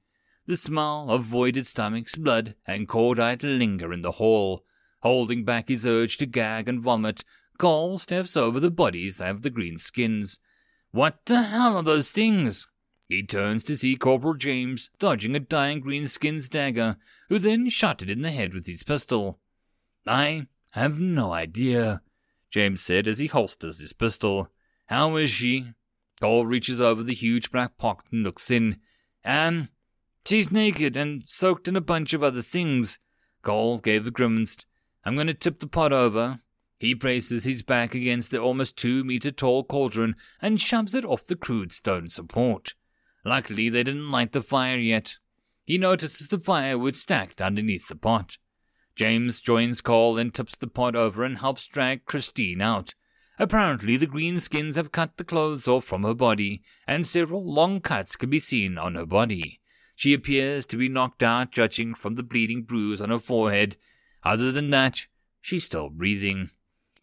The 0.45 0.56
smell 0.56 1.10
of 1.10 1.24
voided 1.24 1.68
stomachs, 1.68 2.16
blood, 2.16 2.56
and 2.66 2.88
cordite 2.88 3.44
linger 3.44 3.92
in 3.92 4.03
the 4.03 4.14
hall. 4.14 4.64
Holding 5.02 5.44
back 5.44 5.68
his 5.68 5.85
urge 5.85 6.18
to 6.18 6.26
gag 6.26 6.69
and 6.69 6.82
vomit, 6.82 7.26
Cole 7.58 7.98
steps 7.98 8.38
over 8.38 8.60
the 8.60 8.72
bodies 8.72 9.19
of 9.19 9.42
the 9.42 9.52
greenskins. 9.52 10.40
What 10.92 11.26
the 11.26 11.42
hell 11.42 11.76
are 11.76 11.84
those 11.84 12.11
things? 12.11 12.68
He 13.10 13.22
turns 13.22 13.64
to 13.66 13.76
see 13.76 13.98
Corporal 13.98 14.35
James 14.35 14.90
dodging 14.98 15.35
a 15.35 15.40
dying 15.40 15.82
greenskin's 15.82 16.48
dagger, 16.48 16.95
who 17.27 17.38
then 17.38 17.68
shot 17.69 18.02
it 18.02 18.10
in 18.10 18.22
the 18.22 18.32
head 18.32 18.53
with 18.53 18.66
his 18.66 18.84
pistol. 18.84 19.40
I 20.08 20.48
have 20.72 21.01
no 21.01 21.32
idea, 21.32 22.01
James 22.50 22.82
said 22.82 23.08
as 23.08 23.19
he 23.19 23.27
holsters 23.27 23.80
his 23.80 23.93
pistol. 23.93 24.50
How 24.88 25.16
is 25.16 25.30
she? 25.30 25.74
Cole 26.22 26.45
reaches 26.45 26.80
over 26.80 27.03
the 27.03 27.14
huge 27.14 27.51
black 27.51 27.77
pocket 27.77 28.11
and 28.11 28.24
looks 28.24 28.51
in. 28.51 28.77
And 29.24 29.69
she's 30.25 30.51
naked 30.51 30.95
and 30.95 31.24
soaked 31.25 31.67
in 31.67 31.75
a 31.75 31.82
bunch 31.82 32.14
of 32.14 32.24
other 32.24 32.42
things. 32.42 33.00
Cole 33.42 33.80
gave 33.80 34.08
a 34.08 34.11
grimace. 34.11 34.58
I'm 35.03 35.16
going 35.16 35.27
to 35.27 35.34
tip 35.34 35.59
the 35.59 35.67
pot 35.67 35.92
over. 35.92 36.40
He 36.80 36.93
braces 36.93 37.43
his 37.43 37.64
back 37.64 37.95
against 37.95 38.32
the 38.32 38.42
almost 38.42 38.77
two 38.77 39.03
meter 39.03 39.32
tall 39.32 39.64
cauldron 39.64 40.16
and 40.42 40.59
shoves 40.59 40.93
it 40.93 41.06
off 41.06 41.25
the 41.25 41.35
crude 41.35 41.72
stone 41.72 42.09
support. 42.09 42.75
Luckily, 43.24 43.69
they 43.69 43.84
didn't 43.84 44.11
light 44.11 44.34
the 44.34 44.43
fire 44.43 44.77
yet. 44.77 45.17
He 45.64 45.77
notices 45.77 46.27
the 46.27 46.40
firewood 46.40 46.95
stacked 46.95 47.42
underneath 47.42 47.88
the 47.88 47.95
pot. 47.95 48.38
James 48.95 49.41
joins 49.41 49.82
Cole 49.82 50.17
and 50.17 50.33
tips 50.33 50.56
the 50.56 50.67
pot 50.67 50.95
over 50.95 51.24
and 51.24 51.40
helps 51.40 51.67
drag 51.67 52.06
Christine 52.06 52.61
out. 52.61 52.93
Apparently, 53.38 53.98
the 53.98 54.07
greenskins 54.07 54.77
have 54.77 54.93
cut 54.93 55.17
the 55.17 55.25
clothes 55.25 55.67
off 55.67 55.83
from 55.83 56.03
her 56.03 56.14
body, 56.14 56.61
and 56.88 57.06
several 57.06 57.43
long 57.43 57.82
cuts 57.82 58.15
can 58.15 58.30
be 58.30 58.40
seen 58.40 58.77
on 58.77 58.95
her 58.95 59.06
body. 59.06 59.59
She 59.95 60.14
appears 60.14 60.65
to 60.67 60.77
be 60.77 60.88
knocked 60.88 61.22
out, 61.22 61.51
judging 61.51 61.93
from 61.93 62.15
the 62.15 62.24
bleeding 62.24 62.64
bruise 62.64 63.01
on 63.01 63.09
her 63.09 63.19
forehead. 63.19 63.75
Other 64.24 64.51
than 64.51 64.69
that, 64.69 65.07
she's 65.41 65.65
still 65.65 65.90
breathing. 65.90 66.51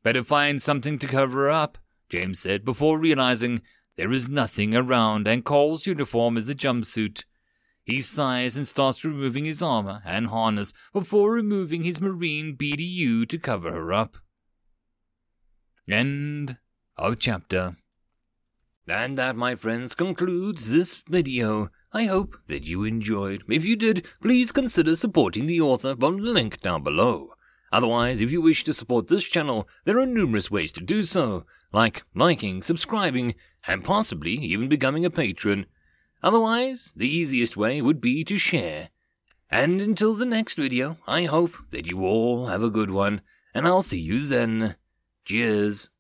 Better 0.03 0.25
find 0.25 0.61
something 0.61 0.99
to 0.99 1.07
cover 1.07 1.43
her 1.43 1.51
up, 1.51 1.79
James 2.09 2.39
said 2.39 2.65
before 2.65 2.99
realizing 2.99 3.63
there 3.97 4.13
is 4.13 4.29
nothing 4.29 4.75
around, 4.75 5.29
and 5.29 5.45
Cole's 5.45 5.87
uniform 5.87 6.39
is 6.39 6.49
a 6.49 6.55
jumpsuit. 6.55 7.25
He 7.85 8.01
sighs 8.01 8.57
and 8.57 8.67
starts 8.67 9.05
removing 9.05 9.45
his 9.45 9.63
armor 9.63 10.03
and 10.05 10.29
harness 10.29 10.73
before 10.93 11.33
removing 11.33 11.83
his 11.83 12.01
marine 12.01 12.57
BDU 12.57 13.29
to 13.29 13.39
cover 13.39 13.73
her 13.73 13.93
up. 13.93 14.19
End 15.91 16.59
of 16.97 17.19
chapter. 17.19 17.77
And 18.89 19.19
that, 19.19 19.37
my 19.37 19.55
friends, 19.55 19.95
concludes 19.95 20.69
this 20.69 20.95
video. 20.95 21.71
I 21.93 22.05
hope 22.05 22.37
that 22.49 22.67
you 22.67 22.85
enjoyed. 22.85 23.43
If 23.49 23.65
you 23.65 23.77
did, 23.77 24.07
please 24.21 24.53
consider 24.53 24.95
supporting 24.97 25.47
the 25.47 25.61
author 25.61 25.97
from 25.97 26.19
the 26.19 26.31
link 26.31 26.61
down 26.61 26.83
below. 26.83 27.31
Otherwise, 27.73 28.21
if 28.21 28.31
you 28.31 28.43
wish 28.43 28.65
to 28.65 28.73
support 28.73 29.09
this 29.09 29.25
channel, 29.25 29.69
there 29.85 29.99
are 29.99 30.07
numerous 30.07 30.51
ways 30.51 30.73
to 30.73 30.81
do 30.81 31.03
so, 31.03 31.47
like 31.73 32.05
liking, 32.15 32.63
subscribing, 32.63 33.35
and 33.67 33.85
possibly 33.85 34.33
even 34.33 34.69
becoming 34.69 35.05
a 35.05 35.11
patron. 35.11 35.67
Otherwise, 36.23 36.93
the 36.95 37.09
easiest 37.09 37.57
way 37.57 37.83
would 37.83 38.01
be 38.01 38.25
to 38.25 38.39
share. 38.39 38.91
And 39.51 39.81
until 39.81 40.15
the 40.15 40.25
next 40.25 40.57
video, 40.57 40.97
I 41.07 41.25
hope 41.25 41.57
that 41.71 41.87
you 41.91 42.05
all 42.05 42.47
have 42.47 42.63
a 42.63 42.71
good 42.71 42.91
one, 42.91 43.21
and 43.55 43.67
I'll 43.67 43.83
see 43.83 44.01
you 44.01 44.27
then. 44.27 44.77
Cheers. 45.25 45.91